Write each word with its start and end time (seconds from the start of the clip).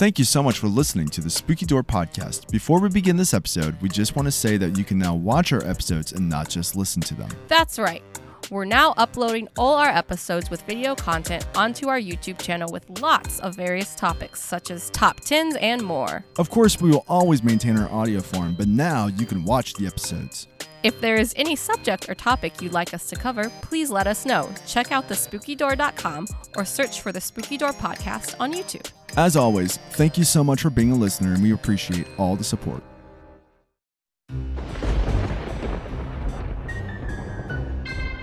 Thank 0.00 0.18
you 0.18 0.24
so 0.24 0.42
much 0.42 0.58
for 0.58 0.66
listening 0.66 1.08
to 1.08 1.20
the 1.20 1.28
Spooky 1.28 1.66
Door 1.66 1.82
podcast. 1.82 2.50
Before 2.50 2.80
we 2.80 2.88
begin 2.88 3.18
this 3.18 3.34
episode, 3.34 3.78
we 3.82 3.90
just 3.90 4.16
want 4.16 4.24
to 4.24 4.32
say 4.32 4.56
that 4.56 4.78
you 4.78 4.82
can 4.82 4.96
now 4.96 5.14
watch 5.14 5.52
our 5.52 5.62
episodes 5.62 6.12
and 6.12 6.26
not 6.26 6.48
just 6.48 6.74
listen 6.74 7.02
to 7.02 7.14
them. 7.14 7.28
That's 7.48 7.78
right. 7.78 8.02
We're 8.50 8.64
now 8.64 8.94
uploading 8.96 9.46
all 9.58 9.74
our 9.74 9.90
episodes 9.90 10.48
with 10.48 10.62
video 10.62 10.94
content 10.94 11.46
onto 11.54 11.88
our 11.88 12.00
YouTube 12.00 12.40
channel 12.40 12.72
with 12.72 12.88
lots 13.02 13.40
of 13.40 13.54
various 13.54 13.94
topics, 13.94 14.40
such 14.40 14.70
as 14.70 14.88
top 14.88 15.20
10s 15.20 15.58
and 15.60 15.82
more. 15.82 16.24
Of 16.38 16.48
course, 16.48 16.80
we 16.80 16.88
will 16.88 17.04
always 17.06 17.42
maintain 17.42 17.78
our 17.78 17.90
audio 17.90 18.22
form, 18.22 18.54
but 18.54 18.68
now 18.68 19.08
you 19.08 19.26
can 19.26 19.44
watch 19.44 19.74
the 19.74 19.86
episodes. 19.86 20.48
If 20.82 21.00
there 21.00 21.16
is 21.16 21.34
any 21.36 21.56
subject 21.56 22.08
or 22.08 22.14
topic 22.14 22.62
you'd 22.62 22.72
like 22.72 22.94
us 22.94 23.06
to 23.08 23.16
cover, 23.16 23.50
please 23.60 23.90
let 23.90 24.06
us 24.06 24.24
know. 24.24 24.50
Check 24.66 24.92
out 24.92 25.08
thespookydoor.com 25.08 26.26
or 26.56 26.64
search 26.64 27.02
for 27.02 27.12
the 27.12 27.20
Spooky 27.20 27.58
Door 27.58 27.72
Podcast 27.72 28.34
on 28.40 28.52
YouTube. 28.52 28.90
As 29.16 29.36
always, 29.36 29.76
thank 29.90 30.16
you 30.16 30.24
so 30.24 30.42
much 30.42 30.62
for 30.62 30.70
being 30.70 30.92
a 30.92 30.96
listener, 30.96 31.34
and 31.34 31.42
we 31.42 31.52
appreciate 31.52 32.06
all 32.16 32.36
the 32.36 32.44
support. 32.44 32.82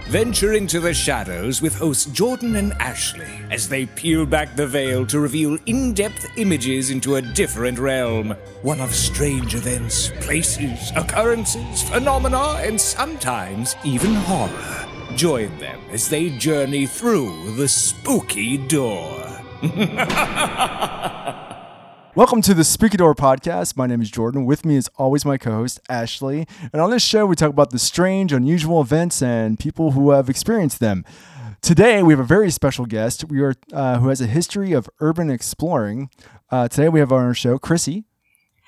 Venture 0.10 0.54
into 0.54 0.80
the 0.80 0.94
shadows 0.94 1.62
with 1.62 1.76
hosts 1.76 2.06
Jordan 2.06 2.56
and 2.56 2.72
Ashley 2.80 3.42
as 3.52 3.68
they 3.68 3.88
peel 3.88 4.26
back 4.26 4.56
the 4.56 4.66
veil 4.66 5.06
to 5.06 5.20
reveal 5.20 5.58
in 5.66 5.94
depth 5.94 6.26
images 6.38 6.92
into 6.92 7.16
a 7.16 7.22
different 7.22 7.78
realm. 7.78 8.30
One 8.62 8.80
of 8.80 8.96
strange 8.96 9.54
events, 9.54 10.14
places, 10.22 10.94
occurrences, 10.96 11.84
phenomena, 11.84 12.56
and 12.62 12.80
sometimes 12.80 13.76
even 13.84 14.14
horror. 14.14 14.86
Join 15.18 15.58
them 15.60 15.82
as 15.92 16.08
they 16.08 16.30
journey 16.38 16.86
through 16.86 17.58
the 17.58 17.68
spooky 17.68 18.58
door. 18.58 19.26
Welcome 22.18 22.42
to 22.42 22.56
the 22.56 22.64
Spooky 22.64 22.98
Door 22.98 23.14
podcast. 23.14 23.78
My 23.78 23.86
name 23.86 24.02
is 24.02 24.10
Jordan. 24.10 24.46
With 24.46 24.66
me 24.66 24.76
is 24.76 24.90
always 24.98 25.23
my 25.23 25.38
co 25.38 25.52
host, 25.52 25.80
Ashley. 25.88 26.48
And 26.74 26.82
on 26.82 26.90
this 26.90 27.04
show, 27.04 27.28
we 27.28 27.36
talk 27.36 27.52
about 27.52 27.70
the 27.70 27.78
strange, 27.78 28.34
unusual 28.34 28.82
events 28.82 29.22
and 29.22 29.59
people 29.59 29.92
who 29.92 30.09
have 30.09 30.28
experienced 30.28 30.80
them. 30.80 31.06
Today, 31.62 32.02
we 32.02 32.14
have 32.14 32.20
a 32.20 32.24
very 32.24 32.50
special 32.50 32.88
guest 32.88 33.26
we 33.26 33.40
are, 33.42 33.54
uh, 33.72 34.00
who 34.00 34.09
has 34.09 34.20
a 34.20 34.26
history 34.26 34.72
of 34.72 34.90
urban 35.00 35.30
exploring. 35.30 36.09
Uh, 36.50 36.68
today, 36.68 36.90
we 36.90 37.00
have 37.00 37.12
on 37.12 37.24
our 37.24 37.36
show 37.36 37.59
Cryssie. 37.59 38.06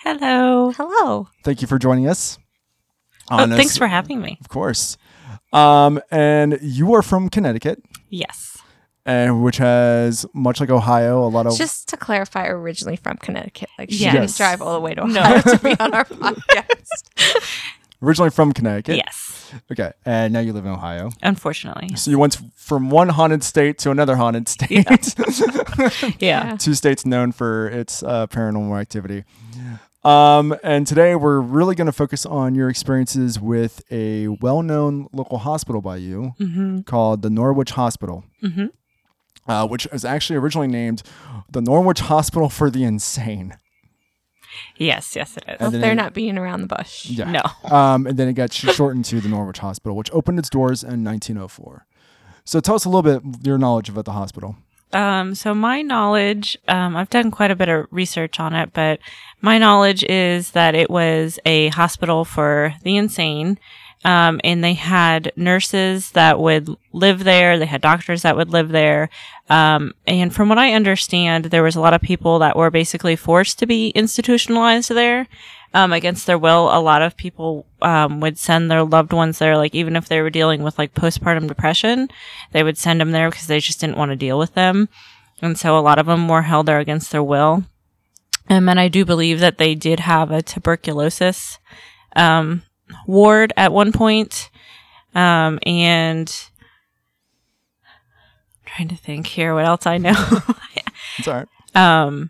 Hello. 0.03 0.69
Hello. 0.71 1.27
Thank 1.43 1.63
you 1.63 1.67
for 1.67 1.79
joining 1.79 2.07
us. 2.07 2.37
Oh, 3.31 3.37
thanks 3.47 3.57
this- 3.57 3.77
for 3.79 3.87
having 3.87 4.21
me. 4.21 4.37
Of 4.41 4.49
course. 4.49 4.95
Um, 5.51 5.99
and 6.11 6.59
you 6.61 6.93
are 6.93 7.01
from 7.01 7.29
Connecticut, 7.29 7.81
Yes. 8.11 8.48
And 9.09 9.43
which 9.43 9.57
has, 9.57 10.25
much 10.33 10.59
like 10.59 10.69
Ohio, 10.69 11.25
a 11.25 11.29
lot 11.29 11.47
of. 11.47 11.57
Just 11.57 11.89
to 11.89 11.97
clarify, 11.97 12.47
originally 12.47 12.95
from 12.95 13.17
Connecticut. 13.17 13.69
Like 13.79 13.89
she 13.91 14.03
Yes. 14.03 14.13
didn't 14.13 14.35
drive 14.37 14.61
all 14.61 14.73
the 14.73 14.79
way 14.79 14.93
to 14.93 15.01
Ohio 15.03 15.13
No. 15.13 15.21
Ohio 15.21 15.41
to 15.41 15.57
be 15.63 15.79
on 15.79 15.93
our 15.93 16.05
podcast. 16.23 17.65
originally 18.03 18.29
from 18.29 18.53
Connecticut. 18.53 18.97
Yes. 18.97 19.51
Okay. 19.71 19.91
And 20.05 20.31
now 20.31 20.39
you 20.41 20.53
live 20.53 20.65
in 20.65 20.71
Ohio. 20.71 21.09
Unfortunately. 21.23 21.95
So 21.95 22.11
you 22.11 22.19
went 22.19 22.37
from 22.55 22.89
one 22.91 23.09
haunted 23.09 23.43
state 23.43 23.79
to 23.79 23.89
another 23.91 24.15
haunted 24.15 24.47
state. 24.47 24.87
Yeah. 26.19 26.55
Two 26.57 26.73
states 26.75 27.05
known 27.05 27.31
for 27.31 27.67
its 27.67 28.03
uh, 28.03 28.27
paranormal 28.27 28.79
activity. 28.79 29.23
Um, 30.03 30.55
and 30.63 30.87
today 30.87 31.15
we're 31.15 31.39
really 31.41 31.75
going 31.75 31.87
to 31.87 31.91
focus 31.91 32.25
on 32.25 32.55
your 32.55 32.69
experiences 32.69 33.37
with 33.39 33.81
a 33.91 34.27
well-known 34.29 35.07
local 35.11 35.39
hospital 35.39 35.81
by 35.81 35.97
you 35.97 36.33
Mm-hmm. 36.39 36.81
called 36.81 37.21
the 37.21 37.29
Norwich 37.29 37.71
Hospital, 37.71 38.23
Mhm. 38.41 38.69
Uh, 39.49 39.67
which 39.67 39.87
was 39.91 40.05
actually 40.05 40.37
originally 40.37 40.67
named 40.67 41.03
the 41.51 41.59
Norwich 41.61 41.99
Hospital 42.01 42.47
for 42.47 42.69
the 42.69 42.83
Insane. 42.85 43.57
Yes. 44.77 45.15
Yes, 45.15 45.37
it 45.37 45.43
is. 45.47 45.57
And 45.59 45.83
They're 45.83 45.91
it- 45.91 45.95
not 45.95 46.13
being 46.13 46.37
around 46.37 46.61
the 46.61 46.67
bush. 46.67 47.05
Yeah. 47.09 47.29
No. 47.31 47.41
Um, 47.75 48.07
and 48.07 48.17
then 48.17 48.27
it 48.27 48.33
got 48.33 48.51
shortened 48.53 49.05
to 49.05 49.19
the 49.19 49.29
Norwich 49.29 49.59
Hospital, 49.59 49.95
which 49.95 50.11
opened 50.11 50.39
its 50.39 50.49
doors 50.49 50.83
in 50.83 51.03
1904. 51.03 51.85
So 52.45 52.59
tell 52.59 52.75
us 52.75 52.85
a 52.85 52.89
little 52.89 53.03
bit 53.03 53.45
your 53.45 53.57
knowledge 53.57 53.89
about 53.89 54.05
the 54.05 54.13
hospital. 54.13 54.55
Um, 54.91 55.35
so 55.35 55.53
my 55.53 55.83
knowledge, 55.83 56.57
um, 56.67 56.95
I've 56.97 57.11
done 57.11 57.29
quite 57.29 57.51
a 57.51 57.55
bit 57.55 57.69
of 57.69 57.85
research 57.91 58.39
on 58.39 58.55
it, 58.55 58.71
but 58.73 58.99
my 59.39 59.59
knowledge 59.59 60.03
is 60.05 60.51
that 60.51 60.73
it 60.73 60.89
was 60.89 61.37
a 61.45 61.67
hospital 61.67 62.25
for 62.25 62.73
the 62.81 62.97
insane. 62.97 63.59
Um, 64.05 64.39
and 64.45 64.63
they 64.63 64.73
had 64.73 65.33
nurses 65.35 66.11
that 66.11 66.39
would 66.39 66.69
live 66.93 67.25
there. 67.25 67.59
They 67.59 67.65
had 67.65 67.81
doctors 67.81 68.21
that 68.21 68.37
would 68.37 68.49
live 68.49 68.69
there. 68.69 69.09
Um, 69.49 69.93
and 70.07 70.33
from 70.33 70.47
what 70.47 70.57
I 70.57 70.73
understand, 70.73 71.45
there 71.45 71.63
was 71.63 71.75
a 71.75 71.81
lot 71.81 71.93
of 71.93 72.01
people 72.01 72.39
that 72.39 72.55
were 72.55 72.69
basically 72.69 73.17
forced 73.17 73.59
to 73.59 73.65
be 73.65 73.89
institutionalized 73.89 74.89
there. 74.91 75.27
Um, 75.71 75.93
against 75.93 76.25
their 76.25 76.37
will, 76.37 76.75
a 76.75 76.81
lot 76.81 77.03
of 77.03 77.15
people 77.15 77.67
um, 77.83 78.21
would 78.21 78.39
send 78.39 78.71
their 78.71 78.83
loved 78.83 79.13
ones 79.13 79.37
there, 79.37 79.55
like 79.55 79.75
even 79.75 79.95
if 79.95 80.07
they 80.07 80.19
were 80.19 80.31
dealing 80.31 80.63
with 80.63 80.79
like 80.79 80.95
postpartum 80.95 81.47
depression, 81.47 82.09
they 82.53 82.63
would 82.63 82.75
send 82.75 82.99
them 82.99 83.11
there 83.11 83.29
because 83.29 83.45
they 83.45 83.59
just 83.59 83.79
didn't 83.79 83.97
want 83.97 84.09
to 84.09 84.15
deal 84.15 84.39
with 84.39 84.55
them. 84.55 84.89
And 85.43 85.59
so 85.59 85.77
a 85.77 85.81
lot 85.81 85.99
of 85.99 86.07
them 86.07 86.27
were 86.27 86.41
held 86.41 86.65
there 86.65 86.79
against 86.79 87.11
their 87.11 87.21
will. 87.21 87.65
Um, 88.49 88.67
and 88.67 88.79
I 88.79 88.87
do 88.87 89.05
believe 89.05 89.39
that 89.41 89.59
they 89.59 89.75
did 89.75 89.99
have 89.99 90.31
a 90.31 90.41
tuberculosis 90.41 91.59
um, 92.15 92.63
ward 93.07 93.53
at 93.57 93.71
one 93.71 93.91
point. 93.91 94.49
Um, 95.15 95.59
and 95.65 96.49
I'm 98.53 98.71
trying 98.75 98.87
to 98.89 98.95
think 98.95 99.27
here 99.27 99.53
what 99.53 99.65
else 99.65 99.85
I 99.85 99.97
know. 99.97 100.15
It's 101.17 101.27
all 101.27 101.33
right. 101.33 101.47
Um, 101.75 102.29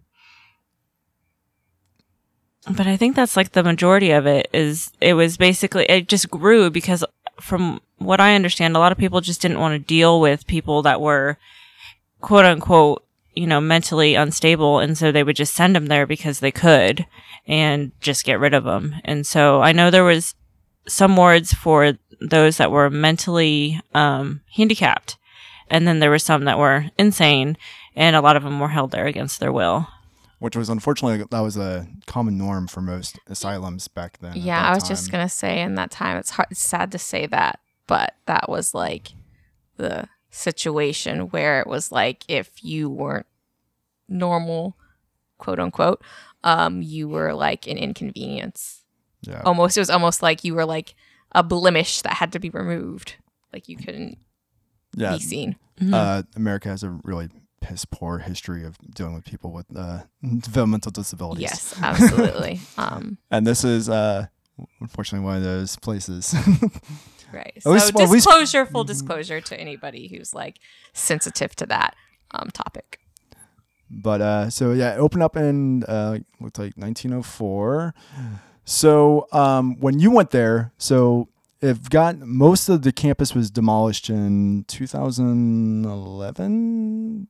but 2.69 2.87
I 2.87 2.97
think 2.97 3.15
that's 3.15 3.37
like 3.37 3.51
the 3.51 3.63
majority 3.63 4.11
of 4.11 4.25
it 4.25 4.49
is 4.53 4.91
it 4.99 5.13
was 5.13 5.37
basically 5.37 5.85
it 5.85 6.07
just 6.07 6.29
grew 6.29 6.69
because 6.69 7.03
from 7.39 7.81
what 7.97 8.19
I 8.19 8.35
understand, 8.35 8.75
a 8.75 8.79
lot 8.79 8.91
of 8.91 8.97
people 8.97 9.21
just 9.21 9.41
didn't 9.41 9.59
want 9.59 9.73
to 9.73 9.79
deal 9.79 10.19
with 10.19 10.47
people 10.47 10.81
that 10.83 11.01
were 11.01 11.37
quote 12.21 12.45
unquote, 12.45 13.05
you 13.33 13.47
know, 13.47 13.61
mentally 13.61 14.15
unstable. 14.15 14.79
And 14.79 14.97
so 14.97 15.11
they 15.11 15.23
would 15.23 15.35
just 15.35 15.55
send 15.55 15.75
them 15.75 15.87
there 15.87 16.05
because 16.05 16.39
they 16.39 16.51
could 16.51 17.05
and 17.47 17.91
just 18.01 18.25
get 18.25 18.39
rid 18.39 18.53
of 18.53 18.65
them. 18.65 18.95
And 19.05 19.25
so 19.25 19.61
I 19.61 19.71
know 19.71 19.89
there 19.89 20.03
was 20.03 20.35
some 20.89 21.15
wards 21.15 21.53
for 21.53 21.93
those 22.19 22.57
that 22.57 22.71
were 22.71 22.89
mentally, 22.89 23.79
um, 23.93 24.41
handicapped. 24.55 25.17
And 25.69 25.87
then 25.87 25.99
there 25.99 26.09
were 26.09 26.19
some 26.19 26.45
that 26.45 26.57
were 26.57 26.85
insane 26.97 27.57
and 27.95 28.15
a 28.15 28.21
lot 28.21 28.35
of 28.35 28.43
them 28.43 28.59
were 28.59 28.69
held 28.69 28.91
there 28.91 29.07
against 29.07 29.39
their 29.39 29.51
will. 29.51 29.87
Which 30.39 30.55
was 30.55 30.69
unfortunately 30.69 31.25
that 31.29 31.39
was 31.41 31.57
a 31.57 31.85
common 32.07 32.37
norm 32.37 32.67
for 32.67 32.81
most 32.81 33.19
asylums 33.27 33.89
back 33.89 34.19
then. 34.19 34.33
Yeah, 34.35 34.61
I 34.61 34.73
was 34.73 34.87
just 34.87 35.11
gonna 35.11 35.27
say 35.27 35.61
in 35.61 35.75
that 35.75 35.91
time 35.91 36.15
it's 36.15 36.29
hard 36.29 36.47
it's 36.49 36.63
sad 36.63 36.93
to 36.93 36.97
say 36.97 37.25
that, 37.27 37.59
but 37.87 38.15
that 38.25 38.47
was 38.47 38.73
like 38.73 39.09
the 39.75 40.07
situation 40.31 41.27
where 41.27 41.59
it 41.59 41.67
was 41.67 41.91
like 41.91 42.23
if 42.29 42.63
you 42.63 42.89
weren't 42.89 43.25
normal, 44.07 44.77
quote 45.37 45.59
unquote, 45.59 46.01
um, 46.45 46.81
you 46.81 47.09
were 47.09 47.33
like 47.33 47.67
an 47.67 47.77
inconvenience. 47.77 48.78
Yeah. 49.21 49.41
Almost 49.45 49.77
it 49.77 49.81
was 49.81 49.89
almost 49.89 50.21
like 50.21 50.43
you 50.43 50.55
were 50.55 50.65
like 50.65 50.95
a 51.33 51.43
blemish 51.43 52.01
that 52.01 52.13
had 52.13 52.31
to 52.33 52.39
be 52.39 52.49
removed. 52.49 53.15
Like 53.53 53.67
you 53.67 53.77
couldn't 53.77 54.17
yeah. 54.95 55.13
be 55.13 55.19
seen. 55.19 55.55
Uh, 55.93 56.23
America 56.35 56.69
has 56.69 56.83
a 56.83 56.89
really 57.03 57.29
piss 57.61 57.85
poor 57.85 58.19
history 58.19 58.65
of 58.65 58.77
dealing 58.93 59.13
with 59.13 59.25
people 59.25 59.51
with 59.51 59.65
uh, 59.75 60.03
developmental 60.39 60.91
disabilities. 60.91 61.43
Yes, 61.43 61.75
absolutely. 61.81 62.59
um, 62.77 63.17
And 63.31 63.47
this 63.47 63.63
is 63.63 63.89
uh, 63.89 64.27
unfortunately 64.81 65.25
one 65.25 65.37
of 65.37 65.43
those 65.43 65.75
places. 65.77 66.35
Right. 67.31 67.53
So 67.59 67.71
least- 67.71 67.93
well, 67.93 68.05
at 68.05 68.09
least- 68.09 68.25
disclosure, 68.25 68.65
full 68.65 68.83
disclosure 68.83 69.41
to 69.41 69.59
anybody 69.59 70.07
who's 70.07 70.33
like 70.33 70.59
sensitive 70.93 71.55
to 71.57 71.65
that 71.67 71.95
um, 72.31 72.49
topic. 72.51 72.99
But 73.89 74.21
uh, 74.21 74.49
so 74.49 74.71
yeah, 74.73 74.95
it 74.95 74.97
opened 74.97 75.23
up 75.23 75.35
in 75.35 75.83
uh, 75.83 76.19
looked 76.39 76.59
like 76.59 76.75
1904. 76.75 77.93
So 78.69 79.27
um, 79.31 79.77
when 79.79 79.97
you 79.97 80.11
went 80.11 80.29
there, 80.29 80.71
so 80.77 81.27
it 81.59 81.89
got 81.89 82.19
most 82.19 82.69
of 82.69 82.83
the 82.83 82.91
campus 82.91 83.33
was 83.33 83.49
demolished 83.49 84.11
in 84.11 84.65
2011. 84.67 87.27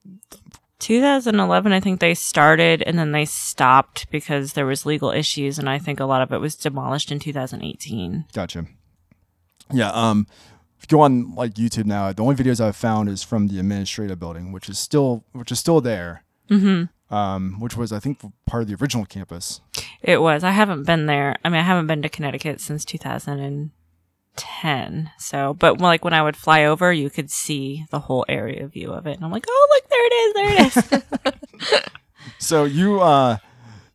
2011, 0.79 1.71
I 1.71 1.79
think 1.79 2.01
they 2.01 2.13
started 2.13 2.81
and 2.81 2.99
then 2.99 3.13
they 3.13 3.23
stopped 3.23 4.11
because 4.11 4.51
there 4.51 4.65
was 4.65 4.85
legal 4.85 5.11
issues, 5.11 5.57
and 5.57 5.69
I 5.69 5.79
think 5.79 6.01
a 6.01 6.05
lot 6.05 6.21
of 6.21 6.33
it 6.33 6.39
was 6.39 6.55
demolished 6.55 7.09
in 7.09 7.19
2018. 7.19 8.25
Gotcha. 8.33 8.65
Yeah. 9.71 9.91
Um, 9.91 10.27
if 10.77 10.91
you 10.91 10.97
go 10.97 11.03
on 11.03 11.35
like 11.35 11.53
YouTube 11.53 11.85
now, 11.85 12.11
the 12.11 12.21
only 12.21 12.35
videos 12.35 12.59
I've 12.59 12.75
found 12.75 13.07
is 13.07 13.23
from 13.23 13.47
the 13.47 13.59
administrative 13.59 14.19
building, 14.19 14.51
which 14.51 14.67
is 14.67 14.77
still 14.77 15.23
which 15.31 15.53
is 15.53 15.59
still 15.59 15.79
there. 15.79 16.25
Mm-hmm. 16.49 17.15
Um, 17.15 17.61
which 17.61 17.77
was 17.77 17.93
I 17.93 17.99
think 17.99 18.19
part 18.45 18.63
of 18.63 18.67
the 18.67 18.75
original 18.75 19.05
campus. 19.05 19.61
It 20.01 20.21
was. 20.21 20.43
I 20.43 20.51
haven't 20.51 20.83
been 20.85 21.05
there. 21.07 21.35
I 21.43 21.49
mean, 21.49 21.59
I 21.59 21.63
haven't 21.63 21.87
been 21.87 22.01
to 22.03 22.09
Connecticut 22.09 22.61
since 22.61 22.85
2010. 22.85 25.11
So, 25.17 25.53
but 25.53 25.81
like 25.81 26.03
when 26.05 26.13
I 26.13 26.21
would 26.23 26.37
fly 26.37 26.63
over, 26.65 26.93
you 26.93 27.09
could 27.09 27.29
see 27.29 27.85
the 27.91 27.99
whole 27.99 28.25
area 28.29 28.65
view 28.67 28.91
of 28.91 29.05
it, 29.07 29.15
and 29.17 29.25
I'm 29.25 29.31
like, 29.31 29.45
oh, 29.49 29.67
look, 29.71 29.89
there 29.89 30.05
it 30.05 30.13
is, 30.13 30.33
there 30.33 30.51
it 30.51 30.61
is. 31.73 31.81
So 32.37 32.63
you 32.65 33.01
uh 33.01 33.37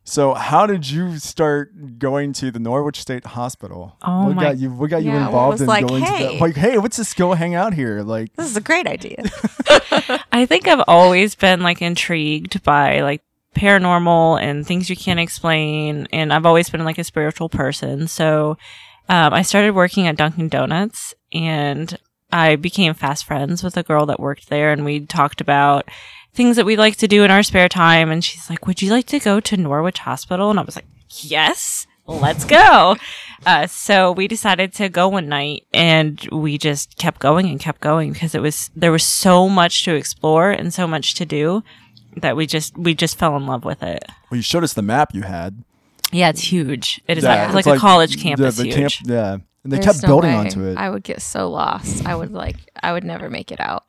so 0.03 0.33
how 0.35 0.65
did 0.67 0.87
you 0.89 1.17
start 1.17 1.97
going 1.99 2.33
to 2.33 2.51
the 2.51 2.59
Norwich 2.59 2.99
State 2.99 3.25
Hospital? 3.25 3.95
Oh 4.03 4.25
what 4.25 4.35
my- 4.35 4.43
got 4.43 4.57
you 4.57 4.69
what 4.71 4.89
got 4.89 5.03
you 5.03 5.11
Yeah, 5.11 5.19
what 5.21 5.25
involved 5.27 5.51
was 5.53 5.61
in 5.61 5.67
like, 5.67 5.87
going 5.87 6.03
to 6.03 6.09
hey. 6.09 6.37
the 6.37 6.41
like 6.43 6.55
hey, 6.55 6.77
let's 6.77 6.97
just 6.97 7.15
go 7.17 7.33
hang 7.33 7.55
out 7.55 7.73
here. 7.73 8.01
Like 8.01 8.33
This 8.35 8.47
is 8.47 8.57
a 8.57 8.61
great 8.61 8.87
idea. 8.87 9.23
I 10.31 10.45
think 10.47 10.67
I've 10.67 10.83
always 10.87 11.33
been 11.35 11.61
like 11.61 11.81
intrigued 11.81 12.61
by 12.63 13.01
like 13.01 13.21
paranormal 13.55 14.41
and 14.41 14.65
things 14.65 14.89
you 14.89 14.95
can't 14.95 15.19
explain. 15.19 16.07
And 16.11 16.31
I've 16.31 16.45
always 16.45 16.69
been 16.69 16.85
like 16.85 16.97
a 16.97 17.03
spiritual 17.03 17.49
person. 17.49 18.07
So 18.07 18.57
um, 19.09 19.33
I 19.33 19.41
started 19.41 19.73
working 19.73 20.07
at 20.07 20.17
Dunkin' 20.17 20.49
Donuts 20.49 21.13
and 21.33 21.97
I 22.31 22.55
became 22.55 22.93
fast 22.93 23.25
friends 23.25 23.63
with 23.63 23.77
a 23.77 23.83
girl 23.83 24.05
that 24.07 24.19
worked 24.19 24.49
there. 24.49 24.71
And 24.71 24.85
we 24.85 25.05
talked 25.05 25.41
about 25.41 25.89
things 26.33 26.57
that 26.57 26.65
we 26.65 26.75
like 26.75 26.97
to 26.97 27.07
do 27.07 27.23
in 27.23 27.31
our 27.31 27.43
spare 27.43 27.69
time. 27.69 28.11
And 28.11 28.23
she's 28.23 28.49
like, 28.49 28.67
Would 28.67 28.81
you 28.81 28.91
like 28.91 29.07
to 29.07 29.19
go 29.19 29.39
to 29.39 29.57
Norwich 29.57 29.99
Hospital? 29.99 30.49
And 30.49 30.59
I 30.59 30.63
was 30.63 30.75
like, 30.75 30.87
Yes. 31.21 31.87
Let's 32.07 32.45
go. 32.45 32.97
Uh, 33.47 33.65
so 33.65 34.11
we 34.11 34.27
decided 34.27 34.73
to 34.73 34.89
go 34.89 35.07
one 35.07 35.27
night 35.27 35.65
and 35.73 36.21
we 36.31 36.59
just 36.59 36.97
kept 36.97 37.19
going 37.19 37.47
and 37.47 37.59
kept 37.59 37.81
going 37.81 38.13
because 38.13 38.35
it 38.35 38.43
was, 38.43 38.69
there 38.75 38.91
was 38.91 39.03
so 39.03 39.49
much 39.49 39.83
to 39.85 39.95
explore 39.95 40.51
and 40.51 40.71
so 40.71 40.85
much 40.85 41.15
to 41.15 41.25
do 41.25 41.63
that 42.17 42.35
we 42.35 42.45
just, 42.47 42.77
we 42.77 42.93
just 42.93 43.17
fell 43.17 43.35
in 43.37 43.45
love 43.45 43.65
with 43.65 43.83
it. 43.83 44.03
well, 44.29 44.37
you 44.37 44.41
showed 44.41 44.63
us 44.63 44.73
the 44.73 44.81
map 44.81 45.13
you 45.13 45.23
had. 45.23 45.63
Yeah, 46.11 46.29
it's 46.29 46.41
huge. 46.51 47.01
It 47.07 47.17
is 47.17 47.23
Yeah, 47.23 47.47
like, 47.47 47.55
it's 47.57 47.67
like 47.67 47.77
a 47.77 47.79
college 47.79 48.15
the- 48.15 48.21
campus 48.21 48.57
the 48.57 48.63
huge. 48.65 48.75
camp- 48.99 49.09
yeah. 49.09 49.33
And 49.33 49.71
they 49.71 49.77
There's 49.77 49.85
kept 49.85 50.03
no 50.03 50.07
building 50.07 50.31
way. 50.31 50.37
onto 50.37 50.63
it. 50.63 50.77
I 50.77 50.89
would 50.91 51.03
get 51.03 51.21
so 51.23 51.49
lost. 51.49 52.05
I 52.05 52.15
would 52.15 52.31
like. 52.31 52.57
I 52.83 52.93
would 52.93 53.03
never 53.03 53.29
make 53.31 53.51
it 53.51 53.59
out. 53.59 53.83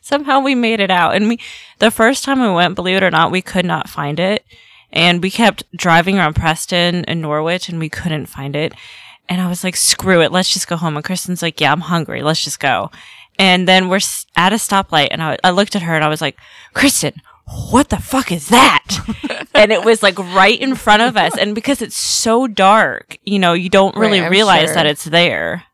somehow 0.00 0.40
we 0.40 0.54
made 0.54 0.80
it 0.80 0.90
out 0.90 1.14
and 1.14 1.28
we 1.28 1.38
the 1.78 1.90
first 1.90 2.24
time 2.24 2.40
we 2.40 2.50
went 2.50 2.74
believe 2.74 2.96
it 2.96 3.02
or 3.02 3.10
not 3.10 3.30
we 3.30 3.42
could 3.42 3.64
not 3.66 3.88
find 3.88 4.18
it 4.18 4.44
and 4.92 5.22
we 5.22 5.30
kept 5.30 5.62
driving 5.76 6.18
around 6.18 6.34
preston 6.34 7.04
and 7.04 7.20
norwich 7.20 7.68
and 7.68 7.78
we 7.78 7.88
couldn't 7.88 8.24
find 8.26 8.56
it 8.56 8.72
and 9.28 9.40
i 9.40 9.48
was 9.48 9.62
like 9.62 9.76
screw 9.76 10.22
it 10.22 10.32
let's 10.32 10.52
just 10.52 10.66
go 10.68 10.76
home 10.76 10.96
and 10.96 11.04
kristen's 11.04 11.42
like 11.42 11.60
yeah 11.60 11.70
i'm 11.70 11.82
hungry 11.82 12.22
let's 12.22 12.42
just 12.42 12.58
go 12.60 12.90
and 13.40 13.66
then 13.66 13.88
we're 13.88 14.00
at 14.36 14.52
a 14.52 14.56
stoplight 14.56 15.08
and 15.10 15.22
I, 15.22 15.36
I 15.42 15.50
looked 15.50 15.74
at 15.74 15.82
her 15.82 15.94
and 15.96 16.04
i 16.04 16.08
was 16.08 16.20
like 16.20 16.36
kristen 16.74 17.14
what 17.70 17.88
the 17.88 17.96
fuck 17.96 18.30
is 18.30 18.48
that 18.48 18.86
and 19.54 19.72
it 19.72 19.84
was 19.84 20.02
like 20.02 20.18
right 20.18 20.60
in 20.60 20.74
front 20.76 21.02
of 21.02 21.16
us 21.16 21.36
and 21.36 21.54
because 21.54 21.82
it's 21.82 21.96
so 21.96 22.46
dark 22.46 23.18
you 23.24 23.38
know 23.38 23.52
you 23.54 23.68
don't 23.68 23.96
really 23.96 24.20
Right, 24.20 24.30
realize 24.30 24.68
sure. 24.68 24.74
that 24.74 24.86
it's 24.86 25.04
there 25.04 25.64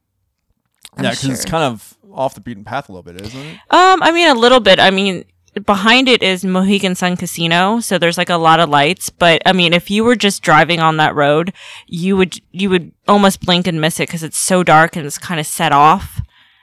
I'm 0.97 1.05
yeah, 1.05 1.11
because 1.11 1.29
it's 1.29 1.45
kind 1.45 1.65
of 1.65 1.95
off 2.11 2.33
the 2.35 2.41
beaten 2.41 2.65
path 2.65 2.89
a 2.89 2.93
little 2.93 3.03
bit, 3.03 3.21
isn't 3.21 3.39
it? 3.39 3.55
Um, 3.69 4.03
I 4.03 4.11
mean 4.11 4.29
a 4.29 4.35
little 4.35 4.61
bit. 4.61 4.81
I 4.81 4.91
mean, 4.91 5.27
behind 5.67 6.09
it 6.09 6.23
is 6.23 6.43
Mohegan 6.43 6.95
Sun 6.95 7.19
Casino, 7.19 7.81
so 7.81 7.99
there's 7.99 8.17
like 8.17 8.31
a 8.31 8.39
lot 8.39 8.61
of 8.61 8.71
lights. 8.71 9.11
But 9.11 9.43
I 9.45 9.53
mean, 9.53 9.75
if 9.75 9.91
you 9.91 10.05
were 10.05 10.17
just 10.17 10.43
driving 10.43 10.81
on 10.81 10.97
that 10.97 11.15
road, 11.15 11.53
you 11.87 12.17
would 12.17 12.41
you 12.51 12.71
would 12.71 12.93
almost 13.07 13.43
blink 13.45 13.67
and 13.67 13.79
miss 13.79 14.01
it 14.01 14.09
because 14.09 14.23
it's 14.23 14.39
so 14.43 14.63
dark 14.63 14.97
and 14.97 15.05
it's 15.05 15.19
kind 15.19 15.39
of 15.39 15.45
set 15.47 15.73
off. 15.73 16.23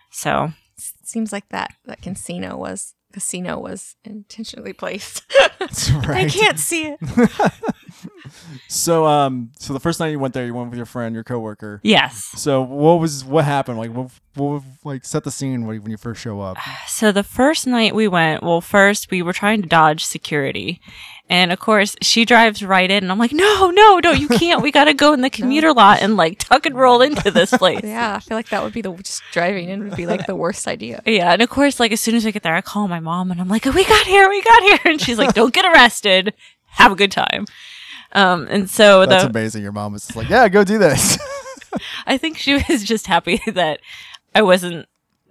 So 0.10 0.54
Seems 1.14 1.32
like 1.32 1.48
that 1.50 1.76
that 1.86 2.02
casino 2.02 2.58
was 2.58 2.96
casino 3.14 3.60
was 3.60 3.96
intentionally 4.04 4.74
placed. 4.74 5.22
That's 5.60 5.92
I 6.08 6.28
can't 6.28 6.58
see 6.58 6.88
it. 6.88 7.00
So 8.68 9.06
um 9.06 9.52
so 9.60 9.72
the 9.74 9.80
first 9.80 10.00
night 10.00 10.10
you 10.10 10.20
went 10.20 10.34
there, 10.34 10.46
you 10.46 10.54
went 10.54 10.72
with 10.72 10.78
your 10.78 10.88
friend, 10.88 11.14
your 11.14 11.24
coworker. 11.24 11.80
yes. 11.84 12.32
So 12.36 12.62
what 12.62 13.00
was 13.00 13.24
what 13.24 13.46
happened? 13.46 13.78
Like 13.78 13.92
what, 13.92 14.10
what 14.34 14.64
like 14.84 15.06
set 15.06 15.24
the 15.24 15.32
scene 15.32 15.66
when 15.66 15.82
when 15.84 15.92
you 15.92 15.98
first 15.98 16.20
show 16.20 16.42
up? 16.42 16.58
So 16.88 17.12
the 17.12 17.24
first 17.24 17.68
night 17.68 17.94
we 17.94 18.08
went, 18.08 18.42
well, 18.42 18.62
first 18.62 19.12
we 19.12 19.22
were 19.22 19.34
trying 19.34 19.62
to 19.62 19.68
dodge 19.68 20.04
security. 20.04 20.82
And 21.30 21.54
of 21.54 21.60
course, 21.60 21.96
she 22.02 22.26
drives 22.26 22.62
right 22.64 22.90
in, 22.92 23.04
and 23.04 23.12
I'm 23.12 23.18
like, 23.18 23.32
no, 23.32 23.72
no, 23.72 24.00
no, 24.00 24.12
you 24.12 24.28
can't. 24.28 24.62
We 24.62 24.72
got 24.72 24.86
to 24.86 24.94
go 24.94 25.14
in 25.14 25.22
the 25.22 25.30
commuter 25.40 25.74
lot 25.74 26.02
and 26.02 26.18
like 26.18 26.38
tuck 26.38 26.66
and 26.66 26.76
roll 26.76 27.02
into 27.02 27.32
this 27.32 27.50
place. 27.58 27.82
Yeah, 27.84 28.16
I 28.16 28.20
feel 28.20 28.38
like 28.38 28.50
that 28.50 28.62
would 28.62 28.74
be 28.74 28.82
the 28.82 28.94
just 28.98 29.24
driving 29.32 29.70
in 29.70 29.86
would 29.86 29.96
be 29.96 30.06
like 30.06 30.28
the 30.28 30.36
worst 30.36 30.68
idea. 30.68 31.02
Yeah, 31.06 31.32
and 31.34 31.42
of 31.42 31.50
course, 31.50 31.80
like 31.80 31.92
as 31.92 32.02
soon 32.02 32.16
as 32.16 32.26
we 32.26 32.32
get 32.32 32.44
there, 32.44 32.56
I 32.56 32.62
call 32.62 32.88
my 32.88 33.00
mom 33.00 33.32
and 33.32 33.40
I'm 33.40 33.48
like, 33.48 33.66
"We 33.66 33.86
got 33.86 34.06
here, 34.06 34.28
we 34.30 34.42
got 34.42 34.64
here," 34.64 34.80
and 34.86 35.02
she's 35.02 35.18
like, 35.18 35.34
"Don't 35.34 35.54
get 35.54 35.66
arrested, 35.66 36.34
have 36.68 36.92
a 36.92 36.96
good 36.96 37.12
time." 37.12 37.46
Um, 38.12 38.48
and 38.50 38.70
so 38.70 39.06
That's 39.06 39.24
the 39.24 39.30
amazing. 39.30 39.64
Your 39.64 39.72
mom 39.72 39.94
was 39.94 40.06
just 40.06 40.16
like, 40.16 40.30
"Yeah, 40.30 40.48
go 40.50 40.64
do 40.64 40.78
this." 40.78 41.18
I 42.06 42.18
think 42.18 42.38
she 42.38 42.54
was 42.68 42.84
just 42.84 43.08
happy 43.08 43.42
that 43.48 43.80
I 44.36 44.42
wasn't 44.42 44.88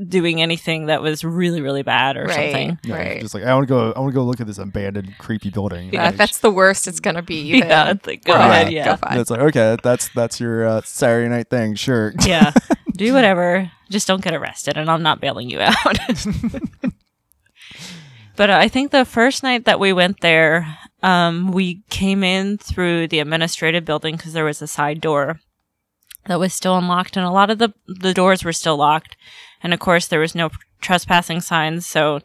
doing 0.09 0.41
anything 0.43 0.87
that 0.87 1.03
was 1.03 1.23
really, 1.23 1.61
really 1.61 1.83
bad 1.83 2.17
or 2.17 2.25
Right. 2.25 2.35
something. 2.53 2.79
Yeah, 2.85 2.97
Right. 2.97 3.21
Just 3.21 3.35
like 3.35 3.45
I 3.45 3.55
want 3.55 3.69
to 3.69 3.73
go. 3.75 3.93
I 3.93 4.01
want 4.01 4.13
to 4.13 4.15
go 4.15 4.25
look 4.25 4.41
at 4.41 4.47
this 4.47 4.59
abandoned, 4.59 5.17
creepy 5.19 5.51
building. 5.51 5.91
Yeah, 5.93 6.05
Like, 6.05 6.13
if 6.13 6.19
that's 6.19 6.39
the 6.39 6.51
worst 6.51 6.89
it's 6.89 6.99
gonna 7.01 7.23
be. 7.23 7.53
then 7.61 7.69
Yeah, 7.69 7.91
it's 7.91 8.07
like, 8.07 8.25
go 8.25 8.33
we're 8.33 8.39
ahead, 8.39 8.67
good. 8.69 8.73
yeah. 8.75 8.97
Go. 8.97 9.21
It's 9.21 9.31
like 9.31 9.41
okay, 9.41 9.77
that's 9.83 10.09
that's 10.15 10.41
your 10.41 10.67
uh, 10.67 10.81
Saturday 10.85 11.29
night 11.29 11.49
thing. 11.51 11.75
Sure. 11.75 12.13
yeah, 12.27 12.53
do 12.97 13.13
whatever, 13.13 13.71
just 13.91 14.09
don't 14.09 14.23
get 14.23 14.35
arrested, 14.35 14.77
and 14.77 14.91
I'm 14.91 15.03
not 15.03 15.21
bailing 15.21 15.51
you 15.51 15.61
out. 15.61 15.99
but 18.37 18.51
uh, 18.51 18.57
I 18.57 18.69
think 18.69 18.91
the 18.91 19.05
first 19.05 19.43
night 19.43 19.65
that 19.67 19.79
we 19.81 19.93
went 19.93 20.21
there, 20.21 20.79
um, 21.03 21.53
we 21.53 21.83
came 21.91 22.25
in 22.25 22.59
through 22.59 23.09
the 23.09 23.19
administrative 23.21 23.85
building 23.85 24.17
because 24.17 24.33
there 24.33 24.45
was 24.45 24.63
a 24.63 24.67
side 24.67 25.01
door 25.01 25.41
that 26.27 26.39
was 26.41 26.55
still 26.55 26.77
unlocked, 26.79 27.17
and 27.17 27.27
a 27.27 27.31
lot 27.31 27.51
of 27.51 27.59
the 27.59 27.73
the 27.87 28.15
doors 28.15 28.45
were 28.45 28.53
still 28.53 28.77
locked, 28.77 29.17
and 29.63 29.73
of 29.73 29.81
course 29.81 30.07
there 30.09 30.21
was 30.21 30.35
no 30.35 30.51
trespassing 30.81 31.41
signs, 31.41 31.87
so. 31.87 32.21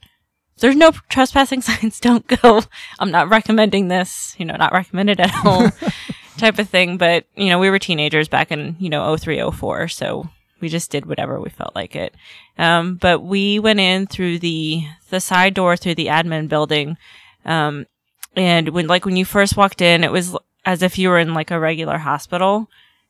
There's 0.59 0.75
no 0.75 0.89
trespassing 1.07 1.61
signs. 1.69 1.99
Don't 1.99 2.25
go. 2.25 2.63
I'm 2.97 3.11
not 3.11 3.29
recommending 3.29 3.89
this. 3.89 4.35
You 4.39 4.45
know, 4.45 4.55
not 4.55 4.73
recommended 4.73 5.19
at 5.19 5.45
all 5.45 5.69
type 6.37 6.57
of 6.57 6.67
thing. 6.67 6.97
But 6.97 7.25
you 7.35 7.49
know, 7.49 7.59
we 7.59 7.69
were 7.69 7.77
teenagers 7.77 8.27
back 8.27 8.51
in 8.51 8.75
you 8.79 8.89
know 8.89 9.15
03, 9.15 9.51
04, 9.51 9.87
so 9.87 10.27
we 10.59 10.69
just 10.69 10.91
did 10.91 11.05
whatever 11.05 11.39
we 11.39 11.49
felt 11.49 11.75
like 11.75 11.95
it. 11.95 12.15
Um, 12.57 12.95
but 12.95 13.21
we 13.21 13.59
went 13.59 13.79
in 13.79 14.07
through 14.07 14.39
the 14.39 14.85
the 15.09 15.19
side 15.19 15.53
door 15.53 15.77
through 15.77 15.95
the 15.95 16.07
admin 16.07 16.47
building, 16.47 16.97
um, 17.45 17.85
and 18.35 18.69
when 18.69 18.87
like 18.87 19.05
when 19.05 19.15
you 19.15 19.25
first 19.25 19.57
walked 19.57 19.81
in, 19.81 20.03
it 20.03 20.11
was 20.11 20.35
as 20.65 20.81
if 20.81 20.97
you 20.97 21.09
were 21.09 21.19
in 21.19 21.33
like 21.33 21.51
a 21.51 21.59
regular 21.59 21.97
hospital. 21.97 22.69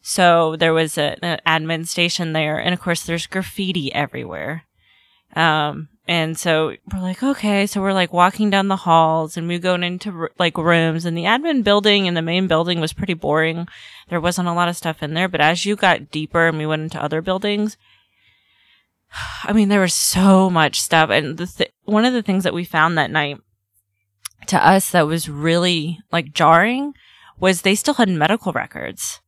So 0.09 0.55
there 0.55 0.73
was 0.73 0.97
a, 0.97 1.21
an 1.21 1.41
admin 1.45 1.85
station 1.85 2.31
there, 2.31 2.57
and 2.57 2.73
of 2.73 2.79
course 2.79 3.03
there's 3.03 3.27
graffiti 3.27 3.93
everywhere. 3.93 4.63
Um, 5.35 5.89
and 6.07 6.39
so 6.39 6.77
we're 6.93 7.01
like, 7.01 7.21
okay, 7.21 7.67
so 7.67 7.81
we're 7.81 7.91
like 7.91 8.13
walking 8.13 8.49
down 8.49 8.69
the 8.69 8.77
halls 8.77 9.35
and 9.35 9.49
we 9.49 9.59
go 9.59 9.75
into 9.75 10.29
like 10.39 10.57
rooms 10.57 11.03
and 11.03 11.17
the 11.17 11.25
admin 11.25 11.61
building 11.61 12.07
and 12.07 12.15
the 12.15 12.21
main 12.21 12.47
building 12.47 12.79
was 12.79 12.93
pretty 12.93 13.15
boring. 13.15 13.67
There 14.07 14.21
wasn't 14.21 14.47
a 14.47 14.53
lot 14.53 14.69
of 14.69 14.77
stuff 14.77 15.03
in 15.03 15.13
there, 15.13 15.27
but 15.27 15.41
as 15.41 15.65
you 15.65 15.75
got 15.75 16.09
deeper 16.09 16.47
and 16.47 16.57
we 16.57 16.65
went 16.65 16.83
into 16.83 17.03
other 17.03 17.21
buildings, 17.21 17.75
I 19.43 19.51
mean, 19.51 19.67
there 19.67 19.81
was 19.81 19.93
so 19.93 20.49
much 20.49 20.79
stuff. 20.79 21.09
And 21.09 21.37
th- 21.37 21.73
one 21.83 22.05
of 22.05 22.13
the 22.13 22.23
things 22.23 22.45
that 22.45 22.53
we 22.53 22.63
found 22.63 22.97
that 22.97 23.11
night 23.11 23.41
to 24.47 24.65
us 24.65 24.91
that 24.91 25.05
was 25.05 25.27
really 25.27 25.99
like 26.13 26.31
jarring 26.31 26.93
was 27.37 27.63
they 27.63 27.75
still 27.75 27.95
had 27.95 28.07
medical 28.07 28.53
records. 28.53 29.19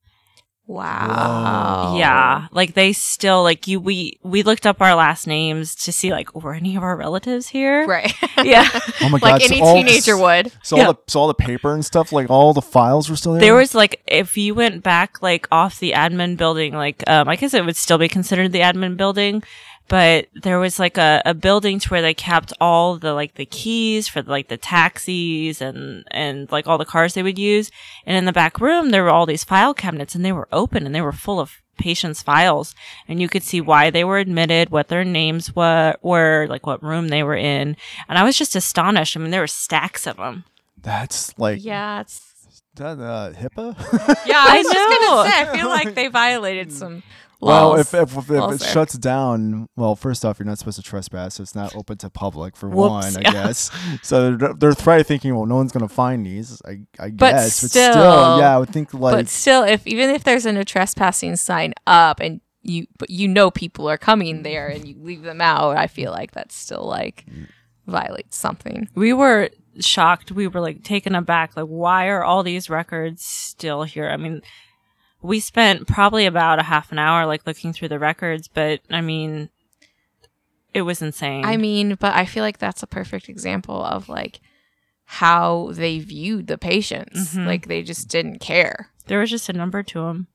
Wow. 0.69 1.95
Yeah, 1.97 2.47
like 2.51 2.75
they 2.75 2.93
still 2.93 3.41
like 3.43 3.67
you. 3.67 3.79
We 3.79 4.19
we 4.23 4.43
looked 4.43 4.67
up 4.67 4.81
our 4.81 4.93
last 4.95 5.25
names 5.27 5.73
to 5.85 5.91
see 5.91 6.11
like 6.11 6.33
were 6.35 6.53
any 6.53 6.75
of 6.75 6.83
our 6.83 6.95
relatives 6.95 7.47
here? 7.49 7.85
Right. 7.87 8.13
Yeah, 8.39 8.69
Oh 9.01 9.09
my 9.09 9.19
god! 9.19 9.31
like 9.31 9.41
so 9.41 9.53
any 9.53 9.61
all- 9.61 9.75
teenager 9.75 10.17
would. 10.17 10.49
So 10.63 10.77
Yeah. 10.77 10.85
all 10.87 10.93
the 10.93 10.99
so 11.07 11.19
all 11.19 11.27
the 11.27 11.33
paper 11.33 11.73
and 11.73 11.83
stuff, 11.83 12.13
like 12.13 12.29
all 12.29 12.53
the 12.53 12.61
files 12.61 13.09
were 13.09 13.17
still 13.17 13.33
there. 13.33 13.41
there 13.41 13.55
was 13.55 13.75
like 13.75 14.01
if 14.07 14.37
you 14.37 14.55
went 14.55 14.81
back 14.81 15.21
like 15.21 15.45
off 15.51 15.79
the 15.79 15.91
admin 15.91 16.37
building, 16.37 16.73
like 16.73 17.03
um, 17.09 17.27
I 17.27 17.35
guess 17.35 17.53
it 17.53 17.65
would 17.65 17.75
still 17.75 17.97
be 17.97 18.07
considered 18.07 18.53
the 18.53 18.61
admin 18.61 18.95
building, 18.95 19.43
but 19.89 20.27
there 20.33 20.59
was 20.59 20.79
like 20.79 20.97
a, 20.97 21.21
a 21.25 21.33
building 21.33 21.79
to 21.79 21.89
where 21.89 22.01
they 22.01 22.13
kept 22.13 22.53
all 22.61 22.97
the 22.97 23.13
like 23.13 23.35
the 23.35 23.45
keys 23.45 24.07
for 24.07 24.21
like 24.21 24.47
the 24.47 24.57
taxis 24.57 25.61
and 25.61 26.05
and 26.11 26.49
like 26.51 26.67
all 26.67 26.77
the 26.77 26.85
cars 26.85 27.13
they 27.13 27.23
would 27.23 27.37
use, 27.39 27.69
and 28.05 28.15
in 28.15 28.25
the 28.25 28.31
back 28.31 28.61
room 28.61 28.91
there 28.91 29.03
were 29.03 29.09
all 29.09 29.25
these 29.25 29.43
file 29.43 29.73
cabinets 29.73 30.15
and 30.15 30.23
they 30.23 30.31
were 30.31 30.47
open 30.51 30.85
and 30.85 30.95
they 30.95 31.01
were 31.01 31.11
full 31.11 31.39
of 31.39 31.51
patients' 31.77 32.21
files, 32.21 32.75
and 33.07 33.21
you 33.21 33.27
could 33.29 33.43
see 33.43 33.61
why 33.61 33.89
they 33.89 34.03
were 34.03 34.17
admitted, 34.17 34.69
what 34.69 34.89
their 34.89 35.05
names 35.05 35.55
were, 35.55 35.95
were 36.01 36.45
like 36.49 36.65
what 36.67 36.83
room 36.83 37.07
they 37.07 37.23
were 37.23 37.37
in, 37.37 37.75
and 38.07 38.17
I 38.17 38.23
was 38.23 38.37
just 38.37 38.55
astonished. 38.55 39.15
I 39.15 39.19
mean, 39.21 39.31
there 39.31 39.41
were 39.41 39.47
stacks 39.47 40.05
of 40.05 40.17
them. 40.17 40.43
That's 40.81 41.37
like 41.37 41.63
Yeah, 41.63 42.01
it's 42.01 42.21
that 42.75 42.99
uh, 42.99 43.31
HIPAA. 43.31 43.75
yeah. 44.25 44.43
I 44.47 44.55
I 44.55 44.57
was 44.57 44.71
just 44.71 45.01
gonna 45.01 45.29
say. 45.29 45.41
I 45.41 45.57
feel 45.57 45.67
like 45.69 45.95
they 45.95 46.07
violated 46.07 46.71
some. 46.71 47.03
Well, 47.41 47.75
if 47.75 47.93
if, 47.93 48.17
if, 48.17 48.29
if 48.29 48.61
it 48.61 48.63
shuts 48.63 48.97
down, 48.97 49.67
well, 49.75 49.95
first 49.95 50.25
off, 50.25 50.39
you're 50.39 50.45
not 50.45 50.57
supposed 50.57 50.77
to 50.77 50.83
trespass, 50.83 51.35
so 51.35 51.43
it's 51.43 51.55
not 51.55 51.75
open 51.75 51.97
to 51.99 52.09
public 52.09 52.57
for 52.57 52.67
Whoops, 52.67 53.15
one, 53.15 53.17
I 53.17 53.21
yeah. 53.21 53.31
guess. 53.31 53.71
So 54.03 54.35
they're, 54.35 54.53
they're 54.53 54.75
probably 54.75 55.03
thinking, 55.03 55.35
well, 55.35 55.45
no 55.45 55.55
one's 55.55 55.71
gonna 55.71 55.87
find 55.87 56.25
these, 56.25 56.61
I, 56.65 56.81
I 56.99 57.09
But 57.11 57.31
guess. 57.31 57.61
but 57.61 57.69
still- 57.71 57.91
still, 57.93 58.39
yeah, 58.39 58.55
I 58.55 58.57
would 58.57 58.69
think 58.69 58.93
like 58.93 59.13
but 59.15 59.27
still, 59.29 59.63
if 59.63 59.87
even 59.87 60.09
if 60.09 60.23
there's 60.23 60.45
a 60.45 60.51
no 60.51 60.63
trespassing 60.63 61.35
sign 61.37 61.73
up 61.87 62.19
and 62.19 62.41
you 62.61 62.87
but 62.97 63.09
you 63.09 63.27
know 63.27 63.49
people 63.49 63.89
are 63.89 63.97
coming 63.97 64.43
there 64.43 64.67
and 64.67 64.85
you 64.87 64.95
leave 64.99 65.21
them 65.23 65.39
out, 65.39 65.77
I 65.77 65.87
feel 65.87 66.11
like 66.11 66.31
that's 66.31 66.55
still 66.55 66.83
like 66.85 67.25
mm. 67.29 67.47
violates 67.87 68.35
something. 68.37 68.89
we 68.95 69.13
were 69.13 69.49
shocked. 69.79 70.31
We 70.31 70.47
were 70.47 70.59
like 70.61 70.83
taken 70.83 71.15
aback. 71.15 71.55
Like, 71.55 71.67
why 71.67 72.07
are 72.07 72.23
all 72.23 72.43
these 72.43 72.69
records 72.69 73.23
still 73.23 73.83
here? 73.83 74.09
I 74.09 74.17
mean, 74.17 74.41
we 75.21 75.39
spent 75.39 75.87
probably 75.87 76.25
about 76.25 76.59
a 76.59 76.63
half 76.63 76.91
an 76.91 76.99
hour 76.99 77.25
like 77.25 77.45
looking 77.45 77.73
through 77.73 77.89
the 77.89 77.99
records, 77.99 78.47
but 78.47 78.79
I 78.89 79.01
mean, 79.01 79.49
it 80.73 80.83
was 80.83 81.01
insane. 81.01 81.45
I 81.45 81.57
mean, 81.57 81.95
but 81.99 82.15
I 82.15 82.25
feel 82.25 82.43
like 82.43 82.57
that's 82.59 82.83
a 82.83 82.87
perfect 82.87 83.27
example 83.29 83.83
of 83.83 84.07
like 84.09 84.39
how 85.05 85.71
they 85.73 85.99
viewed 85.99 86.47
the 86.47 86.57
patients. 86.57 87.33
Mhm. 87.35 87.45
Like 87.47 87.67
they 87.67 87.81
just 87.81 88.07
didn't 88.07 88.39
care. 88.39 88.89
there 89.07 89.19
was 89.19 89.31
just 89.31 89.49
a 89.49 89.53
number 89.53 89.81
to 89.81 90.01
them. 90.01 90.27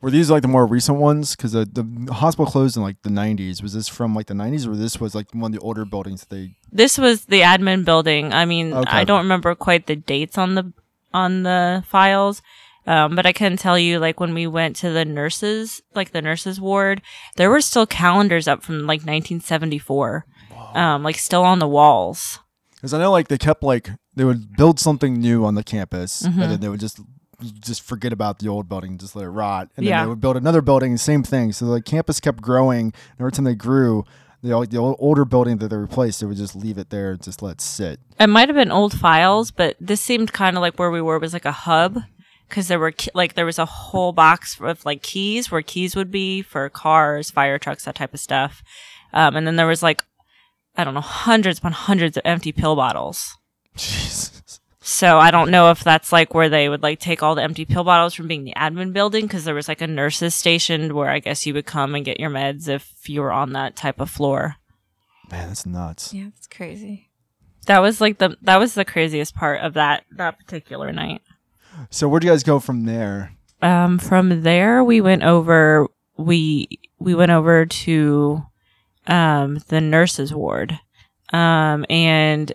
Were 0.00 0.10
these 0.10 0.30
like 0.30 0.40
the 0.40 0.48
more 0.48 0.66
recent 0.66 0.98
ones? 0.98 1.36
Because 1.36 1.52
the, 1.52 1.66
the 1.66 2.12
hospital 2.14 2.50
closed 2.50 2.76
in 2.78 2.82
like 2.82 3.00
the 3.02 3.10
90s. 3.10 3.62
Was 3.62 3.74
this 3.74 3.88
from 3.88 4.14
like 4.14 4.26
the 4.26 4.32
90s 4.34 4.66
or 4.66 4.74
this 4.74 4.98
was 4.98 5.14
like 5.14 5.26
one 5.34 5.52
of 5.54 5.60
the 5.60 5.62
older 5.64 5.84
buildings 5.84 6.20
that 6.22 6.30
they. 6.34 6.56
This 6.72 6.96
was 6.96 7.26
the 7.26 7.42
admin 7.42 7.84
building. 7.84 8.32
I 8.32 8.46
mean, 8.46 8.72
Okay. 8.72 8.90
I 8.90 9.04
don't 9.04 9.20
remember 9.22 9.54
quite 9.54 9.86
the 9.86 9.96
dates 9.96 10.38
on 10.38 10.54
the 10.54 10.72
on 11.12 11.42
the 11.42 11.84
files. 11.86 12.40
Um, 12.86 13.16
but 13.16 13.24
I 13.26 13.32
can 13.32 13.56
tell 13.56 13.78
you, 13.78 13.98
like 13.98 14.20
when 14.20 14.34
we 14.34 14.46
went 14.46 14.76
to 14.76 14.90
the 14.90 15.04
nurses, 15.04 15.80
like 15.94 16.12
the 16.12 16.20
nurses 16.22 16.60
ward, 16.60 17.00
there 17.36 17.48
were 17.50 17.60
still 17.62 17.86
calendars 17.86 18.46
up 18.46 18.62
from 18.62 18.80
like 18.86 19.00
1974, 19.00 20.26
um, 20.74 21.02
like 21.02 21.16
still 21.16 21.42
on 21.42 21.58
the 21.58 21.68
walls. 21.68 22.38
Because 22.74 22.92
I 22.94 22.98
know 22.98 23.10
like 23.10 23.28
they 23.28 23.38
kept 23.38 23.62
like. 23.62 23.90
They 24.16 24.24
would 24.24 24.56
build 24.56 24.78
something 24.78 25.14
new 25.14 25.44
on 25.44 25.56
the 25.56 25.64
campus 25.64 26.22
Mm-hmm. 26.22 26.40
and 26.40 26.52
then 26.52 26.60
they 26.60 26.68
would 26.68 26.78
just 26.80 27.00
just 27.60 27.82
forget 27.82 28.12
about 28.12 28.38
the 28.38 28.48
old 28.48 28.68
building, 28.68 28.96
just 28.96 29.16
let 29.16 29.24
it 29.24 29.28
rot. 29.30 29.68
And 29.76 29.84
then 29.84 29.90
Yeah. 29.90 30.02
they 30.04 30.08
would 30.08 30.20
build 30.20 30.36
another 30.36 30.62
building, 30.62 30.96
same 30.96 31.24
thing. 31.24 31.52
So 31.52 31.66
the 31.66 31.82
campus 31.82 32.20
kept 32.20 32.40
growing. 32.40 32.86
And 32.86 33.20
every 33.20 33.32
time 33.32 33.44
they 33.44 33.56
grew, 33.56 34.04
the, 34.42 34.50
the 34.70 34.78
older 34.78 35.24
building 35.24 35.58
that 35.58 35.68
they 35.68 35.76
replaced, 35.76 36.20
they 36.20 36.26
would 36.26 36.36
just 36.36 36.54
leave 36.54 36.78
it 36.78 36.90
there 36.90 37.10
and 37.10 37.20
just 37.22 37.42
let 37.42 37.52
it 37.54 37.60
sit. 37.60 37.98
It 38.20 38.28
might 38.28 38.48
have 38.48 38.54
been 38.56 38.70
old 38.70 38.96
files, 38.98 39.50
but 39.50 39.76
this 39.80 40.00
seemed 40.00 40.32
kind 40.32 40.56
of 40.56 40.60
like 40.60 40.78
where 40.78 40.90
we 40.92 41.00
were 41.02 41.18
was 41.18 41.32
like 41.32 41.44
a 41.44 41.52
hub 41.52 41.98
because 42.48 42.68
there 42.68 42.78
were 42.78 42.94
like 43.14 43.34
there 43.34 43.46
was 43.46 43.58
a 43.58 43.66
whole 43.66 44.12
box 44.12 44.58
of 44.60 44.84
like 44.84 45.02
keys 45.02 45.50
where 45.50 45.62
keys 45.62 45.96
would 45.96 46.10
be 46.10 46.42
for 46.42 46.68
cars, 46.68 47.30
fire 47.30 47.58
trucks, 47.58 47.84
that 47.84 47.94
type 47.94 48.14
of 48.14 48.20
stuff. 48.20 48.62
Um, 49.12 49.36
and 49.36 49.46
then 49.46 49.56
there 49.56 49.66
was 49.66 49.82
like 49.82 50.02
I 50.76 50.84
don't 50.84 50.94
know 50.94 51.00
hundreds 51.00 51.58
upon 51.58 51.72
hundreds 51.72 52.16
of 52.16 52.22
empty 52.24 52.52
pill 52.52 52.76
bottles. 52.76 53.36
Jesus. 53.76 54.60
So 54.86 55.18
I 55.18 55.30
don't 55.30 55.50
know 55.50 55.70
if 55.70 55.82
that's 55.82 56.12
like 56.12 56.34
where 56.34 56.50
they 56.50 56.68
would 56.68 56.82
like 56.82 57.00
take 57.00 57.22
all 57.22 57.34
the 57.34 57.42
empty 57.42 57.64
pill 57.64 57.84
bottles 57.84 58.12
from 58.12 58.28
being 58.28 58.44
the 58.44 58.52
admin 58.54 58.92
building 58.92 59.24
because 59.24 59.44
there 59.44 59.54
was 59.54 59.66
like 59.66 59.80
a 59.80 59.86
nurses 59.86 60.34
stationed 60.34 60.92
where 60.92 61.08
I 61.08 61.20
guess 61.20 61.46
you 61.46 61.54
would 61.54 61.64
come 61.64 61.94
and 61.94 62.04
get 62.04 62.20
your 62.20 62.28
meds 62.28 62.68
if 62.68 63.08
you 63.08 63.22
were 63.22 63.32
on 63.32 63.54
that 63.54 63.76
type 63.76 63.98
of 63.98 64.10
floor. 64.10 64.56
Man, 65.30 65.48
that's 65.48 65.64
nuts. 65.64 66.12
Yeah, 66.12 66.26
that's 66.34 66.46
crazy. 66.46 67.08
That 67.66 67.78
was 67.78 68.02
like 68.02 68.18
the 68.18 68.36
that 68.42 68.58
was 68.58 68.74
the 68.74 68.84
craziest 68.84 69.34
part 69.34 69.62
of 69.62 69.72
that 69.72 70.04
that 70.18 70.38
particular 70.38 70.92
night. 70.92 71.22
So 71.90 72.08
where'd 72.08 72.24
you 72.24 72.30
guys 72.30 72.42
go 72.42 72.58
from 72.58 72.84
there? 72.84 73.32
Um, 73.62 73.98
from 73.98 74.42
there, 74.42 74.84
we 74.84 75.00
went 75.00 75.22
over. 75.22 75.88
We 76.16 76.68
we 76.98 77.14
went 77.14 77.32
over 77.32 77.66
to 77.66 78.42
um, 79.06 79.58
the 79.68 79.80
nurses' 79.80 80.34
ward, 80.34 80.78
um, 81.32 81.84
and 81.88 82.52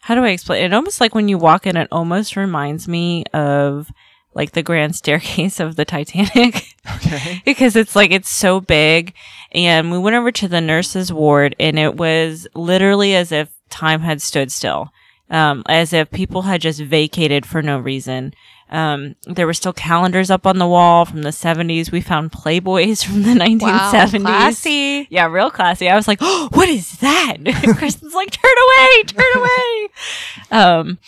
how 0.00 0.14
do 0.14 0.24
I 0.24 0.30
explain? 0.30 0.64
It 0.64 0.72
almost 0.72 1.00
like 1.02 1.14
when 1.14 1.28
you 1.28 1.36
walk 1.36 1.66
in, 1.66 1.76
it 1.76 1.88
almost 1.92 2.34
reminds 2.34 2.88
me 2.88 3.24
of 3.34 3.90
like 4.34 4.52
the 4.52 4.62
grand 4.62 4.96
staircase 4.96 5.60
of 5.60 5.76
the 5.76 5.84
Titanic. 5.84 6.64
Okay. 6.96 7.42
because 7.44 7.76
it's 7.76 7.94
like 7.94 8.10
it's 8.10 8.30
so 8.30 8.60
big 8.60 9.12
and 9.52 9.92
we 9.92 9.98
went 9.98 10.16
over 10.16 10.32
to 10.32 10.48
the 10.48 10.62
nurses 10.62 11.12
ward 11.12 11.54
and 11.60 11.78
it 11.78 11.96
was 11.96 12.46
literally 12.54 13.14
as 13.14 13.32
if 13.32 13.50
time 13.68 14.00
had 14.00 14.22
stood 14.22 14.50
still 14.50 14.90
um, 15.30 15.62
as 15.68 15.92
if 15.92 16.10
people 16.10 16.42
had 16.42 16.60
just 16.60 16.80
vacated 16.80 17.44
for 17.46 17.62
no 17.62 17.78
reason. 17.78 18.32
Um, 18.70 19.16
there 19.24 19.46
were 19.46 19.54
still 19.54 19.72
calendars 19.72 20.30
up 20.30 20.46
on 20.46 20.58
the 20.58 20.66
wall 20.66 21.06
from 21.06 21.22
the 21.22 21.30
70s 21.30 21.90
we 21.90 22.02
found 22.02 22.32
playboys 22.32 23.02
from 23.06 23.22
the 23.22 23.30
1970s 23.30 23.62
Wow, 23.62 23.90
classy. 24.20 25.06
yeah 25.10 25.26
real 25.26 25.50
classy. 25.50 25.88
I 25.88 25.96
was 25.96 26.06
like 26.06 26.18
oh 26.20 26.48
what 26.52 26.68
is 26.68 26.98
that? 26.98 27.36
Kristen's 27.78 28.12
like 28.14 28.30
turn 28.30 28.52
away 28.66 29.02
turn 29.04 29.36
away. 29.36 29.88
Um 30.50 30.98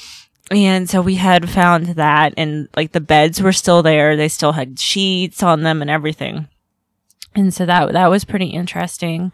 and 0.50 0.88
so 0.88 1.02
we 1.02 1.16
had 1.16 1.50
found 1.50 1.86
that 1.96 2.32
and 2.38 2.68
like 2.76 2.92
the 2.92 3.00
beds 3.00 3.42
were 3.42 3.52
still 3.52 3.82
there. 3.82 4.16
They 4.16 4.28
still 4.28 4.52
had 4.52 4.78
sheets 4.80 5.42
on 5.42 5.62
them 5.62 5.82
and 5.82 5.90
everything. 5.90 6.48
And 7.34 7.52
so 7.52 7.66
that 7.66 7.92
that 7.92 8.08
was 8.08 8.24
pretty 8.24 8.46
interesting. 8.46 9.32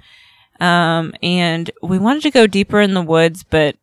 Um 0.59 1.15
and 1.23 1.71
we 1.81 1.99
wanted 2.01 2.25
to 2.25 2.33
go 2.33 2.49
deeper 2.49 2.81
in 2.81 2.95
the 2.95 3.03
woods 3.03 3.45
but 3.45 3.77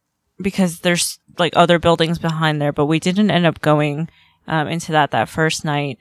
because 0.43 0.81
there's 0.81 1.19
like 1.39 1.53
other 1.55 1.79
buildings 1.79 2.19
behind 2.19 2.61
there 2.61 2.71
but 2.71 2.85
we 2.85 2.99
didn't 2.99 3.31
end 3.31 3.45
up 3.45 3.61
going 3.61 4.07
um, 4.47 4.67
into 4.67 4.91
that 4.91 5.11
that 5.11 5.29
first 5.29 5.63
night. 5.65 5.97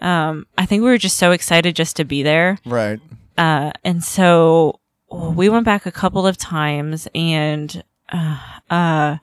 Um 0.00 0.46
i 0.58 0.66
think 0.66 0.82
we 0.82 0.88
were 0.90 0.98
just 0.98 1.18
so 1.18 1.30
excited 1.32 1.76
just 1.76 1.96
to 1.96 2.04
be 2.04 2.22
there. 2.22 2.58
Right. 2.64 3.00
uh, 3.38 3.70
and 3.84 4.02
so 4.02 4.80
we 5.10 5.48
went 5.48 5.64
back 5.64 5.86
a 5.86 5.92
couple 5.92 6.26
of 6.26 6.36
times 6.36 7.06
and 7.14 7.82
uh, 8.12 8.38
uh, 8.70 9.16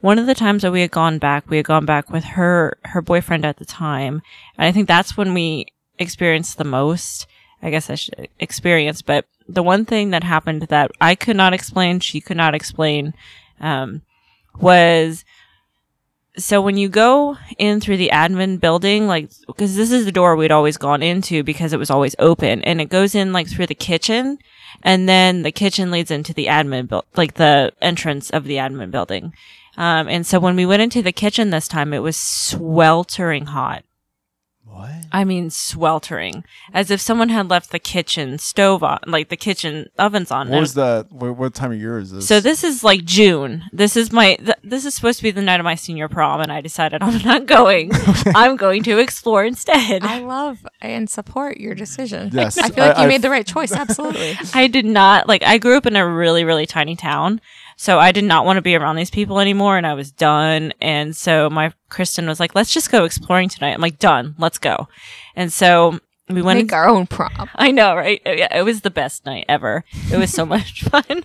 one 0.00 0.18
of 0.18 0.26
the 0.26 0.34
times 0.34 0.62
that 0.62 0.72
we 0.72 0.80
had 0.80 0.90
gone 0.90 1.18
back 1.18 1.48
we 1.48 1.56
had 1.58 1.66
gone 1.66 1.86
back 1.86 2.10
with 2.10 2.24
her 2.24 2.76
her 2.84 3.00
boyfriend 3.02 3.44
at 3.44 3.56
the 3.58 3.64
time. 3.64 4.22
And 4.56 4.66
i 4.68 4.72
think 4.72 4.88
that's 4.88 5.16
when 5.16 5.32
we 5.34 5.66
experienced 5.98 6.58
the 6.58 6.64
most 6.64 7.26
i 7.62 7.70
guess 7.70 7.88
i 7.90 7.94
should 7.94 8.28
experience. 8.38 9.02
But 9.02 9.24
the 9.48 9.62
one 9.62 9.84
thing 9.84 10.10
that 10.10 10.24
happened 10.24 10.62
that 10.62 10.90
i 11.00 11.14
could 11.14 11.36
not 11.36 11.52
explain 11.54 12.00
she 12.00 12.20
could 12.20 12.36
not 12.36 12.54
explain 12.54 13.14
um, 13.60 14.02
was 14.60 15.24
so 16.38 16.62
when 16.62 16.76
you 16.76 16.88
go 16.88 17.36
in 17.58 17.80
through 17.80 17.96
the 17.96 18.10
admin 18.12 18.60
building, 18.60 19.06
like, 19.08 19.30
because 19.46 19.74
this 19.74 19.90
is 19.90 20.04
the 20.04 20.12
door 20.12 20.36
we'd 20.36 20.52
always 20.52 20.76
gone 20.76 21.02
into 21.02 21.42
because 21.42 21.72
it 21.72 21.78
was 21.78 21.90
always 21.90 22.14
open 22.18 22.62
and 22.62 22.80
it 22.80 22.88
goes 22.88 23.14
in 23.14 23.32
like 23.32 23.48
through 23.48 23.66
the 23.66 23.74
kitchen 23.74 24.38
and 24.82 25.08
then 25.08 25.42
the 25.42 25.50
kitchen 25.50 25.90
leads 25.90 26.10
into 26.10 26.32
the 26.32 26.46
admin 26.46 27.02
like 27.16 27.34
the 27.34 27.72
entrance 27.82 28.30
of 28.30 28.44
the 28.44 28.56
admin 28.56 28.90
building. 28.90 29.32
Um, 29.76 30.08
and 30.08 30.26
so 30.26 30.40
when 30.40 30.56
we 30.56 30.66
went 30.66 30.82
into 30.82 31.02
the 31.02 31.12
kitchen 31.12 31.50
this 31.50 31.68
time, 31.68 31.92
it 31.92 32.00
was 32.00 32.16
sweltering 32.16 33.46
hot. 33.46 33.84
What? 34.78 34.90
I 35.10 35.24
mean, 35.24 35.50
sweltering, 35.50 36.44
as 36.72 36.90
if 36.90 37.00
someone 37.00 37.28
had 37.30 37.48
left 37.48 37.70
the 37.70 37.78
kitchen 37.78 38.38
stove 38.38 38.82
on, 38.82 38.98
like 39.06 39.28
the 39.28 39.36
kitchen 39.36 39.88
ovens 39.98 40.30
on. 40.30 40.48
What 40.48 40.60
was 40.60 40.74
that? 40.74 41.10
What, 41.10 41.36
what 41.36 41.54
time 41.54 41.72
of 41.72 41.78
year 41.80 41.98
is 41.98 42.12
this? 42.12 42.28
so 42.28 42.40
this 42.40 42.62
is 42.62 42.84
like 42.84 43.04
June. 43.04 43.64
This 43.72 43.96
is 43.96 44.12
my. 44.12 44.36
Th- 44.36 44.56
this 44.62 44.84
is 44.84 44.94
supposed 44.94 45.18
to 45.18 45.22
be 45.22 45.30
the 45.30 45.42
night 45.42 45.60
of 45.60 45.64
my 45.64 45.74
senior 45.74 46.08
prom, 46.08 46.40
and 46.40 46.52
I 46.52 46.60
decided 46.60 47.02
I'm 47.02 47.22
not 47.24 47.46
going. 47.46 47.90
I'm 48.34 48.56
going 48.56 48.82
to 48.84 48.98
explore 48.98 49.44
instead. 49.44 50.02
I 50.04 50.20
love 50.20 50.66
and 50.80 51.08
support 51.08 51.58
your 51.58 51.74
decision. 51.74 52.30
Yes, 52.38 52.56
I 52.58 52.68
feel 52.70 52.84
like 52.86 52.96
I- 52.96 53.00
you 53.02 53.06
I- 53.06 53.08
made 53.08 53.22
the 53.22 53.30
right 53.30 53.46
choice. 53.46 53.72
Absolutely. 53.72 54.36
I 54.54 54.66
did 54.68 54.84
not 54.84 55.26
like. 55.28 55.42
I 55.42 55.58
grew 55.58 55.76
up 55.76 55.86
in 55.86 55.96
a 55.96 56.06
really, 56.08 56.44
really 56.44 56.66
tiny 56.66 56.94
town, 56.96 57.40
so 57.80 58.00
I 58.00 58.10
did 58.10 58.24
not 58.24 58.44
want 58.44 58.56
to 58.56 58.62
be 58.62 58.74
around 58.74 58.96
these 58.96 59.08
people 59.08 59.38
anymore, 59.38 59.76
and 59.76 59.86
I 59.86 59.94
was 59.94 60.10
done. 60.10 60.72
And 60.80 61.14
so 61.14 61.48
my 61.48 61.72
Kristen 61.88 62.26
was 62.26 62.40
like, 62.40 62.56
"Let's 62.56 62.74
just 62.74 62.90
go 62.90 63.04
exploring 63.04 63.48
tonight." 63.48 63.72
I'm 63.72 63.80
like, 63.80 64.00
"Done. 64.00 64.34
Let's 64.36 64.58
go." 64.58 64.88
And 65.36 65.52
so 65.52 66.00
we 66.28 66.42
went. 66.42 66.58
Make 66.58 66.72
our 66.72 66.88
own 66.88 67.06
prom. 67.06 67.48
I 67.54 67.70
know, 67.70 67.94
right? 67.94 68.20
Oh, 68.26 68.32
yeah, 68.32 68.58
it 68.58 68.62
was 68.64 68.80
the 68.80 68.90
best 68.90 69.24
night 69.24 69.44
ever. 69.48 69.84
It 70.12 70.16
was 70.16 70.32
so 70.32 70.44
much 70.54 70.82
fun. 70.82 71.22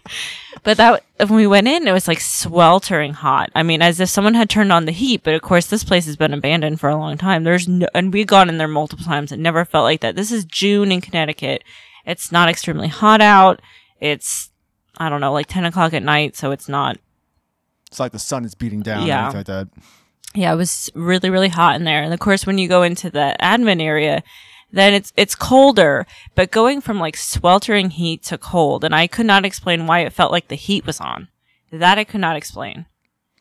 But 0.62 0.77
that 0.77 1.03
when 1.17 1.33
we 1.33 1.48
went 1.48 1.67
in, 1.67 1.88
it 1.88 1.91
was 1.91 2.07
like 2.07 2.22
sweltering 2.22 3.13
hot. 3.13 3.50
I 3.55 3.63
mean, 3.63 3.81
as 3.81 4.00
if 4.00 4.10
someone 4.10 4.36
had 4.36 4.48
turned 4.48 4.72
on 4.72 4.86
the 4.86 4.91
heat. 4.91 5.24
But 5.24 5.33
of 5.33 5.41
course, 5.41 5.65
this 5.65 5.83
place 5.83 6.05
has 6.05 6.17
been 6.17 6.36
abandoned 6.36 6.79
for 6.79 6.88
a 6.88 6.95
long 6.95 7.17
time. 7.17 7.45
There's 7.45 7.67
no, 7.67 7.88
and 7.95 8.13
we've 8.13 8.27
gone 8.27 8.48
in 8.48 8.60
there 8.60 8.67
multiple 8.67 9.05
times. 9.05 9.31
It 9.31 9.39
never 9.39 9.65
felt 9.65 9.86
like 9.86 10.01
that. 10.01 10.15
This 10.15 10.31
is 10.31 10.45
June 10.45 10.91
in 10.91 11.01
Connecticut. 11.01 11.63
It's 12.05 12.31
not 12.31 12.48
extremely 12.48 12.89
hot 12.89 13.22
out. 13.22 13.60
It's 14.00 14.51
I 14.97 15.09
don't 15.09 15.21
know, 15.21 15.33
like 15.33 15.47
ten 15.47 15.65
o'clock 15.65 15.93
at 15.93 16.03
night, 16.03 16.35
so 16.35 16.51
it's 16.51 16.69
not. 16.69 16.97
it's 17.88 18.00
like 18.00 18.12
the 18.12 18.19
sun 18.19 18.45
is 18.45 18.55
beating 18.55 18.81
down. 18.81 19.07
Yeah. 19.07 19.29
Yeah. 19.29 19.38
Like 19.38 19.45
that. 19.47 19.67
Yeah, 20.35 20.51
it 20.53 20.55
was 20.55 20.89
really, 20.95 21.29
really 21.29 21.50
hot 21.50 21.75
in 21.75 21.83
there. 21.83 22.01
And 22.01 22.12
of 22.13 22.19
course, 22.19 22.45
when 22.47 22.57
you 22.57 22.67
go 22.67 22.81
into 22.83 23.09
the 23.12 23.35
admin 23.39 23.81
area, 23.81 24.23
then 24.71 24.93
it's 24.95 25.13
it's 25.15 25.35
colder, 25.35 26.07
but 26.35 26.50
going 26.51 26.81
from 26.81 27.00
like 27.00 27.15
sweltering 27.15 27.91
heat 27.91 28.23
to 28.23 28.38
cold, 28.39 28.83
and 28.83 28.95
I 28.95 29.05
could 29.07 29.27
not 29.27 29.45
explain 29.45 29.85
why 29.85 30.00
it 30.00 30.13
felt 30.13 30.31
like 30.31 30.47
the 30.47 30.55
heat 30.55 30.85
was 30.88 31.00
on. 31.00 31.27
That 31.71 31.97
I 32.00 32.03
could 32.03 32.21
not 32.21 32.35
explain. 32.35 32.85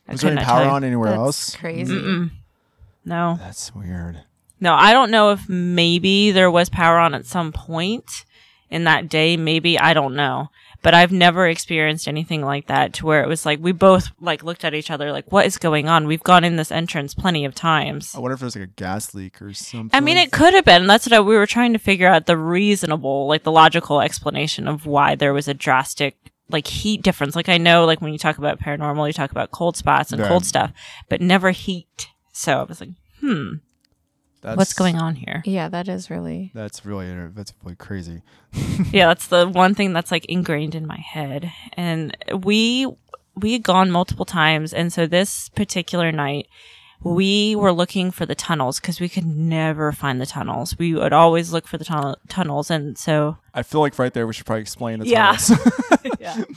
I 0.08 0.12
Was 0.12 0.20
there 0.20 0.30
could 0.30 0.38
any 0.38 0.46
not 0.46 0.52
power 0.54 0.68
on 0.70 0.84
anywhere 0.84 1.10
That's 1.10 1.18
else? 1.20 1.56
crazy. 1.56 1.94
Mm-mm. 1.94 2.30
No, 3.04 3.36
That's 3.38 3.74
weird. 3.74 4.20
no, 4.60 4.74
I 4.74 4.92
don't 4.92 5.10
know 5.10 5.30
if 5.32 5.48
maybe 5.48 6.30
there 6.30 6.50
was 6.50 6.68
power 6.68 6.98
on 6.98 7.14
at 7.14 7.26
some 7.26 7.52
point 7.52 8.24
in 8.70 8.84
that 8.84 9.08
day. 9.08 9.36
Maybe 9.36 9.78
I 9.78 9.92
don't 9.94 10.14
know, 10.14 10.50
but 10.82 10.94
I've 10.94 11.12
never 11.12 11.46
experienced 11.46 12.08
anything 12.08 12.42
like 12.42 12.66
that 12.66 12.92
to 12.94 13.06
where 13.06 13.22
it 13.22 13.28
was 13.28 13.46
like 13.46 13.60
we 13.62 13.72
both 13.72 14.08
like 14.20 14.42
looked 14.42 14.64
at 14.64 14.74
each 14.74 14.90
other 14.90 15.12
like, 15.12 15.30
"What 15.30 15.46
is 15.46 15.56
going 15.58 15.88
on?" 15.88 16.06
We've 16.06 16.22
gone 16.22 16.44
in 16.44 16.56
this 16.56 16.70
entrance 16.72 17.14
plenty 17.14 17.44
of 17.44 17.54
times. 17.54 18.14
I 18.14 18.20
wonder 18.20 18.34
if 18.34 18.40
there's 18.40 18.56
like 18.56 18.64
a 18.64 18.72
gas 18.72 19.14
leak 19.14 19.40
or 19.40 19.52
something. 19.54 19.90
I 19.96 20.00
mean, 20.00 20.16
it 20.16 20.32
could 20.32 20.54
have 20.54 20.64
been. 20.64 20.86
That's 20.86 21.06
what 21.06 21.12
I, 21.12 21.20
we 21.20 21.36
were 21.36 21.46
trying 21.46 21.72
to 21.72 21.78
figure 21.78 22.08
out 22.08 22.26
the 22.26 22.36
reasonable, 22.36 23.26
like 23.26 23.42
the 23.44 23.52
logical 23.52 24.00
explanation 24.00 24.66
of 24.68 24.86
why 24.86 25.14
there 25.14 25.32
was 25.32 25.48
a 25.48 25.54
drastic 25.54 26.16
like 26.48 26.66
heat 26.66 27.02
difference. 27.02 27.34
Like 27.36 27.48
I 27.48 27.58
know, 27.58 27.84
like 27.86 28.00
when 28.00 28.12
you 28.12 28.18
talk 28.18 28.38
about 28.38 28.60
paranormal, 28.60 29.06
you 29.06 29.12
talk 29.12 29.30
about 29.30 29.50
cold 29.52 29.76
spots 29.76 30.12
and 30.12 30.20
Yeah. 30.20 30.28
cold 30.28 30.44
stuff, 30.44 30.72
but 31.08 31.20
never 31.20 31.50
heat. 31.52 32.08
So 32.32 32.60
I 32.60 32.62
was 32.64 32.80
like, 32.80 32.90
hmm, 33.20 33.54
That's, 34.42 34.56
what's 34.58 34.72
going 34.74 34.96
on 34.98 35.14
here? 35.14 35.42
Yeah, 35.46 35.68
that 35.68 35.88
is 35.88 36.10
really. 36.10 36.50
That's 36.52 36.84
really 36.84 37.28
that's 37.28 37.54
really 37.62 37.76
crazy. 37.76 38.22
yeah, 38.92 39.06
that's 39.06 39.28
the 39.28 39.48
one 39.48 39.74
thing 39.74 39.92
that's 39.92 40.10
like 40.10 40.24
ingrained 40.26 40.74
in 40.74 40.86
my 40.86 40.98
head. 40.98 41.50
And 41.74 42.16
we 42.42 42.86
we 43.34 43.52
had 43.54 43.62
gone 43.62 43.90
multiple 43.90 44.24
times, 44.26 44.74
and 44.74 44.92
so 44.92 45.06
this 45.06 45.48
particular 45.50 46.12
night 46.12 46.48
we 47.04 47.56
were 47.56 47.72
looking 47.72 48.12
for 48.12 48.26
the 48.26 48.34
tunnels 48.34 48.78
because 48.78 49.00
we 49.00 49.08
could 49.08 49.26
never 49.26 49.90
find 49.90 50.20
the 50.20 50.26
tunnels. 50.26 50.78
We 50.78 50.94
would 50.94 51.12
always 51.12 51.52
look 51.52 51.66
for 51.66 51.78
the 51.78 51.84
tunnel 51.84 52.16
tunnels, 52.28 52.70
and 52.70 52.96
so 52.98 53.38
I 53.54 53.62
feel 53.62 53.80
like 53.80 53.98
right 53.98 54.12
there 54.12 54.26
we 54.26 54.32
should 54.32 54.46
probably 54.46 54.62
explain 54.62 54.98
the 55.00 55.06
Yeah. 55.06 55.36
tunnels. 55.36 56.46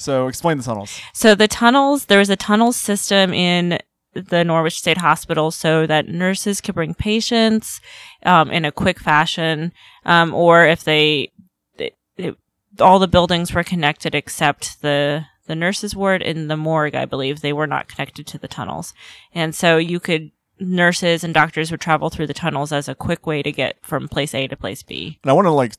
So 0.00 0.28
explain 0.28 0.58
the 0.58 0.62
tunnels. 0.62 1.00
So 1.12 1.34
the 1.34 1.48
tunnels, 1.48 2.04
there 2.04 2.20
was 2.20 2.30
a 2.30 2.36
tunnel 2.36 2.70
system 2.72 3.34
in 3.34 3.80
the 4.14 4.44
Norwich 4.44 4.78
State 4.78 4.98
Hospital 4.98 5.50
so 5.50 5.86
that 5.86 6.08
nurses 6.08 6.60
could 6.60 6.74
bring 6.74 6.94
patients 6.94 7.80
um, 8.24 8.50
in 8.50 8.64
a 8.64 8.72
quick 8.72 8.98
fashion, 8.98 9.72
um, 10.04 10.34
or 10.34 10.66
if 10.66 10.84
they, 10.84 11.30
they, 11.76 11.92
it, 12.16 12.36
all 12.80 12.98
the 12.98 13.08
buildings 13.08 13.52
were 13.52 13.64
connected 13.64 14.14
except 14.14 14.82
the 14.82 15.24
the 15.46 15.54
nurses 15.54 15.96
ward 15.96 16.20
and 16.20 16.50
the 16.50 16.58
morgue, 16.58 16.94
I 16.94 17.06
believe, 17.06 17.40
they 17.40 17.54
were 17.54 17.66
not 17.66 17.88
connected 17.88 18.26
to 18.26 18.38
the 18.38 18.48
tunnels, 18.48 18.92
and 19.32 19.54
so 19.54 19.78
you 19.78 19.98
could 19.98 20.30
nurses 20.60 21.24
and 21.24 21.32
doctors 21.32 21.70
would 21.70 21.80
travel 21.80 22.10
through 22.10 22.26
the 22.26 22.34
tunnels 22.34 22.72
as 22.72 22.88
a 22.88 22.94
quick 22.94 23.26
way 23.26 23.42
to 23.42 23.52
get 23.52 23.76
from 23.82 24.08
place 24.08 24.34
A 24.34 24.46
to 24.48 24.56
place 24.56 24.82
B. 24.82 25.18
And 25.22 25.30
I 25.30 25.32
want 25.32 25.46
to 25.46 25.52
like 25.52 25.74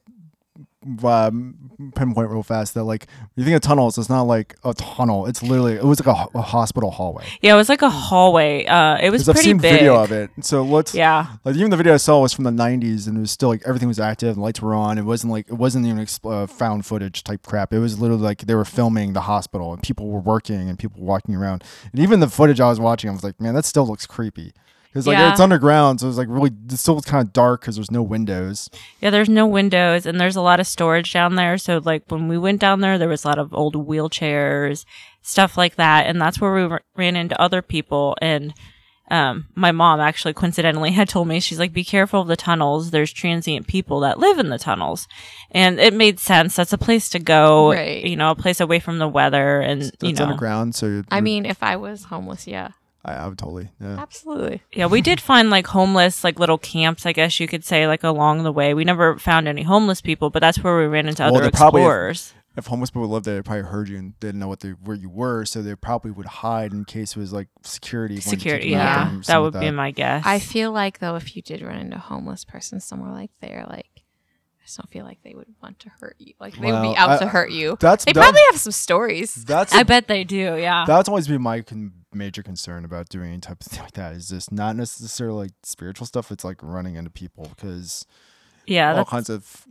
um, 1.04 1.56
pinpoint 1.96 2.30
real 2.30 2.44
fast 2.44 2.74
that 2.74 2.84
like 2.84 3.08
you 3.36 3.44
think 3.44 3.56
of 3.56 3.62
tunnels, 3.62 3.98
it's 3.98 4.10
not 4.10 4.24
like 4.24 4.56
a 4.64 4.74
tunnel. 4.74 5.26
It's 5.26 5.44
literally 5.44 5.74
it 5.74 5.84
was 5.84 6.04
like 6.06 6.16
a, 6.34 6.38
a 6.38 6.42
hospital 6.42 6.92
hallway. 6.92 7.26
Yeah, 7.42 7.54
it 7.54 7.58
was 7.58 7.70
like 7.70 7.82
a 7.82 7.90
hallway. 7.90 8.66
Uh, 8.66 8.98
it 9.02 9.10
was 9.10 9.24
Because 9.24 9.38
I've 9.40 9.44
seen 9.44 9.58
big. 9.58 9.74
video 9.74 10.02
of 10.02 10.12
it. 10.12 10.30
So 10.42 10.64
let's 10.64 10.94
Yeah. 10.96 11.28
like 11.44 11.56
even 11.56 11.70
the 11.70 11.78
video 11.78 11.94
I 11.94 11.98
saw 11.98 12.22
was 12.22 12.34
from 12.34 12.46
the 12.46 12.52
90s 12.52 13.08
and 13.08 13.18
it 13.18 13.22
was 13.22 13.32
still 13.32 13.50
like 13.50 13.62
everything 13.66 13.88
was 13.88 14.00
active 14.00 14.30
and 14.36 14.42
lights 14.42 14.62
were 14.62 14.74
on. 14.74 14.98
It 14.98 15.04
wasn't 15.04 15.32
like 15.34 15.48
it 15.50 15.56
wasn't 15.56 15.86
even 15.86 16.08
uh, 16.24 16.48
found 16.48 16.86
footage 16.86 17.24
type 17.24 17.44
crap. 17.44 17.74
It 17.74 17.80
was 17.80 18.00
literally 18.00 18.24
like 18.24 18.40
they 18.42 18.56
were 18.56 18.66
filming 18.66 19.14
the 19.14 19.22
hospital 19.22 19.74
and 19.74 19.84
people 19.84 20.08
were 20.08 20.20
working 20.22 20.70
and 20.70 20.80
people 20.80 21.02
walking 21.04 21.36
around. 21.36 21.64
And 21.92 22.02
even 22.02 22.20
the 22.20 22.30
footage 22.30 22.60
I 22.62 22.70
was 22.70 22.80
watching, 22.80 23.10
I 23.10 23.14
was 23.14 23.24
like, 23.24 23.40
man, 23.42 23.54
that 23.56 23.66
still 23.66 23.86
looks 23.88 24.06
creepy. 24.06 24.54
Because 24.92 25.06
like 25.06 25.18
Yeah. 25.18 25.32
it's 25.32 25.40
underground, 25.40 26.00
so 26.00 26.08
it's 26.08 26.18
like 26.18 26.28
really 26.30 26.50
it 26.68 26.78
still 26.78 27.00
kind 27.02 27.26
of 27.26 27.32
dark 27.32 27.62
because 27.62 27.76
there's 27.76 27.92
no 27.92 28.02
windows. 28.02 28.70
Yeah, 29.02 29.12
there's 29.12 29.30
no 29.30 29.46
windows 29.46 30.06
and 30.08 30.20
there's 30.20 30.36
a 30.36 30.42
lot 30.42 30.60
of 30.60 30.66
storage 30.68 31.14
down 31.14 31.36
there. 31.36 31.58
So 31.60 31.80
like 31.84 32.04
when 32.10 32.28
we 32.28 32.38
went 32.40 32.60
down 32.60 32.82
there, 32.82 32.98
there 32.98 33.08
was 33.10 33.24
a 33.24 33.28
lot 33.28 33.38
of 33.38 33.54
old 33.54 33.76
wheelchairs, 33.76 34.86
stuff 35.22 35.58
like 35.58 35.76
that, 35.76 36.08
and 36.08 36.20
that's 36.22 36.42
where 36.42 36.54
we 36.54 36.64
r- 36.64 36.82
ran 36.96 37.16
into 37.16 37.40
other 37.40 37.62
people. 37.62 38.16
And 38.22 38.54
um, 39.12 39.48
my 39.56 39.72
mom 39.72 40.00
actually 40.00 40.34
coincidentally 40.34 40.92
had 41.00 41.10
told 41.10 41.28
me 41.28 41.40
she's 41.40 41.60
like, 41.60 41.74
"Be 41.74 41.84
careful 41.84 42.22
of 42.22 42.28
the 42.28 42.36
tunnels. 42.36 42.92
There's 42.92 43.12
transient 43.12 43.68
people 43.68 44.00
that 44.02 44.20
live 44.20 44.38
in 44.40 44.50
the 44.50 44.60
tunnels," 44.60 45.08
and 45.52 45.80
it 45.80 45.94
made 45.94 46.20
sense. 46.20 46.56
That's 46.56 46.74
a 46.74 46.78
place 46.78 47.10
to 47.10 47.20
go, 47.20 47.72
Right. 47.74 48.04
you 48.04 48.16
know, 48.16 48.32
a 48.32 48.36
place 48.36 48.60
away 48.60 48.80
from 48.80 49.00
the 49.00 49.08
weather, 49.08 49.62
and 49.62 49.82
It's 49.84 49.92
you 50.02 50.14
know, 50.14 50.24
underground, 50.24 50.76
so 50.76 51.04
I 51.12 51.22
mean, 51.22 51.46
if 51.46 51.64
I 51.64 51.76
was 51.76 52.06
homeless, 52.06 52.46
yeah, 52.48 52.70
I, 53.06 53.14
I 53.14 53.28
would 53.28 53.38
totally 53.38 53.70
yeah. 53.80 53.98
absolutely. 54.00 54.62
Yeah, 54.74 54.88
we 54.88 55.02
did 55.02 55.22
find 55.22 55.50
like 55.50 55.68
homeless, 55.68 56.24
like 56.24 56.38
little 56.40 56.58
camps, 56.58 57.06
I 57.06 57.14
guess 57.14 57.40
you 57.40 57.48
could 57.48 57.64
say, 57.64 57.88
like 57.88 58.04
along 58.04 58.44
the 58.44 58.52
way. 58.52 58.74
We 58.74 58.84
never 58.84 59.18
found 59.18 59.48
any 59.48 59.64
homeless 59.64 60.02
people, 60.02 60.30
but 60.30 60.40
that's 60.40 60.62
where 60.64 60.78
we 60.78 60.86
ran 60.86 61.08
into 61.08 61.24
Well, 61.24 61.36
other 61.38 61.46
they 61.46 61.52
probably- 61.52 61.82
explorers. 61.82 62.34
if 62.58 62.66
homeless 62.68 62.90
people 62.90 63.08
lived 63.08 63.26
there, 63.26 63.36
they 63.36 63.42
probably 63.42 63.64
heard 63.64 63.88
you 63.88 63.98
and 63.98 64.20
didn't 64.20 64.40
know 64.40 64.50
what 64.50 64.60
they 64.60 64.72
where 64.72 64.98
you 64.98 65.10
were, 65.10 65.46
so 65.46 65.62
they 65.62 65.76
probably 65.76 66.12
would 66.12 66.26
hide 66.26 66.74
in 66.74 66.84
case 66.84 67.16
it 67.16 67.20
was 67.20 67.32
like 67.32 67.48
security. 67.64 68.16
wanted 68.16 68.24
to 68.24 68.30
Security, 68.32 68.68
you 68.70 68.76
out 68.76 68.80
yeah, 68.80 69.08
or 69.14 69.18
that 69.20 69.26
something 69.26 69.42
would 69.44 69.54
like 69.56 69.62
be 69.64 69.72
my 69.72 69.92
guess. 69.92 70.24
I 70.26 70.40
feel 70.40 70.72
like 70.74 71.00
though, 71.00 71.16
if 71.16 71.36
you 71.38 71.42
did 71.42 71.62
run 71.62 71.78
into 71.80 71.96
a 71.96 72.00
homeless 72.00 72.44
person 72.44 72.82
somewhere 72.82 73.14
like 73.14 73.32
there, 73.40 73.66
like 73.70 73.88
I 73.96 74.66
just 74.66 74.78
don't 74.78 74.90
feel 74.92 75.06
like 75.06 75.20
they 75.24 75.34
would 75.36 75.48
want 75.64 75.80
to 75.80 75.90
hurt 76.02 76.18
you. 76.20 76.34
Like 76.38 76.56
they 76.56 76.66
would 76.66 76.74
Well, 76.74 76.92
be 76.92 76.98
out 76.98 77.12
I- 77.12 77.18
to 77.20 77.28
hurt 77.28 77.52
you. 77.52 77.78
That's 77.80 78.04
They 78.04 78.12
that- 78.12 78.20
probably 78.22 78.42
have 78.52 78.60
some 78.60 78.74
stories. 78.74 79.36
That's 79.46 79.74
I 79.74 79.84
bet 79.84 80.10
they 80.10 80.26
do. 80.26 80.58
Yeah. 80.58 80.84
that's 80.86 81.08
always 81.08 81.30
been 81.30 81.42
my 81.42 81.62
con- 81.62 81.94
major 82.14 82.44
concern 82.44 82.86
about 82.86 83.10
doing 83.10 83.30
any 83.30 83.40
type 83.40 83.62
of 83.62 83.68
thing 83.72 83.82
like 83.82 83.94
that. 83.94 84.14
Is 84.14 84.30
just 84.30 84.52
not 84.52 84.76
necessarily 84.76 85.44
like 85.48 85.52
spiritual 85.64 86.08
stuff. 86.08 86.32
It's 86.32 86.44
like 86.44 86.62
running 86.62 86.96
into 86.96 87.10
people 87.10 87.52
because 87.56 88.06
yeah. 88.66 88.90
all 88.90 88.96
That's, 88.98 89.10
kinds 89.10 89.30
of 89.30 89.66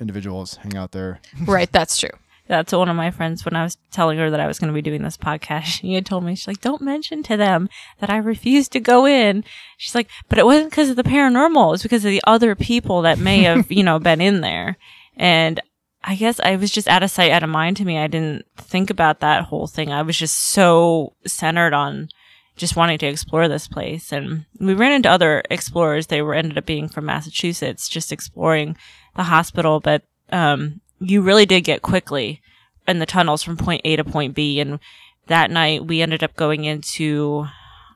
individuals 0.00 0.56
hang 0.56 0.76
out 0.76 0.92
there. 0.92 1.20
right, 1.46 1.70
that's 1.70 1.98
true. 1.98 2.10
that's 2.46 2.72
one 2.72 2.88
of 2.88 2.96
my 2.96 3.10
friends 3.10 3.44
when 3.44 3.56
I 3.56 3.62
was 3.62 3.76
telling 3.90 4.18
her 4.18 4.30
that 4.30 4.40
I 4.40 4.46
was 4.46 4.58
going 4.58 4.68
to 4.68 4.74
be 4.74 4.82
doing 4.82 5.02
this 5.02 5.16
podcast. 5.16 5.64
She 5.80 5.94
had 5.94 6.06
told 6.06 6.24
me, 6.24 6.34
she's 6.34 6.46
like, 6.48 6.60
don't 6.60 6.82
mention 6.82 7.22
to 7.24 7.36
them 7.36 7.68
that 8.00 8.10
I 8.10 8.16
refused 8.16 8.72
to 8.72 8.80
go 8.80 9.06
in. 9.06 9.44
She's 9.76 9.94
like, 9.94 10.08
but 10.28 10.38
it 10.38 10.46
wasn't 10.46 10.70
because 10.70 10.90
of 10.90 10.96
the 10.96 11.02
paranormal. 11.02 11.68
It 11.68 11.70
was 11.70 11.82
because 11.82 12.04
of 12.04 12.10
the 12.10 12.22
other 12.26 12.54
people 12.54 13.02
that 13.02 13.18
may 13.18 13.42
have, 13.42 13.70
you 13.70 13.82
know, 13.82 13.98
been 13.98 14.20
in 14.20 14.40
there. 14.40 14.76
And 15.16 15.60
I 16.06 16.16
guess 16.16 16.38
I 16.40 16.56
was 16.56 16.70
just 16.70 16.86
out 16.86 17.02
of 17.02 17.10
sight, 17.10 17.30
out 17.30 17.42
of 17.42 17.48
mind 17.48 17.78
to 17.78 17.84
me. 17.84 17.96
I 17.96 18.08
didn't 18.08 18.44
think 18.58 18.90
about 18.90 19.20
that 19.20 19.44
whole 19.44 19.66
thing. 19.66 19.90
I 19.90 20.02
was 20.02 20.18
just 20.18 20.36
so 20.50 21.14
centered 21.26 21.72
on 21.72 22.08
just 22.56 22.76
wanting 22.76 22.98
to 22.98 23.06
explore 23.06 23.48
this 23.48 23.66
place. 23.66 24.12
And 24.12 24.44
we 24.60 24.74
ran 24.74 24.92
into 24.92 25.10
other 25.10 25.42
explorers. 25.50 26.06
They 26.06 26.20
were 26.20 26.34
ended 26.34 26.58
up 26.58 26.66
being 26.66 26.88
from 26.88 27.06
Massachusetts, 27.06 27.88
just 27.88 28.12
exploring 28.12 28.76
the 29.16 29.24
hospital. 29.24 29.80
But 29.80 30.02
um, 30.30 30.82
you 31.00 31.22
really 31.22 31.46
did 31.46 31.62
get 31.62 31.80
quickly 31.80 32.42
in 32.86 32.98
the 32.98 33.06
tunnels 33.06 33.42
from 33.42 33.56
point 33.56 33.80
A 33.86 33.96
to 33.96 34.04
point 34.04 34.34
B. 34.34 34.60
And 34.60 34.80
that 35.28 35.50
night 35.50 35.86
we 35.86 36.02
ended 36.02 36.22
up 36.22 36.36
going 36.36 36.64
into, 36.64 37.46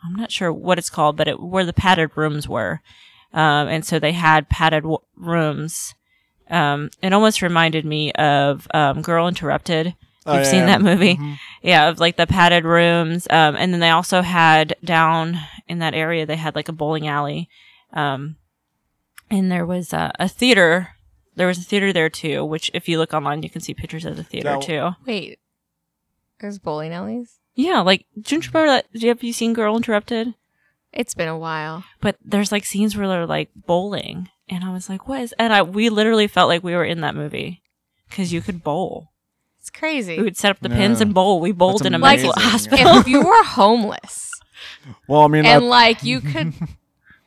I'm 0.03 0.17
not 0.17 0.33
sure 0.33 0.51
what 0.51 0.79
it's 0.79 0.91
called, 0.91 1.19
but 1.19 1.29
it, 1.29 1.41
where 1.41 1.67
the 1.67 1.75
padded 1.75 2.13
rooms 2.17 2.49
were. 2.49 2.81
Um, 3.35 3.69
and 3.69 3.85
so 3.85 3.99
they 3.99 4.13
had 4.13 4.49
padded 4.49 4.85
w- 4.85 4.99
rooms. 5.15 5.95
Um, 6.51 6.91
it 7.03 7.13
almost 7.13 7.43
reminded 7.43 7.85
me 7.85 8.13
of 8.13 8.67
um, 8.75 9.03
Girl 9.03 9.29
Interrupted. 9.29 9.95
Oh, 10.27 10.35
You've 10.35 10.45
yeah, 10.45 10.51
seen 10.51 10.61
yeah. 10.61 10.67
that 10.67 10.83
movie? 10.83 11.17
Mhm. 11.17 11.39
Yeah, 11.63 11.89
of 11.89 11.99
like 12.01 12.17
the 12.17 12.27
padded 12.27 12.65
rooms. 12.65 13.27
Um, 13.31 13.57
and 13.57 13.73
then 13.73 13.81
they 13.81 13.91
also 13.91 14.21
had 14.23 14.77
down 14.85 15.39
in 15.69 15.79
that 15.79 15.95
area, 15.95 16.27
they 16.27 16.37
had 16.37 16.55
like 16.55 16.69
a 16.69 16.73
bowling 16.73 17.07
alley. 17.09 17.49
Um, 17.93 18.37
and 19.31 19.51
there 19.51 19.65
was 19.67 19.93
a, 19.93 20.13
a 20.19 20.29
theater. 20.29 20.91
There 21.37 21.47
was 21.47 21.59
a 21.59 21.63
theater 21.63 21.93
there 21.93 22.11
too, 22.11 22.45
which 22.45 22.71
if 22.75 22.89
you 22.89 22.99
look 22.99 23.15
online, 23.15 23.43
you 23.43 23.51
can 23.51 23.61
see 23.63 23.73
pictures 23.75 24.05
of 24.05 24.17
the 24.17 24.25
theater 24.25 24.51
Now- 24.51 24.61
too. 24.61 24.91
Wait, 25.07 25.39
there's 26.41 26.59
bowling 26.59 26.93
alleys. 26.93 27.39
Yeah, 27.55 27.81
like, 27.81 28.07
don't 28.21 28.45
you 28.45 28.51
remember 28.55 28.83
that? 28.93 29.03
Have 29.07 29.23
you 29.25 29.33
seen 29.33 29.53
Girl 29.53 29.77
Interrupted? 29.77 30.35
It's 30.93 31.15
been 31.15 31.29
a 31.29 31.37
while. 31.39 31.85
But 32.01 32.17
there's 32.25 32.53
like 32.53 32.65
scenes 32.65 32.97
where 32.97 33.09
they're 33.09 33.27
like 33.27 33.51
bowling. 33.57 34.29
And 34.51 34.65
I 34.65 34.73
was 34.73 34.89
like, 34.89 35.07
what 35.09 35.21
is, 35.21 35.35
and 35.39 35.53
I, 35.53 35.63
we 35.63 35.89
literally 35.91 36.27
felt 36.27 36.49
like 36.49 36.63
we 36.65 36.75
were 36.75 36.85
in 36.85 37.01
that 37.03 37.15
movie 37.15 37.63
because 38.09 38.33
you 38.33 38.41
could 38.41 38.63
bowl. 38.63 39.11
It's 39.61 39.71
crazy. 39.71 40.17
We 40.17 40.23
would 40.25 40.37
set 40.37 40.51
up 40.51 40.61
the 40.61 40.71
pins 40.71 40.99
Yeah. 41.01 41.07
and 41.07 41.15
bowl. 41.15 41.41
We 41.41 41.53
bowled 41.53 41.81
That's 41.81 41.87
in 41.89 41.95
a 41.95 41.97
amazing. 41.97 42.29
mental 42.29 42.43
Like, 42.43 42.53
hospital. 42.53 42.99
if 42.99 43.09
you 43.09 43.21
were 43.23 43.45
homeless 43.45 44.31
Well, 45.09 45.21
I 45.23 45.29
mean, 45.29 45.45
and 45.45 45.65
I- 45.65 45.69
like 45.69 46.03
you 46.03 46.21
could 46.33 46.55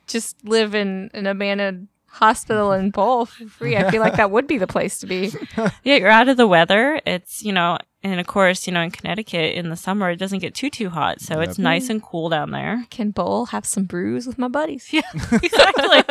just 0.06 0.44
live 0.44 0.74
in 0.74 1.10
an 1.14 1.26
abandoned 1.26 1.88
hospital 2.06 2.72
and 2.72 2.92
bowl 2.92 3.24
for 3.26 3.46
free, 3.46 3.76
I 3.76 3.90
feel 3.90 4.02
like 4.02 4.16
that 4.16 4.30
would 4.30 4.46
be 4.46 4.58
the 4.58 4.66
place 4.66 4.98
to 4.98 5.06
be. 5.06 5.32
Yeah, 5.84 5.96
you're 5.96 6.08
out 6.08 6.28
of 6.28 6.36
the 6.36 6.46
weather. 6.48 7.00
It's, 7.06 7.42
you 7.42 7.52
know, 7.52 7.78
and 8.02 8.18
of 8.20 8.26
course, 8.26 8.66
you 8.66 8.72
know, 8.72 8.80
in 8.82 8.90
Connecticut 8.90 9.54
in 9.54 9.70
the 9.70 9.76
summer, 9.76 10.10
it 10.10 10.16
doesn't 10.16 10.40
get 10.40 10.54
too, 10.54 10.68
too 10.70 10.90
hot. 10.90 11.20
So 11.20 11.40
it's 11.40 11.56
Yep. 11.58 11.62
nice 11.62 11.88
and 11.88 12.02
cool 12.02 12.28
down 12.28 12.50
there. 12.50 12.84
Can 12.90 13.10
bowl, 13.12 13.46
have 13.46 13.64
some 13.64 13.84
brews 13.84 14.26
with 14.26 14.38
my 14.38 14.48
buddies. 14.48 14.92
Yeah, 14.92 15.02
exactly. 15.32 16.02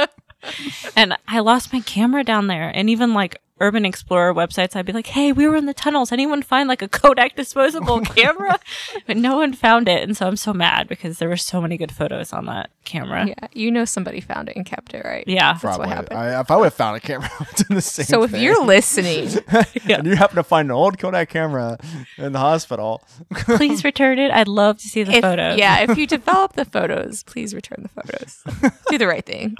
And 0.95 1.17
I 1.27 1.39
lost 1.39 1.73
my 1.73 1.79
camera 1.81 2.23
down 2.23 2.47
there. 2.47 2.71
And 2.73 2.89
even 2.89 3.13
like 3.13 3.41
Urban 3.61 3.85
Explorer 3.85 4.33
websites, 4.33 4.75
I'd 4.75 4.87
be 4.87 4.91
like, 4.91 5.05
hey, 5.05 5.31
we 5.31 5.47
were 5.47 5.55
in 5.55 5.67
the 5.67 5.73
tunnels. 5.73 6.11
Anyone 6.11 6.41
find 6.41 6.67
like 6.67 6.81
a 6.81 6.87
Kodak 6.87 7.35
disposable 7.35 7.93
oh 8.01 8.01
camera? 8.01 8.59
But 9.05 9.17
no 9.17 9.37
one 9.37 9.53
found 9.53 9.87
it. 9.87 10.01
And 10.01 10.17
so 10.17 10.25
I'm 10.25 10.35
so 10.35 10.51
mad 10.51 10.87
because 10.87 11.19
there 11.19 11.29
were 11.29 11.37
so 11.37 11.61
many 11.61 11.77
good 11.77 11.91
photos 11.91 12.33
on 12.33 12.47
that 12.47 12.71
camera. 12.85 13.27
Yeah, 13.27 13.47
you 13.53 13.69
know 13.69 13.85
somebody 13.85 14.19
found 14.19 14.49
it 14.49 14.55
and 14.55 14.65
kept 14.65 14.95
it, 14.95 15.05
right? 15.05 15.23
Yeah. 15.27 15.53
That's 15.53 15.63
what 15.63 15.75
probably. 15.75 15.89
happened. 15.89 16.19
I, 16.19 16.39
if 16.41 16.49
I 16.49 16.57
would 16.57 16.63
have 16.63 16.73
found 16.73 16.97
a 16.97 16.99
camera, 16.99 17.29
I 17.39 17.43
would 17.43 17.67
do 17.67 17.75
the 17.75 17.81
same. 17.81 18.07
So 18.07 18.23
if 18.23 18.31
thing. 18.31 18.41
you're 18.43 18.65
listening, 18.65 19.29
and 19.89 20.07
you 20.07 20.15
happen 20.15 20.37
to 20.37 20.43
find 20.43 20.69
an 20.69 20.71
old 20.71 20.97
Kodak 20.97 21.29
camera 21.29 21.77
in 22.17 22.31
the 22.31 22.39
hospital, 22.39 23.03
Please 23.31 23.83
return 23.83 24.17
it. 24.17 24.31
I'd 24.31 24.47
love 24.47 24.79
to 24.79 24.87
see 24.87 25.03
the 25.03 25.17
if, 25.17 25.21
photos. 25.21 25.59
yeah, 25.59 25.81
if 25.81 25.99
you 25.99 26.07
develop 26.07 26.53
the 26.53 26.65
photos, 26.65 27.21
please 27.23 27.53
return 27.53 27.83
the 27.83 27.89
photos. 27.89 28.73
Do 28.89 28.97
the 28.97 29.07
right 29.07 29.25
thing, 29.25 29.55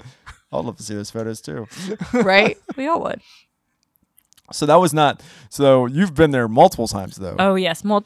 I'd 0.52 0.64
love 0.64 0.76
to 0.76 0.82
see 0.82 0.94
those 0.94 1.10
photos 1.10 1.40
too. 1.40 1.66
right? 2.12 2.56
We 2.76 2.86
all 2.86 3.00
would. 3.02 3.20
So 4.52 4.66
that 4.66 4.76
was 4.76 4.92
not. 4.92 5.22
So 5.48 5.86
you've 5.86 6.14
been 6.14 6.30
there 6.30 6.48
multiple 6.48 6.88
times 6.88 7.16
though. 7.16 7.36
Oh 7.38 7.54
yes, 7.54 7.82
t- 7.82 8.02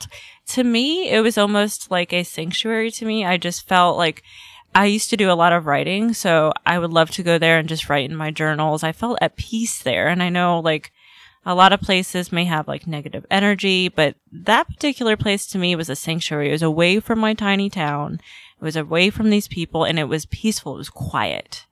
to 0.47 0.65
me 0.65 1.09
it 1.11 1.21
was 1.21 1.37
almost 1.37 1.91
like 1.91 2.13
a 2.13 2.23
sanctuary. 2.23 2.91
To 2.93 3.05
me, 3.05 3.25
I 3.25 3.37
just 3.37 3.67
felt 3.67 3.97
like 3.97 4.23
I 4.75 4.87
used 4.87 5.11
to 5.11 5.17
do 5.17 5.31
a 5.31 5.35
lot 5.35 5.53
of 5.53 5.67
writing, 5.67 6.13
so 6.13 6.53
I 6.65 6.79
would 6.79 6.93
love 6.93 7.11
to 7.13 7.23
go 7.23 7.39
there 7.39 7.59
and 7.59 7.69
just 7.69 7.89
write 7.89 8.09
in 8.09 8.17
my 8.17 8.31
journals. 8.31 8.83
I 8.83 8.93
felt 8.93 9.19
at 9.21 9.37
peace 9.37 9.83
there, 9.83 10.09
and 10.09 10.23
I 10.23 10.29
know 10.29 10.61
like 10.61 10.93
a 11.45 11.55
lot 11.55 11.73
of 11.73 11.81
places 11.81 12.33
may 12.33 12.45
have 12.45 12.67
like 12.67 12.87
negative 12.87 13.25
energy, 13.31 13.89
but 13.89 14.17
that 14.33 14.67
particular 14.67 15.17
place 15.17 15.47
to 15.47 15.59
me 15.59 15.77
was 15.77 15.89
a 15.89 15.97
sanctuary. 15.97 16.49
It 16.49 16.53
was 16.53 16.63
away 16.63 16.99
from 16.99 17.21
my 17.21 17.35
tiny 17.35 17.71
town. 17.71 18.21
It 18.61 18.65
was 18.65 18.75
away 18.75 19.11
from 19.11 19.31
these 19.31 19.47
people 19.47 19.85
and 19.85 19.99
it 19.99 20.09
was 20.09 20.27
peaceful. 20.27 20.75
It 20.75 20.79
was 20.79 20.91
quiet. 20.91 21.66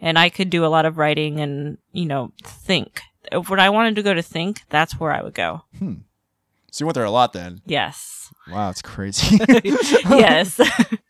And 0.00 0.18
I 0.18 0.28
could 0.30 0.50
do 0.50 0.64
a 0.64 0.68
lot 0.68 0.86
of 0.86 0.96
writing 0.98 1.40
and, 1.40 1.78
you 1.92 2.06
know, 2.06 2.32
think. 2.42 3.02
If 3.30 3.50
when 3.50 3.60
I 3.60 3.68
wanted 3.70 3.96
to 3.96 4.02
go 4.02 4.14
to 4.14 4.22
think, 4.22 4.62
that's 4.70 4.98
where 4.98 5.12
I 5.12 5.22
would 5.22 5.34
go. 5.34 5.62
So 5.78 6.82
you 6.82 6.86
went 6.86 6.94
there 6.94 7.04
a 7.04 7.10
lot 7.10 7.32
then. 7.32 7.60
Yes. 7.66 8.32
Wow, 8.50 8.70
it's 8.70 8.80
crazy. 8.82 9.38
yes. 9.64 10.58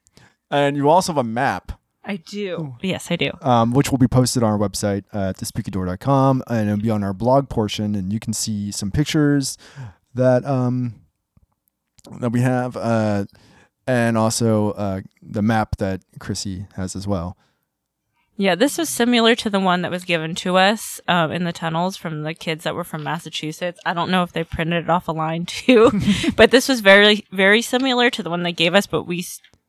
and 0.51 0.77
you 0.77 0.89
also 0.89 1.13
have 1.13 1.19
a 1.19 1.25
map. 1.25 1.73
I 2.03 2.17
do. 2.17 2.75
Yes, 2.83 3.11
I 3.11 3.17
do. 3.17 3.31
um, 3.43 3.73
which 3.73 3.91
will 3.91 3.99
be 3.99 4.09
posted 4.09 4.43
on 4.43 4.51
our 4.53 4.59
website 4.59 5.05
uh, 5.13 5.29
at 5.29 5.37
thespookydoor.com 5.37 6.43
and 6.49 6.69
it'll 6.69 6.83
be 6.83 6.91
on 6.91 7.05
our 7.05 7.13
blog 7.13 7.49
portion 7.49 7.95
and 7.95 8.13
you 8.13 8.19
can 8.19 8.33
see 8.33 8.73
some 8.73 8.91
pictures 8.91 9.59
that 10.15 10.45
um, 10.47 10.95
that 12.21 12.31
we 12.31 12.41
have 12.41 12.77
uh, 12.77 13.27
and 13.87 14.17
also 14.17 14.71
uh, 14.73 15.03
the 15.23 15.43
map 15.43 15.77
that 15.77 16.01
Cryssie 16.19 16.67
has 16.75 16.97
as 16.97 17.07
well. 17.07 17.37
Yeah, 18.41 18.55
this 18.55 18.79
was 18.79 18.89
similar 18.89 19.35
to 19.35 19.51
the 19.51 19.61
one 19.61 19.83
that 19.83 19.91
was 19.91 20.07
given 20.07 20.35
to 20.37 20.57
us 20.57 20.99
um, 21.07 21.31
in 21.31 21.45
the 21.45 21.53
tunnels 21.53 21.99
from 21.99 22.23
the 22.23 22.33
kids 22.33 22.65
that 22.65 22.75
were 22.75 22.85
from 22.85 23.05
Massachusetts. 23.05 23.79
I 23.85 23.93
don't 23.93 24.11
know 24.11 24.23
if 24.23 24.33
they 24.33 24.45
printed 24.45 24.85
it 24.85 24.91
off 24.91 25.09
a 25.09 25.13
line 25.13 25.45
too, 25.47 25.91
but 26.37 26.51
this 26.51 26.67
was 26.67 26.81
very, 26.81 27.27
very 27.31 27.61
similar 27.61 28.09
to 28.09 28.23
the 28.23 28.31
one 28.31 28.43
they 28.43 28.53
gave 28.53 28.75
us, 28.75 28.87
but 28.87 29.03
we 29.03 29.27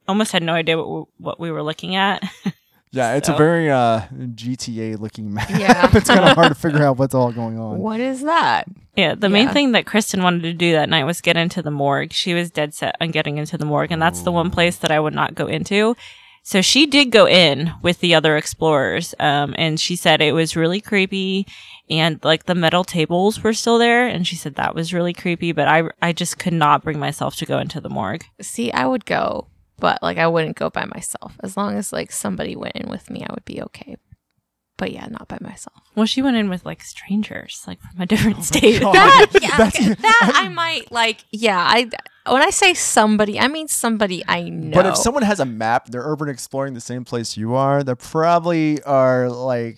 almost 0.08 0.32
had 0.32 0.42
no 0.42 0.54
idea 0.54 0.78
what 0.78 0.90
we, 0.90 1.04
what 1.18 1.40
we 1.40 1.52
were 1.52 1.62
looking 1.64 1.96
at. 1.96 2.24
Yeah, 2.94 3.14
it's 3.14 3.30
a 3.30 3.38
very 3.38 3.72
uh, 3.72 4.02
GTA 4.12 5.00
looking 5.00 5.34
map. 5.34 5.50
Yeah. 5.50 5.90
it's 5.94 6.10
kind 6.10 6.28
of 6.28 6.36
hard 6.36 6.50
to 6.50 6.56
figure 6.56 6.84
out 6.84 6.98
what's 6.98 7.16
all 7.16 7.32
going 7.32 7.58
on. 7.58 7.80
What 7.80 8.02
is 8.02 8.22
that? 8.24 8.68
yeah, 8.98 9.16
the 9.16 9.30
main 9.30 9.48
thing 9.48 9.72
that 9.72 9.86
Kristen 9.86 10.22
wanted 10.22 10.44
to 10.44 10.52
do 10.52 10.74
that 10.74 10.90
night 10.90 11.06
was 11.06 11.22
get 11.22 11.38
into 11.38 11.62
the 11.62 11.72
morgue. 11.72 12.12
She 12.12 12.34
was 12.34 12.52
dead 12.52 12.74
set 12.74 12.98
on 13.00 13.12
getting 13.12 13.38
into 13.38 13.58
the 13.58 13.64
morgue, 13.64 13.94
and 13.94 14.02
that's 14.02 14.24
the 14.24 14.32
one 14.34 14.52
place 14.52 14.76
that 14.80 14.92
I 14.92 15.00
would 15.00 15.14
not 15.16 15.36
go 15.36 15.48
into. 15.48 15.96
So 16.44 16.62
she 16.62 16.88
did 16.88 17.12
go 17.12 17.28
in 17.28 17.72
with 17.84 18.00
the 18.00 18.16
other 18.16 18.36
explorers, 18.36 19.14
um, 19.20 19.54
and 19.58 19.80
she 19.80 19.96
said 19.96 20.22
it 20.22 20.34
was 20.34 20.56
really 20.56 20.82
creepy, 20.82 21.46
and 21.90 22.20
like 22.24 22.46
the 22.46 22.56
metal 22.56 22.84
tables 22.84 23.44
were 23.44 23.54
still 23.54 23.78
there, 23.78 24.08
and 24.08 24.26
she 24.26 24.36
said 24.36 24.56
that 24.56 24.74
was 24.74 24.94
really 24.94 25.14
creepy. 25.14 25.52
But 25.52 25.68
I, 25.68 25.84
I 26.02 26.14
just 26.14 26.40
could 26.40 26.54
not 26.54 26.84
bring 26.84 27.00
myself 27.00 27.36
to 27.38 27.46
go 27.46 27.60
into 27.60 27.80
the 27.80 27.90
morgue. 27.90 28.26
See, 28.42 28.72
I 28.72 28.88
would 28.88 29.06
go, 29.06 29.48
but 29.78 30.02
like 30.02 30.18
I 30.18 30.28
wouldn't 30.28 30.58
go 30.58 30.70
by 30.72 30.86
myself. 30.86 31.36
As 31.44 31.56
long 31.56 31.78
as 31.78 31.94
like 31.94 32.12
somebody 32.12 32.56
went 32.56 32.76
in 32.76 32.90
with 32.90 33.12
me, 33.12 33.24
I 33.24 33.32
would 33.34 33.46
be 33.46 33.62
okay. 33.62 33.98
But 34.82 34.94
yeah, 34.94 35.06
not 35.12 35.28
by 35.28 35.38
myself. 35.42 35.78
Well, 35.94 36.08
she 36.08 36.24
went 36.24 36.38
in 36.38 36.50
with 36.50 36.66
like 36.66 36.82
strangers, 36.82 37.64
like 37.68 37.80
from 37.82 38.02
a 38.02 38.08
different 38.08 38.40
oh 38.40 38.42
state. 38.42 38.82
That 38.82 39.28
yeah, 39.40 39.58
that 39.94 40.32
I 40.34 40.48
might 40.50 40.92
like. 40.92 41.24
Yeah, 41.30 41.60
I 41.60 41.88
when 42.28 42.42
I 42.42 42.50
say 42.50 42.74
somebody, 42.74 43.40
I 43.40 43.48
mean 43.48 43.68
somebody 43.68 44.24
I 44.28 44.50
know. 44.50 44.72
But 44.74 44.88
if 44.88 44.98
someone 44.98 45.22
has 45.22 45.40
a 45.40 45.46
map, 45.46 45.90
they're 45.92 46.02
urban 46.02 46.30
exploring 46.30 46.74
the 46.74 46.82
same 46.82 47.06
place 47.06 47.38
you 47.38 47.54
are, 47.54 47.84
they 47.84 47.94
probably 47.94 48.82
are 48.82 49.30
like, 49.30 49.78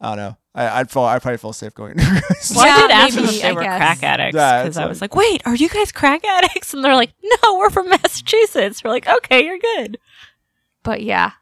I 0.00 0.08
don't 0.08 0.16
know. 0.16 0.36
I, 0.54 0.80
I'd 0.80 0.90
feel, 0.90 1.02
I'd 1.02 1.20
probably 1.20 1.36
feel 1.36 1.52
safe 1.52 1.74
going. 1.74 1.96
Well, 2.54 2.60
I 2.60 2.66
Yeah, 2.66 2.76
did 2.78 2.90
ask 2.90 3.14
them 3.16 3.24
maybe, 3.26 3.36
if 3.36 3.42
they 3.42 3.48
I 3.48 3.52
were 3.52 3.60
guess. 3.62 3.76
crack 3.78 4.02
addicts 4.02 4.32
because 4.34 4.66
it's 4.68 4.76
I 4.78 4.86
was 4.86 5.00
like- 5.02 5.14
like, 5.14 5.22
"Wait, 5.30 5.42
are 5.46 5.54
you 5.54 5.68
guys 5.68 5.92
crack 5.92 6.24
addicts?" 6.24 6.72
And 6.72 6.82
they're 6.82 6.94
like, 6.94 7.12
"No, 7.22 7.58
we're 7.58 7.68
from 7.70 7.88
Massachusetts." 7.90 8.82
We're 8.82 8.90
like, 8.90 9.06
"Okay, 9.08 9.44
you're 9.44 9.58
good." 9.58 9.98
but 10.82 11.02
yeah, 11.02 11.32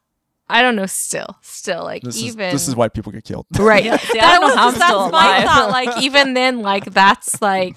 I 0.52 0.62
don't 0.62 0.76
know. 0.76 0.86
Still, 0.86 1.36
still 1.40 1.82
like 1.82 2.02
this 2.02 2.16
even 2.22 2.46
is 2.46 2.52
this 2.52 2.68
is 2.68 2.76
why 2.76 2.88
people 2.88 3.10
get 3.12 3.24
killed. 3.24 3.46
right. 3.58 3.82
Yeah, 3.84 3.96
see, 3.96 4.18
that 4.18 4.40
was 4.40 4.54
how 4.54 4.66
I'm 4.68 4.74
just- 4.74 4.78
that's 4.78 4.90
still 4.90 5.10
my 5.10 5.36
alive. 5.38 5.44
thought. 5.44 5.70
Like 5.70 6.02
even 6.02 6.34
then, 6.34 6.60
like 6.60 6.84
that's 6.84 7.40
like 7.42 7.76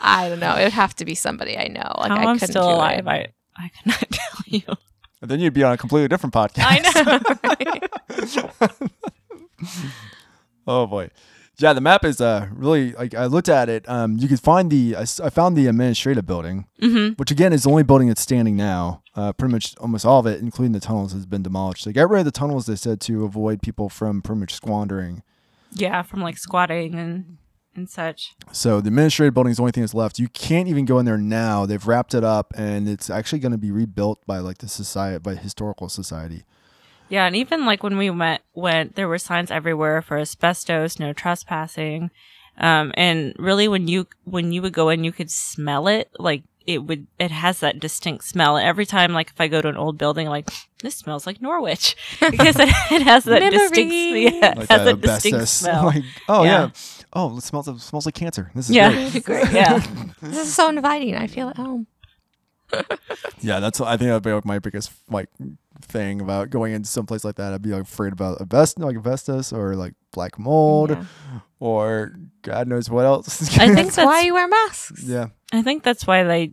I 0.00 0.28
don't 0.28 0.40
know. 0.40 0.56
It 0.56 0.64
would 0.64 0.72
have 0.72 0.94
to 0.96 1.04
be 1.04 1.14
somebody 1.14 1.56
I 1.56 1.68
know. 1.68 1.92
Like 1.98 2.10
How 2.10 2.16
I 2.16 2.24
I'm 2.30 2.38
couldn't 2.38 2.52
still 2.52 2.68
alive, 2.74 3.06
It. 3.06 3.08
I 3.08 3.26
I 3.56 3.70
cannot 3.82 4.00
tell 4.10 4.40
you. 4.46 4.62
And 5.20 5.30
then 5.30 5.38
you'd 5.40 5.54
be 5.54 5.62
on 5.62 5.72
a 5.72 5.76
completely 5.76 6.08
different 6.08 6.34
podcast. 6.34 6.64
I 6.66 6.78
know. 8.68 8.68
Oh 10.66 10.86
boy. 10.86 11.10
Yeah, 11.62 11.72
the 11.72 11.80
map 11.80 12.04
is 12.04 12.20
uh 12.20 12.48
really 12.50 12.92
like 12.92 13.14
I 13.14 13.26
looked 13.26 13.48
at 13.48 13.68
it. 13.68 13.88
Um, 13.88 14.16
you 14.18 14.26
could 14.26 14.40
find 14.40 14.70
the 14.70 14.96
I 14.96 15.04
found 15.30 15.56
the 15.56 15.68
administrative 15.68 16.26
building, 16.26 16.66
mm-hmm. 16.80 17.14
which 17.14 17.30
again 17.30 17.52
is 17.52 17.62
the 17.62 17.70
only 17.70 17.84
building 17.84 18.08
that's 18.08 18.20
standing 18.20 18.56
now. 18.56 19.02
Uh, 19.14 19.32
pretty 19.32 19.52
much 19.52 19.76
almost 19.78 20.04
all 20.04 20.18
of 20.18 20.26
it, 20.26 20.40
including 20.40 20.72
the 20.72 20.80
tunnels, 20.80 21.12
has 21.12 21.24
been 21.24 21.42
demolished. 21.42 21.84
They 21.84 21.92
got 21.92 22.10
rid 22.10 22.20
of 22.20 22.24
the 22.24 22.32
tunnels. 22.32 22.66
They 22.66 22.76
said 22.76 23.00
to 23.02 23.24
avoid 23.24 23.62
people 23.62 23.88
from 23.88 24.22
pretty 24.22 24.40
much 24.40 24.54
squandering. 24.54 25.22
Yeah, 25.70 26.02
from 26.02 26.20
like 26.20 26.36
squatting 26.36 26.94
and 26.94 27.38
and 27.74 27.88
such. 27.88 28.34
So 28.52 28.80
the 28.80 28.88
administrative 28.88 29.34
building 29.34 29.52
is 29.52 29.56
the 29.56 29.62
only 29.62 29.72
thing 29.72 29.82
that's 29.82 29.94
left. 29.94 30.18
You 30.18 30.28
can't 30.28 30.68
even 30.68 30.84
go 30.84 30.98
in 30.98 31.06
there 31.06 31.18
now. 31.18 31.64
They've 31.64 31.86
wrapped 31.86 32.14
it 32.14 32.24
up, 32.24 32.52
and 32.56 32.88
it's 32.88 33.08
actually 33.08 33.38
going 33.38 33.52
to 33.52 33.58
be 33.58 33.70
rebuilt 33.70 34.20
by 34.26 34.38
like 34.38 34.58
the 34.58 34.68
society, 34.68 35.18
by 35.18 35.36
historical 35.36 35.88
society. 35.88 36.44
Yeah, 37.12 37.26
and 37.26 37.36
even 37.36 37.66
like 37.66 37.82
when 37.82 37.98
we 37.98 38.08
went, 38.08 38.40
went 38.54 38.94
there 38.94 39.06
were 39.06 39.18
signs 39.18 39.50
everywhere 39.50 40.00
for 40.00 40.16
asbestos, 40.16 40.98
no 40.98 41.12
trespassing, 41.12 42.10
um, 42.56 42.90
and 42.96 43.34
really 43.38 43.68
when 43.68 43.86
you 43.86 44.06
when 44.24 44.50
you 44.50 44.62
would 44.62 44.72
go 44.72 44.88
in, 44.88 45.04
you 45.04 45.12
could 45.12 45.30
smell 45.30 45.88
it. 45.88 46.10
Like 46.18 46.42
it 46.66 46.84
would, 46.84 47.06
it 47.18 47.30
has 47.30 47.60
that 47.60 47.78
distinct 47.78 48.24
smell. 48.24 48.56
Every 48.56 48.86
time, 48.86 49.12
like 49.12 49.28
if 49.28 49.38
I 49.38 49.48
go 49.48 49.60
to 49.60 49.68
an 49.68 49.76
old 49.76 49.98
building, 49.98 50.26
like 50.28 50.48
this 50.82 50.94
smells 50.94 51.26
like 51.26 51.42
Norwich 51.42 51.96
because 52.30 52.56
it, 52.58 52.70
it 52.90 53.02
has 53.02 53.24
that 53.24 53.40
distinct, 53.50 53.92
Memories. 53.92 54.32
yeah, 54.32 54.54
Like 54.56 54.68
has 54.70 54.84
that 54.84 54.84
that 54.84 55.00
distinct 55.02 55.48
smell. 55.60 55.84
like, 55.84 56.04
oh 56.30 56.44
yeah. 56.44 56.50
Yeah. 56.62 56.70
oh, 57.12 57.36
it 57.36 57.42
smells 57.42 57.68
it 57.68 57.78
smells 57.80 58.06
like 58.06 58.14
cancer. 58.14 58.50
This 58.54 58.70
is 58.70 58.74
yeah, 58.74 58.90
great. 59.10 59.24
great. 59.26 59.52
Yeah, 59.52 59.84
This 60.22 60.38
is 60.46 60.54
so 60.54 60.70
inviting. 60.70 61.14
I 61.14 61.26
feel 61.26 61.50
at 61.50 61.58
home. 61.58 61.88
Yeah, 63.40 63.58
that's 63.58 63.80
I 63.80 63.96
think 63.96 64.08
that'd 64.08 64.22
be 64.22 64.32
like 64.32 64.44
my 64.44 64.60
biggest 64.60 64.92
like 65.10 65.28
thing 65.80 66.20
about 66.20 66.50
going 66.50 66.72
into 66.74 66.88
some 66.88 67.06
place 67.06 67.24
like 67.24 67.34
that. 67.36 67.52
I'd 67.52 67.60
be 67.62 67.70
like 67.70 67.82
afraid 67.82 68.12
about 68.12 68.40
asbestos, 68.40 68.84
like 68.84 68.96
asbestos, 68.96 69.52
or 69.52 69.74
like 69.74 69.94
black 70.12 70.38
mold, 70.38 70.90
Yeah. 70.90 71.04
or 71.58 72.12
God 72.42 72.68
knows 72.68 72.88
what 72.88 73.04
else. 73.04 73.42
I 73.58 73.66
think 73.74 73.92
That's 73.92 73.96
why 73.96 74.20
you 74.22 74.34
wear 74.34 74.46
masks. 74.46 75.02
yeah, 75.04 75.28
I 75.52 75.60
think 75.62 75.82
that's 75.82 76.06
why 76.06 76.22
they 76.22 76.52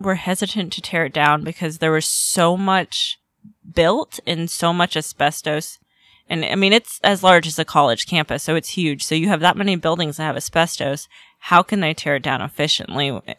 were 0.00 0.16
hesitant 0.16 0.72
to 0.72 0.80
tear 0.82 1.04
it 1.04 1.12
down 1.12 1.44
because 1.44 1.78
there 1.78 1.92
was 1.92 2.06
so 2.06 2.56
much 2.56 3.20
built 3.72 4.18
and 4.26 4.50
so 4.50 4.72
much 4.72 4.96
asbestos. 4.96 5.78
And 6.28 6.44
I 6.44 6.56
mean, 6.56 6.72
it's 6.72 6.98
as 7.04 7.22
large 7.22 7.46
as 7.46 7.58
a 7.58 7.64
college 7.64 8.06
campus, 8.06 8.42
so 8.42 8.56
it's 8.56 8.70
huge. 8.70 9.04
So 9.04 9.14
you 9.14 9.28
have 9.28 9.40
that 9.40 9.56
many 9.56 9.76
buildings 9.76 10.16
that 10.16 10.24
have 10.24 10.36
asbestos. 10.36 11.06
How 11.38 11.62
can 11.62 11.78
they 11.80 11.94
tear 11.94 12.16
it 12.16 12.22
down 12.24 12.40
efficiently 12.42 13.08
w- 13.10 13.34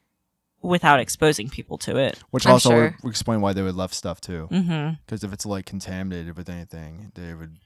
without 0.62 1.00
exposing 1.00 1.50
people 1.50 1.78
to 1.80 1.97
it? 1.97 2.19
which 2.32 2.45
I'm 2.45 2.54
also 2.54 2.69
sure. 2.69 2.95
would 3.04 3.10
explain 3.10 3.41
why 3.41 3.54
they 3.54 3.62
would 3.62 3.76
left 3.76 3.93
stuff 3.93 4.21
too. 4.21 4.47
Mm-hmm. 4.52 4.95
Because 5.06 5.24
if 5.24 5.34
it's 5.34 5.45
like 5.45 5.65
contaminated 5.65 6.36
with 6.38 6.50
anything, 6.50 7.12
they 7.15 7.34
would. 7.34 7.58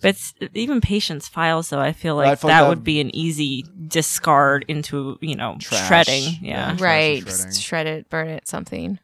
But 0.00 0.08
it's, 0.10 0.34
even 0.54 0.80
patients' 0.80 1.28
files, 1.28 1.70
though, 1.70 1.78
I 1.78 1.92
feel 1.92 2.16
Well, 2.16 2.26
I 2.26 2.30
like 2.30 2.40
feel 2.40 2.48
that 2.48 2.62
that- 2.62 2.68
would 2.68 2.82
be 2.84 3.00
an 3.00 3.14
easy 3.14 3.64
discard 3.88 4.64
into, 4.68 5.16
you 5.20 5.36
know, 5.36 5.56
Trash. 5.60 5.86
shredding. 5.86 6.38
Yeah. 6.42 6.74
Yeah. 6.74 6.76
Right. 6.84 7.22
shredding. 7.22 7.52
Shred 7.52 7.86
it, 7.86 8.10
burn 8.10 8.28
it, 8.28 8.48
something. 8.48 8.98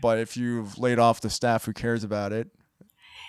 But 0.00 0.18
if 0.18 0.36
you've 0.36 0.78
laid 0.78 0.98
off 1.00 1.20
the 1.20 1.30
staff 1.30 1.64
who 1.64 1.72
cares 1.72 2.04
about 2.04 2.32
it, 2.32 2.48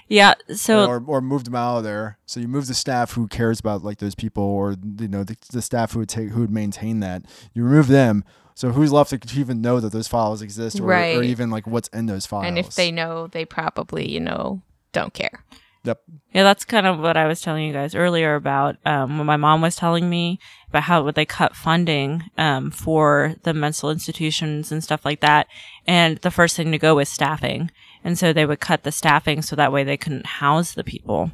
Yeah. 0.08 0.36
So 0.56 0.86
or 0.88 1.04
or 1.06 1.22
moved 1.22 1.48
them 1.48 1.56
out 1.56 1.78
of 1.78 1.84
there, 1.84 2.18
so 2.28 2.40
you 2.40 2.48
move 2.48 2.68
the 2.68 2.74
staff 2.76 3.14
who 3.14 3.28
cares 3.28 3.60
about 3.60 3.84
like 3.84 3.98
those 4.00 4.14
people, 4.16 4.44
or 4.44 4.76
you 5.00 5.08
know 5.08 5.24
the, 5.24 5.36
the 5.52 5.62
staff 5.62 5.94
who 5.94 6.00
would 6.00 6.10
take 6.10 6.30
who 6.30 6.42
would 6.42 6.52
maintain 6.52 7.00
that. 7.00 7.24
You 7.54 7.64
remove 7.64 7.88
them, 7.88 8.24
so 8.60 8.72
who's 8.72 8.92
left 8.92 9.12
to 9.12 9.40
even 9.40 9.62
know 9.62 9.80
that 9.80 9.94
those 9.94 10.10
files 10.10 10.42
exist, 10.42 10.82
or, 10.82 10.92
or 10.92 11.24
even 11.24 11.50
like 11.50 11.66
what's 11.66 11.88
in 11.94 12.08
those 12.08 12.26
files? 12.26 12.46
And 12.46 12.60
if 12.60 12.76
they 12.76 12.92
know, 12.92 13.28
they 13.28 13.46
probably, 13.46 14.12
you 14.12 14.20
know, 14.20 14.62
don't 14.92 15.14
care. 15.14 15.46
yep, 15.86 16.02
Yeah, 16.34 16.44
that's 16.44 16.66
kind 16.66 16.86
of 16.86 17.00
what 17.00 17.16
I 17.16 17.26
was 17.26 17.40
telling 17.40 17.66
you 17.66 17.72
guys 17.72 17.96
earlier 17.96 18.36
about 18.36 18.76
um, 18.86 19.18
when 19.18 19.26
my 19.26 19.38
mom 19.38 19.62
was 19.62 19.78
telling 19.78 20.10
me 20.10 20.42
about 20.68 20.84
how 20.84 21.02
would 21.06 21.16
they 21.16 21.26
cut 21.26 21.56
funding 21.56 22.24
um, 22.38 22.70
for 22.70 23.36
the 23.44 23.54
mental 23.54 23.92
institutions 23.92 24.74
and 24.74 24.84
stuff 24.84 25.06
like 25.06 25.22
that. 25.22 25.48
And 25.88 26.18
the 26.18 26.30
first 26.30 26.58
thing 26.58 26.74
to 26.74 26.78
go 26.78 26.96
was 26.96 27.08
staffing. 27.08 27.72
And 28.04 28.20
so 28.20 28.34
they 28.34 28.46
would 28.46 28.60
cut 28.60 28.84
the 28.84 28.92
staffing 28.92 29.42
so 29.42 29.56
that 29.56 29.72
way 29.72 29.86
they 29.86 29.96
couldn't 29.96 30.26
house 30.26 30.74
the 30.74 30.84
people. 30.84 31.32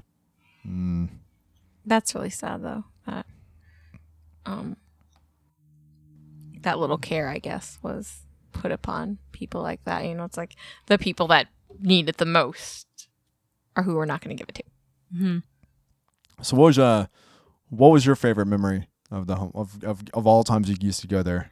Mm. 0.64 1.10
That's 1.88 2.14
really 2.14 2.30
sad, 2.30 2.62
though. 2.62 2.84
That, 3.08 3.26
um, 4.46 4.78
that 6.66 6.78
little 6.80 6.98
care, 6.98 7.30
I 7.30 7.40
guess, 7.40 7.80
was 7.82 8.20
put 8.52 8.72
upon 8.72 9.18
people 9.32 9.62
like 9.62 9.84
that. 9.86 10.06
You 10.06 10.14
know, 10.14 10.26
it's 10.26 10.38
like 10.38 10.56
the 10.88 10.98
people 10.98 11.28
that 11.28 11.48
need 11.80 12.10
it 12.10 12.18
the 12.18 12.26
most 12.26 13.08
are 13.76 13.84
who 13.84 13.96
we're 13.96 14.06
not 14.06 14.22
going 14.22 14.36
to 14.36 14.40
give 14.42 14.50
it 14.50 14.56
to. 14.56 14.64
hmm 15.18 15.38
So 16.42 16.58
what 16.58 16.66
was 16.68 16.80
uh, 16.80 17.08
what 17.70 17.90
was 17.92 18.06
your 18.06 18.16
favorite 18.16 18.46
memory 18.48 18.88
of 19.12 19.28
the 19.28 19.36
home 19.36 19.52
of, 19.56 19.84
of 19.84 20.04
of 20.14 20.28
all 20.28 20.44
times 20.44 20.70
you 20.70 20.76
used 20.80 21.02
to 21.02 21.08
go 21.08 21.24
there? 21.24 21.52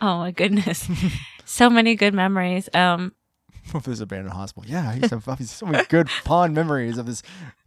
Oh 0.00 0.18
my 0.18 0.30
goodness. 0.30 0.88
so 1.44 1.70
many 1.70 1.94
good 1.94 2.14
memories. 2.14 2.68
Um, 2.74 3.12
of 3.74 3.84
this 3.84 4.00
abandoned 4.00 4.32
hospital. 4.34 4.68
Yeah, 4.68 4.90
I 4.90 4.94
used 4.94 5.10
to 5.10 5.20
have 5.20 5.48
so 5.48 5.66
many 5.66 5.84
good 5.84 6.10
fond 6.24 6.54
memories 6.54 6.98
of 6.98 7.06
this 7.06 7.22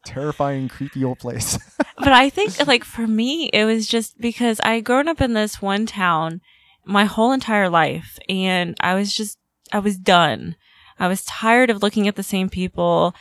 terrifying, 0.06 0.68
creepy 0.68 1.04
old 1.04 1.20
place. 1.20 1.58
but 1.98 2.12
I 2.12 2.30
think 2.30 2.66
like 2.68 2.84
for 2.84 3.08
me, 3.08 3.50
it 3.54 3.66
was 3.66 3.88
just 3.88 4.20
because 4.20 4.60
I 4.62 4.76
had 4.76 4.84
grown 4.86 5.08
up 5.08 5.22
in 5.22 5.34
this 5.34 5.62
one 5.62 5.86
town 5.86 6.42
my 6.86 7.06
whole 7.06 7.32
entire 7.32 7.70
life, 7.70 8.20
and 8.30 8.76
I 8.80 8.96
was 8.96 9.14
just 9.14 9.38
I 9.72 9.80
was 9.80 9.98
done. 9.98 10.56
I 11.00 11.08
was 11.08 11.26
tired 11.26 11.70
of 11.70 11.82
looking 11.82 12.08
at 12.08 12.16
the 12.16 12.24
same 12.24 12.50
people. 12.50 13.14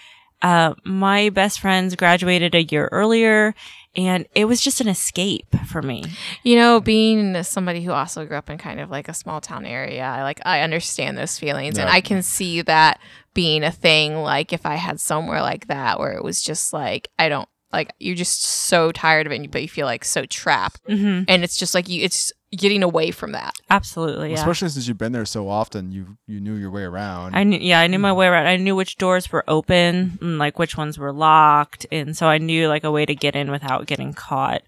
Uh, 0.42 0.74
my 0.84 1.30
best 1.30 1.58
friends 1.58 1.96
graduated 1.96 2.54
a 2.54 2.64
year 2.64 2.88
earlier, 2.92 3.54
and 3.96 4.26
it 4.34 4.44
was 4.44 4.60
just 4.60 4.80
an 4.80 4.88
escape 4.88 5.56
for 5.66 5.80
me. 5.80 6.04
You 6.42 6.56
know, 6.56 6.80
being 6.80 7.42
somebody 7.42 7.82
who 7.82 7.92
also 7.92 8.26
grew 8.26 8.36
up 8.36 8.50
in 8.50 8.58
kind 8.58 8.78
of 8.80 8.90
like 8.90 9.08
a 9.08 9.14
small 9.14 9.40
town 9.40 9.64
area, 9.64 10.04
I 10.04 10.22
like 10.22 10.40
I 10.44 10.60
understand 10.60 11.16
those 11.16 11.38
feelings 11.38 11.78
and 11.78 11.88
I 11.88 12.00
can 12.00 12.22
see 12.22 12.60
that 12.62 13.00
being 13.32 13.64
a 13.64 13.72
thing 13.72 14.16
like 14.16 14.52
if 14.52 14.64
I 14.66 14.74
had 14.76 15.00
somewhere 15.00 15.40
like 15.40 15.66
that 15.68 15.98
where 15.98 16.12
it 16.12 16.22
was 16.22 16.40
just 16.42 16.72
like 16.72 17.08
I 17.18 17.28
don't 17.28 17.48
like 17.72 17.92
you're 17.98 18.14
just 18.14 18.44
so 18.44 18.92
tired 18.92 19.26
of 19.26 19.32
it 19.32 19.50
but 19.50 19.60
you 19.60 19.68
feel 19.68 19.86
like 19.86 20.04
so 20.04 20.24
trapped 20.26 20.80
hmm 20.86 21.22
and 21.26 21.42
it's 21.42 21.56
just 21.56 21.74
like 21.74 21.88
you 21.88 22.04
it's 22.04 22.32
getting 22.56 22.82
away 22.82 23.10
from 23.10 23.32
that. 23.32 23.54
Absolutely, 23.70 24.30
yeah. 24.30 24.36
Especially 24.36 24.68
since 24.68 24.86
you've 24.88 24.98
been 24.98 25.12
there 25.12 25.24
so 25.24 25.48
often, 25.48 25.92
you 25.92 26.16
you 26.26 26.40
knew 26.40 26.54
your 26.54 26.70
way 26.70 26.82
around. 26.82 27.34
I 27.34 27.44
knew, 27.44 27.58
yeah, 27.58 27.80
I 27.80 27.86
knew 27.86 27.98
my 27.98 28.12
way 28.12 28.26
around. 28.26 28.46
I 28.46 28.56
knew 28.56 28.76
which 28.76 28.96
doors 28.96 29.30
were 29.32 29.44
open 29.48 30.18
and 30.20 30.38
like 30.38 30.58
which 30.58 30.76
ones 30.76 30.98
were 30.98 31.12
locked, 31.12 31.86
and 31.92 32.16
so 32.16 32.26
I 32.26 32.38
knew 32.38 32.68
like 32.68 32.84
a 32.84 32.90
way 32.90 33.06
to 33.06 33.14
get 33.14 33.34
in 33.36 33.50
without 33.50 33.86
getting 33.86 34.12
caught, 34.14 34.62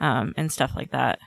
um, 0.00 0.34
and 0.36 0.52
stuff 0.52 0.72
like 0.76 0.90
that. 0.92 1.18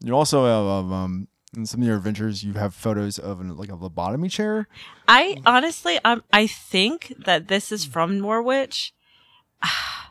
you 0.00 0.14
also 0.14 0.44
have 0.44 0.92
um 0.92 1.28
in 1.56 1.64
some 1.64 1.80
of 1.80 1.86
your 1.86 1.96
adventures, 1.96 2.44
you 2.44 2.52
have 2.54 2.74
photos 2.74 3.18
of 3.18 3.40
an, 3.40 3.56
like 3.56 3.70
a 3.70 3.76
lobotomy 3.76 4.30
chair. 4.30 4.68
I 5.08 5.38
honestly, 5.46 5.98
um, 6.04 6.22
I 6.32 6.46
think 6.46 7.14
that 7.24 7.48
this 7.48 7.72
is 7.72 7.84
from 7.84 8.20
Norwich. 8.20 8.92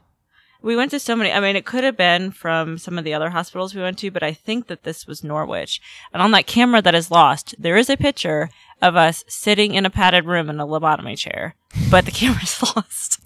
we 0.66 0.76
went 0.76 0.90
to 0.92 1.00
so 1.00 1.16
many. 1.16 1.32
I 1.32 1.40
mean, 1.40 1.56
it 1.56 1.66
could 1.66 1.84
have 1.84 1.96
been 1.96 2.32
from 2.32 2.80
some 2.80 2.98
of 2.98 3.04
the 3.04 3.14
other 3.14 3.30
hospitals 3.30 3.76
we 3.76 3.84
went 3.84 4.00
to, 4.00 4.10
but 4.10 4.24
I 4.24 4.34
think 4.34 4.66
that 4.68 4.82
this 4.82 5.06
was 5.06 5.24
Norwich. 5.24 5.80
And 6.12 6.24
on 6.24 6.32
that 6.32 6.48
camera 6.48 6.82
that 6.82 6.96
is 6.96 7.12
lost, 7.12 7.54
there 7.60 7.78
is 7.78 7.88
a 7.88 7.96
picture 7.96 8.50
of 8.82 8.96
us 8.96 9.24
sitting 9.28 9.76
in 9.76 9.86
a 9.86 9.92
padded 9.92 10.26
room 10.26 10.50
in 10.50 10.60
a 10.60 10.66
lobotomy 10.66 11.18
chair, 11.18 11.54
but 11.92 12.06
the 12.06 12.12
camera's 12.12 12.62
lost. 12.76 13.22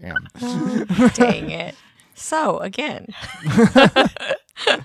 Damn. 0.00 0.26
Dang 1.14 1.50
it. 1.50 1.76
So 2.14 2.58
again, 2.58 3.06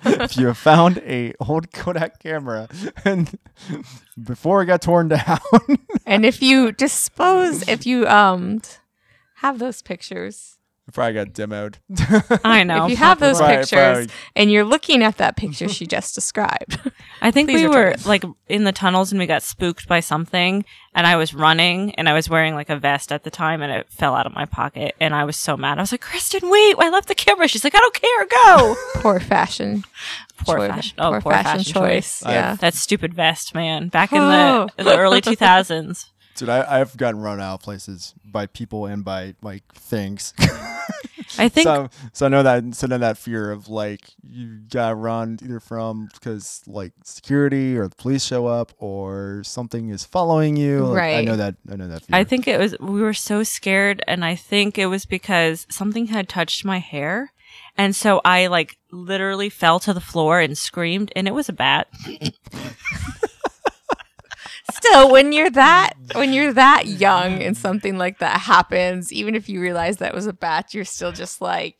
if 0.05 0.38
you 0.38 0.47
have 0.47 0.57
found 0.57 0.99
a 0.99 1.33
old 1.39 1.71
Kodak 1.73 2.19
camera 2.19 2.69
and 3.03 3.38
before 4.23 4.62
it 4.62 4.67
got 4.67 4.83
torn 4.83 5.10
down, 5.10 5.39
and 6.05 6.25
if 6.25 6.41
you 6.41 6.71
dispose 6.71 7.67
if 7.67 7.86
you 7.86 8.07
um 8.07 8.62
have 9.36 9.60
those 9.60 9.81
pictures 9.81 10.57
it 10.88 10.93
probably 10.93 11.13
got 11.13 11.28
demoed. 11.34 11.76
I 12.45 12.63
know. 12.63 12.86
if 12.86 12.91
you 12.91 12.97
have 12.97 13.19
those 13.19 13.39
Right, 13.41 13.60
pictures 13.60 13.78
probably. 13.80 14.08
and 14.36 14.52
you're 14.52 14.63
looking 14.63 15.04
at 15.04 15.17
that 15.17 15.36
picture 15.36 15.67
she 15.67 15.86
just 15.86 16.15
described 16.15 16.80
I 17.21 17.30
think 17.32 17.50
Please 17.50 17.62
we 17.63 17.67
were 17.67 17.88
return. 17.88 18.04
like 18.06 18.23
in 18.47 18.63
the 18.63 18.71
tunnels 18.71 19.12
and 19.12 19.19
we 19.19 19.26
got 19.28 19.43
spooked 19.43 19.88
by 19.88 20.00
something 20.00 20.63
and 20.95 21.06
I 21.06 21.15
was 21.17 21.34
running 21.34 21.93
and 21.95 22.08
I 22.10 22.13
was 22.13 22.30
wearing 22.30 22.56
like 22.56 22.69
a 22.69 22.78
vest 22.78 23.12
at 23.12 23.23
the 23.23 23.30
time 23.30 23.62
and 23.62 23.71
it 23.71 23.88
fell 23.91 24.15
out 24.15 24.26
of 24.26 24.34
my 24.34 24.45
pocket 24.45 24.95
and 25.00 25.13
I 25.13 25.26
was 25.26 25.36
so 25.36 25.56
mad. 25.58 25.78
I 25.78 25.82
was 25.82 25.91
like, 25.91 26.02
Kristen, 26.02 26.50
wait, 26.50 26.76
I 26.80 26.89
left 26.89 27.08
the 27.08 27.15
camera. 27.15 27.47
She's 27.47 27.63
like, 27.63 27.76
I 27.76 27.80
don't 27.80 27.93
care, 27.93 28.26
go. 28.45 28.76
poor 29.02 29.19
fashion 29.19 29.84
Poor 30.45 30.58
choi- 30.60 30.67
fashion. 30.69 30.95
Oh, 31.00 31.12
poor, 31.12 31.21
poor 31.21 31.32
fashion, 31.34 31.58
fashion 31.60 31.73
choice, 31.73 32.23
I- 32.23 32.32
yeah 32.32 32.56
that 32.56 32.73
stupid 32.76 33.13
vest, 33.13 33.54
man. 33.54 33.89
Back 33.89 34.12
in 34.13 34.19
Oh. 34.21 34.69
the, 34.78 34.84
the 34.86 34.97
early 34.97 35.19
2000s. 35.21 36.06
Dude, 36.38 36.50
I, 36.50 36.80
I've 36.80 36.95
gotten 36.95 37.19
run 37.19 37.41
out 37.41 37.56
of 37.56 37.62
places 37.62 38.13
by 38.23 38.45
people 38.45 38.86
and 38.86 39.04
by 39.04 39.36
like 39.41 39.63
things. 39.73 40.34
I 41.39 41.50
think 41.50 41.65
so, 41.65 41.89
so 42.13 42.26
I 42.26 42.30
know 42.30 42.43
that. 42.43 42.76
So 42.76 42.88
know 42.88 43.00
that 43.00 43.17
fear 43.17 43.52
of 43.52 43.67
like 43.67 44.02
you 44.23 44.60
got 44.69 45.00
run 45.00 45.39
either 45.43 45.60
from 45.60 46.10
because 46.13 46.62
like 46.67 46.93
security 47.04 47.78
or 47.78 47.88
the 47.88 47.95
police 47.95 48.23
show 48.23 48.47
up 48.47 48.71
or 48.78 49.41
something 49.43 49.89
is 49.89 50.06
following 50.06 50.56
you. 50.56 50.86
Like, 50.86 51.15
I 51.15 51.21
know 51.23 51.36
that. 51.36 51.56
I 51.69 51.76
know 51.76 51.88
that. 51.88 52.04
Fear. 52.04 52.15
I 52.15 52.23
think 52.23 52.47
it 52.47 52.60
was 52.60 52.78
we 52.80 53.02
were 53.02 53.13
so 53.13 53.43
scared 53.43 54.04
and 54.08 54.23
I 54.23 54.36
think 54.36 54.78
it 54.78 54.86
was 54.88 55.06
because 55.06 55.67
something 55.69 56.08
had 56.08 56.30
touched 56.30 56.63
my 56.63 56.78
hair. 56.80 57.34
And 57.78 57.95
so 57.95 58.21
I 58.23 58.47
like 58.47 58.78
literally 58.91 59.50
fell 59.50 59.80
to 59.82 59.93
the 59.93 60.02
floor 60.02 60.39
and 60.39 60.58
screamed 60.58 61.12
and 61.15 61.28
it 61.28 61.34
was 61.34 61.50
a 61.50 61.54
bat. 61.54 61.88
still 64.78 65.12
when 65.12 65.34
you're 65.34 65.50
that 65.50 65.94
when 66.16 66.34
you're 66.34 66.54
that 66.54 66.88
young 66.88 67.42
and 67.44 67.58
something 67.58 67.98
like 67.98 68.20
that 68.20 68.42
happens 68.42 69.12
even 69.12 69.36
if 69.36 69.50
you 69.50 69.60
realize 69.62 69.98
that 69.98 70.13
was 70.13 70.28
a 70.28 70.34
bat 70.34 70.74
you're 70.74 70.86
still 70.86 71.12
just 71.12 71.42
like 71.42 71.76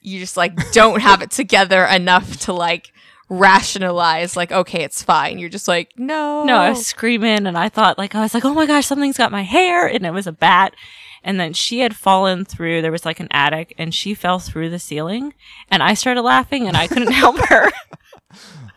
you 0.00 0.18
just 0.18 0.36
like 0.36 0.52
don't 0.72 1.00
have 1.00 1.22
it 1.22 1.30
together 1.30 1.84
enough 1.84 2.38
to 2.40 2.52
like 2.52 2.92
rationalize 3.30 4.36
like 4.36 4.52
okay 4.52 4.82
it's 4.84 5.02
fine 5.02 5.38
you're 5.38 5.48
just 5.48 5.66
like 5.68 5.92
no 5.96 6.44
No, 6.44 6.56
I 6.58 6.70
was 6.70 6.86
screaming 6.86 7.46
and 7.46 7.56
I 7.56 7.68
thought 7.68 7.96
like 7.98 8.14
I 8.14 8.20
was 8.20 8.34
like, 8.34 8.44
"Oh 8.44 8.52
my 8.54 8.66
gosh, 8.66 8.86
something's 8.86 9.16
got 9.16 9.32
my 9.32 9.42
hair." 9.42 9.86
And 9.86 10.04
it 10.04 10.12
was 10.12 10.26
a 10.26 10.32
bat. 10.32 10.74
And 11.22 11.40
then 11.40 11.54
she 11.54 11.80
had 11.80 11.96
fallen 11.96 12.44
through 12.44 12.82
there 12.82 12.92
was 12.92 13.06
like 13.06 13.18
an 13.20 13.28
attic 13.30 13.74
and 13.78 13.94
she 13.94 14.12
fell 14.12 14.38
through 14.38 14.68
the 14.68 14.78
ceiling 14.78 15.32
and 15.70 15.82
I 15.82 15.94
started 15.94 16.20
laughing 16.20 16.68
and 16.68 16.76
I 16.76 16.86
couldn't 16.86 17.12
help 17.24 17.38
her. 17.48 17.72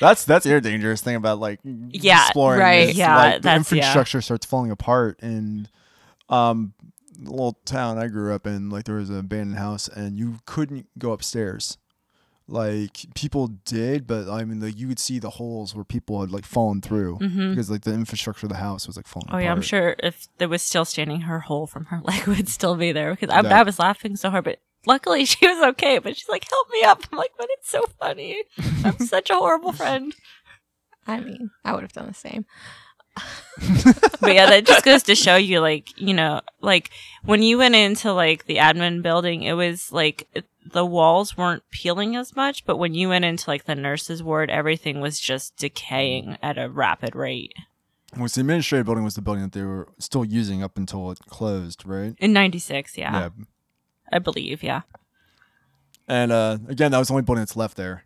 that's 0.00 0.24
that's 0.24 0.44
the 0.44 0.60
dangerous 0.60 1.00
thing 1.00 1.16
about 1.16 1.38
like 1.38 1.60
Yeah, 1.64 2.24
exploring. 2.24 2.60
right. 2.60 2.88
is, 2.90 2.96
Yeah, 2.96 3.16
like, 3.16 3.34
the 3.36 3.40
that's- 3.42 3.72
yeah. 3.72 3.76
infrastructure 3.78 4.20
starts 4.20 4.46
falling 4.46 4.70
apart 4.70 5.18
and 5.22 5.68
um. 6.28 6.74
The 7.16 7.30
little 7.30 7.52
town 7.64 7.96
I 7.96 8.08
grew 8.08 8.34
up 8.34 8.44
in, 8.44 8.70
like 8.70 8.86
there 8.86 8.96
was 8.96 9.08
an 9.08 9.16
abandoned 9.20 9.56
house, 9.56 9.86
and 9.86 10.18
you 10.18 10.40
couldn't 10.46 10.88
go 10.98 11.12
upstairs. 11.12 11.78
Like 12.48 13.06
people 13.14 13.46
did, 13.64 14.08
but 14.08 14.28
I 14.28 14.44
mean, 14.44 14.58
like 14.58 14.76
you 14.76 14.88
would 14.88 14.98
see 14.98 15.20
the 15.20 15.30
holes 15.30 15.76
where 15.76 15.84
people 15.84 16.20
had 16.20 16.32
like 16.32 16.44
fallen 16.44 16.80
through 16.82 17.18
because 17.20 17.70
like 17.70 17.82
the 17.82 17.94
infrastructure 17.94 18.46
of 18.46 18.50
the 18.50 18.58
house 18.58 18.88
was 18.88 18.96
like 18.96 19.06
falling. 19.06 19.28
Mm-hmm. 19.28 19.36
Oh 19.36 19.38
yeah, 19.38 19.52
I'm 19.52 19.62
sure 19.62 19.94
if 20.00 20.26
it 20.40 20.46
was 20.46 20.60
still 20.62 20.84
standing 20.84 21.20
her 21.20 21.38
hole 21.38 21.68
from 21.68 21.84
her 21.86 22.00
leg 22.04 22.26
would 22.26 22.48
still 22.48 22.74
be 22.74 22.90
there 22.90 23.12
because 23.14 23.30
I, 23.30 23.42
Yeah. 23.42 23.60
I 23.60 23.62
was 23.62 23.78
laughing 23.78 24.16
so 24.16 24.28
hard 24.30 24.42
but 24.44 24.58
luckily 24.86 25.24
she 25.32 25.46
was 25.46 25.62
okay 25.70 25.98
but 25.98 26.16
she's 26.16 26.28
like 26.28 26.48
help 26.48 26.68
me 26.70 26.82
up. 26.82 27.02
I'm 27.12 27.18
like 27.18 27.32
but 27.38 27.48
it's 27.50 27.68
so 27.70 27.84
funny. 27.98 28.42
I'm 28.84 28.98
such 29.06 29.30
a 29.30 29.34
horrible 29.34 29.72
friend. 29.72 30.14
I 31.06 31.20
mean 31.20 31.50
i 31.64 31.72
would 31.72 31.82
have 31.82 31.92
done 31.92 32.06
the 32.06 32.14
same. 32.14 32.46
But 34.20 34.34
yeah, 34.34 34.46
that 34.46 34.64
just 34.66 34.84
goes 34.84 35.02
to 35.04 35.14
show 35.14 35.36
you, 35.36 35.60
like, 35.60 36.00
you 36.00 36.14
know, 36.14 36.40
like 36.62 36.90
when 37.24 37.42
you 37.42 37.58
went 37.58 37.74
into 37.74 38.12
like 38.12 38.46
the 38.46 38.56
admin 38.56 39.02
building, 39.02 39.42
it 39.42 39.52
was 39.52 39.92
like 39.92 40.26
it- 40.34 40.46
the 40.72 40.84
walls 40.86 41.36
weren't 41.36 41.62
peeling 41.70 42.16
as 42.16 42.34
much, 42.34 42.64
but 42.64 42.78
when 42.78 42.94
you 42.94 43.10
went 43.10 43.26
into 43.26 43.50
like 43.50 43.64
the 43.66 43.74
nurses' 43.74 44.22
ward, 44.22 44.48
everything 44.48 44.98
was 45.00 45.20
just 45.20 45.54
decaying 45.58 46.38
at 46.42 46.56
a 46.56 46.70
rapid 46.70 47.14
rate. 47.14 47.52
Was 48.16 48.34
the 48.34 48.40
administrative 48.40 48.86
building 48.86 49.04
was 49.04 49.14
the 49.14 49.20
building 49.20 49.42
that 49.42 49.52
they 49.52 49.62
were 49.62 49.88
still 49.98 50.24
using 50.24 50.62
up 50.62 50.78
until 50.78 51.10
it 51.10 51.18
closed, 51.28 51.86
right? 51.86 52.14
In 52.18 52.32
'96, 52.32 52.96
yeah, 52.96 53.28
I 54.12 54.18
believe, 54.18 54.62
yeah. 54.62 54.82
And 56.08 56.32
uh, 56.32 56.58
again, 56.68 56.90
that 56.92 56.98
was 56.98 57.08
the 57.08 57.14
only 57.14 57.22
building 57.22 57.42
that's 57.42 57.56
left 57.56 57.76
there. 57.76 58.04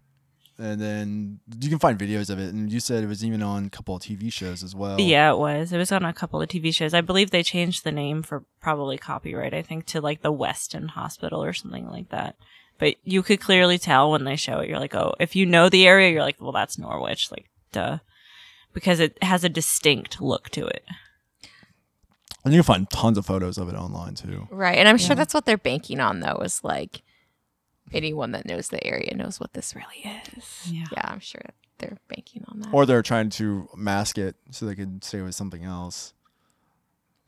And 0.61 0.81
then 0.81 1.39
you 1.61 1.69
can 1.69 1.79
find 1.79 1.97
videos 1.97 2.31
of 2.31 2.41
it, 2.41 2.53
and 2.53 2.73
you 2.73 2.81
said 2.81 3.05
it 3.05 3.07
was 3.07 3.25
even 3.25 3.45
on 3.45 3.67
a 3.67 3.71
couple 3.71 3.95
of 3.95 4.03
TV 4.03 4.33
shows 4.33 4.65
as 4.65 4.75
well. 4.75 5.01
Yeah, 5.01 5.31
it 5.31 5.39
was. 5.39 5.73
It 5.73 5.79
was 5.79 5.93
on 5.93 6.05
a 6.05 6.13
couple 6.13 6.43
of 6.43 6.49
TV 6.49 6.75
shows. 6.75 6.95
I 6.95 7.01
believe 7.01 7.31
they 7.31 7.45
changed 7.45 7.85
the 7.85 7.93
name 7.93 8.25
for 8.25 8.43
probably 8.61 8.99
copyright, 8.99 9.55
I 9.55 9.63
think, 9.63 9.87
to 9.87 10.01
like 10.01 10.23
the 10.23 10.33
Weston 10.33 10.89
Hospital 10.89 11.45
or 11.45 11.53
something 11.53 11.89
like 11.89 12.09
that. 12.09 12.35
But 12.79 12.97
you 13.05 13.23
could 13.23 13.41
clearly 13.41 13.79
tell 13.79 14.11
when 14.11 14.25
they 14.25 14.35
show 14.35 14.59
it. 14.59 14.69
You're 14.69 14.81
like, 14.81 14.97
oh, 14.97 15.15
if 15.21 15.37
you 15.37 15.47
know 15.47 15.69
the 15.69 15.87
area, 15.87 16.11
you're 16.11 16.23
like, 16.23 16.41
well, 16.41 16.53
that's 16.53 16.79
Norwich. 16.79 17.31
Like, 17.31 17.47
duh. 17.71 17.99
Because 18.73 18.99
it 18.99 19.21
has 19.23 19.45
a 19.45 19.49
distinct 19.49 20.21
look 20.21 20.49
to 20.51 20.67
it. 20.67 20.85
And 22.49 22.55
you 22.55 22.63
can 22.63 22.75
find 22.75 22.91
tons 22.91 23.17
of 23.19 23.27
photos 23.27 23.59
of 23.59 23.69
it 23.69 23.75
online 23.75 24.15
too. 24.15 24.47
right 24.51 24.79
and 24.79 24.89
i'm 24.89 24.99
sure 24.99 25.11
Yeah. 25.11 25.15
that's 25.17 25.35
what 25.35 25.45
they're 25.45 25.57
banking 25.59 26.01
on 26.01 26.21
though 26.21 26.39
is 26.45 26.63
like 26.65 27.03
anyone 27.93 28.33
that 28.33 28.45
knows 28.47 28.69
the 28.69 28.85
area 28.87 29.15
knows 29.15 29.39
what 29.41 29.53
this 29.55 29.75
really 29.75 30.13
is 30.37 30.69
Yeah. 30.71 30.85
yeah 30.93 31.11
i'm 31.13 31.21
sure 31.21 31.41
they're 31.79 31.97
banking 32.09 32.45
on 32.49 32.61
that 32.61 32.69
Or 32.73 32.85
they're 32.87 33.03
trying 33.03 33.31
to 33.31 33.69
mask 33.77 34.19
it 34.19 34.35
so 34.51 34.67
they 34.67 34.75
can 34.75 35.01
say 35.01 35.19
it 35.19 35.23
was 35.23 35.37
something 35.37 35.63
else. 35.63 36.13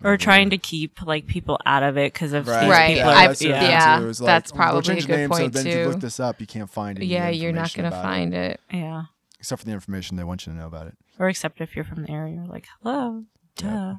Or 0.02 0.16
trying 0.16 0.50
to 0.50 0.59
keep 0.59 1.02
like 1.06 1.26
people 1.28 1.56
out 1.66 1.85
of 1.85 1.96
it 1.96 2.12
because 2.12 2.33
of 2.33 2.48
Right, 2.48 2.62
these 2.62 2.70
Right. 2.70 2.94
people. 2.96 3.11
I- 3.11 3.12
Are, 3.24 3.28
that's 3.28 3.38
the 3.38 3.52
other 3.52 3.66
yeah. 3.66 3.96
thing, 3.98 4.04
too, 4.06 4.09
is 4.11 4.18
that's 4.18 4.50
"Oh, 4.50 4.54
we'll 4.56 4.64
probably 4.64 4.83
change 4.83 4.98
a 5.04 5.06
the 5.06 5.06
good 5.12 5.16
name, 5.18 5.28
point, 5.30 5.54
so 5.54 5.62
then 5.62 5.66
if 5.72 5.78
you 5.78 5.88
look 5.88 6.00
this 6.00 6.18
up, 6.18 6.40
you 6.40 6.46
can't 6.48 6.68
find 6.68 6.98
it. 6.98 7.04
yeah 7.04 7.28
you're 7.28 7.52
not 7.52 7.72
gonna 7.74 7.90
find 7.92 8.35
it 8.35 8.61
yeah. 8.72 9.04
except 9.38 9.61
for 9.61 9.66
the 9.66 9.72
information 9.72 10.16
they 10.16 10.24
want 10.24 10.46
you 10.46 10.52
to 10.52 10.59
know 10.59 10.66
about 10.66 10.88
it. 10.88 10.94
Or 11.20 11.28
except 11.28 11.61
if 11.61 11.76
you're 11.76 11.85
from 11.85 12.02
the 12.02 12.11
area, 12.11 12.35
you're 12.35 12.46
like, 12.46 12.66
hello, 12.83 13.22
duh. 13.56 13.94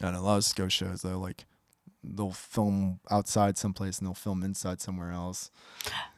Yeah. 0.00 0.08
And 0.08 0.16
a 0.16 0.20
lot 0.20 0.38
of 0.38 0.54
ghost 0.54 0.76
shows 0.76 1.02
though, 1.02 1.18
like 1.18 1.44
they'll 2.04 2.30
film 2.30 3.00
outside 3.10 3.58
someplace 3.58 3.98
and 3.98 4.06
they'll 4.06 4.14
film 4.14 4.42
inside 4.42 4.80
somewhere 4.80 5.10
else. 5.10 5.50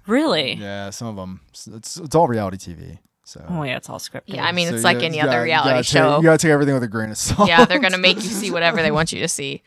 Really? 0.06 0.54
Yeah, 0.54 0.90
some 0.90 1.08
of 1.08 1.16
them. 1.16 1.40
It's 1.50 1.66
it's 1.96 2.14
all 2.14 2.28
reality 2.28 2.56
TV. 2.58 2.98
So 3.24 3.44
Oh 3.48 3.62
yeah, 3.62 3.76
it's 3.76 3.88
all 3.88 3.98
scripted. 4.00 4.22
yeah 4.26 4.44
i 4.44 4.50
mean 4.50 4.68
So 4.68 4.74
it's 4.74 4.82
like 4.82 4.96
gotta- 4.96 5.06
any 5.06 5.20
other 5.20 5.30
gotta- 5.32 5.44
reality 5.44 5.70
gotta 5.70 5.82
show 5.84 6.10
Take, 6.14 6.22
you 6.22 6.24
gotta 6.24 6.38
take 6.38 6.50
everything 6.50 6.74
with 6.74 6.82
a 6.82 6.88
grain 6.88 7.10
of 7.10 7.16
salt. 7.16 7.48
yeah 7.48 7.64
they're 7.64 7.78
gonna 7.78 7.96
make 8.08 8.16
you 8.16 8.22
see 8.22 8.50
whatever 8.50 8.82
they 8.82 8.90
want 8.90 9.12
you 9.12 9.20
to 9.20 9.28
see 9.28 9.62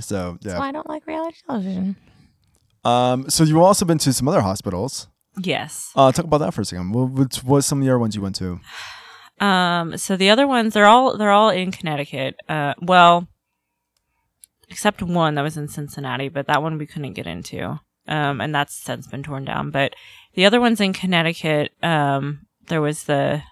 So 0.00 0.38
That's 0.42 0.54
yeah. 0.54 0.58
why 0.58 0.68
I 0.68 0.72
don't 0.72 0.88
like 0.88 1.06
reality 1.06 1.36
television. 1.46 1.96
Um. 2.84 3.30
So 3.30 3.44
you've 3.44 3.58
also 3.58 3.84
been 3.84 3.98
to 3.98 4.12
some 4.12 4.26
other 4.28 4.40
hospitals. 4.40 5.08
Yes. 5.40 5.92
Uh, 5.94 6.10
talk 6.10 6.24
about 6.24 6.38
that 6.38 6.52
for 6.52 6.62
a 6.62 6.64
second. 6.64 6.92
What 6.92 7.10
what 7.10 7.44
was 7.44 7.66
some 7.66 7.78
of 7.78 7.84
the 7.84 7.90
other 7.90 7.98
ones 7.98 8.16
you 8.16 8.22
went 8.22 8.34
to? 8.36 8.58
Um, 9.40 9.96
so 9.96 10.16
the 10.16 10.30
other 10.30 10.46
ones, 10.46 10.74
they're 10.74 10.86
all 10.86 11.16
they're 11.16 11.30
all 11.30 11.50
in 11.50 11.70
Connecticut. 11.70 12.36
Uh, 12.48 12.74
well, 12.80 13.28
except 14.68 15.02
one 15.02 15.34
that 15.34 15.42
was 15.42 15.56
in 15.56 15.68
Cincinnati, 15.68 16.28
but 16.28 16.46
that 16.46 16.62
one 16.62 16.78
we 16.78 16.86
couldn't 16.86 17.14
get 17.14 17.26
into. 17.26 17.80
Um, 18.06 18.40
and 18.40 18.54
that's 18.54 18.74
since 18.74 19.06
been 19.06 19.22
torn 19.22 19.44
down. 19.44 19.70
But 19.70 19.94
the 20.34 20.46
other 20.46 20.60
ones 20.60 20.80
in 20.80 20.92
Connecticut, 20.92 21.72
um, 21.82 22.46
there 22.68 22.80
was 22.80 23.04
the 23.04 23.42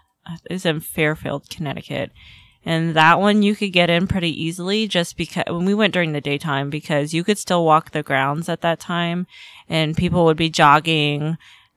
was 0.51 0.66
in 0.66 0.81
Fairfield, 0.81 1.49
Connecticut, 1.51 2.11
and 2.64 2.94
that 2.94 3.20
one 3.20 3.42
you 3.42 3.55
could 3.55 3.72
get 3.72 3.90
in 3.90 4.07
pretty 4.07 4.31
easily 4.42 4.88
just 4.88 5.16
because 5.16 5.44
when 5.49 5.66
we 5.66 5.75
went 5.75 5.94
during 5.94 6.12
the 6.12 6.20
daytime 6.20 6.68
because 6.68 7.14
you 7.14 7.22
could 7.22 7.38
still 7.38 7.64
walk 7.64 7.92
the 7.92 8.03
grounds 8.03 8.49
at 8.49 8.62
that 8.62 8.81
time, 8.81 9.27
and 9.68 9.96
people 9.96 10.25
would 10.25 10.37
be 10.37 10.51
jogging. 10.51 11.37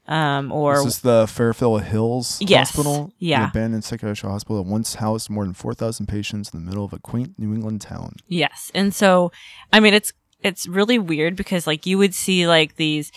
Um, 0.09 0.51
or 0.51 0.77
this 0.77 0.95
Is 0.95 0.99
the 1.01 1.27
Fairfield 1.27 1.83
Hills 1.83 2.39
Yes. 2.41 2.69
Hospital? 2.71 3.13
Yeah. 3.19 3.43
The 3.43 3.49
abandoned 3.49 3.83
psychiatric 3.83 4.29
hospital 4.31 4.63
that 4.63 4.69
once 4.69 4.95
housed 4.95 5.29
more 5.29 5.45
than 5.45 5.53
4,000 5.53 6.07
patients 6.07 6.49
in 6.51 6.59
the 6.59 6.65
middle 6.65 6.83
of 6.83 6.93
a 6.93 6.99
quaint 6.99 7.37
New 7.37 7.53
England 7.53 7.81
town. 7.81 8.15
Yes. 8.27 8.71
And 8.73 8.93
so, 8.93 9.31
I 9.71 9.79
mean, 9.79 9.93
it's, 9.93 10.11
it's 10.41 10.67
really 10.67 10.97
weird 10.97 11.35
because 11.35 11.67
like 11.67 11.85
you 11.85 11.99
would 11.99 12.15
see 12.15 12.47
like 12.47 12.75
these, 12.77 13.11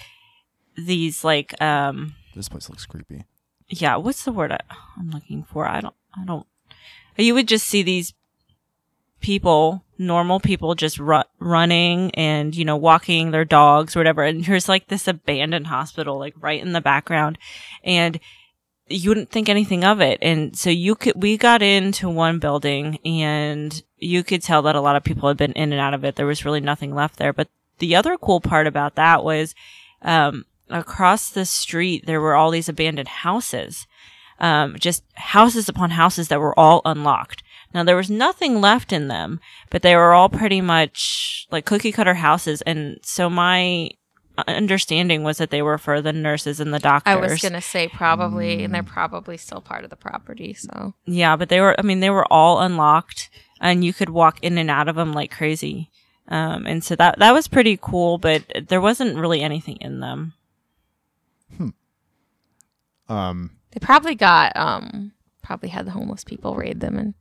these 0.76 1.24
like, 1.24 1.60
um, 1.62 2.14
This 2.36 2.48
place 2.50 2.68
looks 2.68 2.84
creepy. 2.84 3.24
yeah, 3.68 3.96
what's 3.96 4.24
the 4.24 4.32
word 4.32 4.52
I, 4.52 4.60
I'm 4.98 5.10
looking 5.10 5.44
for? 5.44 5.66
I 5.66 5.80
don't, 5.80 5.94
I 6.14 6.24
don't, 6.26 6.46
you 7.16 7.32
would 7.34 7.48
just 7.48 7.66
see 7.66 7.82
these 7.82 8.12
people, 9.22 9.84
normal 9.96 10.40
people 10.40 10.74
just 10.74 10.98
ru- 10.98 11.22
running 11.38 12.10
and, 12.10 12.54
you 12.54 12.64
know, 12.64 12.76
walking 12.76 13.30
their 13.30 13.44
dogs 13.44 13.96
or 13.96 14.00
whatever. 14.00 14.22
And 14.24 14.44
there's 14.44 14.68
like 14.68 14.88
this 14.88 15.08
abandoned 15.08 15.68
hospital, 15.68 16.18
like 16.18 16.34
right 16.38 16.60
in 16.60 16.72
the 16.72 16.80
background. 16.80 17.38
And 17.82 18.20
you 18.88 19.10
wouldn't 19.10 19.30
think 19.30 19.48
anything 19.48 19.84
of 19.84 20.00
it. 20.00 20.18
And 20.20 20.54
so 20.56 20.68
you 20.68 20.94
could, 20.94 21.14
we 21.16 21.38
got 21.38 21.62
into 21.62 22.10
one 22.10 22.38
building 22.38 22.98
and 23.04 23.82
you 23.96 24.22
could 24.22 24.42
tell 24.42 24.60
that 24.62 24.76
a 24.76 24.80
lot 24.80 24.96
of 24.96 25.04
people 25.04 25.28
had 25.28 25.38
been 25.38 25.52
in 25.52 25.72
and 25.72 25.80
out 25.80 25.94
of 25.94 26.04
it. 26.04 26.16
There 26.16 26.26
was 26.26 26.44
really 26.44 26.60
nothing 26.60 26.94
left 26.94 27.16
there. 27.16 27.32
But 27.32 27.48
the 27.78 27.96
other 27.96 28.18
cool 28.18 28.40
part 28.40 28.66
about 28.66 28.96
that 28.96 29.24
was, 29.24 29.54
um, 30.02 30.44
across 30.68 31.30
the 31.30 31.44
street, 31.44 32.06
there 32.06 32.20
were 32.20 32.34
all 32.34 32.50
these 32.50 32.68
abandoned 32.68 33.08
houses. 33.08 33.86
Um, 34.40 34.76
just 34.78 35.04
houses 35.14 35.68
upon 35.68 35.90
houses 35.90 36.28
that 36.28 36.40
were 36.40 36.58
all 36.58 36.82
unlocked. 36.84 37.42
Now 37.74 37.84
there 37.84 37.96
was 37.96 38.10
nothing 38.10 38.60
left 38.60 38.92
in 38.92 39.08
them, 39.08 39.40
but 39.70 39.82
they 39.82 39.96
were 39.96 40.12
all 40.12 40.28
pretty 40.28 40.60
much 40.60 41.46
like 41.50 41.64
cookie 41.64 41.92
cutter 41.92 42.14
houses. 42.14 42.62
And 42.62 42.98
so 43.02 43.28
my 43.30 43.90
understanding 44.48 45.22
was 45.22 45.38
that 45.38 45.50
they 45.50 45.62
were 45.62 45.78
for 45.78 46.00
the 46.00 46.12
nurses 46.12 46.58
and 46.60 46.72
the 46.72 46.78
doctors. 46.78 47.12
I 47.12 47.16
was 47.16 47.40
gonna 47.42 47.60
say 47.60 47.88
probably, 47.88 48.64
and 48.64 48.70
Mm. 48.70 48.72
they're 48.72 48.82
probably 48.82 49.36
still 49.36 49.60
part 49.60 49.84
of 49.84 49.90
the 49.90 49.96
property. 49.96 50.54
So 50.54 50.94
Yeah, 51.06 51.36
but 51.36 51.48
they 51.48 51.60
were, 51.60 51.74
I 51.78 51.82
mean, 51.82 52.00
they 52.00 52.10
were 52.10 52.30
all 52.32 52.60
unlocked 52.60 53.28
and 53.60 53.84
you 53.84 53.92
could 53.92 54.08
walk 54.10 54.38
in 54.42 54.58
and 54.58 54.70
out 54.70 54.88
of 54.88 54.96
them 54.96 55.12
like 55.12 55.30
crazy. 55.30 55.90
Um, 56.28 56.66
and 56.66 56.82
so 56.82 56.96
that, 56.96 57.18
that 57.18 57.32
was 57.32 57.46
pretty 57.48 57.78
cool, 57.80 58.16
but 58.18 58.42
there 58.68 58.80
wasn't 58.80 59.16
really 59.18 59.42
anything 59.42 59.76
in 59.80 60.00
them. 60.00 60.32
Um, 63.08 63.50
they 63.72 63.80
probably 63.80 64.14
got 64.14 64.56
um 64.56 65.12
probably 65.42 65.68
had 65.68 65.86
the 65.86 65.90
homeless 65.90 66.24
people 66.24 66.54
raid 66.54 66.80
them, 66.80 66.96
and 66.96 67.14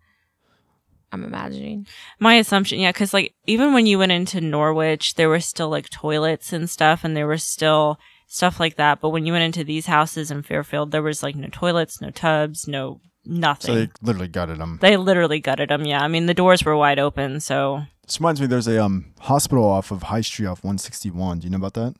I'm 1.11 1.23
imagining. 1.23 1.87
My 2.19 2.35
assumption, 2.35 2.79
yeah, 2.79 2.91
because 2.91 3.13
like 3.13 3.33
even 3.45 3.73
when 3.73 3.85
you 3.85 3.97
went 3.99 4.11
into 4.11 4.39
Norwich, 4.41 5.15
there 5.15 5.29
were 5.29 5.39
still 5.41 5.69
like 5.69 5.89
toilets 5.89 6.53
and 6.53 6.69
stuff, 6.69 7.03
and 7.03 7.15
there 7.15 7.27
was 7.27 7.43
still 7.43 7.99
stuff 8.27 8.59
like 8.59 8.77
that. 8.77 9.01
But 9.01 9.09
when 9.09 9.25
you 9.25 9.33
went 9.33 9.43
into 9.43 9.63
these 9.63 9.87
houses 9.87 10.31
in 10.31 10.41
Fairfield, 10.43 10.91
there 10.91 11.01
was 11.03 11.21
like 11.21 11.35
no 11.35 11.49
toilets, 11.51 11.99
no 12.01 12.11
tubs, 12.11 12.67
no 12.67 13.01
nothing. 13.25 13.67
so 13.67 13.75
they, 13.75 13.85
they 13.85 13.91
literally 14.01 14.27
gutted 14.29 14.57
them. 14.59 14.79
They 14.81 14.95
literally 14.97 15.39
gutted 15.39 15.69
them. 15.69 15.85
Yeah, 15.85 16.01
I 16.01 16.07
mean 16.07 16.25
the 16.27 16.33
doors 16.33 16.63
were 16.63 16.77
wide 16.77 16.99
open, 16.99 17.39
so 17.41 17.83
This 18.05 18.19
reminds 18.19 18.39
me, 18.39 18.47
there's 18.47 18.67
a 18.67 18.81
um 18.83 19.13
hospital 19.19 19.65
off 19.65 19.91
of 19.91 20.03
High 20.03 20.21
Street 20.21 20.47
off 20.47 20.63
161. 20.63 21.39
Do 21.39 21.45
you 21.45 21.51
know 21.51 21.57
about 21.57 21.73
that? 21.73 21.95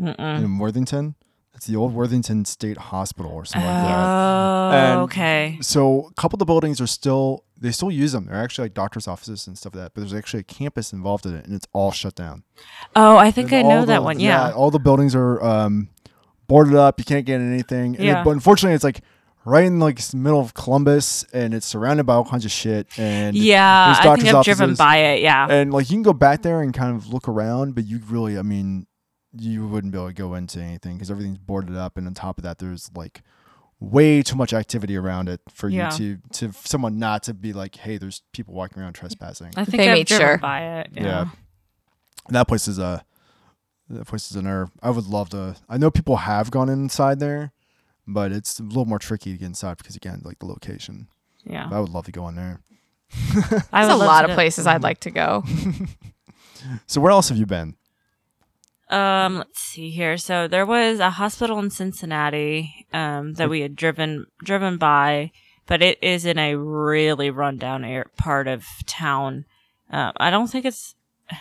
mm-mm. 0.00 0.44
In 0.44 0.58
Worthington? 0.58 1.14
It's 1.58 1.66
the 1.66 1.74
old 1.74 1.92
Worthington 1.92 2.44
State 2.44 2.76
Hospital 2.78 3.32
or 3.32 3.44
something 3.44 3.68
like 3.68 3.84
that. 3.88 4.94
Oh, 4.94 5.00
okay. 5.02 5.58
So 5.60 6.06
a 6.08 6.14
couple 6.14 6.36
of 6.36 6.38
the 6.38 6.44
buildings 6.44 6.80
are 6.80 6.86
still 6.86 7.42
they 7.60 7.72
still 7.72 7.90
use 7.90 8.12
them. 8.12 8.26
They're 8.26 8.36
actually 8.36 8.66
like 8.66 8.74
doctors' 8.74 9.08
offices 9.08 9.48
and 9.48 9.58
stuff 9.58 9.74
like 9.74 9.82
that. 9.82 9.94
But 9.94 10.02
there's 10.02 10.14
actually 10.14 10.40
a 10.40 10.44
campus 10.44 10.92
involved 10.92 11.26
in 11.26 11.34
it, 11.34 11.44
and 11.46 11.52
it's 11.56 11.66
all 11.72 11.90
shut 11.90 12.14
down. 12.14 12.44
Oh, 12.94 13.16
I 13.16 13.32
think 13.32 13.50
And 13.52 13.66
I 13.66 13.68
know 13.68 13.80
all 13.80 13.86
that 13.86 14.04
one. 14.04 14.20
Yeah. 14.20 14.52
all 14.52 14.70
the 14.70 14.78
buildings 14.78 15.16
are 15.16 15.42
um, 15.44 15.88
boarded 16.46 16.76
up. 16.76 17.00
You 17.00 17.04
can't 17.04 17.26
get 17.26 17.40
anything. 17.40 17.96
And 17.96 18.04
it- 18.04 18.06
Yeah. 18.06 18.22
but 18.22 18.30
unfortunately, 18.30 18.76
it's 18.76 18.84
like 18.84 19.00
right 19.44 19.64
in 19.64 19.80
like 19.80 19.98
middle 20.14 20.38
of 20.40 20.54
Columbus, 20.54 21.24
and 21.32 21.52
it's 21.52 21.66
surrounded 21.66 22.04
by 22.06 22.14
all 22.14 22.24
kinds 22.24 22.44
of 22.44 22.52
shit. 22.52 22.86
And 22.96 23.34
Yeah, 23.36 23.96
I 23.98 24.14
think 24.14 24.32
I've 24.32 24.44
driven 24.44 24.76
by 24.76 24.98
it. 24.98 25.22
Yeah. 25.22 25.48
and 25.50 25.72
like 25.72 25.90
you 25.90 25.96
can 25.96 26.04
go 26.04 26.12
back 26.12 26.42
there 26.42 26.62
and 26.62 26.72
kind 26.72 26.94
of 26.94 27.12
look 27.12 27.26
around, 27.28 27.74
but 27.74 27.84
you 27.84 27.98
really, 28.08 28.38
I 28.38 28.42
mean, 28.42 28.86
you 29.36 29.66
wouldn't 29.68 29.92
be 29.92 29.98
able 29.98 30.08
to 30.08 30.14
go 30.14 30.34
into 30.34 30.60
anything 30.60 30.94
because 30.96 31.10
everything's 31.10 31.38
boarded 31.38 31.76
up, 31.76 31.96
and 31.96 32.06
on 32.06 32.14
top 32.14 32.38
of 32.38 32.44
that, 32.44 32.58
there's 32.58 32.90
like 32.94 33.22
way 33.80 34.22
too 34.22 34.34
much 34.36 34.52
activity 34.52 34.96
around 34.96 35.28
it 35.28 35.40
for 35.50 35.68
Yeah. 35.68 35.94
you 35.96 36.16
to 36.32 36.48
to 36.48 36.52
someone 36.66 36.98
not 36.98 37.22
to 37.24 37.34
be 37.34 37.52
like, 37.52 37.76
hey, 37.76 37.96
there's 37.98 38.22
people 38.32 38.54
walking 38.54 38.82
around 38.82 38.94
trespassing. 38.94 39.52
I 39.56 39.64
think 39.64 39.76
They 39.76 39.88
I've 39.88 39.98
made 39.98 40.06
driven 40.06 40.26
sure. 40.26 40.38
by 40.38 40.80
it. 40.80 40.90
Yeah. 40.94 41.02
Yeah. 41.04 41.24
That 42.30 42.48
place 42.48 42.68
is 42.68 42.78
a 42.78 43.04
that 43.90 44.06
place 44.06 44.30
is 44.30 44.36
a 44.36 44.42
nerve. 44.42 44.70
I 44.82 44.90
would 44.90 45.06
love 45.06 45.30
to. 45.30 45.56
I 45.68 45.78
know 45.78 45.90
people 45.90 46.16
have 46.16 46.50
gone 46.50 46.68
inside 46.68 47.20
there, 47.20 47.52
but 48.06 48.32
it's 48.32 48.58
a 48.58 48.62
little 48.62 48.84
more 48.84 48.98
tricky 48.98 49.32
to 49.32 49.38
get 49.38 49.46
inside 49.46 49.78
because 49.78 49.96
again, 49.96 50.20
like 50.24 50.38
the 50.40 50.46
location. 50.46 51.08
Yeah. 51.44 51.68
But 51.70 51.76
I 51.76 51.80
would 51.80 51.88
love 51.90 52.04
to 52.06 52.12
go 52.12 52.28
in 52.28 52.34
there. 52.34 52.60
I 53.72 53.86
There's 53.86 53.92
a 53.92 53.96
lot 53.96 54.24
of 54.24 54.30
do- 54.30 54.34
places 54.34 54.66
I'd 54.66 54.82
like 54.82 55.00
to 55.00 55.10
go. 55.10 55.44
So 56.86 57.00
where 57.00 57.12
else 57.12 57.28
have 57.28 57.38
you 57.38 57.46
been? 57.46 57.76
Um, 58.90 59.38
let's 59.38 59.60
see 59.60 59.90
here. 59.90 60.16
So 60.16 60.48
there 60.48 60.64
was 60.66 60.98
a 60.98 61.10
hospital 61.10 61.58
in 61.58 61.70
Cincinnati 61.70 62.86
um, 62.92 63.34
that 63.34 63.50
we 63.50 63.60
had 63.60 63.76
driven 63.76 64.26
driven 64.42 64.78
by, 64.78 65.30
but 65.66 65.82
it 65.82 65.98
is 66.02 66.24
in 66.24 66.38
a 66.38 66.54
really 66.56 67.30
rundown 67.30 67.84
air, 67.84 68.06
part 68.16 68.48
of 68.48 68.64
town. 68.86 69.44
Um, 69.90 70.12
I 70.16 70.30
don't 70.30 70.48
think 70.48 70.64
it's 70.64 70.94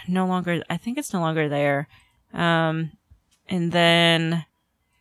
no 0.08 0.26
longer. 0.26 0.62
I 0.70 0.78
think 0.78 0.98
it's 0.98 1.14
no 1.14 1.22
longer 1.22 1.48
there. 1.48 1.88
Um, 2.34 2.92
and 3.48 3.72
then 3.72 4.46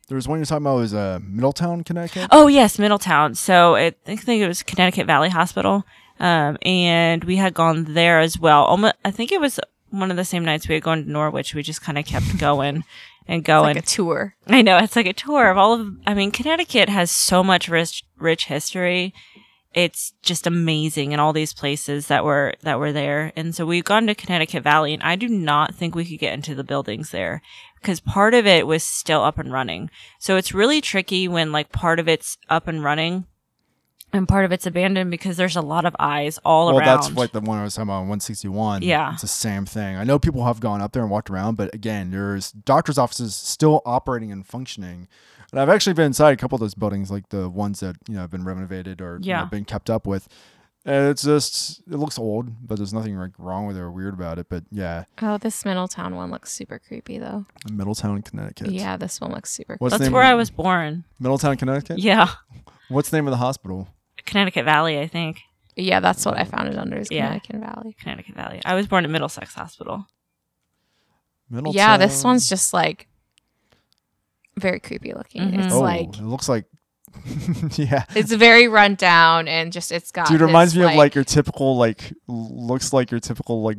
There 0.08 0.14
was 0.14 0.28
one 0.28 0.38
you're 0.38 0.46
talking 0.46 0.64
about 0.64 0.76
was 0.76 0.94
uh, 0.94 1.18
Middletown, 1.22 1.82
Connecticut. 1.82 2.28
Oh 2.30 2.46
yes, 2.46 2.78
Middletown. 2.78 3.34
So 3.34 3.74
it, 3.74 3.98
I 4.06 4.14
think 4.14 4.40
it 4.40 4.46
was 4.46 4.62
Connecticut 4.62 5.06
Valley 5.08 5.30
Hospital, 5.30 5.84
um, 6.20 6.56
and 6.62 7.24
we 7.24 7.36
had 7.36 7.54
gone 7.54 7.92
there 7.94 8.20
as 8.20 8.38
well. 8.38 8.62
Almost, 8.64 8.94
I 9.04 9.10
think 9.10 9.32
it 9.32 9.40
was 9.40 9.58
one 9.90 10.10
of 10.10 10.16
the 10.16 10.24
same 10.24 10.44
nights 10.44 10.68
we 10.68 10.74
had 10.74 10.82
gone 10.82 11.04
to 11.04 11.10
Norwich. 11.10 11.54
We 11.54 11.62
just 11.62 11.82
kind 11.82 11.98
of 11.98 12.04
kept 12.06 12.38
going 12.38 12.84
and 13.28 13.40
It's 13.40 13.46
going. 13.46 13.74
like 13.74 13.84
a 13.84 13.86
tour. 13.86 14.34
I 14.46 14.62
know 14.62 14.78
it's 14.78 14.96
like 14.96 15.06
a 15.06 15.12
tour 15.12 15.50
of 15.50 15.58
all 15.58 15.74
of. 15.74 15.88
I 16.06 16.14
mean, 16.14 16.30
Connecticut 16.30 16.88
has 16.88 17.10
so 17.10 17.42
much 17.42 17.68
rich, 17.68 18.04
rich 18.18 18.46
history. 18.46 19.12
It's 19.74 20.14
just 20.22 20.46
amazing 20.46 21.12
and 21.12 21.20
all 21.20 21.34
these 21.34 21.52
places 21.52 22.06
that 22.06 22.24
were 22.24 22.54
that 22.62 22.78
were 22.78 22.92
there. 22.92 23.32
And 23.36 23.54
so 23.54 23.66
we've 23.66 23.84
gone 23.84 24.06
to 24.06 24.14
Connecticut 24.14 24.62
Valley, 24.62 24.94
and 24.94 25.02
I 25.02 25.16
do 25.16 25.28
not 25.28 25.74
think 25.74 25.94
we 25.94 26.06
could 26.06 26.18
get 26.18 26.32
into 26.32 26.54
the 26.54 26.64
buildings 26.64 27.10
there 27.10 27.42
because 27.80 28.00
part 28.00 28.32
of 28.32 28.46
it 28.46 28.66
was 28.66 28.82
still 28.82 29.22
up 29.22 29.38
and 29.38 29.52
running. 29.52 29.90
So 30.18 30.36
it's 30.38 30.54
really 30.54 30.80
tricky 30.80 31.28
when 31.28 31.52
like 31.52 31.72
part 31.72 32.00
of 32.00 32.08
it's 32.08 32.38
up 32.48 32.68
and 32.68 32.82
running. 32.82 33.26
And 34.16 34.26
part 34.26 34.46
of 34.46 34.52
it's 34.52 34.66
abandoned 34.66 35.10
because 35.10 35.36
there's 35.36 35.56
a 35.56 35.60
lot 35.60 35.84
of 35.84 35.94
eyes 35.98 36.38
all 36.44 36.66
well, 36.66 36.78
around. 36.78 36.86
Well, 36.86 36.96
that's 36.96 37.14
like 37.14 37.32
the 37.32 37.40
one 37.40 37.58
I 37.58 37.64
was 37.64 37.74
talking 37.74 37.88
about, 37.88 38.00
161. 38.00 38.82
Yeah. 38.82 39.12
it's 39.12 39.22
the 39.22 39.28
same 39.28 39.66
thing. 39.66 39.96
I 39.96 40.04
know 40.04 40.18
people 40.18 40.44
have 40.46 40.58
gone 40.58 40.80
up 40.80 40.92
there 40.92 41.02
and 41.02 41.10
walked 41.10 41.28
around, 41.28 41.56
but 41.56 41.74
again, 41.74 42.10
there's 42.10 42.50
doctors' 42.50 42.96
offices 42.96 43.34
still 43.34 43.82
operating 43.84 44.32
and 44.32 44.46
functioning. 44.46 45.06
And 45.52 45.60
I've 45.60 45.68
actually 45.68 45.92
been 45.92 46.06
inside 46.06 46.32
a 46.32 46.36
couple 46.36 46.56
of 46.56 46.60
those 46.60 46.74
buildings, 46.74 47.10
like 47.10 47.28
the 47.28 47.48
ones 47.48 47.80
that 47.80 47.96
you 48.08 48.14
know 48.14 48.22
have 48.22 48.30
been 48.30 48.44
renovated 48.44 49.00
or 49.00 49.18
you 49.22 49.32
know, 49.32 49.46
been 49.46 49.64
kept 49.64 49.90
up 49.90 50.06
with. 50.06 50.28
And 50.84 51.08
it's 51.08 51.22
just 51.22 51.80
it 51.80 51.96
looks 51.96 52.18
old, 52.18 52.66
but 52.66 52.76
there's 52.76 52.94
nothing 52.94 53.16
like 53.18 53.32
wrong 53.38 53.66
with 53.66 53.76
it 53.76 53.80
or 53.80 53.90
weird 53.90 54.14
about 54.14 54.38
it. 54.38 54.46
But 54.48 54.64
yeah, 54.70 55.04
Oh, 55.20 55.36
this 55.36 55.64
Middletown 55.64 56.14
one 56.16 56.30
looks 56.30 56.52
super 56.52 56.78
creepy 56.78 57.18
though. 57.18 57.44
Middletown, 57.70 58.22
Connecticut. 58.22 58.70
Yeah, 58.70 58.96
this 58.96 59.20
one 59.20 59.32
looks 59.32 59.50
super. 59.50 59.76
What's 59.78 59.98
that's 59.98 60.10
where 60.10 60.22
I 60.22 60.34
was 60.34 60.50
born. 60.50 61.04
Middletown, 61.20 61.56
Connecticut. 61.56 61.98
Yeah, 61.98 62.28
What's 62.88 63.10
the 63.10 63.16
name 63.16 63.26
of 63.26 63.32
the 63.32 63.38
hospital? 63.38 63.88
Connecticut 64.26 64.64
Valley, 64.64 64.98
I 64.98 65.06
think. 65.06 65.40
Yeah, 65.76 66.00
that's 66.00 66.24
what 66.24 66.38
I 66.38 66.44
found 66.44 66.68
it 66.68 66.78
under 66.78 66.98
is 66.98 67.08
Yeah. 67.10 67.38
Connecticut 67.38 67.60
Valley. 67.60 67.96
Connecticut 68.00 68.34
Valley. 68.34 68.60
I 68.64 68.74
was 68.74 68.86
born 68.86 69.04
at 69.04 69.10
Middlesex 69.10 69.54
Hospital. 69.54 70.06
Middletown. 71.50 71.76
Yeah, 71.76 71.96
this 71.96 72.24
one's 72.24 72.48
just 72.48 72.72
like 72.72 73.08
very 74.58 74.80
creepy 74.80 75.12
looking. 75.12 75.42
Mhm. 75.42 75.64
It's 75.64 75.74
oh, 75.74 75.80
like 75.80 76.08
it 76.08 76.22
looks 76.22 76.48
like 76.48 76.64
yeah. 77.76 78.04
It's 78.14 78.32
very 78.32 78.68
run 78.68 78.94
down 78.94 79.48
and 79.48 79.72
just 79.72 79.92
it's 79.92 80.10
got. 80.10 80.28
Dude, 80.28 80.40
it 80.40 80.44
reminds 80.44 80.74
this, 80.74 80.80
me 80.84 80.90
of 80.90 80.96
like 80.96 81.14
your 81.14 81.24
typical 81.24 81.76
like 81.76 82.12
looks 82.26 82.92
like 82.92 83.10
your 83.10 83.20
typical 83.20 83.62
like 83.62 83.78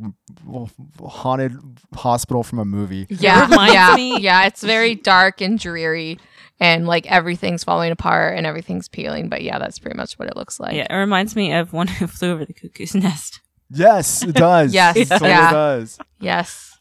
haunted 1.04 1.56
hospital 1.94 2.42
from 2.42 2.58
a 2.58 2.64
movie. 2.64 3.06
Yeah, 3.10 3.48
reminds 3.48 3.74
yeah, 3.74 3.94
me- 3.96 4.20
yeah. 4.20 4.46
It's 4.46 4.62
very 4.62 4.94
dark 4.94 5.40
and 5.40 5.58
dreary, 5.58 6.18
and 6.60 6.86
like 6.86 7.10
everything's 7.10 7.64
falling 7.64 7.92
apart 7.92 8.36
and 8.36 8.46
everything's 8.46 8.88
peeling. 8.88 9.28
But 9.28 9.42
yeah, 9.42 9.58
that's 9.58 9.78
pretty 9.78 9.96
much 9.96 10.18
what 10.18 10.28
it 10.28 10.36
looks 10.36 10.58
like. 10.58 10.74
yeah, 10.74 10.86
it 10.90 10.96
reminds 10.96 11.36
me 11.36 11.52
of 11.52 11.72
one 11.72 11.86
who 11.86 12.06
flew 12.08 12.32
over 12.32 12.44
the 12.44 12.54
cuckoo's 12.54 12.94
nest. 12.94 13.40
Yes, 13.70 14.22
it 14.22 14.34
does. 14.34 14.72
Yes, 14.74 14.96
it 14.96 15.08
totally 15.08 15.30
yeah. 15.30 15.52
does. 15.52 15.98
Yes. 16.20 16.78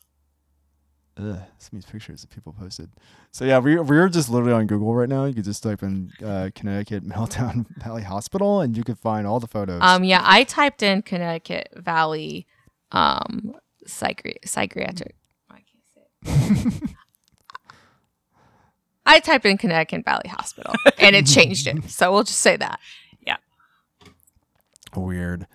Ugh, 1.20 1.26
some 1.58 1.78
of 1.78 1.84
these 1.84 1.86
pictures 1.86 2.22
that 2.22 2.30
people 2.30 2.54
posted. 2.54 2.92
So 3.32 3.44
yeah, 3.44 3.58
we 3.60 3.80
we're 3.80 4.08
just 4.08 4.30
literally 4.30 4.54
on 4.54 4.68
Google 4.68 4.94
right 4.94 5.10
now. 5.10 5.26
You 5.26 5.34
could 5.34 5.44
just 5.46 5.64
type 5.64 5.82
in 5.82 6.12
uh, 6.24 6.50
Connecticut 6.54 7.04
Meltdown 7.08 7.66
Valley 7.84 8.04
Hospital, 8.04 8.62
and 8.62 8.78
you 8.78 8.84
could 8.84 9.00
find 9.00 9.26
all 9.26 9.40
the 9.40 9.48
photos. 9.48 9.80
Um. 9.82 10.04
Yeah, 10.04 10.22
I 10.24 10.44
typed 10.44 10.84
in 10.84 11.02
Connecticut 11.02 11.70
Valley, 11.76 12.46
um, 12.92 13.56
psychi- 13.88 14.38
psychiatric. 14.46 15.16
I 15.50 15.62
can't 16.32 16.74
say 16.74 16.84
it. 16.84 16.92
I 19.08 19.20
typed 19.20 19.46
in 19.46 19.58
Connecticut 19.58 20.06
Valley 20.06 20.30
Hospital 20.30 20.74
and 21.00 21.16
it 21.16 21.26
changed 21.26 21.66
it. 21.66 21.90
So 21.90 22.12
we'll 22.12 22.24
just 22.24 22.42
say 22.42 22.58
that. 22.58 22.80
Yeah. 23.26 23.38
Weird. 24.96 25.48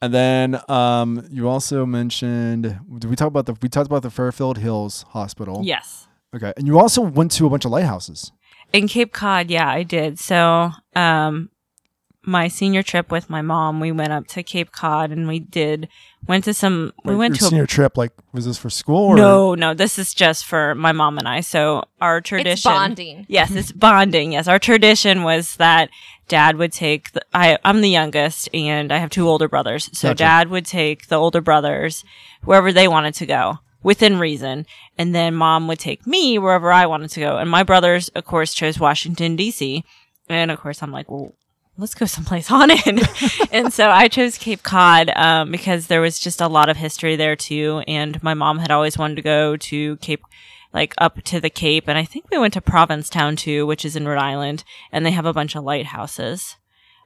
And 0.00 0.14
then 0.14 0.60
um, 0.68 1.26
you 1.30 1.48
also 1.48 1.84
mentioned. 1.84 2.78
Did 2.98 3.10
we 3.10 3.16
talk 3.16 3.26
about 3.28 3.46
the? 3.46 3.54
We 3.60 3.68
talked 3.68 3.86
about 3.86 4.02
the 4.02 4.10
Fairfield 4.10 4.58
Hills 4.58 5.04
Hospital. 5.08 5.62
Yes. 5.64 6.06
Okay, 6.36 6.52
and 6.56 6.66
you 6.66 6.78
also 6.78 7.00
went 7.00 7.32
to 7.32 7.46
a 7.46 7.50
bunch 7.50 7.64
of 7.64 7.70
lighthouses. 7.70 8.32
In 8.72 8.86
Cape 8.86 9.12
Cod, 9.12 9.50
yeah, 9.50 9.68
I 9.68 9.82
did. 9.82 10.18
So, 10.18 10.70
um, 10.94 11.48
my 12.22 12.48
senior 12.48 12.82
trip 12.82 13.10
with 13.10 13.30
my 13.30 13.42
mom, 13.42 13.80
we 13.80 13.92
went 13.92 14.12
up 14.12 14.26
to 14.28 14.42
Cape 14.42 14.72
Cod 14.72 15.10
and 15.10 15.28
we 15.28 15.38
did 15.38 15.88
went 16.26 16.44
to 16.44 16.54
some. 16.54 16.92
we 17.04 17.12
Wait, 17.12 17.18
went 17.18 17.32
your 17.34 17.38
to 17.38 17.44
a 17.46 17.48
senior 17.48 17.66
trip. 17.66 17.96
Like, 17.96 18.12
was 18.32 18.44
this 18.44 18.58
for 18.58 18.70
school? 18.70 19.10
Or? 19.10 19.16
No, 19.16 19.54
no, 19.54 19.72
this 19.72 19.98
is 19.98 20.12
just 20.12 20.44
for 20.44 20.74
my 20.74 20.92
mom 20.92 21.18
and 21.18 21.28
I. 21.28 21.40
So 21.40 21.84
our 22.00 22.20
tradition 22.20 22.52
It's 22.52 22.62
bonding. 22.62 23.26
Yes, 23.28 23.50
it's 23.54 23.72
bonding. 23.72 24.32
Yes, 24.32 24.48
our 24.48 24.58
tradition 24.58 25.22
was 25.22 25.56
that 25.56 25.90
dad 26.28 26.56
would 26.56 26.72
take 26.72 27.12
the, 27.12 27.22
I 27.32 27.58
I'm 27.64 27.80
the 27.80 27.90
youngest 27.90 28.48
and 28.52 28.92
I 28.92 28.98
have 28.98 29.10
two 29.10 29.28
older 29.28 29.48
brothers. 29.48 29.88
So 29.92 30.08
Gotcha. 30.08 30.18
dad 30.18 30.50
would 30.50 30.66
take 30.66 31.08
the 31.08 31.16
older 31.16 31.40
brothers 31.40 32.04
wherever 32.44 32.72
they 32.72 32.88
wanted 32.88 33.14
to 33.14 33.26
go 33.26 33.58
within 33.82 34.18
reason 34.18 34.66
and 34.98 35.14
then 35.14 35.34
mom 35.34 35.68
would 35.68 35.78
take 35.78 36.06
me 36.06 36.38
wherever 36.38 36.70
I 36.72 36.86
wanted 36.86 37.10
to 37.10 37.20
go. 37.20 37.38
And 37.38 37.48
my 37.48 37.62
brothers 37.62 38.08
of 38.10 38.24
course 38.24 38.52
chose 38.52 38.78
Washington 38.78 39.36
DC. 39.36 39.82
And 40.28 40.50
of 40.50 40.60
course 40.60 40.82
I'm 40.82 40.92
like, 40.92 41.10
well, 41.10 41.32
let's 41.78 41.94
go 41.94 42.04
someplace 42.06 42.48
haunted. 42.48 43.08
and 43.52 43.72
so 43.72 43.88
I 43.88 44.08
chose 44.08 44.36
Cape 44.36 44.62
Cod 44.62 45.10
um, 45.16 45.50
because 45.50 45.86
there 45.86 46.00
was 46.00 46.18
just 46.18 46.40
a 46.40 46.48
lot 46.48 46.68
of 46.68 46.76
history 46.76 47.16
there 47.16 47.36
too. 47.36 47.82
And 47.88 48.22
my 48.22 48.34
mom 48.34 48.58
had 48.58 48.70
always 48.70 48.98
wanted 48.98 49.14
to 49.16 49.22
go 49.22 49.56
to 49.56 49.96
Cape, 49.98 50.22
like 50.74 50.94
up 50.98 51.22
to 51.24 51.40
the 51.40 51.50
Cape. 51.50 51.84
And 51.88 51.96
I 51.96 52.04
think 52.04 52.30
we 52.30 52.38
went 52.38 52.54
to 52.54 52.60
Provincetown 52.60 53.36
too, 53.36 53.64
which 53.66 53.84
is 53.84 53.96
in 53.96 54.06
Rhode 54.08 54.18
Island. 54.18 54.64
And 54.92 55.06
they 55.06 55.12
have 55.12 55.26
a 55.26 55.32
bunch 55.32 55.54
of 55.54 55.64
lighthouses 55.64 56.56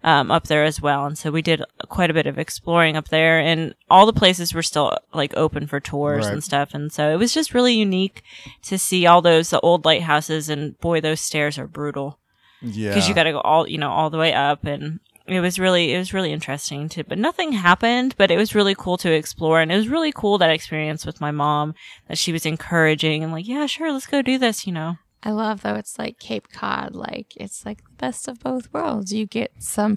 um, 0.03 0.31
up 0.33 0.49
there 0.49 0.65
as 0.65 0.81
well. 0.81 1.07
And 1.07 1.17
so 1.17 1.31
we 1.31 1.43
did 1.43 1.63
quite 1.89 2.11
a 2.11 2.15
bit 2.15 2.27
of 2.27 2.39
exploring 2.39 2.97
up 2.97 3.09
there. 3.09 3.39
And 3.39 3.75
all 3.91 4.07
the 4.07 4.13
places 4.13 4.53
were 4.55 4.63
still 4.63 4.97
like 5.13 5.33
open 5.37 5.67
for 5.67 5.79
tours 5.81 6.25
Right. 6.25 6.33
and 6.33 6.43
stuff. 6.43 6.75
And 6.75 6.91
so 6.93 7.11
it 7.13 7.17
was 7.19 7.33
just 7.35 7.55
really 7.55 7.75
unique 7.75 8.23
to 8.63 8.79
see 8.79 9.07
all 9.07 9.23
those 9.23 9.51
the 9.51 9.61
old 9.61 9.85
lighthouses. 9.85 10.49
And 10.49 10.79
boy, 10.81 11.01
those 11.01 11.21
stairs 11.21 11.59
are 11.59 11.67
brutal 11.69 12.19
Yeah. 12.63 12.91
because 12.91 13.09
you 13.09 13.15
got 13.15 13.25
to 13.25 13.33
go 13.33 13.41
all 13.41 13.69
you 13.69 13.79
know 13.79 13.91
all 13.91 14.11
the 14.11 14.19
way 14.19 14.33
up 14.33 14.65
and 14.65 15.01
it 15.27 15.41
was 15.41 15.59
really 15.59 15.93
it 15.93 15.99
was 15.99 16.13
really 16.15 16.33
interesting 16.33 16.89
to 16.91 17.05
but 17.05 17.19
nothing 17.19 17.53
happened 17.53 18.15
but 18.19 18.31
it 18.31 18.37
was 18.37 18.55
really 18.55 18.75
cool 18.75 18.97
to 18.99 19.13
explore 19.13 19.61
and 19.61 19.71
it 19.73 19.77
was 19.77 19.89
really 19.89 20.13
cool 20.13 20.39
that 20.39 20.51
experience 20.51 21.05
with 21.07 21.21
my 21.21 21.31
mom 21.31 21.75
that 22.09 22.19
she 22.19 22.33
was 22.33 22.45
encouraging 22.47 23.23
and 23.23 23.33
like 23.33 23.47
yeah 23.47 23.67
sure 23.67 23.93
let's 23.93 24.07
go 24.07 24.23
do 24.23 24.39
this 24.39 24.67
you 24.67 24.73
know 24.73 24.97
I 25.25 25.31
love 25.31 25.63
though 25.63 25.77
it's 25.77 25.99
like 26.01 26.19
Cape 26.19 26.49
Cod, 26.53 26.97
like 26.97 27.29
it's 27.37 27.65
like 27.65 27.79
the 27.85 27.93
best 27.97 28.27
of 28.27 28.41
both 28.41 28.73
worlds. 28.73 29.13
You 29.13 29.25
get 29.25 29.53
some 29.61 29.97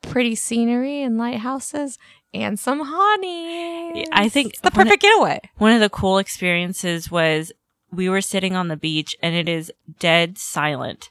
pretty 0.00 0.34
scenery 0.34 1.02
and 1.02 1.18
lighthouses 1.18 1.98
and 2.32 2.58
some 2.58 2.80
honey. 2.82 4.06
I 4.12 4.30
think 4.30 4.54
it's 4.54 4.60
the 4.60 4.70
when 4.70 4.86
it- 4.86 4.90
perfect 4.90 5.02
getaway. 5.02 5.40
one 5.58 5.72
of 5.72 5.80
the 5.80 5.90
cool 5.90 6.16
experiences 6.16 7.10
was 7.10 7.52
we 7.90 8.08
were 8.08 8.22
sitting 8.22 8.56
on 8.56 8.68
the 8.68 8.76
beach 8.78 9.14
and 9.22 9.34
it 9.34 9.46
is 9.46 9.70
dead 9.98 10.38
silent 10.38 11.10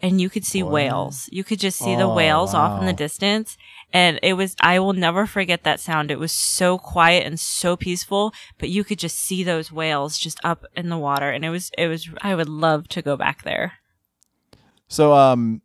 and 0.00 0.20
you 0.20 0.28
could 0.30 0.44
see 0.44 0.62
What? 0.62 0.72
whales 0.72 1.28
you 1.32 1.42
could 1.44 1.58
just 1.58 1.78
see 1.78 1.96
the 1.96 2.02
Oh, 2.04 2.14
whales 2.14 2.54
off 2.54 2.80
in 2.80 2.86
the 2.86 2.92
distance 2.92 3.56
and 3.92 4.18
it 4.22 4.34
was 4.34 4.54
i 4.60 4.78
will 4.78 4.92
never 4.92 5.26
forget 5.26 5.64
that 5.64 5.80
sound 5.80 6.10
it 6.10 6.18
was 6.18 6.30
so 6.32 6.78
quiet 6.78 7.26
and 7.26 7.38
so 7.40 7.76
peaceful 7.76 8.32
but 8.58 8.68
you 8.68 8.84
could 8.84 8.98
just 8.98 9.18
see 9.18 9.42
those 9.42 9.72
whales 9.72 10.18
just 10.18 10.38
up 10.44 10.64
in 10.76 10.88
the 10.88 10.98
water 10.98 11.30
and 11.30 11.44
it 11.44 11.50
was 11.50 11.70
it 11.76 11.88
was 11.88 12.08
i 12.22 12.34
would 12.34 12.48
love 12.48 12.86
to 12.88 13.02
go 13.02 13.16
back 13.16 13.42
there 13.42 13.72
So, 14.88 15.12
um, 15.14 15.62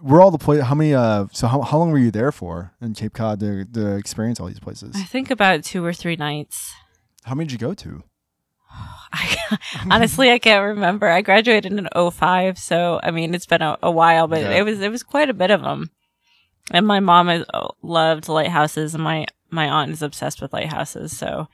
were 0.00 0.20
all 0.20 0.30
the 0.30 0.38
place? 0.38 0.62
How 0.62 0.74
many? 0.74 0.94
Uh, 0.94 1.26
so 1.32 1.46
how, 1.46 1.60
how 1.62 1.78
long 1.78 1.90
were 1.92 1.98
you 1.98 2.10
there 2.10 2.32
for 2.32 2.72
in 2.80 2.92
Cape 2.94 3.12
Cod 3.14 3.40
to, 3.40 3.64
to 3.64 3.96
experience 3.96 4.40
all 4.40 4.46
these 4.48 4.60
places? 4.60 4.92
i 4.96 5.04
think 5.04 5.30
about 5.30 5.62
two 5.64 5.84
or 5.84 5.92
three 5.92 6.16
nights 6.16 6.72
How 7.24 7.34
many 7.34 7.46
did 7.46 7.52
you 7.52 7.58
go 7.68 7.74
to? 7.74 8.02
I, 9.12 9.58
honestly, 9.90 10.30
I 10.30 10.38
can't 10.38 10.64
remember. 10.76 11.08
I 11.08 11.20
graduated 11.22 11.72
in 11.72 11.88
05, 11.94 12.58
so 12.58 12.98
I 13.02 13.10
mean, 13.10 13.34
it's 13.34 13.46
been 13.46 13.62
a, 13.62 13.78
a 13.82 13.90
while, 13.90 14.26
but 14.28 14.40
Yeah. 14.40 14.50
it 14.50 14.62
was 14.64 14.80
it 14.80 14.90
was 14.90 15.02
quite 15.02 15.28
a 15.30 15.34
bit 15.34 15.50
of 15.50 15.62
them. 15.62 15.90
And 16.70 16.86
my 16.86 17.00
mom 17.00 17.28
is, 17.28 17.44
uh, 17.52 17.68
loved 17.82 18.28
lighthouses, 18.28 18.94
and 18.94 19.04
my 19.04 19.26
my 19.50 19.68
aunt 19.68 19.90
is 19.92 20.00
obsessed 20.02 20.40
with 20.40 20.52
lighthouses. 20.54 21.16
So 21.16 21.48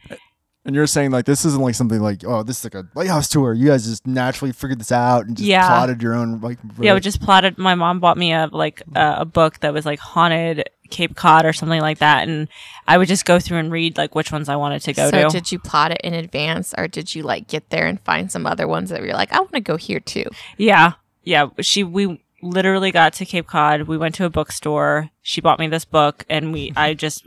And 0.64 0.74
you're 0.76 0.86
saying 0.86 1.10
like 1.10 1.24
this 1.24 1.44
isn't 1.44 1.60
like 1.62 1.74
something 1.74 2.00
like 2.00 2.22
oh 2.24 2.42
this 2.44 2.58
is 2.58 2.64
like 2.64 2.74
a 2.74 2.86
lighthouse 2.94 3.28
tour. 3.28 3.52
You 3.54 3.66
guys 3.68 3.84
just 3.86 4.06
naturally 4.06 4.52
figured 4.52 4.78
this 4.78 4.92
out 4.92 5.26
and 5.26 5.36
just 5.36 5.48
Yeah. 5.48 5.66
plotted 5.66 6.00
your 6.02 6.14
own 6.14 6.40
like. 6.40 6.58
yeah, 6.78 6.94
we 6.94 7.00
just 7.00 7.20
plotted. 7.20 7.58
My 7.58 7.74
mom 7.74 7.98
bought 7.98 8.18
me 8.18 8.32
a 8.32 8.48
like 8.52 8.82
uh, 8.94 9.16
a 9.18 9.24
book 9.24 9.58
that 9.60 9.72
was 9.74 9.84
like 9.84 9.98
haunted 9.98 10.68
Cape 10.90 11.16
Cod 11.16 11.44
or 11.44 11.52
something 11.52 11.80
like 11.80 11.98
that, 11.98 12.28
and 12.28 12.48
I 12.86 12.96
would 12.96 13.08
just 13.08 13.24
go 13.26 13.38
through 13.38 13.58
and 13.58 13.70
read 13.70 13.98
like 13.98 14.14
which 14.14 14.32
ones 14.32 14.48
I 14.48 14.56
wanted 14.56 14.80
to 14.82 14.92
go 14.94 15.10
to. 15.10 15.16
so 15.16 15.28
to. 15.28 15.32
did 15.32 15.52
you 15.52 15.58
plot 15.58 15.92
it 15.92 16.00
in 16.02 16.14
advance 16.14 16.74
or 16.78 16.88
did 16.88 17.14
you 17.14 17.22
like 17.22 17.46
get 17.46 17.68
there 17.70 17.86
and 17.86 18.00
find 18.00 18.32
some 18.32 18.46
other 18.46 18.66
ones 18.66 18.90
that 18.90 19.02
were 19.02 19.08
like, 19.08 19.32
I 19.32 19.40
want 19.40 19.52
to 19.52 19.60
go 19.60 19.76
here 19.76 20.00
too? 20.00 20.24
Yeah. 20.56 20.92
Yeah. 21.22 21.48
She, 21.60 21.84
we 21.84 22.24
literally 22.40 22.90
got 22.90 23.12
to 23.14 23.26
Cape 23.26 23.46
Cod. 23.46 23.82
We 23.82 23.98
went 23.98 24.14
to 24.16 24.24
a 24.24 24.30
bookstore. 24.30 25.10
She 25.20 25.42
bought 25.42 25.58
me 25.58 25.68
this 25.68 25.84
book 25.84 26.24
and 26.30 26.52
we, 26.52 26.72
I 26.76 26.94
just 26.94 27.26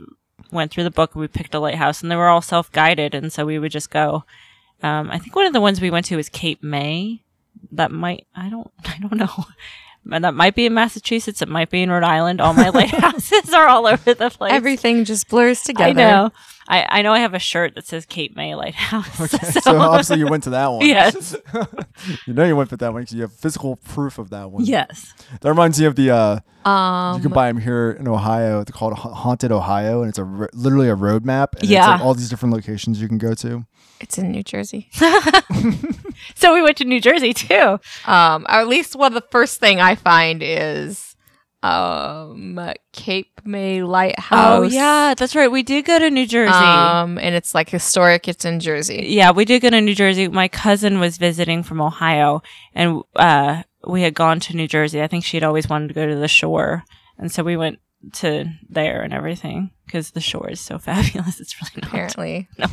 went 0.50 0.72
through 0.72 0.84
the 0.84 0.90
book 0.90 1.14
and 1.14 1.20
we 1.20 1.28
picked 1.28 1.54
a 1.54 1.60
lighthouse 1.60 2.02
and 2.02 2.10
they 2.10 2.16
were 2.16 2.28
all 2.28 2.42
self 2.42 2.72
guided. 2.72 3.14
And 3.14 3.32
so 3.32 3.46
we 3.46 3.58
would 3.58 3.72
just 3.72 3.90
go. 3.90 4.24
Um, 4.82 5.12
I 5.12 5.18
think 5.18 5.36
one 5.36 5.46
of 5.46 5.52
the 5.52 5.60
ones 5.60 5.80
we 5.80 5.90
went 5.92 6.06
to 6.06 6.16
was 6.16 6.28
Cape 6.28 6.62
May. 6.62 7.22
That 7.70 7.92
might, 7.92 8.26
I 8.34 8.48
don't, 8.48 8.70
I 8.84 8.98
don't 8.98 9.16
know. 9.16 9.44
And 10.10 10.24
that 10.24 10.34
might 10.34 10.54
be 10.54 10.66
in 10.66 10.74
Massachusetts. 10.74 11.42
It 11.42 11.48
might 11.48 11.70
be 11.70 11.82
in 11.82 11.90
Rhode 11.90 12.02
Island. 12.02 12.40
All 12.40 12.54
my 12.54 12.68
lighthouses 12.74 13.52
are 13.54 13.68
all 13.68 13.86
over 13.86 14.14
the 14.14 14.30
place. 14.30 14.52
Everything 14.52 15.04
just 15.04 15.28
blurs 15.28 15.62
together. 15.62 15.90
I 15.90 15.92
know. 15.92 16.32
I, 16.68 16.86
I 16.88 17.02
know 17.02 17.12
I 17.12 17.18
have 17.18 17.34
a 17.34 17.38
shirt 17.38 17.74
that 17.74 17.86
says 17.86 18.06
Cape 18.06 18.36
May 18.36 18.54
Lighthouse. 18.54 19.20
Okay, 19.34 19.46
so, 19.60 19.78
obviously 19.78 20.18
you 20.18 20.26
went 20.26 20.44
to 20.44 20.50
that 20.50 20.68
one. 20.68 20.86
Yes. 20.86 21.36
you 22.26 22.34
know 22.34 22.44
you 22.44 22.54
went 22.56 22.70
for 22.70 22.76
that 22.76 22.92
one 22.92 23.02
because 23.02 23.14
you 23.14 23.22
have 23.22 23.32
physical 23.32 23.76
proof 23.76 24.18
of 24.18 24.30
that 24.30 24.50
one. 24.50 24.64
yes. 24.64 25.12
That 25.40 25.48
reminds 25.48 25.78
me 25.80 25.86
of 25.86 25.96
the. 25.96 26.10
Uh, 26.10 26.40
Um, 26.68 27.16
you 27.16 27.22
can 27.22 27.32
buy 27.32 27.48
them 27.48 27.58
here 27.60 27.90
in 27.98 28.06
Ohio. 28.06 28.62
They're 28.62 28.72
called 28.72 28.94
Haunted 28.94 29.50
Ohio, 29.50 30.02
and 30.02 30.08
it's 30.08 30.18
a 30.18 30.24
ro- 30.24 30.46
literally 30.54 30.88
a 30.88 30.94
road 30.94 31.24
map. 31.24 31.54
And 31.54 31.64
It's 31.64 31.72
Yeah. 31.72 31.88
like 31.90 32.00
all 32.00 32.14
these 32.14 32.28
different 32.30 32.54
locations 32.54 33.00
you 33.02 33.08
can 33.08 33.18
go 33.18 33.34
to. 33.34 33.64
it's 34.00 34.16
in 34.18 34.30
New 34.30 34.42
Jersey. 34.44 34.88
So 36.34 36.54
we 36.54 36.62
went 36.62 36.76
to 36.78 36.84
New 36.84 37.00
Jersey 37.00 37.32
too. 37.34 37.78
Um, 38.06 38.44
or 38.48 38.54
at 38.60 38.68
least 38.68 38.94
one 38.96 39.08
of 39.08 39.14
the 39.14 39.26
first 39.30 39.58
thing 39.60 39.80
I 39.80 39.94
find 39.94 40.42
is 40.42 41.11
um 41.62 42.58
Cape 42.92 43.40
May 43.44 43.82
Lighthouse. 43.82 44.58
Oh 44.58 44.62
yeah, 44.62 45.14
that's 45.16 45.34
right. 45.36 45.50
We 45.50 45.62
did 45.62 45.84
go 45.84 45.98
to 45.98 46.10
New 46.10 46.26
Jersey. 46.26 46.52
Um, 46.52 47.18
and 47.18 47.34
it's 47.34 47.54
like 47.54 47.70
historic. 47.70 48.28
It's 48.28 48.44
in 48.44 48.60
Jersey. 48.60 49.06
yeah, 49.08 49.30
we 49.30 49.44
did 49.44 49.62
go 49.62 49.70
to 49.70 49.80
New 49.80 49.94
Jersey. 49.94 50.28
My 50.28 50.48
cousin 50.48 51.00
was 51.00 51.16
visiting 51.18 51.62
from 51.62 51.80
Ohio, 51.80 52.42
and 52.74 53.02
uh, 53.16 53.62
we 53.86 54.02
had 54.02 54.14
gone 54.14 54.40
to 54.40 54.56
New 54.56 54.68
Jersey. 54.68 55.02
I 55.02 55.06
think 55.06 55.24
she'd 55.24 55.44
always 55.44 55.68
wanted 55.68 55.88
to 55.88 55.94
go 55.94 56.06
to 56.06 56.16
the 56.16 56.28
shore, 56.28 56.84
and 57.18 57.30
so 57.30 57.42
we 57.42 57.56
went 57.56 57.78
to 58.14 58.46
there 58.68 59.02
and 59.02 59.14
everything 59.14 59.70
because 59.86 60.10
the 60.10 60.20
shore 60.20 60.50
is 60.50 60.60
so 60.60 60.78
fabulous. 60.88 61.40
It's 61.40 61.54
really 61.60 61.82
not. 61.82 61.88
Apparently, 61.88 62.48
No, 62.58 62.66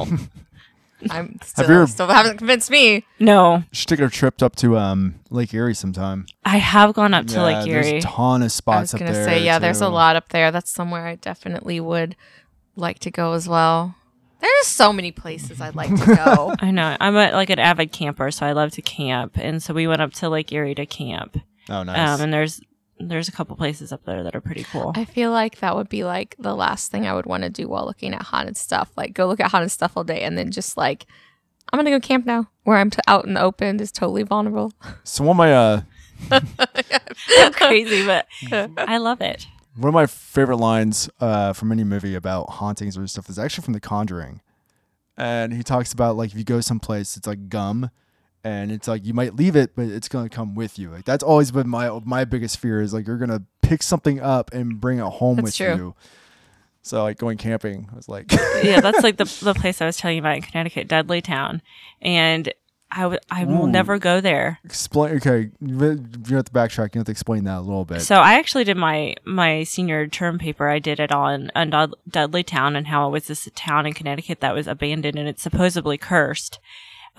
I'm 1.09 1.39
still, 1.43 1.67
you 1.67 1.73
ever- 1.75 1.87
still 1.87 2.07
haven't 2.07 2.37
convinced 2.37 2.69
me. 2.69 3.05
no. 3.19 3.57
You 3.57 3.63
should 3.71 3.87
take 3.87 3.99
a 3.99 4.09
trip 4.09 4.41
up 4.41 4.55
to 4.57 4.77
um, 4.77 5.15
Lake 5.29 5.53
Erie 5.53 5.73
sometime. 5.73 6.25
I 6.43 6.57
have 6.57 6.93
gone 6.93 7.13
up 7.13 7.27
to 7.27 7.35
Yeah, 7.35 7.43
Lake 7.43 7.65
There's 7.69 7.87
Erie. 7.87 7.97
a 7.99 8.01
ton 8.01 8.43
of 8.43 8.51
spots 8.51 8.93
up 8.93 8.99
there. 8.99 9.07
I 9.07 9.11
was 9.11 9.17
up 9.17 9.23
gonna 9.23 9.25
there. 9.31 9.39
say, 9.39 9.45
yeah, 9.45 9.59
there's 9.59 9.81
a 9.81 9.85
too. 9.85 9.91
lot 9.91 10.15
up 10.15 10.29
there. 10.29 10.51
That's 10.51 10.69
somewhere 10.71 11.05
I 11.07 11.15
definitely 11.15 11.79
would 11.79 12.15
like 12.75 12.99
to 12.99 13.11
go 13.11 13.33
as 13.33 13.47
well. 13.47 13.95
There's 14.41 14.67
so 14.67 14.93
many 14.93 15.11
places 15.11 15.59
I'd 15.59 15.75
like 15.75 15.89
to 15.93 16.15
go. 16.15 16.53
I 16.59 16.71
know. 16.71 16.95
I'm 16.99 17.15
a, 17.15 17.31
like 17.31 17.49
an 17.49 17.59
avid 17.59 17.91
camper, 17.91 18.31
so 18.31 18.45
I 18.45 18.53
love 18.53 18.71
to 18.71 18.81
camp, 18.81 19.37
and 19.37 19.61
so 19.61 19.73
we 19.73 19.85
went 19.85 20.01
up 20.01 20.13
to 20.13 20.29
Lake 20.29 20.51
Erie 20.53 20.75
to 20.75 20.85
camp. 20.85 21.37
Oh, 21.69 21.83
nice. 21.83 21.97
Um, 22.19 22.21
and 22.23 22.33
there's 22.33 22.61
there's 22.99 23.27
a 23.27 23.31
couple 23.31 23.55
places 23.55 23.91
up 23.91 24.03
there 24.05 24.23
that 24.23 24.35
are 24.35 24.41
pretty 24.41 24.63
cool. 24.65 24.91
I 24.95 25.05
feel 25.05 25.31
like 25.31 25.59
that 25.59 25.75
would 25.75 25.89
be 25.89 26.03
like 26.03 26.35
the 26.39 26.55
last 26.55 26.91
thing 26.91 27.07
I 27.07 27.13
would 27.13 27.25
want 27.25 27.43
to 27.43 27.49
do 27.49 27.67
while 27.67 27.85
looking 27.85 28.13
at 28.13 28.21
haunted 28.23 28.57
stuff. 28.57 28.91
Like 28.97 29.13
go 29.13 29.27
look 29.27 29.39
at 29.39 29.51
haunted 29.51 29.71
stuff 29.71 29.93
all 29.95 30.03
day 30.03 30.21
and 30.21 30.37
then 30.37 30.51
just 30.51 30.75
like 30.77 31.05
I'm 31.71 31.77
gonna 31.77 31.91
go 31.91 31.99
camp 31.99 32.25
now, 32.25 32.49
where 32.63 32.77
I'm 32.77 32.89
t- 32.89 32.97
out 33.07 33.25
in 33.25 33.35
the 33.35 33.41
open, 33.41 33.79
is 33.79 33.91
totally 33.91 34.23
vulnerable. 34.23 34.73
so 35.03 35.23
one 35.23 35.35
of 35.35 35.37
my 35.37 35.53
uh, 35.53 35.81
crazy, 37.53 38.05
but 38.05 38.27
I 38.51 38.97
love 38.97 39.21
it. 39.21 39.45
one 39.75 39.89
of 39.89 39.93
my 39.93 40.07
favorite 40.07 40.57
lines 40.57 41.09
uh, 41.19 41.53
from 41.53 41.71
any 41.71 41.83
movie 41.83 42.15
about 42.15 42.49
hauntings 42.49 42.97
or 42.97 43.05
stuff 43.07 43.29
is 43.29 43.37
actually 43.37 43.63
from 43.63 43.73
The 43.73 43.79
Conjuring, 43.79 44.41
and 45.15 45.53
he 45.53 45.61
talks 45.61 45.93
about 45.93 46.17
like 46.17 46.31
if 46.31 46.37
you 46.37 46.43
go 46.43 46.59
someplace, 46.59 47.15
it's 47.15 47.27
like 47.27 47.49
gum, 47.49 47.91
and 48.43 48.71
it's 48.71 48.87
like 48.87 49.05
you 49.05 49.13
might 49.13 49.35
leave 49.35 49.55
it, 49.55 49.75
but 49.75 49.87
it's 49.87 50.07
gonna 50.07 50.29
come 50.29 50.55
with 50.55 50.79
you. 50.79 50.89
Like 50.91 51.05
that's 51.05 51.23
always 51.23 51.51
been 51.51 51.67
my 51.69 51.89
my 52.05 52.25
biggest 52.25 52.57
fear 52.57 52.81
is 52.81 52.93
like 52.93 53.07
you're 53.07 53.17
gonna 53.17 53.43
pick 53.61 53.83
something 53.83 54.19
up 54.19 54.53
and 54.53 54.79
bring 54.79 54.99
it 54.99 55.03
home 55.03 55.37
That's 55.37 55.45
with 55.45 55.55
true. 55.55 55.75
you. 55.75 55.95
So 56.81 57.03
like 57.03 57.17
going 57.17 57.37
camping, 57.37 57.89
I 57.91 57.95
was 57.95 58.07
like, 58.07 58.31
yeah, 58.63 58.79
that's 58.81 59.03
like 59.03 59.17
the 59.17 59.25
the 59.43 59.53
place 59.53 59.81
I 59.81 59.85
was 59.85 59.97
telling 59.97 60.17
you 60.17 60.21
about 60.21 60.35
in 60.37 60.41
Connecticut, 60.41 60.87
Dudley 60.87 61.21
Town, 61.21 61.61
and 62.01 62.51
I 62.91 63.01
w- 63.01 63.19
I 63.29 63.43
will 63.43 63.65
Ooh. 63.65 63.71
never 63.71 63.99
go 63.99 64.21
there. 64.21 64.59
explain. 64.63 65.15
Okay, 65.17 65.51
you 65.59 65.77
you 66.27 66.35
have 66.37 66.45
to 66.45 66.51
backtrack. 66.51 66.95
You 66.95 66.99
have 66.99 67.05
to 67.05 67.11
explain 67.11 67.43
that 67.43 67.57
a 67.59 67.61
little 67.61 67.85
bit. 67.85 68.01
So 68.01 68.15
I 68.15 68.35
actually 68.35 68.63
did 68.63 68.77
my 68.77 69.15
my 69.25 69.63
senior 69.63 70.07
term 70.07 70.39
paper. 70.39 70.69
I 70.69 70.79
did 70.79 70.99
it 70.99 71.11
on 71.11 71.51
on 71.53 71.69
Dud- 71.69 71.93
Dudley 72.09 72.43
Town 72.43 72.75
and 72.75 72.87
how 72.87 73.07
it 73.07 73.11
was 73.11 73.27
this 73.27 73.47
town 73.53 73.85
in 73.85 73.93
Connecticut 73.93 74.39
that 74.39 74.55
was 74.55 74.65
abandoned 74.65 75.19
and 75.19 75.27
it's 75.27 75.43
supposedly 75.43 75.97
cursed. 75.97 76.59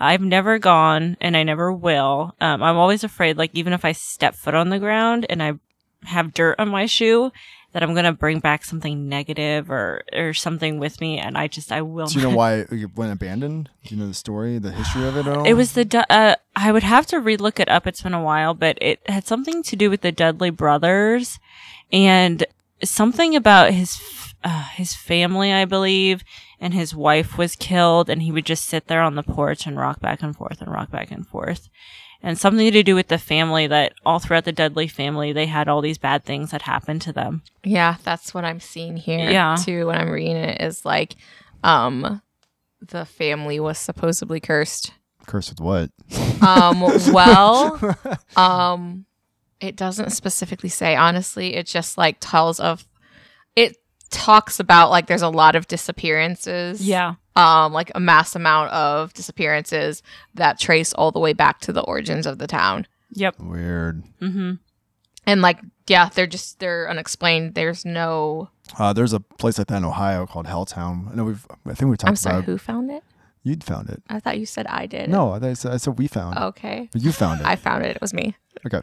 I've 0.01 0.21
never 0.21 0.59
gone 0.59 1.15
and 1.21 1.37
I 1.37 1.43
never 1.43 1.71
will. 1.71 2.35
Um, 2.41 2.63
I'm 2.63 2.77
always 2.77 3.03
afraid, 3.03 3.37
like 3.37 3.51
even 3.53 3.73
if 3.73 3.85
I 3.85 3.91
step 3.91 4.35
foot 4.35 4.55
on 4.55 4.69
the 4.69 4.79
ground 4.79 5.25
and 5.29 5.41
I 5.41 5.53
have 6.03 6.33
dirt 6.33 6.55
on 6.59 6.69
my 6.69 6.87
shoe, 6.87 7.31
that 7.73 7.83
I'm 7.83 7.93
gonna 7.93 8.11
bring 8.11 8.39
back 8.39 8.65
something 8.65 9.07
negative 9.07 9.71
or 9.71 10.03
or 10.11 10.33
something 10.33 10.77
with 10.77 10.99
me, 10.99 11.19
and 11.19 11.37
I 11.37 11.47
just 11.47 11.71
I 11.71 11.81
will. 11.81 12.07
Do 12.07 12.19
you 12.19 12.27
know 12.27 12.35
why 12.35 12.65
it 12.69 12.95
went 12.95 13.13
abandoned? 13.13 13.69
Do 13.85 13.95
you 13.95 14.01
know 14.01 14.07
the 14.07 14.13
story, 14.13 14.57
the 14.57 14.71
history 14.71 15.07
of 15.07 15.15
it 15.15 15.27
at 15.27 15.37
all? 15.37 15.45
It 15.45 15.53
was 15.53 15.73
the 15.73 16.05
uh, 16.09 16.35
I 16.55 16.71
would 16.71 16.83
have 16.83 17.05
to 17.07 17.17
relook 17.17 17.59
it 17.59 17.69
up. 17.69 17.87
It's 17.87 18.01
been 18.01 18.13
a 18.13 18.21
while, 18.21 18.53
but 18.53 18.77
it 18.81 18.99
had 19.07 19.25
something 19.25 19.63
to 19.63 19.75
do 19.75 19.89
with 19.89 20.01
the 20.01 20.11
Dudley 20.11 20.49
brothers 20.49 21.39
and 21.93 22.45
something 22.83 23.35
about 23.35 23.71
his 23.71 24.01
uh, 24.43 24.63
his 24.73 24.93
family, 24.93 25.53
I 25.53 25.65
believe, 25.65 26.23
and 26.61 26.75
his 26.75 26.95
wife 26.95 27.37
was 27.37 27.55
killed, 27.55 28.09
and 28.09 28.21
he 28.21 28.31
would 28.31 28.45
just 28.45 28.65
sit 28.65 28.87
there 28.87 29.01
on 29.01 29.15
the 29.15 29.23
porch 29.23 29.65
and 29.65 29.77
rock 29.77 29.99
back 29.99 30.21
and 30.21 30.35
forth 30.35 30.61
and 30.61 30.71
rock 30.71 30.91
back 30.91 31.11
and 31.11 31.27
forth. 31.27 31.67
And 32.23 32.37
something 32.37 32.71
to 32.71 32.83
do 32.83 32.93
with 32.93 33.07
the 33.07 33.17
family 33.17 33.65
that 33.65 33.93
all 34.05 34.19
throughout 34.19 34.45
the 34.45 34.51
Dudley 34.51 34.87
family, 34.87 35.33
they 35.33 35.47
had 35.47 35.67
all 35.67 35.81
these 35.81 35.97
bad 35.97 36.23
things 36.23 36.51
that 36.51 36.61
happened 36.61 37.01
to 37.01 37.11
them. 37.11 37.41
Yeah, 37.63 37.95
that's 38.03 38.31
what 38.31 38.45
I'm 38.45 38.59
seeing 38.59 38.95
here. 38.95 39.31
Yeah. 39.31 39.55
Too 39.59 39.87
when 39.87 39.97
I'm 39.97 40.11
reading 40.11 40.35
it 40.35 40.61
is 40.61 40.85
like, 40.85 41.15
um, 41.63 42.21
the 42.79 43.05
family 43.05 43.59
was 43.59 43.79
supposedly 43.79 44.39
cursed. 44.39 44.93
cursed 45.25 45.49
with 45.49 45.61
what? 45.61 45.89
Um, 46.45 46.81
well, 47.11 47.97
um, 48.35 49.05
it 49.59 49.75
doesn't 49.75 50.11
specifically 50.11 50.69
say. 50.69 50.95
Honestly, 50.95 51.55
it 51.55 51.65
just 51.65 51.97
like 51.97 52.17
tells 52.19 52.59
of. 52.59 52.87
It 53.55 53.77
talks 54.11 54.59
about 54.59 54.89
like 54.89 55.07
there's 55.07 55.21
a 55.21 55.29
lot 55.29 55.55
of 55.55 55.67
disappearances. 55.67 56.85
Yeah. 56.85 57.15
Um, 57.35 57.71
like 57.73 57.91
a 57.95 57.99
mass 57.99 58.35
amount 58.35 58.71
of 58.71 59.13
disappearances 59.13 60.03
that 60.35 60.59
trace 60.59 60.93
all 60.93 61.11
the 61.11 61.19
way 61.19 61.33
back 61.33 61.61
to 61.61 61.73
the 61.73 61.81
origins 61.81 62.25
of 62.25 62.37
the 62.37 62.47
town. 62.47 62.87
Yep. 63.13 63.39
Weird. 63.39 64.03
Mm-hmm. 64.21 64.53
And 65.25 65.41
like, 65.41 65.59
yeah, 65.87 66.09
they're 66.13 66.27
just 66.27 66.59
they're 66.59 66.89
unexplained. 66.89 67.55
There's 67.55 67.85
no. 67.85 68.49
Uh, 68.77 68.93
there's 68.93 69.13
a 69.13 69.19
place 69.19 69.57
like 69.57 69.67
that 69.67 69.77
in 69.77 69.85
Ohio 69.85 70.25
called 70.25 70.45
Helltown. 70.45 71.11
I 71.11 71.15
know 71.15 71.25
we've. 71.25 71.45
I 71.65 71.73
think 71.73 71.89
we've 71.89 71.97
talked 71.97 72.01
about 72.01 72.09
I'm 72.09 72.15
sorry. 72.15 72.35
about. 72.37 72.45
Who 72.45 72.57
found 72.57 72.91
it? 72.91 73.03
You'd 73.43 73.63
found 73.63 73.89
it. 73.89 74.03
I 74.07 74.19
thought 74.19 74.37
you 74.39 74.45
said 74.45 74.67
I 74.67 74.85
did. 74.85 75.09
No, 75.09 75.31
I, 75.31 75.39
thought 75.39 75.49
I, 75.49 75.53
said, 75.53 75.71
I 75.73 75.77
said 75.77 75.97
we 75.97 76.07
found. 76.07 76.37
Okay. 76.37 76.89
But 76.91 77.01
you 77.01 77.11
found 77.11 77.41
it. 77.41 77.47
I 77.47 77.55
found 77.55 77.83
it. 77.83 77.95
It 77.95 78.01
was 78.01 78.13
me. 78.13 78.35
okay. 78.65 78.81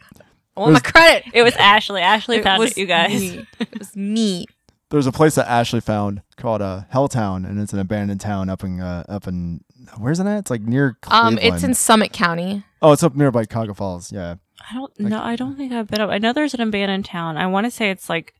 I 0.57 0.59
want 0.59 0.73
my 0.73 0.79
credit. 0.79 1.23
It 1.33 1.43
was 1.43 1.55
Ashley. 1.55 2.01
Ashley 2.01 2.41
found 2.41 2.59
was 2.59 2.71
it, 2.71 2.77
you 2.77 2.85
guys. 2.85 3.11
me. 3.11 3.47
It 3.59 3.79
was 3.79 3.95
me. 3.95 4.45
There's 4.89 5.05
a 5.07 5.11
place 5.11 5.35
that 5.35 5.47
Ashley 5.47 5.81
found 5.81 6.21
called 6.35 6.61
uh, 6.61 6.81
Helltown, 6.93 7.47
and 7.47 7.59
it's 7.59 7.73
an 7.73 7.79
abandoned 7.79 8.21
town 8.21 8.49
up 8.49 8.63
in 8.63 8.81
uh, 8.81 9.03
up 9.07 9.27
in 9.27 9.63
where's 9.97 10.19
it 10.19 10.25
at? 10.27 10.39
It's 10.39 10.49
like 10.51 10.61
near 10.61 10.97
Um, 11.07 11.35
Cleveland. 11.35 11.39
it's 11.55 11.63
in 11.63 11.73
Summit 11.75 12.11
County. 12.11 12.63
oh, 12.81 12.91
it's 12.91 13.03
up 13.03 13.15
nearby 13.15 13.45
Cuyahoga 13.45 13.73
Falls. 13.75 14.11
Yeah. 14.11 14.35
I 14.69 14.73
don't 14.75 14.99
know. 14.99 15.21
I 15.21 15.35
don't 15.35 15.55
think 15.55 15.71
I've 15.71 15.87
been 15.87 16.01
up. 16.01 16.09
I 16.09 16.17
know 16.17 16.33
there's 16.33 16.53
an 16.53 16.61
abandoned 16.61 17.05
town. 17.05 17.37
I 17.37 17.47
want 17.47 17.65
to 17.65 17.71
say 17.71 17.91
it's 17.91 18.09
like 18.09 18.33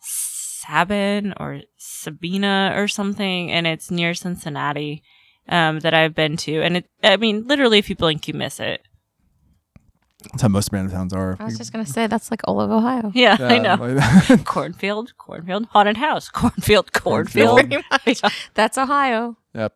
Sabin 0.00 1.34
or 1.38 1.60
Sabina 1.76 2.72
or 2.76 2.88
something, 2.88 3.50
and 3.50 3.66
it's 3.66 3.90
near 3.90 4.14
Cincinnati 4.14 5.02
um, 5.48 5.80
that 5.80 5.94
I've 5.94 6.14
been 6.14 6.36
to. 6.38 6.62
And 6.62 6.78
it, 6.78 6.86
I 7.02 7.16
mean, 7.16 7.46
literally, 7.46 7.78
if 7.78 7.88
you 7.90 7.96
blink, 7.96 8.28
you 8.28 8.34
miss 8.34 8.60
it. 8.60 8.82
That's 10.32 10.42
how 10.42 10.48
most 10.48 10.68
abandoned 10.68 10.92
towns 10.92 11.12
are. 11.12 11.36
I 11.40 11.44
was 11.44 11.58
just 11.58 11.72
gonna 11.72 11.86
say 11.86 12.06
that's 12.06 12.30
like 12.30 12.40
all 12.44 12.60
of 12.60 12.70
Ohio. 12.70 13.10
Yeah, 13.14 13.36
I 13.40 13.58
know. 13.58 13.74
like- 14.28 14.44
cornfield, 14.44 15.16
cornfield, 15.18 15.66
haunted 15.66 15.96
house, 15.96 16.28
cornfield, 16.28 16.92
Cornfield. 16.92 17.48
cornfield. 17.60 17.84
Pretty 18.04 18.20
much. 18.24 18.34
That's 18.54 18.78
Ohio. 18.78 19.36
yep. 19.54 19.74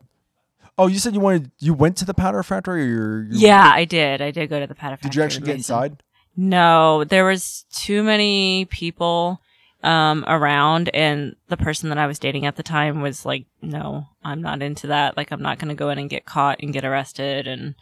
Oh, 0.79 0.87
you 0.87 0.99
said 0.99 1.13
you 1.15 1.21
wanted 1.21 1.51
you 1.59 1.75
went 1.75 1.97
to 1.99 2.05
the 2.05 2.15
powder 2.15 2.43
factory, 2.43 2.83
or 2.83 2.87
you're, 2.87 3.23
you 3.25 3.39
Yeah, 3.39 3.71
I 3.73 3.85
did. 3.85 4.23
I 4.23 4.31
did 4.31 4.49
go 4.49 4.59
to 4.61 4.67
the 4.67 4.75
Pat 4.75 5.01
Did 5.03 5.15
you 5.15 5.23
actually 5.23 5.47
get 5.47 5.57
inside? 5.57 6.03
No, 6.37 7.05
there 7.05 7.25
was 7.25 7.65
too 7.73 8.03
many 8.03 8.65
people 8.67 9.41
um 9.83 10.25
around 10.29 10.91
and 10.93 11.35
the 11.49 11.57
person 11.57 11.89
that 11.89 11.97
I 11.97 12.07
was 12.07 12.19
dating 12.19 12.45
at 12.47 12.57
the 12.57 12.63
time 12.63 13.01
was 13.01 13.25
like, 13.27 13.47
"No, 13.63 14.07
I'm 14.23 14.41
not 14.43 14.63
into 14.63 14.87
that. 14.89 15.17
Like 15.17 15.33
I'm 15.33 15.43
not 15.43 15.59
going 15.59 15.69
to 15.71 15.75
go 15.75 15.91
in 15.91 15.99
and 15.99 16.09
get 16.11 16.25
caught 16.27 16.61
and 16.63 16.73
get 16.73 16.85
arrested 16.85 17.47
and 17.47 17.75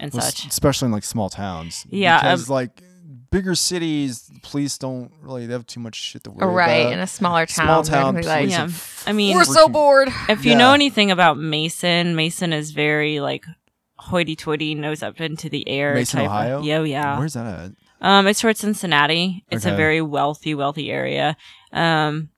and 0.00 0.12
Well, 0.12 0.22
such." 0.22 0.46
especially 0.46 0.86
in 0.86 0.92
like 0.92 1.04
small 1.04 1.30
towns. 1.30 1.86
Yeah, 1.90 2.20
because 2.20 2.48
um, 2.48 2.54
like 2.54 2.82
bigger 3.30 3.54
cities, 3.54 4.30
police 4.42 4.78
don't 4.78 5.12
really 5.20 5.46
they 5.46 5.52
have 5.52 5.66
too 5.66 5.80
much 5.80 5.96
shit 5.96 6.24
to 6.24 6.30
worry 6.30 6.52
right. 6.52 6.70
about. 6.80 6.92
In 6.94 6.98
a 6.98 7.06
smaller 7.06 7.46
town. 7.46 7.66
Small 7.66 7.82
town 7.82 8.16
be 8.16 8.22
like, 8.22 8.48
Yeah. 8.48 8.68
I 9.06 9.12
mean, 9.12 9.36
We're 9.36 9.44
so 9.44 9.68
bored. 9.68 10.08
if 10.28 10.44
you 10.44 10.54
know 10.56 10.72
anything 10.72 11.10
about 11.10 11.38
Mason, 11.38 12.16
Mason 12.16 12.52
is 12.52 12.70
very 12.70 13.20
like 13.20 13.44
hoity-toity, 13.98 14.74
nose 14.74 15.02
up 15.02 15.20
into 15.20 15.48
the 15.48 15.68
air. 15.68 15.94
Mason, 15.94 16.20
type 16.20 16.26
of- 16.26 16.32
Ohio? 16.32 16.62
Yeah, 16.62 16.82
yeah. 16.82 17.18
Where's 17.18 17.34
that 17.34 17.46
at? 17.46 17.72
Um, 18.00 18.26
it's 18.28 18.40
towards 18.40 18.60
Cincinnati. 18.60 19.44
It's 19.50 19.66
a 19.66 19.74
very 19.74 20.00
wealthy, 20.00 20.54
wealthy 20.54 20.90
area. 20.90 21.36
Um, 21.72 22.28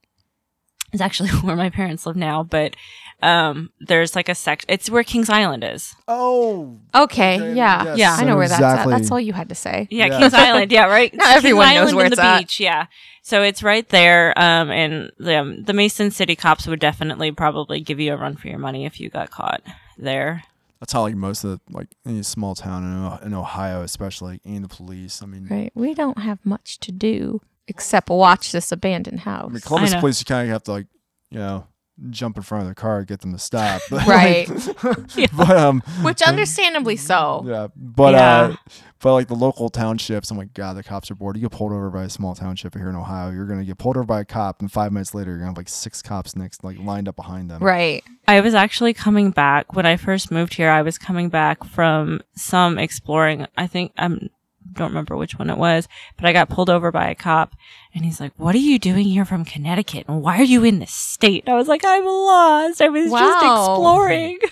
it's 0.91 1.01
actually 1.01 1.29
where 1.43 1.55
my 1.55 1.69
parents 1.69 2.05
live 2.05 2.15
now, 2.15 2.43
but 2.43 2.75
um, 3.21 3.71
there's 3.79 4.15
like 4.15 4.29
a 4.29 4.35
section. 4.35 4.65
It's 4.69 4.89
where 4.89 5.03
Kings 5.03 5.29
Island 5.29 5.63
is. 5.63 5.95
Oh, 6.07 6.77
Okay. 6.95 7.35
Okay, 7.37 7.53
Yeah. 7.55 7.83
yes, 7.83 7.97
Yeah. 7.97 8.15
I 8.19 8.23
know 8.25 8.33
so 8.33 8.37
where 8.37 8.47
that's 8.47 8.61
at. 8.61 8.87
That's 8.87 9.11
all 9.11 9.19
you 9.19 9.33
had 9.33 9.49
to 9.49 9.55
say. 9.55 9.87
Yeah, 9.91 10.07
Yeah. 10.07 10.19
Kings 10.19 10.33
Island. 10.33 10.71
Yeah, 10.71 10.85
right. 10.85 11.13
Not 11.13 11.25
Kings 11.25 11.37
everyone 11.37 11.67
knows 11.69 11.77
Island 11.77 11.97
where 11.97 12.05
it's 12.07 12.15
the 12.15 12.23
at. 12.23 12.39
beach. 12.39 12.59
Yeah, 12.59 12.85
so 13.21 13.41
it's 13.43 13.61
right 13.63 13.87
there. 13.89 14.33
Um, 14.37 14.71
and 14.71 15.11
the 15.17 15.35
um, 15.39 15.63
the 15.63 15.73
Mason 15.73 16.11
City 16.11 16.35
cops 16.35 16.67
would 16.67 16.79
definitely 16.79 17.31
probably 17.31 17.79
give 17.81 17.99
you 17.99 18.13
a 18.13 18.17
run 18.17 18.35
for 18.35 18.47
your 18.47 18.59
money 18.59 18.85
if 18.85 18.99
you 18.99 19.09
got 19.09 19.29
caught 19.31 19.61
there. 19.97 20.43
that's 20.79 20.93
how 20.93 21.01
like 21.01 21.15
most 21.15 21.43
of 21.43 21.51
the, 21.51 21.59
like 21.69 21.87
any 22.05 22.23
small 22.23 22.55
town 22.55 22.83
in, 23.21 23.27
in 23.27 23.33
Ohio, 23.35 23.83
especially 23.83 24.31
like, 24.33 24.41
and 24.45 24.63
the 24.63 24.67
police. 24.67 25.21
I 25.21 25.27
mean, 25.27 25.47
Right. 25.49 25.71
We 25.75 25.93
don't 25.93 26.17
have 26.17 26.39
much 26.43 26.79
to 26.79 26.91
do 26.91 27.41
except 27.67 28.09
watch 28.09 28.51
this 28.51 28.71
abandoned 28.71 29.19
house. 29.21 29.41
I 29.41 29.43
house. 29.43 29.51
mean 29.51 29.61
Columbus 29.61 29.91
know. 29.93 29.99
police, 29.99 30.19
you 30.19 30.25
kind 30.25 30.47
of 30.49 30.53
have 30.53 30.63
to 30.63 30.71
like, 30.71 30.87
you 31.29 31.37
know, 31.39 31.67
jump 32.09 32.37
in 32.37 32.43
front 32.43 32.61
of 32.63 32.67
their 32.67 32.73
car, 32.75 33.03
get 33.03 33.21
them 33.21 33.31
to 33.33 33.39
stop. 33.39 33.81
But, 33.89 34.07
Right. 34.07 34.47
but 35.37 35.49
um, 35.57 35.81
Which 36.01 36.21
understandably 36.21 36.95
so. 36.95 37.43
yeah, 37.45 37.67
but 37.75 38.13
Yeah. 38.13 38.41
uh, 38.41 38.55
but 38.99 39.13
like 39.13 39.27
the 39.27 39.35
local 39.35 39.69
townships, 39.69 40.29
I'm 40.29 40.37
like, 40.37 40.53
God, 40.53 40.77
the 40.77 40.83
cops 40.83 41.09
are 41.09 41.15
bored. 41.15 41.35
You 41.35 41.41
get 41.43 41.51
pulled 41.51 41.71
over 41.71 41.89
by 41.89 42.03
a 42.03 42.09
small 42.09 42.35
township 42.35 42.75
here 42.75 42.89
in 42.89 42.95
Ohio, 42.95 43.31
you're 43.31 43.45
gonna 43.47 43.65
get 43.65 43.77
pulled 43.77 43.97
over 43.97 44.05
by 44.05 44.21
a 44.21 44.25
cop, 44.25 44.61
and 44.61 44.71
five 44.71 44.91
minutes 44.91 45.13
later, 45.15 45.31
you're 45.31 45.39
gonna 45.39 45.49
have 45.51 45.57
like 45.57 45.69
six 45.69 46.01
cops 46.01 46.35
next, 46.35 46.63
like 46.63 46.77
lined 46.79 47.07
up 47.07 47.15
behind 47.15 47.49
them. 47.49 47.61
Right. 47.63 48.03
I 48.27 48.41
was 48.41 48.53
actually 48.53 48.93
coming 48.93 49.31
back 49.31 49.73
when 49.73 49.85
I 49.85 49.97
first 49.97 50.31
moved 50.31 50.53
here. 50.53 50.69
I 50.69 50.83
was 50.83 50.97
coming 50.97 51.29
back 51.29 51.63
from 51.63 52.21
some 52.35 52.77
exploring. 52.77 53.47
I 53.57 53.67
think 53.67 53.91
I 53.97 54.05
am 54.05 54.29
don't 54.73 54.89
remember 54.89 55.15
which 55.15 55.37
one 55.37 55.49
it 55.49 55.57
was, 55.57 55.87
but 56.17 56.25
I 56.25 56.33
got 56.33 56.49
pulled 56.49 56.69
over 56.69 56.91
by 56.91 57.09
a 57.09 57.15
cop, 57.15 57.55
and 57.93 58.03
he's 58.05 58.19
like, 58.19 58.31
"What 58.37 58.55
are 58.55 58.59
you 58.59 58.79
doing 58.79 59.05
here 59.05 59.25
from 59.25 59.45
Connecticut? 59.45 60.05
And 60.07 60.21
why 60.21 60.37
are 60.39 60.43
you 60.43 60.63
in 60.63 60.79
this 60.79 60.93
state?" 60.93 61.43
And 61.45 61.53
I 61.53 61.57
was 61.57 61.67
like, 61.67 61.83
"I'm 61.85 62.05
lost. 62.05 62.81
I 62.81 62.89
was 62.89 63.09
just 63.11 63.43
exploring." 63.43 64.39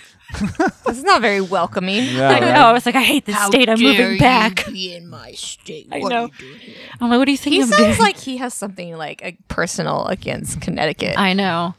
This 0.86 0.98
is 0.98 1.02
not 1.02 1.22
very 1.22 1.40
welcoming. 1.40 2.04
Yeah, 2.04 2.28
I 2.30 2.32
right? 2.34 2.40
know. 2.54 2.66
I 2.66 2.72
was 2.72 2.86
like, 2.86 2.94
"I 2.94 3.02
hate 3.02 3.24
this 3.26 3.36
state. 3.46 3.68
I'm 3.68 3.80
moving 3.80 4.16
back." 4.18 4.64
Be 4.66 4.94
in 4.94 5.08
my 5.08 5.32
state. 5.32 5.88
I 5.90 5.98
What 5.98 6.10
know. 6.10 6.24
Are 6.24 6.26
you 6.26 6.32
doing? 6.38 6.60
I'm 7.00 7.10
like, 7.10 7.18
"What 7.18 7.24
do 7.24 7.32
you 7.32 7.36
think 7.36 7.54
He 7.54 7.62
I'm 7.62 7.68
sounds 7.68 7.96
doing?" 7.96 7.98
like 7.98 8.16
he 8.16 8.36
has 8.36 8.54
something 8.54 8.96
like 8.96 9.22
a 9.24 9.36
personal 9.48 10.06
against 10.06 10.60
Connecticut. 10.60 11.18
I 11.18 11.32
know. 11.32 11.74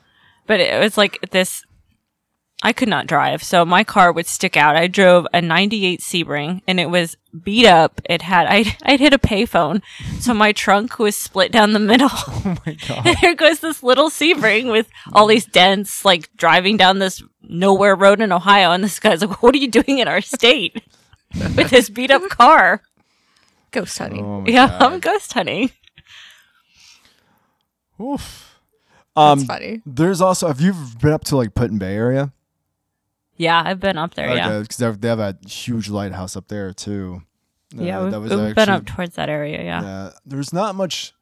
But 0.47 0.59
it 0.59 0.77
was 0.81 0.97
like 0.97 1.17
this 1.31 1.63
I 2.63 2.73
could 2.73 2.87
not 2.89 3.07
drive, 3.07 3.41
so 3.41 3.65
my 3.65 3.83
car 3.83 4.11
would 4.11 4.27
stick 4.27 4.55
out. 4.55 4.75
I 4.75 4.85
drove 4.87 5.25
a 5.33 5.41
'98 5.41 5.99
Sebring, 6.01 6.61
and 6.67 6.79
it 6.79 6.91
was 6.91 7.17
beat 7.43 7.65
up. 7.65 7.99
It 8.07 8.21
had 8.21 8.45
I 8.47 8.77
I'd 8.83 8.99
hit 8.99 9.13
a 9.13 9.17
payphone, 9.17 9.81
so 10.19 10.33
my 10.33 10.51
trunk 10.51 10.99
was 10.99 11.15
split 11.15 11.51
down 11.51 11.73
the 11.73 11.79
middle. 11.79 12.09
Oh 12.43 12.57
my 12.65 12.73
god. 12.87 13.07
And 13.07 13.17
here 13.17 13.33
goes 13.35 13.59
this 13.61 13.81
little 13.81 14.09
Sebring 14.11 14.71
with 14.71 14.87
all 15.11 15.25
these 15.27 15.45
dents, 15.45 16.05
like 16.05 16.29
driving 16.37 16.77
down 16.77 16.99
this 16.99 17.23
nowhere 17.41 17.95
road 17.95 18.21
in 18.21 18.31
Ohio. 18.31 18.71
And 18.71 18.83
this 18.83 18.99
guy's 18.99 19.21
like, 19.25 19.41
"What 19.41 19.55
are 19.55 19.59
you 19.59 19.69
doing 19.69 19.97
in 19.99 20.07
our 20.07 20.21
state 20.21 20.83
with 21.55 21.71
this 21.71 21.89
beat 21.89 22.11
up 22.11 22.21
car?" 22.29 22.83
Ghost 23.71 23.97
hunting. 23.97 24.23
Oh 24.23 24.43
yeah, 24.45 24.67
God. 24.67 24.81
I'm 24.83 24.99
ghost 24.99 25.33
hunting. 25.33 25.71
Oof. 27.99 28.59
That's 29.15 29.41
Um, 29.41 29.45
funny. 29.47 29.81
there's 29.85 30.21
also 30.21 30.47
have 30.47 30.61
you 30.61 30.73
been 31.01 31.11
up 31.11 31.23
to 31.25 31.35
like 31.37 31.53
Put 31.53 31.71
in 31.71 31.77
Bay 31.77 31.95
area? 31.95 32.31
Yeah, 33.41 33.63
I've 33.65 33.79
been 33.79 33.97
up 33.97 34.13
there. 34.13 34.29
yeah, 34.35 34.59
because 34.59 34.77
they, 34.77 34.85
have- 34.85 35.01
they 35.01 35.09
a 35.09 35.35
huge 35.47 35.89
lighthouse 35.89 36.35
up 36.35 36.47
there 36.47 36.73
too. 36.73 37.23
yeah, 37.73 37.97
Uh, 37.99 38.03
we've, 38.03 38.11
that 38.11 38.19
was 38.21 38.29
we've 38.35 38.55
been 38.55 38.69
up 38.69 38.85
towards 38.85 39.15
that 39.15 39.29
area. 39.29 39.63
Yeah. 39.63 39.81
Yeah, 39.81 40.09
there's 40.25 40.53
not 40.53 40.75
much. 40.75 41.13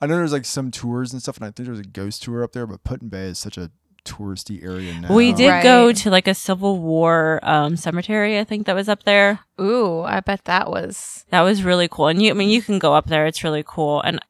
I 0.00 0.06
know 0.06 0.16
there's 0.16 0.32
like 0.32 0.44
some 0.44 0.70
tours 0.70 1.12
and 1.12 1.20
stuff, 1.20 1.36
and 1.38 1.44
I 1.44 1.50
think 1.50 1.66
there's 1.66 1.80
a 1.80 1.84
ghost 1.84 2.22
tour 2.22 2.44
up 2.44 2.52
there. 2.52 2.66
But 2.66 2.84
Put 2.84 3.02
in 3.02 3.08
Bay 3.08 3.24
is 3.24 3.38
such 3.38 3.58
a 3.58 3.70
touristy 4.04 4.62
area 4.62 4.94
now. 5.00 5.12
We 5.14 5.32
did 5.32 5.62
go 5.62 5.90
to 5.92 6.10
like 6.10 6.28
a 6.28 6.34
Civil 6.34 6.78
War 6.78 7.40
um, 7.42 7.76
cemetery, 7.76 8.38
I 8.38 8.44
think 8.44 8.66
that 8.66 8.76
was 8.76 8.88
up 8.88 9.02
there. 9.04 9.40
Ooh, 9.60 10.02
I 10.02 10.20
bet 10.20 10.44
that 10.44 10.70
was. 10.70 11.24
That 11.30 11.40
was 11.40 11.64
really 11.64 11.88
cool. 11.88 12.08
And 12.08 12.22
you, 12.22 12.30
I 12.30 12.34
mean, 12.34 12.50
you 12.50 12.62
can 12.62 12.78
go 12.78 12.94
up 12.94 13.06
there; 13.06 13.26
it's 13.26 13.42
really 13.42 13.64
cool. 13.66 14.02
And 14.02 14.20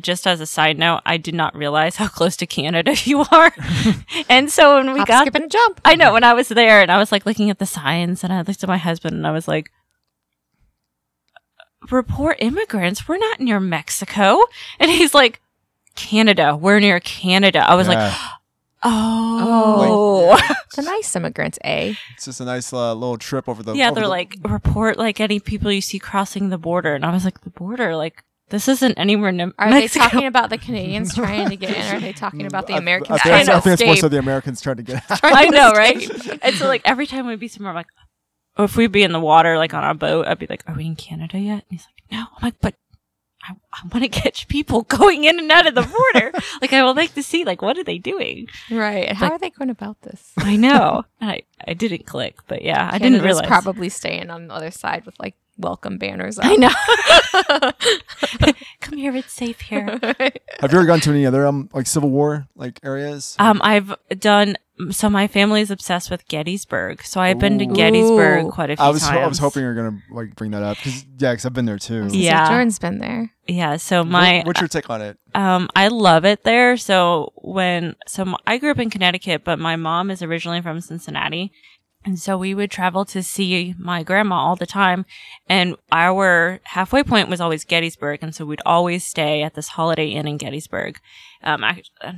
just 0.00 0.26
as 0.26 0.40
a 0.40 0.46
side 0.46 0.78
note, 0.78 1.00
I 1.06 1.16
did 1.16 1.34
not 1.34 1.54
realize 1.56 1.96
how 1.96 2.08
close 2.18 2.36
to 2.38 2.46
Canada 2.46 2.94
you 3.04 3.24
are. 3.30 3.52
and 4.28 4.50
so 4.50 4.76
when 4.76 4.92
we 4.92 4.98
Hop, 5.00 5.08
got, 5.08 5.20
skip, 5.22 5.34
and 5.34 5.50
jump. 5.50 5.80
I 5.84 5.94
know 5.94 6.12
when 6.12 6.24
I 6.24 6.32
was 6.34 6.48
there, 6.48 6.80
and 6.80 6.90
I 6.90 6.98
was 6.98 7.10
like 7.12 7.26
looking 7.26 7.50
at 7.50 7.58
the 7.58 7.66
signs, 7.66 8.22
and 8.24 8.32
I 8.32 8.42
looked 8.42 8.62
at 8.62 8.68
my 8.68 8.78
husband, 8.78 9.14
and 9.16 9.26
I 9.26 9.30
was 9.32 9.46
like. 9.48 9.70
Report 11.90 12.38
immigrants. 12.40 13.06
We're 13.06 13.18
not 13.18 13.40
near 13.40 13.60
Mexico. 13.60 14.38
And 14.80 14.90
he's 14.90 15.12
like, 15.12 15.42
Canada. 15.94 16.56
We're 16.56 16.80
near 16.80 16.98
Canada. 16.98 17.58
I 17.68 17.74
was 17.74 17.88
like, 17.88 17.98
Yeah. 17.98 18.18
oh. 18.84 20.38
The 20.76 20.82
nice 20.82 21.14
immigrants, 21.14 21.58
eh? 21.62 21.94
it's 22.14 22.24
just 22.24 22.40
a 22.40 22.44
nice 22.46 22.72
uh, 22.72 22.94
little 22.94 23.18
trip 23.18 23.48
over 23.50 23.62
the. 23.62 23.74
yeah, 23.74 23.88
over 23.90 23.96
they're 23.96 24.04
the- 24.04 24.08
like 24.10 24.34
report 24.42 24.96
like 24.98 25.20
any 25.20 25.38
people 25.40 25.70
you 25.70 25.80
see 25.82 25.98
crossing 25.98 26.48
the 26.48 26.58
border, 26.58 26.94
and 26.94 27.04
I 27.04 27.12
was 27.12 27.24
like, 27.24 27.42
the 27.42 27.50
border, 27.50 27.94
like 27.96 28.24
this 28.50 28.68
isn't 28.68 28.98
anywhere 28.98 29.32
near 29.32 29.52
Are 29.58 29.70
Mexico. 29.70 30.04
they 30.04 30.10
talking 30.10 30.26
about 30.26 30.50
the 30.50 30.58
Canadians 30.58 31.14
trying 31.16 31.48
to 31.48 31.56
get 31.56 31.70
in, 31.76 31.92
or 31.92 31.96
are 31.96 32.00
they 32.00 32.12
talking 32.12 32.46
about 32.46 32.66
the 32.66 32.74
Americans 32.76 33.20
I, 33.24 33.28
trying 33.28 33.46
think, 33.46 33.48
I 33.48 33.54
to 33.54 33.60
think 33.62 33.72
it's 33.80 33.86
more 33.86 33.96
so 33.96 34.08
the 34.08 34.18
Americans 34.18 34.60
trying 34.60 34.76
to 34.76 34.82
get 34.82 35.02
out. 35.10 35.20
I 35.22 35.46
know, 35.48 35.72
right? 35.72 36.42
and 36.42 36.54
so 36.56 36.66
like 36.68 36.82
every 36.84 37.06
time 37.06 37.26
we'd 37.26 37.40
be 37.40 37.48
somewhere, 37.48 37.70
I'm 37.70 37.76
like, 37.76 37.86
or 38.56 38.66
if 38.66 38.76
we'd 38.76 38.92
be 38.92 39.02
in 39.02 39.12
the 39.12 39.20
water, 39.20 39.56
like 39.58 39.74
on 39.74 39.82
a 39.84 39.94
boat, 39.94 40.26
I'd 40.26 40.38
be 40.38 40.46
like, 40.48 40.62
"Are 40.68 40.74
we 40.76 40.86
in 40.86 40.94
Canada 40.96 41.38
yet?" 41.38 41.64
And 41.68 41.70
he's 41.70 41.86
like, 41.86 42.12
"No." 42.12 42.18
I'm 42.36 42.42
like, 42.42 42.54
"But 42.60 42.74
I, 43.42 43.54
I 43.72 43.80
want 43.92 44.04
to 44.04 44.08
catch 44.08 44.46
people 44.46 44.82
going 45.00 45.24
in 45.24 45.38
and 45.40 45.50
out 45.50 45.66
of 45.66 45.74
the 45.74 45.82
border. 45.82 46.30
like 46.62 46.72
I 46.72 46.84
would 46.84 46.96
like 46.96 47.14
to 47.14 47.22
see, 47.22 47.44
like, 47.44 47.62
what 47.62 47.76
are 47.78 47.82
they 47.84 47.98
doing?" 47.98 48.46
Right. 48.70 49.10
How 49.12 49.26
Like- 49.26 49.32
are 49.32 49.38
they 49.38 49.50
going 49.50 49.70
about 49.70 50.02
this? 50.02 50.32
I 50.38 50.54
know. 50.56 51.02
I 51.20 51.42
I 51.66 51.74
didn't 51.74 52.06
click, 52.06 52.36
but 52.46 52.62
yeah, 52.62 52.86
I 52.92 52.98
didn't 52.98 53.14
Canada's 53.20 53.24
realize. 53.24 53.46
probably 53.48 53.88
staying 53.88 54.30
on 54.30 54.46
the 54.48 54.54
other 54.54 54.70
side 54.70 55.04
with 55.06 55.18
like 55.18 55.34
welcome 55.58 55.98
banners. 55.98 56.38
I 56.40 56.56
know. 56.56 56.70
Come 58.80 58.98
here, 58.98 59.14
it's 59.16 59.32
safe 59.32 59.60
here. 59.62 59.98
Have 60.00 60.72
you 60.72 60.78
ever 60.78 60.84
gone 60.84 61.00
to 61.00 61.10
any 61.10 61.26
other 61.26 61.46
um 61.46 61.68
like 61.72 61.86
Civil 61.86 62.10
War 62.10 62.46
like 62.54 62.80
areas? 62.82 63.36
Um, 63.38 63.60
I've 63.64 63.94
done 64.18 64.56
so. 64.90 65.08
My 65.08 65.26
family 65.26 65.60
is 65.60 65.70
obsessed 65.70 66.10
with 66.10 66.26
Gettysburg, 66.28 67.02
so 67.02 67.20
I've 67.20 67.38
been 67.38 67.58
to 67.58 67.66
Gettysburg 67.66 68.46
Ooh. 68.46 68.50
quite 68.50 68.70
a 68.70 68.76
few 68.76 68.84
I 68.84 68.90
was 68.90 69.02
times. 69.02 69.18
I 69.18 69.26
was 69.26 69.38
hoping 69.38 69.62
you 69.62 69.68
were 69.68 69.74
gonna 69.74 69.98
like 70.10 70.34
bring 70.36 70.50
that 70.52 70.62
up 70.62 70.76
because 70.76 71.04
yeah, 71.18 71.32
because 71.32 71.46
I've 71.46 71.52
been 71.54 71.64
there 71.66 71.78
too. 71.78 72.08
Yeah. 72.10 72.48
Jordan's 72.48 72.78
been 72.78 72.98
there. 72.98 73.30
Yeah, 73.46 73.76
so 73.76 74.04
my 74.04 74.38
What- 74.38 74.46
what's 74.46 74.60
your 74.60 74.68
take 74.68 74.88
on 74.90 75.02
it? 75.02 75.18
um, 75.34 75.68
I 75.76 75.88
love 75.88 76.24
it 76.24 76.44
there. 76.44 76.76
So 76.76 77.32
when 77.36 77.94
so 78.06 78.36
I 78.46 78.58
grew 78.58 78.70
up 78.70 78.78
in 78.78 78.90
Connecticut, 78.90 79.44
but 79.44 79.58
my 79.58 79.76
mom 79.76 80.10
is 80.10 80.22
originally 80.22 80.62
from 80.62 80.80
Cincinnati, 80.80 81.52
and 82.04 82.18
so 82.18 82.36
we 82.36 82.54
would 82.54 82.70
travel 82.70 83.04
to 83.06 83.22
see 83.22 83.74
my 83.78 84.02
grandma 84.02 84.36
all 84.36 84.56
the 84.56 84.66
time. 84.66 85.06
And 85.48 85.76
our 85.90 86.60
halfway 86.64 87.02
point 87.02 87.28
was 87.28 87.40
always 87.40 87.64
Gettysburg, 87.64 88.20
and 88.22 88.34
so 88.34 88.44
we'd 88.44 88.60
always 88.66 89.04
stay 89.04 89.42
at 89.42 89.54
this 89.54 89.68
Holiday 89.68 90.08
Inn 90.08 90.28
in 90.28 90.36
Gettysburg. 90.36 90.98
Um, 91.42 91.64
I, 91.64 91.82
uh, 92.00 92.12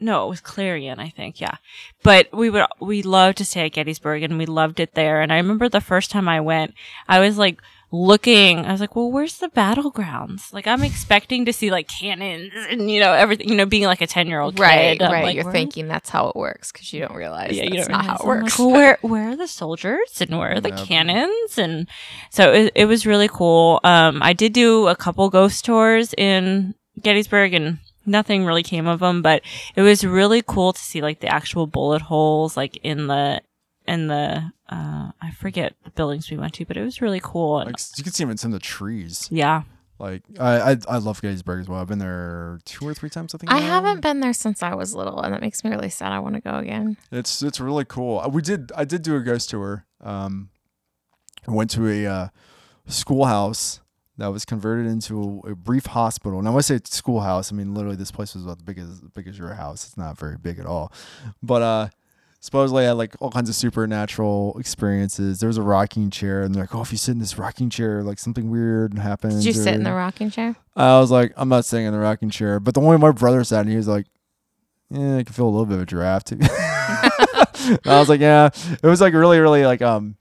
no, 0.00 0.26
it 0.26 0.30
was 0.30 0.40
Clarion, 0.40 1.00
I 1.00 1.08
think. 1.08 1.40
Yeah, 1.40 1.56
but 2.02 2.28
we 2.32 2.50
would 2.50 2.64
we 2.80 3.02
loved 3.02 3.38
to 3.38 3.44
stay 3.44 3.66
at 3.66 3.72
Gettysburg, 3.72 4.22
and 4.22 4.38
we 4.38 4.46
loved 4.46 4.80
it 4.80 4.94
there. 4.94 5.20
And 5.20 5.32
I 5.32 5.36
remember 5.36 5.68
the 5.68 5.80
first 5.80 6.10
time 6.10 6.28
I 6.28 6.40
went, 6.40 6.74
I 7.08 7.20
was 7.20 7.38
like 7.38 7.60
looking. 7.94 8.66
I 8.66 8.72
was 8.72 8.80
like, 8.80 8.96
well, 8.96 9.10
where's 9.10 9.38
the 9.38 9.48
battlegrounds? 9.48 10.52
Like, 10.52 10.66
I'm 10.66 10.82
expecting 10.82 11.44
to 11.46 11.52
see 11.52 11.70
like 11.70 11.88
cannons 11.88 12.52
and 12.68 12.90
you 12.90 13.00
know 13.00 13.12
everything. 13.12 13.48
You 13.48 13.54
know, 13.54 13.66
being 13.66 13.84
like 13.84 14.00
a 14.00 14.06
ten 14.06 14.26
year 14.26 14.40
old 14.40 14.58
Right, 14.58 14.98
kid. 14.98 15.02
I'm 15.02 15.12
right. 15.12 15.24
like, 15.24 15.34
You're 15.36 15.44
where- 15.44 15.52
thinking 15.52 15.88
that's 15.88 16.10
how 16.10 16.28
it 16.28 16.36
works 16.36 16.72
because 16.72 16.92
you 16.92 17.00
don't 17.00 17.14
realize 17.16 17.52
yeah, 17.56 17.64
you 17.64 17.70
that's 17.76 17.88
don't 17.88 17.96
not 17.96 18.06
how 18.06 18.16
it 18.16 18.26
works. 18.26 18.58
Like, 18.58 18.58
well, 18.58 18.70
where 18.70 18.98
where 19.02 19.28
are 19.30 19.36
the 19.36 19.46
soldiers 19.48 20.20
and 20.20 20.38
where 20.38 20.54
are 20.54 20.60
the 20.60 20.70
Yeah. 20.70 20.84
cannons? 20.84 21.58
And 21.58 21.86
so 22.30 22.52
it, 22.52 22.72
it 22.74 22.84
was 22.86 23.06
really 23.06 23.28
cool. 23.28 23.80
Um, 23.84 24.22
I 24.22 24.32
did 24.32 24.52
do 24.52 24.88
a 24.88 24.96
couple 24.96 25.28
ghost 25.30 25.64
tours 25.64 26.14
in 26.18 26.74
Gettysburg, 27.00 27.54
and 27.54 27.78
nothing 28.06 28.44
really 28.44 28.62
came 28.62 28.86
of 28.86 29.00
them. 29.00 29.22
But 29.22 29.42
it 29.76 29.82
was 29.82 30.04
really 30.04 30.42
cool 30.46 30.72
to 30.72 30.80
see 30.80 31.00
like 31.00 31.20
the 31.20 31.28
actual 31.32 31.66
bullet 31.66 32.02
holes, 32.02 32.56
like 32.56 32.76
in 32.82 33.06
the 33.06 33.40
in 33.86 34.06
the 34.08 34.50
uh, 34.70 35.10
I 35.20 35.30
forget 35.32 35.74
the 35.84 35.90
buildings 35.90 36.30
we 36.30 36.36
went 36.38 36.54
to, 36.54 36.64
but 36.64 36.76
it 36.76 36.82
was 36.82 37.02
really 37.02 37.20
cool. 37.22 37.58
And 37.58 37.66
Like 37.70 37.80
you 37.96 38.04
can 38.04 38.12
see 38.12 38.24
them 38.24 38.30
in 38.30 38.36
some 38.38 38.52
of 38.52 38.60
the 38.60 38.64
trees. 38.64 39.28
yeah, 39.30 39.62
Like 39.98 40.22
I 40.40 40.72
I, 40.72 40.76
I 40.88 40.98
love 40.98 41.20
Gettysburg 41.20 41.60
as 41.60 41.68
well. 41.68 41.80
I've 41.80 41.86
been 41.88 41.98
there 41.98 42.58
two 42.64 42.86
or 42.86 42.94
three 42.94 43.10
times. 43.10 43.34
I 43.34 43.38
think. 43.38 43.52
I 43.52 43.60
now. 43.60 43.66
haven't 43.66 44.00
been 44.00 44.20
there 44.20 44.32
since 44.32 44.62
I 44.62 44.74
was 44.74 44.94
little, 44.94 45.20
and 45.20 45.34
that 45.34 45.40
makes 45.42 45.62
me 45.64 45.70
really 45.70 45.90
sad. 45.90 46.12
I 46.12 46.18
want 46.18 46.34
to 46.36 46.40
go 46.40 46.56
again. 46.56 46.96
It's 47.12 47.42
it's 47.42 47.60
really 47.60 47.84
cool. 47.84 48.20
Uh, 48.20 48.28
We 48.28 48.40
did 48.42 48.72
I 48.76 48.84
did 48.84 49.02
do 49.02 49.16
a 49.16 49.20
ghost 49.20 49.50
tour. 49.50 49.84
Um, 50.00 50.48
I 51.46 51.50
went 51.52 51.70
to 51.72 51.86
a 51.86 52.06
uh, 52.06 52.28
schoolhouse 52.86 53.80
that 54.16 54.28
was 54.28 54.44
converted 54.44 54.86
into 54.86 55.42
a, 55.44 55.50
a 55.50 55.54
brief 55.56 55.86
hospital. 55.86 56.38
And 56.38 56.46
I 56.48 56.50
want 56.52 56.64
to 56.64 56.78
say 56.78 56.80
schoolhouse. 56.84 57.52
I 57.52 57.54
mean, 57.56 57.74
literally, 57.74 57.96
this 57.96 58.12
place 58.12 58.34
was 58.34 58.44
about 58.44 58.58
the 58.58 58.64
big 58.64 58.78
as 58.78 59.00
big 59.14 59.26
as 59.28 59.36
your 59.38 59.54
house. 59.54 59.84
It's 59.86 59.96
not 59.96 60.18
very 60.18 60.36
big 60.38 60.58
at 60.58 60.66
all, 60.66 60.92
but 61.42 61.62
uh. 61.62 61.88
Supposedly, 62.44 62.84
I 62.84 62.88
had 62.88 62.98
like 62.98 63.16
all 63.20 63.30
kinds 63.30 63.48
of 63.48 63.54
supernatural 63.54 64.54
experiences. 64.60 65.40
There 65.40 65.46
was 65.46 65.56
a 65.56 65.62
rocking 65.62 66.10
chair, 66.10 66.42
and 66.42 66.54
they're 66.54 66.64
like, 66.64 66.74
"Oh, 66.74 66.82
if 66.82 66.92
you 66.92 66.98
sit 66.98 67.12
in 67.12 67.18
this 67.18 67.38
rocking 67.38 67.70
chair, 67.70 68.02
like 68.02 68.18
something 68.18 68.50
weird 68.50 68.98
happens." 68.98 69.36
Did 69.36 69.46
you 69.46 69.52
sit 69.54 69.72
in 69.72 69.82
the 69.82 69.94
rocking 69.94 70.28
chair? 70.28 70.54
I 70.76 71.00
was 71.00 71.10
like, 71.10 71.32
I'm 71.38 71.48
not 71.48 71.64
sitting 71.64 71.86
in 71.86 71.94
the 71.94 71.98
rocking 71.98 72.28
chair. 72.28 72.60
But 72.60 72.74
the 72.74 72.80
one 72.80 73.00
my 73.00 73.12
brother 73.12 73.42
sat 73.44 73.62
and 73.62 73.70
he 73.70 73.78
was 73.78 73.88
like, 73.88 74.04
Yeah, 74.90 75.16
I 75.16 75.22
can 75.22 75.32
feel 75.32 75.46
a 75.46 75.48
little 75.48 75.64
bit 75.64 75.76
of 75.76 75.80
a 75.80 75.86
draft." 75.86 76.34
I 76.42 77.78
was 77.86 78.10
like, 78.10 78.20
Yeah. 78.20 78.50
It 78.82 78.86
was 78.86 79.00
like 79.00 79.14
really, 79.14 79.38
really 79.40 79.64
like 79.64 79.80
um 79.80 80.16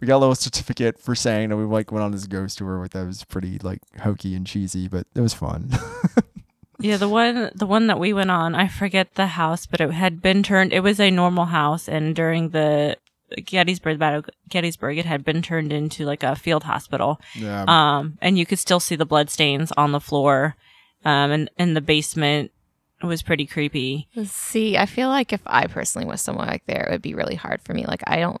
we 0.00 0.06
got 0.06 0.18
a 0.18 0.22
little 0.22 0.36
certificate 0.36 1.00
for 1.00 1.16
saying 1.16 1.48
that 1.48 1.56
we 1.56 1.64
like 1.64 1.90
went 1.90 2.04
on 2.04 2.12
this 2.12 2.28
ghost 2.28 2.58
tour 2.58 2.78
with 2.78 2.92
that 2.92 3.04
was 3.04 3.24
pretty 3.24 3.58
like 3.58 3.80
hokey 4.02 4.36
and 4.36 4.46
cheesy, 4.46 4.86
but 4.86 5.08
it 5.16 5.20
was 5.20 5.34
fun. 5.34 5.72
Yeah, 6.80 6.96
the 6.96 7.08
one 7.08 7.50
the 7.54 7.66
one 7.66 7.88
that 7.88 7.98
we 7.98 8.12
went 8.12 8.30
on, 8.30 8.54
I 8.54 8.68
forget 8.68 9.14
the 9.14 9.26
house, 9.26 9.66
but 9.66 9.80
it 9.80 9.90
had 9.90 10.22
been 10.22 10.42
turned. 10.42 10.72
It 10.72 10.80
was 10.80 11.00
a 11.00 11.10
normal 11.10 11.46
house, 11.46 11.88
and 11.88 12.14
during 12.14 12.50
the 12.50 12.96
Gettysburg 13.44 13.98
battle, 13.98 14.22
Gettysburg, 14.48 14.96
it 14.96 15.04
had 15.04 15.24
been 15.24 15.42
turned 15.42 15.72
into 15.72 16.04
like 16.04 16.22
a 16.22 16.36
field 16.36 16.64
hospital. 16.64 17.20
yeah. 17.34 17.64
Um, 17.66 18.16
and 18.22 18.38
you 18.38 18.46
could 18.46 18.58
still 18.58 18.80
see 18.80 18.96
the 18.96 19.04
blood 19.04 19.28
stains 19.28 19.72
on 19.76 19.92
the 19.92 20.00
floor, 20.00 20.56
um, 21.04 21.30
and 21.30 21.50
in 21.58 21.74
the 21.74 21.80
basement. 21.80 22.52
It 23.00 23.06
was 23.06 23.22
pretty 23.22 23.46
creepy. 23.46 24.08
See, 24.24 24.76
I 24.76 24.84
feel 24.84 25.08
like 25.08 25.32
if 25.32 25.40
I 25.46 25.68
personally 25.68 26.04
was 26.08 26.20
somewhere 26.20 26.48
like 26.48 26.66
there, 26.66 26.82
it 26.82 26.90
would 26.90 27.02
be 27.02 27.14
really 27.14 27.36
hard 27.36 27.62
for 27.62 27.72
me. 27.72 27.86
Like, 27.86 28.02
I 28.08 28.16
don't 28.16 28.40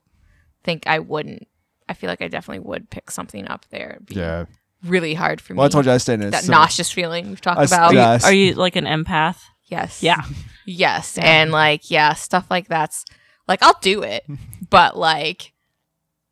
think 0.64 0.82
I 0.88 0.98
wouldn't. 0.98 1.46
I 1.88 1.94
feel 1.94 2.10
like 2.10 2.20
I 2.20 2.26
definitely 2.26 2.66
would 2.68 2.90
pick 2.90 3.12
something 3.12 3.46
up 3.46 3.66
there. 3.70 3.98
Be 4.04 4.16
yeah. 4.16 4.46
Really 4.84 5.14
hard 5.14 5.40
for 5.40 5.52
me. 5.54 5.58
Well, 5.58 5.66
I 5.66 5.68
told 5.68 5.86
you 5.86 5.92
I 5.92 5.98
stayed 5.98 6.14
in 6.20 6.28
a 6.28 6.30
that 6.30 6.44
sim- 6.44 6.52
nauseous 6.52 6.90
feeling 6.90 7.28
we've 7.28 7.40
talked 7.40 7.58
I 7.60 7.64
s- 7.64 7.72
about. 7.72 7.92
yeah. 7.94 8.00
Are 8.00 8.04
you, 8.04 8.12
Yes. 8.12 8.24
are 8.24 8.32
you 8.32 8.54
like 8.54 8.76
an 8.76 8.84
empath? 8.84 9.38
Yes. 9.64 10.02
Yeah. 10.02 10.22
Yes. 10.66 11.18
And 11.18 11.50
like, 11.50 11.90
yeah, 11.90 12.14
stuff 12.14 12.46
like 12.50 12.68
that's 12.68 13.04
like 13.46 13.62
I'll 13.62 13.78
do 13.80 14.02
it, 14.02 14.24
but 14.70 14.96
like 14.96 15.52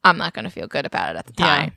I'm 0.04 0.16
not 0.18 0.32
gonna 0.34 0.50
feel 0.50 0.66
good 0.68 0.86
about 0.86 1.14
it 1.16 1.18
at 1.18 1.26
the 1.26 1.34
Yeah. 1.38 1.46
time. 1.46 1.72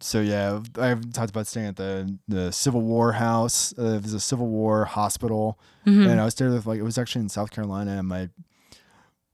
So 0.00 0.20
yeah, 0.20 0.60
I've 0.78 1.12
talked 1.12 1.30
about 1.30 1.46
staying 1.46 1.66
at 1.66 1.76
the 1.76 2.16
the 2.28 2.52
Civil 2.52 2.82
War 2.82 3.12
house. 3.12 3.74
Uh, 3.78 3.94
it 3.96 4.02
was 4.02 4.14
a 4.14 4.20
Civil 4.20 4.46
War 4.46 4.84
hospital, 4.84 5.58
Mhm. 5.86 6.08
and 6.10 6.20
I 6.20 6.24
was 6.24 6.34
there 6.36 6.50
with 6.50 6.66
like 6.66 6.78
it 6.78 6.82
was 6.84 6.96
actually 6.98 7.22
in 7.22 7.28
South 7.28 7.50
Carolina, 7.50 7.98
and 7.98 8.06
my 8.08 8.28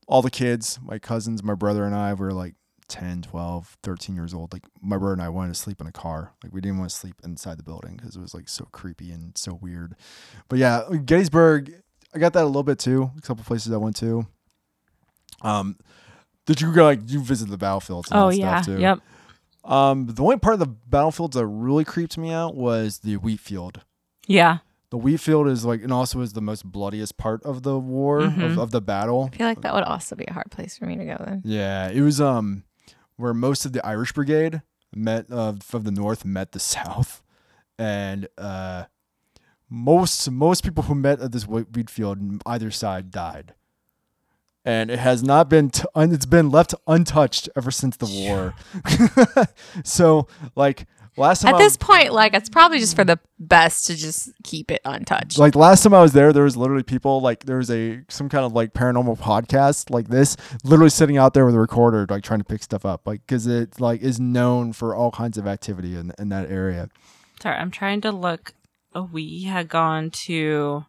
all 0.07 0.21
the 0.21 0.31
kids, 0.31 0.79
my 0.83 0.97
cousins, 0.99 1.43
my 1.43 1.53
brother, 1.53 1.85
and 1.85 1.93
I 1.95 2.13
were 2.13 2.31
like 2.33 2.55
10, 2.91 3.21
12, 3.23 3.77
13 3.83 4.15
years 4.15 4.33
old. 4.33 4.51
Like 4.53 4.63
my 4.81 4.97
brother 4.97 5.13
and 5.13 5.21
I 5.21 5.29
wanted 5.29 5.53
to 5.53 5.59
sleep 5.59 5.79
in 5.81 5.87
a 5.87 5.91
car. 5.91 6.33
Like 6.43 6.53
we 6.53 6.61
didn't 6.61 6.77
want 6.77 6.91
to 6.91 6.95
sleep 6.95 7.15
inside 7.23 7.57
the 7.57 7.63
building 7.63 7.95
because 7.97 8.15
it 8.15 8.21
was 8.21 8.33
like 8.33 8.49
so 8.49 8.65
creepy 8.71 9.11
and 9.11 9.35
so 9.37 9.53
weird. 9.61 9.95
But 10.49 10.59
yeah, 10.59 10.83
Gettysburg, 11.05 11.73
I 12.13 12.19
got 12.19 12.33
that 12.33 12.43
a 12.43 12.47
little 12.47 12.63
bit 12.63 12.79
too. 12.79 13.09
A 13.17 13.21
couple 13.21 13.43
places 13.43 13.71
I 13.73 13.77
went 13.77 13.95
to. 13.97 14.27
Um, 15.41 15.77
did 16.45 16.61
you 16.61 16.71
go 16.73 16.83
like 16.83 16.99
you 17.07 17.21
visit 17.23 17.49
the 17.49 17.57
battlefields? 17.57 18.11
And 18.11 18.19
Oh 18.19 18.29
yeah. 18.29 18.61
stuff 18.61 18.75
too? 18.75 18.81
Yep. 18.81 18.99
Um, 19.63 20.07
the 20.07 20.21
only 20.23 20.37
part 20.37 20.53
of 20.53 20.59
the 20.59 20.67
battlefields 20.67 21.35
that 21.35 21.45
really 21.45 21.85
creeped 21.85 22.17
me 22.17 22.31
out 22.31 22.55
was 22.55 22.99
the 22.99 23.17
wheat 23.17 23.39
field. 23.39 23.81
Yeah. 24.27 24.59
The 24.89 24.97
wheat 24.97 25.21
field 25.21 25.47
is 25.47 25.63
like, 25.63 25.81
and 25.83 25.93
also 25.93 26.19
is 26.19 26.33
the 26.33 26.41
most 26.41 26.65
bloodiest 26.65 27.15
part 27.17 27.41
of 27.43 27.63
the 27.63 27.79
war 27.79 28.19
of, 28.25 28.33
Mhm. 28.33 28.57
of 28.57 28.71
the 28.71 28.81
battle. 28.81 29.29
I 29.31 29.37
feel 29.37 29.47
like 29.47 29.61
that 29.61 29.73
would 29.73 29.83
also 29.83 30.15
be 30.17 30.25
a 30.27 30.33
hard 30.33 30.51
place 30.51 30.77
for 30.77 30.85
me 30.85 30.97
to 30.97 31.05
go 31.05 31.15
then. 31.25 31.41
Yeah, 31.45 31.87
it 31.89 32.01
was 32.01 32.19
um 32.19 32.63
where 33.21 33.33
most 33.33 33.65
of 33.65 33.73
the 33.73 33.85
Irish 33.85 34.13
Brigade 34.13 34.61
met 34.93 35.27
uh, 35.31 35.53
from 35.61 35.83
the 35.83 35.91
north 35.91 36.25
met 36.25 36.51
the 36.51 36.59
south, 36.75 37.21
and 37.77 38.27
uh 38.37 38.85
most 39.69 40.29
most 40.29 40.63
people 40.63 40.83
who 40.83 40.95
met 40.95 41.21
at 41.21 41.31
this 41.31 41.47
wheat 41.47 41.67
wheat 41.73 41.89
field 41.89 42.17
on 42.17 42.41
either 42.45 42.69
side 42.71 43.09
died, 43.09 43.53
and 44.65 44.91
it 44.91 44.99
has 44.99 45.23
not 45.23 45.49
been 45.49 45.69
t- 45.69 45.85
un- 45.95 46.11
it's 46.11 46.25
been 46.25 46.49
left 46.51 46.75
untouched 46.87 47.47
ever 47.55 47.71
since 47.71 47.95
the 47.95 48.05
war. 48.05 48.53
so 49.85 50.27
like 50.55 50.87
last 51.17 51.41
time 51.41 51.53
At 51.53 51.61
I 51.61 51.63
this 51.63 51.77
point, 51.77 52.13
like 52.13 52.33
it's 52.33 52.49
probably 52.49 52.79
just 52.79 52.95
for 52.95 53.03
the 53.03 53.19
best 53.39 53.87
to 53.87 53.95
just 53.95 54.31
keep 54.43 54.71
it 54.71 54.81
untouched. 54.85 55.37
like 55.37 55.55
last 55.55 55.83
time 55.83 55.93
I 55.93 56.01
was 56.01 56.13
there, 56.13 56.31
there 56.33 56.43
was 56.43 56.55
literally 56.57 56.83
people 56.83 57.21
like 57.21 57.45
there 57.45 57.57
was 57.57 57.69
a 57.71 58.01
some 58.09 58.29
kind 58.29 58.45
of 58.45 58.53
like 58.53 58.73
paranormal 58.73 59.17
podcast 59.19 59.89
like 59.89 60.07
this, 60.07 60.37
literally 60.63 60.89
sitting 60.89 61.17
out 61.17 61.33
there 61.33 61.45
with 61.45 61.55
a 61.55 61.59
recorder, 61.59 62.05
like 62.09 62.23
trying 62.23 62.39
to 62.39 62.45
pick 62.45 62.63
stuff 62.63 62.85
up, 62.85 63.05
like 63.05 63.21
because 63.25 63.47
it 63.47 63.79
like 63.79 64.01
is 64.01 64.19
known 64.19 64.73
for 64.73 64.95
all 64.95 65.11
kinds 65.11 65.37
of 65.37 65.47
activity 65.47 65.95
in 65.95 66.13
in 66.17 66.29
that 66.29 66.49
area. 66.49 66.89
Sorry, 67.41 67.57
I'm 67.57 67.71
trying 67.71 68.01
to 68.01 68.11
look. 68.11 68.53
Oh, 68.93 69.09
we 69.11 69.43
had 69.43 69.69
gone 69.69 70.11
to 70.11 70.85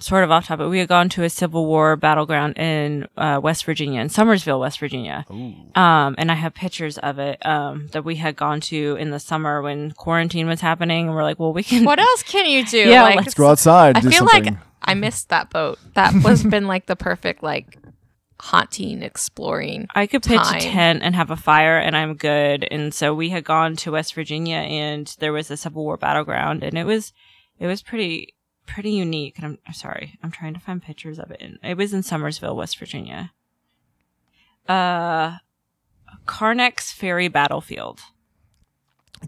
sort 0.00 0.24
of 0.24 0.30
off 0.30 0.46
topic. 0.46 0.68
We 0.68 0.78
had 0.78 0.88
gone 0.88 1.08
to 1.10 1.22
a 1.22 1.30
Civil 1.30 1.66
War 1.66 1.96
battleground 1.96 2.58
in 2.58 3.06
uh, 3.16 3.40
West 3.42 3.64
Virginia, 3.64 4.00
in 4.00 4.08
Summersville, 4.08 4.60
West 4.60 4.80
Virginia. 4.80 5.24
Um, 5.28 6.14
and 6.18 6.30
I 6.30 6.34
have 6.34 6.54
pictures 6.54 6.98
of 6.98 7.18
it 7.18 7.44
um, 7.46 7.88
that 7.92 8.04
we 8.04 8.16
had 8.16 8.36
gone 8.36 8.60
to 8.62 8.96
in 8.96 9.10
the 9.10 9.20
summer 9.20 9.62
when 9.62 9.92
quarantine 9.92 10.46
was 10.46 10.60
happening. 10.60 11.06
And 11.06 11.14
we're 11.14 11.22
like, 11.22 11.38
well, 11.38 11.52
we 11.52 11.62
can. 11.62 11.84
what 11.84 11.98
else 11.98 12.22
can 12.22 12.46
you 12.46 12.64
do? 12.64 12.78
Yeah, 12.78 13.02
like, 13.04 13.16
Let's 13.16 13.34
go 13.34 13.48
outside. 13.48 13.96
I 13.96 14.00
do 14.00 14.10
feel 14.10 14.26
something. 14.26 14.54
like 14.54 14.62
I 14.82 14.94
missed 14.94 15.28
that 15.28 15.50
boat. 15.50 15.78
That 15.94 16.14
was 16.24 16.42
been 16.50 16.66
like 16.66 16.86
the 16.86 16.96
perfect 16.96 17.42
like 17.42 17.76
haunting, 18.40 19.02
exploring. 19.02 19.86
I 19.94 20.06
could 20.06 20.22
pitch 20.22 20.40
time. 20.40 20.56
a 20.56 20.60
tent 20.60 21.02
and 21.02 21.14
have 21.14 21.30
a 21.30 21.36
fire 21.36 21.78
and 21.78 21.96
I'm 21.96 22.14
good. 22.14 22.66
And 22.70 22.92
so 22.92 23.14
we 23.14 23.28
had 23.28 23.44
gone 23.44 23.76
to 23.76 23.92
West 23.92 24.14
Virginia 24.14 24.56
and 24.56 25.14
there 25.18 25.32
was 25.32 25.50
a 25.50 25.56
Civil 25.56 25.84
War 25.84 25.96
battleground 25.96 26.62
and 26.62 26.78
it 26.78 26.84
was 26.84 27.12
it 27.58 27.66
was 27.66 27.82
pretty 27.82 28.34
pretty 28.72 28.90
unique. 28.90 29.36
And 29.38 29.46
I'm, 29.46 29.58
I'm 29.66 29.74
sorry, 29.74 30.18
I'm 30.22 30.30
trying 30.30 30.54
to 30.54 30.60
find 30.60 30.82
pictures 30.82 31.18
of 31.18 31.30
it. 31.30 31.42
It 31.62 31.76
was 31.76 31.92
in 31.92 32.02
Summersville, 32.02 32.56
West 32.56 32.78
Virginia. 32.78 33.32
Uh 34.68 35.38
Carnex 36.26 36.92
Ferry 36.92 37.28
Battlefield. 37.28 38.00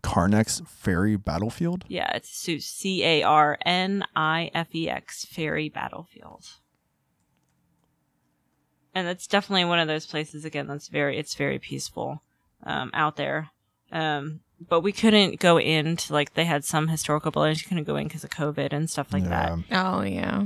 Carnex 0.01 0.67
Ferry 0.67 1.17
Battlefield. 1.17 1.85
Yeah, 1.89 2.11
it's 2.15 2.31
C 2.31 3.05
A 3.05 3.23
R 3.23 3.59
N 3.65 4.05
I 4.15 4.51
F 4.55 4.75
E 4.75 4.89
X 4.89 5.25
Ferry 5.25 5.69
Battlefield. 5.69 6.45
And 8.95 9.07
that's 9.07 9.27
definitely 9.27 9.65
one 9.65 9.79
of 9.79 9.89
those 9.89 10.07
places 10.07 10.45
again 10.45 10.67
that's 10.67 10.89
very 10.89 11.19
it's 11.19 11.35
very 11.35 11.59
peaceful 11.59 12.23
um, 12.65 12.91
out 12.95 13.17
there. 13.17 13.51
Um, 13.91 14.41
but 14.69 14.81
we 14.81 14.93
couldn't 14.93 15.41
go 15.41 15.59
into 15.59 16.13
like 16.13 16.35
they 16.35 16.45
had 16.45 16.65
some 16.65 16.89
historical 16.89 17.31
buildings 17.31 17.63
you 17.63 17.69
couldn't 17.69 17.85
go 17.85 17.97
in 17.97 18.09
because 18.09 18.25
of 18.25 18.31
COVID 18.31 18.73
and 18.73 18.89
stuff 18.91 19.13
like 19.13 19.25
that. 19.25 19.59
Oh 19.71 20.03
yeah. 20.03 20.45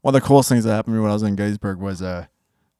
One 0.00 0.14
of 0.14 0.20
the 0.20 0.26
coolest 0.26 0.48
things 0.48 0.64
that 0.64 0.74
happened 0.74 0.94
to 0.94 0.96
me 0.96 1.02
when 1.02 1.10
I 1.10 1.14
was 1.14 1.22
in 1.22 1.36
Gettysburg 1.36 1.78
was 1.78 2.02
uh, 2.02 2.26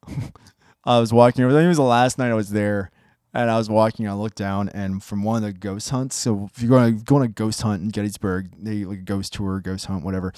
I 0.85 0.99
was 0.99 1.13
walking. 1.13 1.45
I 1.45 1.49
think 1.49 1.63
it 1.63 1.67
was 1.67 1.77
the 1.77 1.83
last 1.83 2.17
night 2.17 2.31
I 2.31 2.33
was 2.33 2.49
there, 2.49 2.91
and 3.33 3.49
I 3.49 3.57
was 3.57 3.69
walking. 3.69 4.07
I 4.09 4.13
looked 4.13 4.37
down, 4.37 4.67
and 4.69 5.01
from 5.01 5.23
one 5.23 5.37
of 5.37 5.43
the 5.43 5.53
ghost 5.53 5.89
hunts. 5.89 6.17
So 6.17 6.49
if 6.53 6.61
you're 6.61 6.69
going 6.69 6.97
to 6.97 7.03
go 7.03 7.15
on 7.15 7.21
a 7.21 7.27
ghost 7.29 7.61
hunt 7.61 7.81
in 7.81 7.89
Gettysburg, 7.89 8.49
they 8.61 8.83
like 8.83 8.99
a 8.99 9.03
ghost 9.03 9.33
tour, 9.33 9.61
ghost 9.61 9.85
hunt, 9.85 10.03
whatever. 10.03 10.33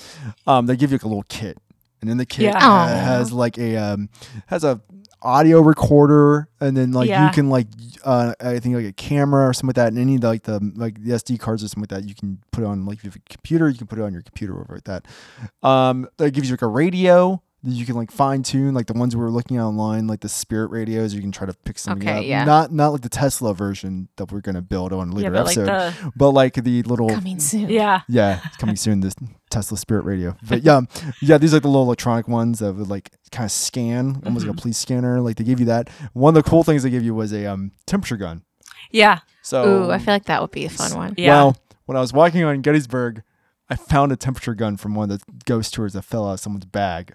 Um, 0.45 0.67
they 0.67 0.75
give 0.75 0.91
you 0.91 0.95
like 0.97 1.03
a 1.03 1.07
little 1.07 1.25
kit, 1.27 1.57
and 2.01 2.09
in 2.11 2.17
the 2.17 2.25
kit 2.25 2.43
Yeah. 2.45 2.57
uh, 2.57 2.69
Aw. 2.69 2.87
has 2.87 3.31
like 3.33 3.57
a 3.57 3.75
um, 3.77 4.09
has 4.47 4.63
a 4.63 4.79
audio 5.25 5.59
recorder, 5.61 6.47
and 6.59 6.77
then 6.77 6.91
like 6.91 7.09
you 7.27 7.33
can 7.33 7.49
like 7.49 7.67
uh, 8.03 8.33
I 8.39 8.59
think 8.59 8.75
like 8.75 8.85
a 8.85 8.93
camera 8.93 9.47
or 9.47 9.53
something 9.53 9.69
like 9.69 9.75
that, 9.75 9.87
and 9.87 9.97
any 9.97 10.15
of 10.15 10.21
the, 10.21 10.27
like 10.27 10.43
the 10.43 10.71
like 10.75 11.03
the 11.03 11.11
SD 11.11 11.39
cards 11.39 11.63
or 11.63 11.67
something 11.67 11.81
like 11.89 11.89
that, 11.89 12.07
you 12.07 12.15
can 12.15 12.39
put 12.51 12.63
it 12.63 12.67
on 12.67 12.85
like 12.85 12.99
if 12.99 13.03
you 13.03 13.09
have 13.09 13.17
a 13.17 13.29
computer, 13.33 13.67
you 13.67 13.77
can 13.77 13.87
put 13.87 13.99
it 13.99 14.03
on 14.03 14.13
your 14.13 14.21
computer 14.21 14.53
over 14.53 14.75
like 14.75 14.83
that. 14.85 15.05
Um, 15.63 16.07
that 16.17 16.31
gives 16.31 16.47
you 16.47 16.53
like 16.53 16.61
a 16.61 16.67
radio 16.67 17.41
you 17.65 17.85
can 17.85 17.95
like 17.95 18.11
fine 18.11 18.43
tune, 18.43 18.73
like 18.73 18.85
the 18.87 18.93
ones 18.93 19.15
we 19.15 19.21
were 19.21 19.31
looking 19.31 19.57
at 19.57 19.63
online, 19.63 20.07
like 20.07 20.21
the 20.21 20.29
Spirit 20.29 20.69
radios. 20.71 21.13
You 21.13 21.21
can 21.21 21.31
try 21.31 21.45
to 21.47 21.53
pick 21.53 21.77
something 21.79 22.07
Okay, 22.07 22.19
up. 22.19 22.25
yeah. 22.25 22.43
Not 22.45 22.71
not 22.71 22.89
like 22.89 23.01
the 23.01 23.09
Tesla 23.09 23.53
version 23.53 24.07
that 24.17 24.31
we're 24.31 24.41
gonna 24.41 24.61
build 24.61 24.93
on 24.93 25.09
a 25.09 25.11
Yeah, 25.11 25.15
later 25.17 25.31
but 25.31 25.45
like 25.45 25.57
episode, 25.57 25.65
the 26.03 26.11
but 26.15 26.29
like 26.31 26.53
the 26.55 26.83
little 26.83 27.09
Coming 27.09 27.39
soon. 27.39 27.69
yeah. 27.69 28.01
yeah, 28.07 28.41
it's 28.45 28.57
coming 28.57 28.75
soon. 28.75 28.99
This 29.01 29.15
Tesla 29.49 29.77
Spirit 29.77 30.05
Radio, 30.05 30.35
but 30.47 30.63
yeah, 30.63 30.81
yeah, 31.21 31.37
these 31.37 31.53
are 31.53 31.57
like 31.57 31.63
the 31.63 31.69
little 31.69 31.83
electronic 31.83 32.27
ones 32.27 32.59
that 32.59 32.73
would 32.73 32.87
like 32.89 33.11
kind 33.31 33.45
of 33.45 33.51
scan, 33.51 34.21
almost 34.25 34.45
like 34.45 34.57
a 34.57 34.61
police 34.61 34.77
scanner. 34.77 35.21
Like 35.21 35.37
they 35.37 35.43
give 35.43 35.59
you 35.59 35.65
that. 35.67 35.89
One 36.13 36.35
of 36.37 36.43
the 36.43 36.49
cool 36.49 36.63
things 36.63 36.83
they 36.83 36.89
give 36.89 37.03
you 37.03 37.13
was 37.15 37.33
a 37.33 37.45
um 37.45 37.71
temperature 37.85 38.17
gun. 38.17 38.43
Yeah. 38.91 39.19
So 39.41 39.85
Ooh, 39.87 39.91
I 39.91 39.97
feel 39.97 40.13
like 40.13 40.25
that 40.25 40.41
would 40.41 40.51
be 40.51 40.65
a 40.65 40.69
fun 40.69 40.95
one. 40.95 41.13
Yeah. 41.17 41.29
well, 41.33 41.57
when 41.85 41.97
I 41.97 42.01
was 42.01 42.13
walking 42.13 42.43
on 42.43 42.61
Gettysburg, 42.61 43.21
I 43.69 43.75
found 43.75 44.11
a 44.11 44.15
temperature 44.15 44.53
gun 44.55 44.77
from 44.77 44.95
one 44.95 45.09
of 45.11 45.19
the 45.19 45.25
ghost 45.45 45.73
tours 45.73 45.93
that 45.93 46.03
fell 46.03 46.27
out 46.29 46.33
of 46.33 46.39
someone's 46.39 46.65
bag. 46.65 47.13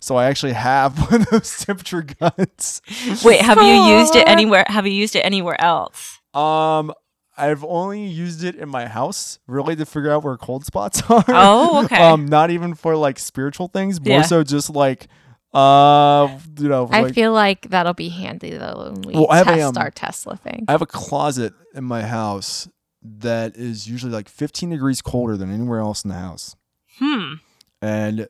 So 0.00 0.16
I 0.16 0.26
actually 0.26 0.52
have 0.52 0.98
one 1.10 1.22
of 1.22 1.30
those 1.30 1.58
temperature 1.64 2.02
guns. 2.02 2.82
Wait, 3.24 3.40
have 3.40 3.58
you 3.58 3.96
used 3.98 4.14
it 4.16 4.28
anywhere 4.28 4.64
have 4.68 4.86
you 4.86 4.92
used 4.92 5.16
it 5.16 5.20
anywhere 5.20 5.60
else? 5.60 6.20
Um, 6.34 6.92
I've 7.36 7.64
only 7.64 8.04
used 8.06 8.42
it 8.44 8.56
in 8.56 8.68
my 8.68 8.86
house, 8.86 9.38
really, 9.46 9.76
to 9.76 9.86
figure 9.86 10.10
out 10.10 10.24
where 10.24 10.36
cold 10.36 10.64
spots 10.64 11.02
are. 11.08 11.24
Oh, 11.28 11.84
okay. 11.84 11.96
um, 11.96 12.26
not 12.26 12.50
even 12.50 12.74
for 12.74 12.96
like 12.96 13.18
spiritual 13.18 13.68
things, 13.68 14.00
more 14.00 14.18
Yeah. 14.18 14.22
so 14.22 14.42
just 14.44 14.70
like, 14.70 15.06
uh, 15.54 16.28
you 16.58 16.68
know, 16.68 16.88
I 16.90 17.02
like, 17.02 17.14
feel 17.14 17.32
like 17.32 17.70
that'll 17.70 17.94
be 17.94 18.08
handy 18.10 18.50
though 18.50 18.90
when 18.92 19.02
we 19.02 19.14
Well, 19.14 19.28
I 19.30 19.38
have 19.38 19.48
a, 19.48 19.54
test 19.56 19.76
um, 19.76 19.82
our 19.82 19.90
Tesla 19.90 20.36
thing. 20.36 20.64
I 20.68 20.72
have 20.72 20.82
a 20.82 20.86
closet 20.86 21.54
in 21.74 21.84
my 21.84 22.02
house 22.02 22.68
that 23.02 23.56
is 23.56 23.88
usually 23.88 24.12
like 24.12 24.28
15 24.28 24.70
degrees 24.70 25.00
colder 25.00 25.36
than 25.36 25.52
anywhere 25.52 25.78
else 25.80 26.04
in 26.04 26.10
the 26.10 26.16
house, 26.16 26.54
Hmm. 26.98 27.34
and 27.80 28.28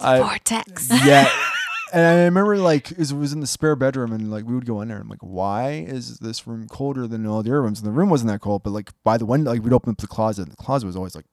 I 0.00 0.20
Vortex. 0.20 0.88
yeah. 1.04 1.28
And 1.90 2.04
I 2.04 2.24
remember 2.24 2.58
like 2.58 2.90
it 2.90 3.10
was- 3.12 3.32
in 3.32 3.40
the 3.40 3.46
spare 3.46 3.74
bedroom 3.74 4.12
and 4.12 4.30
like 4.30 4.44
we 4.44 4.54
would 4.54 4.66
go 4.66 4.82
in 4.82 4.88
there 4.88 4.98
and 4.98 5.04
I'm 5.04 5.08
like, 5.08 5.22
why 5.22 5.70
is 5.72 6.18
this 6.18 6.46
room 6.46 6.66
colder 6.68 7.06
than 7.06 7.26
all 7.26 7.42
the 7.42 7.48
other 7.48 7.62
rooms? 7.62 7.80
And 7.80 7.88
the 7.88 7.92
room 7.92 8.10
wasn't 8.10 8.30
that 8.30 8.42
cold, 8.42 8.62
but 8.62 8.70
like 8.74 8.90
by 9.04 9.16
the 9.16 9.24
window, 9.24 9.52
like 9.52 9.62
we'd 9.62 9.72
open 9.72 9.92
up 9.92 9.96
the 9.96 10.06
closet 10.06 10.42
and 10.42 10.52
the 10.52 10.56
closet 10.56 10.84
was 10.86 10.96
always 10.96 11.14
like 11.14 11.24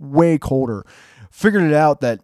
way 0.00 0.36
colder. 0.36 0.84
Figured 1.30 1.62
it 1.62 1.72
out 1.72 2.00
that 2.00 2.22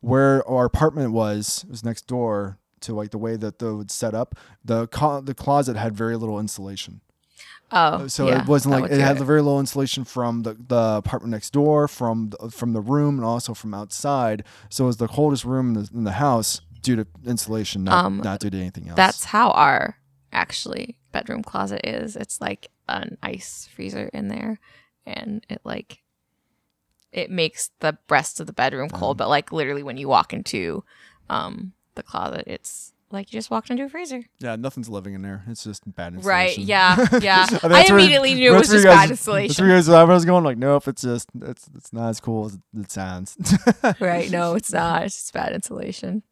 where 0.00 0.44
our 0.48 0.64
apartment 0.64 1.12
was 1.12 1.64
was 1.70 1.84
next 1.84 2.08
door 2.08 2.58
to 2.80 2.92
like 2.92 3.10
the 3.12 3.18
way 3.18 3.36
that 3.36 3.60
they 3.60 3.70
would 3.70 3.92
set 3.92 4.12
up. 4.12 4.34
The 4.64 4.88
co- 4.88 5.20
the 5.20 5.32
closet 5.34 5.76
had 5.76 5.94
very 5.96 6.16
little 6.16 6.40
insulation. 6.40 7.02
Oh, 7.72 8.06
So 8.06 8.28
yeah, 8.28 8.42
it 8.42 8.48
wasn't 8.48 8.74
like 8.80 8.90
it 8.92 9.00
had 9.00 9.18
very 9.18 9.42
low 9.42 9.58
insulation 9.58 10.04
from 10.04 10.42
the, 10.42 10.54
the 10.54 10.96
apartment 10.98 11.32
next 11.32 11.50
door, 11.52 11.88
from 11.88 12.30
the, 12.30 12.50
from 12.50 12.72
the 12.72 12.80
room, 12.80 13.16
and 13.16 13.24
also 13.24 13.54
from 13.54 13.74
outside. 13.74 14.44
So 14.70 14.84
it 14.84 14.86
was 14.88 14.96
the 14.98 15.08
coldest 15.08 15.44
room 15.44 15.68
in 15.68 15.74
the, 15.74 15.90
in 15.92 16.04
the 16.04 16.12
house 16.12 16.60
due 16.82 16.96
to 16.96 17.06
insulation, 17.26 17.82
not, 17.84 18.04
Um, 18.04 18.18
not 18.18 18.38
due 18.40 18.50
to 18.50 18.56
anything 18.56 18.88
else. 18.88 18.96
That's 18.96 19.24
how 19.24 19.50
our 19.50 19.96
actually 20.32 20.96
bedroom 21.10 21.42
closet 21.42 21.80
is. 21.84 22.14
It's 22.14 22.40
like 22.40 22.70
an 22.88 23.18
ice 23.22 23.68
freezer 23.74 24.10
in 24.12 24.28
there, 24.28 24.60
and 25.04 25.44
it 25.48 25.60
like 25.64 26.02
it 27.12 27.30
makes 27.30 27.70
the 27.80 27.98
rest 28.08 28.40
of 28.40 28.46
the 28.46 28.52
bedroom 28.52 28.90
cold. 28.90 29.16
But 29.16 29.28
like 29.28 29.50
literally, 29.50 29.82
when 29.82 29.96
you 29.96 30.08
walk 30.08 30.32
into 30.32 30.84
um 31.28 31.72
the 31.96 32.02
closet, 32.02 32.44
it's 32.46 32.92
like 33.12 33.32
you 33.32 33.38
just 33.38 33.50
walked 33.50 33.70
into 33.70 33.84
a 33.84 33.88
freezer. 33.88 34.24
yeah, 34.40 34.56
nothing's 34.56 34.88
living 34.88 35.14
in 35.14 35.22
there. 35.22 35.44
It's 35.48 35.62
just 35.64 35.82
bad 35.94 36.14
insulation. 36.14 36.28
Right? 36.28 36.58
Yeah. 36.58 36.96
Yeah. 37.22 37.46
think 37.46 37.64
I 37.64 37.68
that's 37.68 37.90
where- 37.90 37.98
immediately 37.98 38.34
knew 38.34 38.54
it 38.54 38.58
was 38.58 38.68
just 38.68 38.84
you 38.84 38.90
guys- 38.90 39.08
bad 39.08 39.10
That's 39.10 39.26
where 39.26 39.40
insulation. 39.40 39.64
you 39.66 39.70
guys, 39.72 39.88
I 39.88 40.04
was 40.04 40.24
going 40.24 40.44
like, 40.44 40.58
nope, 40.58 40.88
it's 40.88 41.02
just 41.02 41.28
it's 41.42 41.68
it's 41.76 41.92
not 41.92 42.08
as 42.10 42.20
cool 42.20 42.46
as 42.46 42.58
it 42.76 42.90
sounds. 42.90 43.36
right? 44.00 44.30
No, 44.30 44.54
it's 44.54 44.72
not. 44.72 45.04
It's 45.04 45.14
just 45.16 45.32
bad 45.32 45.52
insulation. 45.52 46.22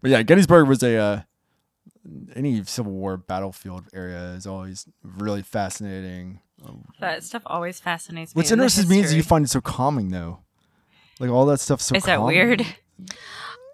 But 0.00 0.10
yeah, 0.10 0.22
Gettysburg 0.22 0.68
was 0.68 0.82
a 0.82 0.96
uh, 0.96 1.20
any 2.34 2.62
Civil 2.64 2.92
War 2.92 3.16
battlefield 3.16 3.84
area 3.92 4.32
is 4.32 4.46
always 4.46 4.86
really 5.02 5.42
fascinating. 5.42 6.40
That 7.00 7.22
stuff 7.24 7.42
always 7.46 7.80
fascinates 7.80 8.34
me. 8.34 8.40
What's 8.40 8.50
in 8.50 8.58
interesting 8.58 8.84
to 8.84 8.90
me 8.90 9.00
is 9.00 9.14
you 9.14 9.22
find 9.22 9.44
it 9.44 9.48
so 9.48 9.60
calming 9.60 10.10
though. 10.10 10.40
Like 11.18 11.30
all 11.30 11.46
that 11.46 11.60
stuff 11.60 11.80
so 11.80 11.94
Is 11.94 12.04
that 12.04 12.22
weird? 12.22 12.64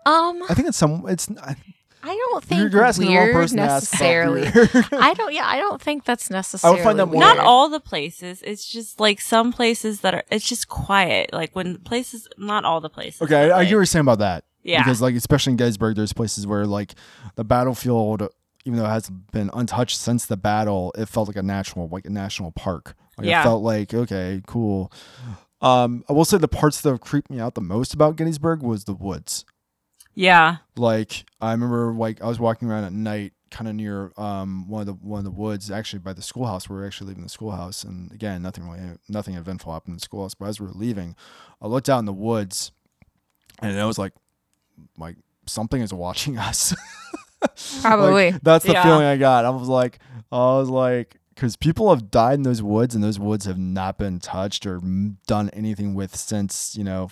Um, 0.07 0.43
I 0.49 0.55
think 0.55 0.69
it's 0.69 0.77
some 0.79 1.05
it's 1.09 1.29
I- 1.43 1.57
I 2.03 2.15
don't 2.15 2.45
think 2.45 2.61
you're, 2.61 2.71
you're 2.71 2.85
asking 2.85 3.09
the 3.09 3.17
wrong 3.17 3.33
person 3.33 3.57
to 3.57 3.65
ask 3.65 3.93
about 3.93 4.01
necessarily. 4.01 4.43
weird. 4.43 4.87
I 4.93 5.13
don't. 5.15 5.33
Yeah, 5.35 5.45
I 5.45 5.57
don't 5.59 5.83
think 5.83 6.05
that's 6.05 6.31
necessarily. 6.31 6.81
that 6.95 7.07
more- 7.07 7.19
Not 7.21 7.37
weird. 7.39 7.47
all 7.47 7.69
the 7.69 7.81
places. 7.81 8.43
It's 8.43 8.65
just 8.65 9.01
like 9.01 9.21
some 9.21 9.53
places 9.53 10.03
that 10.03 10.15
are. 10.15 10.23
It's 10.31 10.49
just 10.49 10.69
quiet. 10.69 11.31
Like 11.33 11.57
when 11.57 11.79
places. 11.79 12.29
Not 12.39 12.65
all 12.65 12.81
the 12.81 12.89
places. 12.91 13.23
okay, 13.23 13.35
I, 13.35 13.39
I 13.41 13.47
like, 13.49 13.51
get 13.51 13.57
what 13.65 13.71
you're 13.71 13.85
saying 13.87 14.03
about 14.03 14.21
that. 14.21 14.45
Yeah. 14.63 14.85
Because 14.85 15.03
like 15.03 15.17
especially 15.17 15.53
in 15.53 15.57
Gettysburg, 15.57 15.97
there's 15.97 16.13
places 16.13 16.47
where 16.47 16.65
like 16.65 16.95
the 17.35 17.43
battlefield, 17.43 18.29
even 18.65 18.79
though 18.79 18.87
it 18.87 18.91
hasn't 18.91 19.33
been 19.33 19.51
untouched 19.53 19.99
since 19.99 20.27
the 20.27 20.37
battle, 20.37 20.93
it 20.97 21.07
felt 21.09 21.27
like 21.27 21.37
a 21.37 21.43
national, 21.43 21.89
like 21.89 22.07
a 22.07 22.11
national 22.11 22.53
park. 22.53 22.95
Like 23.19 23.27
Yeah. 23.27 23.41
it 23.41 23.45
felt 23.45 23.65
like 23.65 23.93
okay, 23.93 24.43
cool. 24.47 24.93
Um, 25.61 26.05
I 26.09 26.13
will 26.13 26.25
say 26.25 26.39
the 26.39 26.47
parts 26.47 26.81
that 26.83 27.01
creeped 27.01 27.31
me 27.31 27.41
out 27.41 27.55
the 27.57 27.61
most 27.61 27.95
about 27.95 28.15
Gettysburg 28.15 28.63
was 28.63 28.85
the 28.85 28.95
woods. 28.95 29.45
Yeah. 30.17 30.57
Like 30.77 31.25
I 31.41 31.53
remember 31.53 31.93
like 31.95 32.21
I 32.21 32.27
was 32.27 32.41
walking 32.41 32.69
around 32.69 32.83
at 32.85 32.93
night 32.93 33.33
kind 33.53 33.69
of 33.69 33.77
near 33.77 34.11
um 34.17 34.69
one 34.69 34.81
of 34.81 34.87
the 34.87 34.93
one 34.95 35.19
of 35.19 35.25
the 35.25 35.31
woods 35.31 35.71
actually 35.71 36.01
by 36.01 36.13
the 36.13 36.21
schoolhouse 36.21 36.69
we 36.69 36.75
were 36.75 36.85
actually 36.85 37.07
leaving 37.07 37.23
the 37.23 37.29
schoolhouse 37.29 37.85
and 37.85 38.11
again 38.11 38.43
nothing 38.43 38.69
really 38.69 38.81
nothing 39.09 39.37
eventful 39.37 39.73
happened 39.73 39.93
in 39.93 39.97
the 39.99 40.01
schoolhouse 40.01 40.35
but 40.35 40.47
as 40.47 40.59
we 40.61 40.67
were 40.67 40.73
leaving 40.73 41.15
I 41.63 41.69
looked 41.69 41.89
out 41.89 42.01
in 42.01 42.07
the 42.07 42.13
woods 42.13 42.73
and 43.63 43.79
it 43.79 43.85
was 43.85 43.99
like 43.99 44.13
like 44.99 45.17
something 45.47 45.81
is 45.81 45.95
watching 45.95 46.39
us 46.49 46.75
Probably. 47.83 48.33
Like, 48.33 48.43
that's 48.43 48.65
the 48.65 48.73
Yeah. 48.73 48.83
feeling 48.83 49.07
I 49.07 49.17
got 49.17 49.45
I 49.45 49.51
was 49.51 49.69
like 49.69 50.01
I 50.33 50.37
was 50.59 50.69
like 50.69 51.17
because 51.35 51.57
people 51.57 51.91
have 51.91 52.11
died 52.11 52.35
in 52.35 52.43
those 52.43 52.63
woods 52.63 52.95
and 52.95 53.05
those 53.05 53.19
woods 53.21 53.45
have 53.45 53.59
not 53.59 53.97
been 53.97 54.19
touched 54.19 54.67
or 54.67 54.81
done 55.29 55.51
anything 55.51 55.95
with 55.95 56.17
since 56.17 56.75
you 56.77 56.83
know 56.83 57.11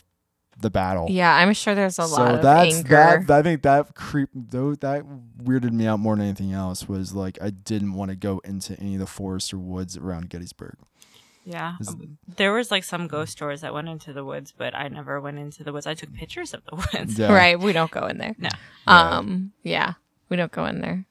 the 0.65 0.71
battle 0.71 1.07
yeah, 1.09 1.33
I'm 1.37 1.53
sure 1.53 1.75
there's 1.77 1.99
a 2.01 2.09
so 2.09 2.17
lot 2.17 2.35
of 2.35 2.43
that's 2.43 2.77
anger. 2.79 2.89
that. 2.89 3.31
I 3.31 3.43
think 3.43 3.63
that 3.63 3.95
creep 3.95 4.31
though 4.35 4.75
that 4.75 5.05
weirded 5.43 5.71
me 5.73 5.87
out 5.87 6.01
more 6.01 6.17
than 6.17 6.25
anything 6.25 6.53
else 6.53 6.89
was 6.89 7.15
like 7.15 7.39
I 7.41 7.51
didn't 7.51 7.93
want 7.95 8.11
to 8.11 8.17
go 8.17 8.41
into 8.45 8.79
any 8.81 8.95
of 8.95 9.01
the 9.01 9.07
forests 9.07 9.53
or 9.53 9.59
woods 9.59 9.97
around 9.97 10.29
Gettysburg. 10.31 10.77
Yeah. 11.45 11.75
Um, 11.87 12.17
There 12.37 12.53
was 12.55 12.71
like 12.71 12.85
some 12.85 13.07
ghost 13.07 13.33
stories 13.33 13.61
that 13.61 13.75
went 13.75 13.89
into 13.89 14.13
the 14.15 14.25
woods, 14.25 14.53
but 14.57 14.75
I 14.75 14.89
never 14.89 15.21
went 15.21 15.39
into 15.39 15.63
the 15.63 15.73
woods. 15.75 15.87
I 15.87 15.93
took 15.95 16.13
pictures 16.15 16.55
of 16.55 16.63
the 16.65 16.77
woods. 16.99 17.19
Yeah. 17.19 17.33
Right. 17.33 17.61
We 17.61 17.73
don't 17.75 17.91
go 17.91 18.07
in 18.07 18.17
there. 18.19 18.35
No. 18.39 18.49
Yeah. 18.89 19.17
Um. 19.19 19.53
Yeah. 19.63 19.93
We 20.31 20.37
don't 20.39 20.51
go 20.53 20.65
in 20.65 20.81
there. 20.81 21.05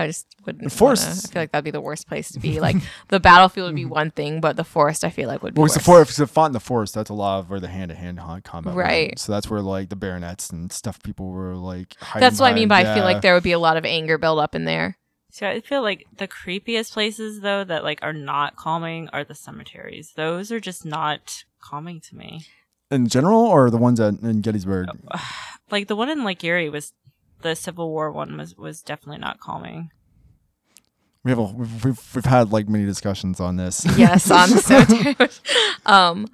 I 0.00 0.06
just 0.08 0.26
wouldn't. 0.44 0.64
The 0.64 0.70
forest- 0.70 1.06
wanna- 1.06 1.16
I 1.16 1.32
feel 1.32 1.42
like 1.42 1.52
that'd 1.52 1.64
be 1.64 1.70
the 1.70 1.80
worst 1.80 2.06
place 2.08 2.30
to 2.32 2.40
be. 2.40 2.60
Like 2.60 2.76
the 3.08 3.20
battlefield 3.20 3.68
would 3.68 3.76
be 3.76 3.82
mm-hmm. 3.82 3.90
one 3.90 4.10
thing, 4.10 4.40
but 4.40 4.56
the 4.56 4.64
forest 4.64 5.04
I 5.04 5.10
feel 5.10 5.28
like 5.28 5.42
would 5.42 5.54
be 5.54 5.58
Well, 5.58 5.64
worse. 5.64 5.76
it's 5.76 5.84
the 5.84 5.90
forest. 5.90 6.16
Because 6.16 6.30
fought 6.30 6.46
in 6.46 6.52
the 6.52 6.60
forest. 6.60 6.94
That's 6.94 7.10
a 7.10 7.14
lot 7.14 7.38
of 7.40 7.50
where 7.50 7.60
the 7.60 7.68
hand 7.68 7.90
to 7.90 7.94
hand 7.94 8.18
combat. 8.44 8.74
went. 8.74 8.76
Right. 8.76 9.18
So 9.18 9.32
that's 9.32 9.48
where 9.48 9.60
like 9.60 9.88
the 9.88 9.96
bayonets 9.96 10.50
and 10.50 10.72
stuff. 10.72 11.02
People 11.02 11.30
were 11.30 11.54
like. 11.54 11.94
That's 12.18 12.40
what 12.40 12.50
I 12.50 12.54
mean 12.54 12.68
by 12.68 12.82
behind. 12.82 12.98
I 12.98 13.00
feel 13.00 13.04
like 13.04 13.22
there 13.22 13.34
would 13.34 13.42
be 13.42 13.52
a 13.52 13.58
lot 13.58 13.76
of 13.76 13.84
anger 13.84 14.18
built 14.18 14.38
up 14.38 14.54
in 14.54 14.64
there. 14.64 14.98
So 15.30 15.48
I 15.48 15.60
feel 15.60 15.82
like 15.82 16.06
the 16.16 16.28
creepiest 16.28 16.92
places 16.92 17.40
though 17.40 17.64
that 17.64 17.82
like 17.82 17.98
are 18.02 18.12
not 18.12 18.54
calming 18.54 19.08
are 19.12 19.24
the 19.24 19.34
cemeteries. 19.34 20.12
Those 20.14 20.52
are 20.52 20.60
just 20.60 20.84
not 20.84 21.44
calming 21.60 22.00
to 22.02 22.16
me. 22.16 22.46
in 22.90 23.08
general, 23.08 23.40
or 23.40 23.68
the 23.70 23.76
ones 23.76 23.98
at, 23.98 24.20
in 24.20 24.42
Gettysburg. 24.42 24.88
Oh, 25.12 25.28
like 25.70 25.88
the 25.88 25.96
one 25.96 26.08
in 26.08 26.22
Lake 26.22 26.44
Erie 26.44 26.68
was 26.68 26.92
the 27.44 27.54
Civil 27.54 27.90
War 27.90 28.10
one 28.10 28.36
was 28.36 28.56
was 28.56 28.82
definitely 28.82 29.20
not 29.20 29.38
calming. 29.38 29.90
We 31.22 31.30
have 31.30 31.38
a, 31.38 31.44
we've, 31.44 31.84
we've 31.84 32.14
we've 32.16 32.24
had 32.24 32.50
like 32.52 32.68
many 32.68 32.84
discussions 32.84 33.38
on 33.38 33.54
this. 33.56 33.84
Yes, 33.96 34.30
on 34.30 34.50
the 34.50 34.58
cemetery. 34.58 35.28
um. 35.86 36.26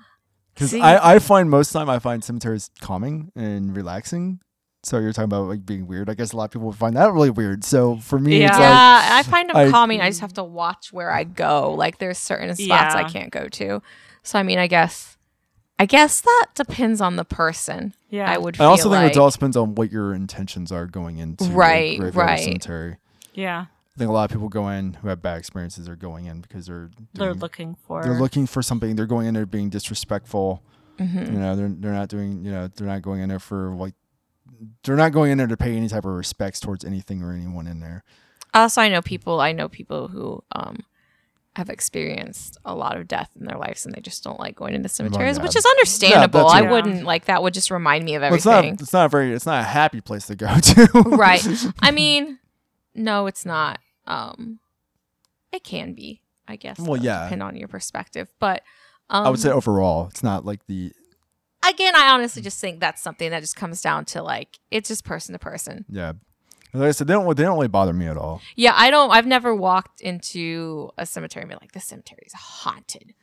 Because 0.55 0.75
I, 0.75 1.15
I 1.15 1.19
find 1.21 1.49
most 1.49 1.73
time 1.73 1.89
I 1.89 1.99
find 2.01 2.23
cemeteries 2.25 2.71
calming 2.81 3.31
and 3.35 3.75
relaxing. 3.75 4.41
So 4.83 4.99
you're 4.99 5.13
talking 5.13 5.25
about 5.27 5.47
like 5.49 5.65
being 5.65 5.87
weird. 5.87 6.11
I 6.11 6.15
guess 6.15 6.33
a 6.33 6.37
lot 6.37 6.45
of 6.47 6.51
people 6.51 6.73
find 6.73 6.97
that 6.97 7.13
really 7.13 7.31
weird. 7.31 7.65
So 7.65 7.97
for 7.97 8.19
me, 8.19 8.43
it's 8.43 8.51
Yeah. 8.53 8.59
like 8.59 8.61
yeah, 8.63 9.09
I 9.13 9.23
find 9.23 9.49
them 9.49 9.57
I- 9.57 9.71
calming. 9.71 10.01
I 10.01 10.09
just 10.11 10.21
have 10.21 10.33
to 10.35 10.45
watch 10.45 10.93
where 10.93 11.11
I 11.11 11.25
go. 11.25 11.73
Like 11.75 11.99
there's 11.99 12.19
certain 12.19 12.55
spots 12.57 12.95
I 12.95 13.05
can't 13.05 13.31
go 13.33 13.47
to. 13.49 13.81
So 14.23 14.39
I 14.39 14.43
mean, 14.43 14.59
I 14.59 14.67
guess, 14.67 15.17
I 15.81 15.87
guess 15.87 16.21
that 16.21 16.47
depends 16.55 17.01
on 17.01 17.17
the 17.17 17.25
person. 17.25 17.95
Yeah. 18.11 18.31
I 18.31 18.37
would. 18.37 18.57
I 18.57 18.59
Feel 18.59 18.67
also 18.69 18.83
think 18.91 19.03
like. 19.03 19.13
it 19.13 19.19
all 19.19 19.31
depends 19.31 19.57
on 19.57 19.75
what 19.75 19.91
your 19.91 20.13
intentions 20.13 20.71
are 20.71 20.85
going 20.87 21.17
into 21.19 21.45
a 21.45 21.49
Right, 21.49 21.99
graveyard 21.99 22.15
right. 22.29 22.41
cemetery. 22.45 22.97
Yeah. 23.33 23.65
I 23.97 23.99
think 23.99 24.11
a 24.11 24.13
lot 24.13 24.25
of 24.25 24.31
people 24.31 24.49
go 24.51 24.69
in 24.69 24.95
who 24.95 25.09
have 25.09 25.23
bad 25.23 25.39
experiences 25.39 25.89
are 25.89 25.97
going 25.97 26.27
in 26.27 26.43
because 26.43 26.67
they're 26.67 26.91
They're 27.15 27.33
looking 27.35 27.77
for 27.87 28.03
they're 28.03 28.21
looking 28.21 28.47
for 28.47 28.63
something. 28.63 28.95
They're 28.95 29.07
going 29.07 29.27
in 29.27 29.33
there 29.35 29.47
being 29.47 29.71
disrespectful. 29.71 30.63
Mhm. 30.99 31.33
You 31.33 31.39
know, 31.39 31.57
they're 31.57 31.69
they're 31.71 31.93
not 31.95 32.09
doing. 32.11 32.45
You 32.45 32.53
know, 32.53 32.69
they're 32.69 32.87
not 32.87 33.01
going 33.03 33.21
in 33.23 33.29
there 33.31 33.39
for 33.41 33.75
like. 33.75 33.95
They're 34.85 34.97
not 34.97 35.13
going 35.13 35.31
in 35.33 35.39
there 35.39 35.47
to 35.47 35.57
pay 35.57 35.75
any 35.77 35.89
type 35.89 36.05
of 36.05 36.13
respects 36.13 36.61
towards 36.61 36.85
anything 36.85 37.23
or 37.23 37.33
anyone 37.33 37.67
in 37.67 37.81
there. 37.81 38.05
Also, 38.53 38.83
I 38.83 38.91
know 38.91 39.01
people. 39.01 39.41
I 39.41 39.53
know 39.53 39.69
people 39.69 40.09
who 40.09 40.43
um 40.53 40.81
have 41.57 41.69
experienced 41.69 42.57
a 42.65 42.75
lot 42.75 42.97
of 42.97 43.09
death 43.09 43.31
in 43.39 43.45
their 43.47 43.59
lives, 43.59 43.85
and 43.85 43.95
they 43.95 44.01
just 44.01 44.23
don't 44.23 44.39
like 44.39 44.55
going 44.55 44.75
into 44.75 44.89
cemeteries, 44.89 45.41
which 45.41 45.57
is 45.57 45.67
understandable. 45.67 46.41
that's 46.49 46.55
I 46.55 46.67
it. 46.67 46.71
wouldn't 46.71 47.05
like 47.05 47.25
that. 47.25 47.43
Would 47.43 47.55
just 47.55 47.71
remind 47.71 48.05
me 48.05 48.15
of 48.15 48.23
Well, 48.23 48.35
it's 48.35 48.45
not. 48.45 48.59
everything. 48.59 48.79
It's 48.81 48.93
not 48.93 49.07
a 49.07 49.09
very. 49.09 49.33
It's 49.33 49.47
not 49.47 49.61
a 49.61 49.65
happy 49.67 50.01
place 50.01 50.27
to 50.29 50.37
go 50.37 50.55
to. 50.61 50.87
right. 51.07 51.45
I 51.81 51.91
mean, 51.93 52.39
no, 52.95 53.27
it's 53.27 53.45
not. 53.45 53.81
Um, 54.07 54.61
it 55.53 55.65
can 55.65 55.93
be, 55.95 56.23
I 56.47 56.57
guess. 56.57 56.79
Well, 56.79 56.97
though, 56.99 57.03
yeah. 57.05 57.25
depend 57.25 57.43
on 57.43 57.57
your 57.57 57.69
perspective, 57.69 58.29
but 58.39 58.63
um, 59.11 59.27
I 59.27 59.31
would 59.31 59.41
say 59.41 59.51
overall, 59.51 60.07
it's 60.09 60.23
not 60.23 60.45
like 60.45 60.67
the 60.67 60.93
again, 61.69 61.95
I 61.97 62.11
honestly 62.13 62.43
just 62.43 62.61
think 62.61 62.79
that's 62.81 63.03
something 63.03 63.31
that 63.33 63.41
just 63.41 63.57
comes 63.57 63.83
down 63.83 64.05
to 64.07 64.23
like 64.23 64.59
it's 64.71 64.89
just 64.89 65.05
person 65.05 65.33
to 65.33 65.39
person. 65.41 65.85
yeah. 65.89 66.13
Like 66.73 66.89
I 66.89 66.91
said, 66.93 67.07
they 67.09 67.15
don't. 67.15 67.37
They 67.37 67.43
don't 67.43 67.55
really 67.57 67.69
bother 67.69 67.93
me 67.93 68.07
at 68.07 68.17
all. 68.17 68.41
Yeah, 68.57 68.73
I 68.77 68.91
don't. 68.91 69.11
I've 69.11 69.27
never 69.27 69.55
walked 69.55 70.01
into 70.01 70.91
a 70.97 71.05
cemetery 71.07 71.43
and 71.43 71.51
be 71.51 71.57
like, 71.61 71.73
"This 71.73 71.85
cemetery 71.85 72.23
is 72.27 72.33
haunted." 72.33 73.15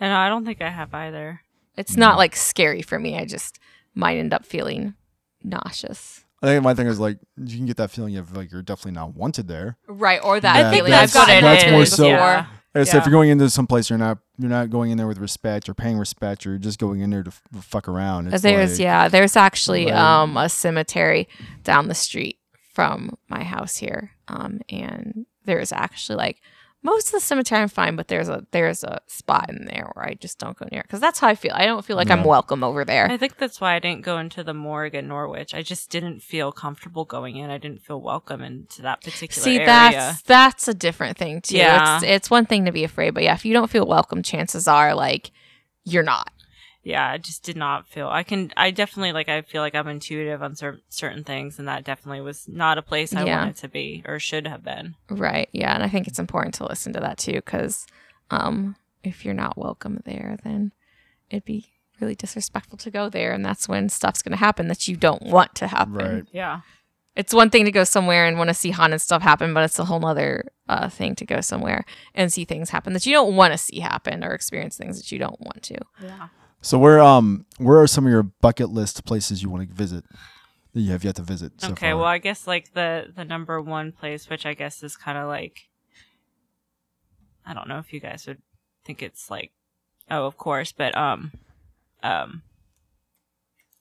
And 0.00 0.12
I 0.12 0.28
don't 0.28 0.44
think 0.44 0.60
I 0.60 0.70
have 0.70 0.92
either. 0.92 1.40
It's 1.76 1.94
Mm. 1.94 1.98
not 1.98 2.18
like 2.18 2.34
scary 2.36 2.82
for 2.82 2.98
me. 2.98 3.16
I 3.18 3.24
just 3.24 3.58
might 3.94 4.16
end 4.18 4.34
up 4.34 4.44
feeling 4.44 4.94
nauseous. 5.42 6.24
I 6.42 6.46
think 6.48 6.64
my 6.64 6.74
thing 6.74 6.86
is 6.86 7.00
like 7.00 7.18
you 7.36 7.56
can 7.56 7.66
get 7.66 7.76
that 7.78 7.90
feeling 7.90 8.16
of 8.16 8.36
like 8.36 8.50
you're 8.52 8.62
definitely 8.62 8.92
not 8.92 9.14
wanted 9.14 9.48
there. 9.48 9.76
Right, 9.88 10.20
or 10.22 10.38
that 10.40 10.56
Yeah, 10.56 10.70
feeling. 10.70 10.90
that's- 10.90 11.14
I've 11.16 11.26
gotten 11.26 11.42
that's 11.44 11.64
that 11.64 11.70
more 11.70 11.84
feeling 11.84 11.86
so- 11.86 12.02
before. 12.04 12.16
Yeah. 12.18 12.46
I 12.80 12.84
said, 12.84 12.98
if 12.98 13.04
you're 13.06 13.12
going 13.12 13.30
into 13.30 13.48
some 13.50 13.66
place, 13.66 13.88
you're 13.90 13.98
not 13.98 14.18
you're 14.38 14.50
not 14.50 14.70
going 14.70 14.90
in 14.90 14.98
there 14.98 15.06
with 15.06 15.18
respect. 15.18 15.66
You're 15.66 15.74
paying 15.74 15.98
respect. 15.98 16.44
You're 16.44 16.58
just 16.58 16.78
going 16.78 17.00
in 17.00 17.10
there 17.10 17.22
to 17.22 17.28
f- 17.30 17.64
fuck 17.64 17.88
around. 17.88 18.26
It's 18.26 18.42
there's 18.42 18.72
like- 18.78 18.84
yeah, 18.84 19.08
there's 19.08 19.36
actually 19.36 19.86
like- 19.86 19.94
um 19.94 20.36
a 20.36 20.48
cemetery 20.48 21.28
down 21.64 21.88
the 21.88 21.94
street 21.94 22.38
from 22.74 23.16
my 23.28 23.42
house 23.44 23.76
here. 23.76 24.12
Um 24.28 24.60
and 24.68 25.26
there's 25.44 25.72
actually 25.72 26.16
like 26.16 26.40
most 26.86 27.08
of 27.08 27.12
the 27.12 27.20
cemetery 27.20 27.60
I'm 27.60 27.68
fine, 27.68 27.96
but 27.96 28.06
there's 28.06 28.28
a 28.28 28.46
there's 28.52 28.84
a 28.84 29.00
spot 29.08 29.50
in 29.50 29.64
there 29.66 29.90
where 29.92 30.06
I 30.06 30.14
just 30.14 30.38
don't 30.38 30.56
go 30.56 30.66
near 30.70 30.82
because 30.82 31.00
that's 31.00 31.18
how 31.18 31.26
I 31.26 31.34
feel. 31.34 31.52
I 31.52 31.66
don't 31.66 31.84
feel 31.84 31.96
like 31.96 32.10
I'm 32.10 32.22
welcome 32.22 32.62
over 32.62 32.84
there. 32.84 33.10
I 33.10 33.16
think 33.16 33.38
that's 33.38 33.60
why 33.60 33.74
I 33.74 33.80
didn't 33.80 34.02
go 34.02 34.18
into 34.18 34.44
the 34.44 34.54
morgue 34.54 34.94
at 34.94 35.04
Norwich. 35.04 35.52
I 35.52 35.62
just 35.62 35.90
didn't 35.90 36.20
feel 36.20 36.52
comfortable 36.52 37.04
going 37.04 37.36
in. 37.36 37.50
I 37.50 37.58
didn't 37.58 37.82
feel 37.82 38.00
welcome 38.00 38.40
into 38.40 38.82
that 38.82 39.02
particular 39.02 39.42
See, 39.42 39.56
area. 39.56 39.66
that's 39.66 40.22
that's 40.22 40.68
a 40.68 40.74
different 40.74 41.18
thing 41.18 41.40
too. 41.40 41.56
Yeah. 41.56 41.96
It's 41.96 42.04
it's 42.04 42.30
one 42.30 42.46
thing 42.46 42.64
to 42.66 42.72
be 42.72 42.84
afraid, 42.84 43.14
but 43.14 43.24
yeah, 43.24 43.34
if 43.34 43.44
you 43.44 43.52
don't 43.52 43.68
feel 43.68 43.86
welcome, 43.86 44.22
chances 44.22 44.68
are 44.68 44.94
like 44.94 45.32
you're 45.84 46.04
not. 46.04 46.30
Yeah, 46.86 47.10
I 47.10 47.18
just 47.18 47.42
did 47.42 47.56
not 47.56 47.88
feel. 47.88 48.06
I 48.08 48.22
can. 48.22 48.52
I 48.56 48.70
definitely 48.70 49.12
like. 49.12 49.28
I 49.28 49.42
feel 49.42 49.60
like 49.60 49.74
I'm 49.74 49.88
intuitive 49.88 50.40
on 50.40 50.54
cer- 50.54 50.78
certain 50.88 51.24
things, 51.24 51.58
and 51.58 51.66
that 51.66 51.82
definitely 51.84 52.20
was 52.20 52.46
not 52.46 52.78
a 52.78 52.82
place 52.82 53.12
I 53.12 53.24
Yeah. 53.24 53.40
wanted 53.40 53.56
to 53.56 53.68
be 53.68 54.04
or 54.06 54.20
should 54.20 54.46
have 54.46 54.62
been. 54.62 54.94
Right. 55.10 55.48
Yeah, 55.52 55.74
and 55.74 55.82
I 55.82 55.88
think 55.88 56.06
it's 56.06 56.20
important 56.20 56.54
to 56.56 56.66
listen 56.66 56.92
to 56.92 57.00
that 57.00 57.18
too 57.18 57.32
because 57.32 57.86
um 58.30 58.76
if 59.02 59.24
you're 59.24 59.34
not 59.34 59.58
welcome 59.58 60.00
there, 60.04 60.36
then 60.44 60.70
it'd 61.28 61.44
be 61.44 61.66
really 62.00 62.14
disrespectful 62.14 62.78
to 62.78 62.90
go 62.90 63.08
there 63.08 63.32
and 63.32 63.44
that's 63.44 63.68
when 63.68 63.88
stuff's 63.88 64.22
going 64.22 64.32
to 64.38 64.44
happen 64.44 64.68
that 64.68 64.86
you 64.86 64.96
don't 64.96 65.22
want 65.22 65.54
to 65.56 65.66
happen. 65.66 65.94
Right. 65.94 66.24
Yeah. 66.32 66.60
It's 67.16 67.32
one 67.32 67.48
thing 67.50 67.64
to 67.64 67.70
go 67.72 67.84
somewhere 67.84 68.26
and 68.26 68.36
want 68.36 68.48
to 68.48 68.54
see 68.54 68.70
haunted 68.70 69.00
stuff 69.00 69.22
happen, 69.22 69.54
but 69.54 69.64
it's 69.64 69.78
a 69.78 69.86
whole 69.86 70.04
other 70.04 70.44
uh, 70.68 70.88
thing 70.90 71.14
to 71.16 71.24
go 71.24 71.40
somewhere 71.40 71.84
and 72.14 72.30
see 72.32 72.44
things 72.44 72.68
happen 72.70 72.92
that 72.92 73.06
you 73.06 73.12
don't 73.14 73.34
want 73.34 73.52
to 73.54 73.58
see 73.58 73.80
happen 73.80 74.22
or 74.22 74.34
experience 74.34 74.76
things 74.76 74.98
that 74.98 75.10
you 75.10 75.18
don't 75.18 75.40
want 75.40 75.62
to. 75.64 75.78
Yeah. 76.02 76.28
So 76.66 76.78
where 76.78 76.98
um 76.98 77.46
where 77.58 77.80
are 77.80 77.86
some 77.86 78.06
of 78.06 78.10
your 78.10 78.24
bucket 78.24 78.70
list 78.70 79.04
places 79.04 79.40
you 79.40 79.48
want 79.48 79.68
to 79.68 79.72
visit 79.72 80.04
that 80.74 80.80
you 80.80 80.90
have 80.90 81.04
yet 81.04 81.14
to 81.14 81.22
visit? 81.22 81.60
So 81.60 81.68
okay. 81.70 81.92
far? 81.92 81.98
Well, 81.98 82.06
I 82.06 82.18
guess 82.18 82.48
like 82.48 82.74
the 82.74 83.12
the 83.14 83.24
number 83.24 83.60
one 83.62 83.92
place, 83.92 84.28
which 84.28 84.44
I 84.44 84.54
guess 84.54 84.82
is 84.82 84.96
kind 84.96 85.16
of 85.16 85.28
like, 85.28 85.68
I 87.46 87.54
don't 87.54 87.68
know 87.68 87.78
if 87.78 87.92
you 87.92 88.00
guys 88.00 88.26
would 88.26 88.42
think 88.84 89.00
it's 89.00 89.30
like, 89.30 89.52
oh, 90.10 90.26
of 90.26 90.36
course, 90.36 90.72
but 90.72 90.96
um, 90.96 91.30
um, 92.02 92.42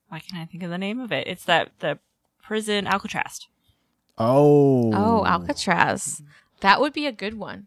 why 0.10 0.20
can't 0.20 0.40
I 0.40 0.46
think 0.46 0.62
of 0.62 0.70
the 0.70 0.78
name 0.78 1.00
of 1.00 1.12
it? 1.12 1.26
It's 1.26 1.46
that 1.46 1.72
the 1.80 1.98
prison 2.44 2.86
Alcatraz. 2.86 3.48
oh 4.20 4.92
Oh, 4.94 5.26
Alcatraz. 5.26 6.22
That 6.60 6.80
would 6.80 6.94
be 6.94 7.08
a 7.08 7.12
good 7.12 7.34
one. 7.34 7.66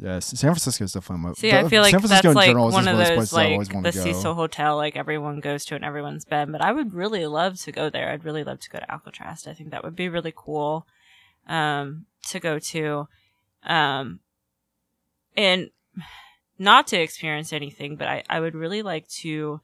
Yes, 0.00 0.26
San 0.26 0.50
Francisco 0.50 0.84
is 0.84 0.92
definitely 0.92 1.28
my. 1.28 1.32
See, 1.34 1.52
I 1.52 1.68
feel 1.68 1.82
like 1.82 1.90
San 1.90 2.00
Francisco 2.00 2.32
that's 2.32 2.46
in 2.48 2.56
like 2.56 2.72
one 2.72 2.86
of 2.86 2.96
those 2.96 3.08
those 3.08 3.16
places 3.16 3.34
I 3.34 3.36
like 3.36 3.52
always 3.52 3.72
want 3.72 3.84
the 3.84 3.92
to 3.92 3.98
go. 3.98 4.04
Cecil 4.04 4.34
Hotel, 4.34 4.76
like 4.76 4.96
everyone 4.96 5.40
goes 5.40 5.64
to 5.66 5.74
and 5.74 5.84
everyone's 5.84 6.24
been. 6.24 6.52
But 6.52 6.60
I 6.60 6.70
would 6.70 6.94
really 6.94 7.26
love 7.26 7.58
to 7.62 7.72
go 7.72 7.90
there. 7.90 8.10
I'd 8.10 8.24
really 8.24 8.44
love 8.44 8.60
to 8.60 8.70
go 8.70 8.78
to 8.78 8.90
Alcatraz. 8.90 9.46
I 9.46 9.54
think 9.54 9.70
that 9.70 9.82
would 9.82 9.96
be 9.96 10.08
really 10.08 10.32
cool 10.34 10.86
um, 11.48 12.06
to 12.28 12.38
go 12.38 12.58
to, 12.58 13.08
um, 13.64 14.20
and 15.36 15.70
not 16.58 16.86
to 16.88 17.00
experience 17.00 17.52
anything, 17.52 17.96
but 17.96 18.06
I, 18.06 18.22
I 18.30 18.38
would 18.38 18.54
really 18.54 18.82
like 18.82 19.08
to 19.08 19.60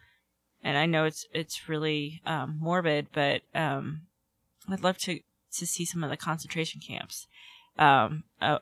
and 0.64 0.78
I 0.78 0.86
know 0.86 1.04
it's 1.04 1.26
it's 1.32 1.68
really 1.68 2.22
um, 2.24 2.56
morbid, 2.58 3.08
but 3.12 3.42
um, 3.54 4.02
I'd 4.68 4.82
love 4.82 4.98
to 4.98 5.20
to 5.52 5.66
see 5.66 5.84
some 5.84 6.02
of 6.02 6.10
the 6.10 6.16
concentration 6.16 6.80
camps 6.80 7.28
um, 7.78 8.24
uh, 8.40 8.58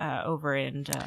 uh, 0.00 0.22
over 0.24 0.54
and. 0.54 0.88
Uh, 0.90 1.04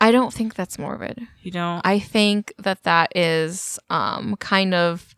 I 0.00 0.10
don't 0.12 0.32
think 0.32 0.54
that's 0.54 0.78
morbid. 0.78 1.26
you 1.42 1.50
don't. 1.50 1.80
I 1.84 1.98
think 1.98 2.52
that 2.58 2.82
that 2.82 3.16
is 3.16 3.78
um, 3.88 4.36
kind 4.36 4.74
of 4.74 5.14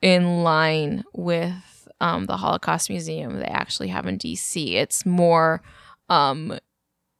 in 0.00 0.44
line 0.44 1.02
with 1.12 1.88
um, 2.00 2.26
the 2.26 2.36
Holocaust 2.36 2.88
Museum 2.88 3.38
they 3.38 3.44
actually 3.46 3.88
have 3.88 4.06
in 4.06 4.18
DC. 4.18 4.74
It's 4.74 5.04
more 5.04 5.60
um, 6.08 6.56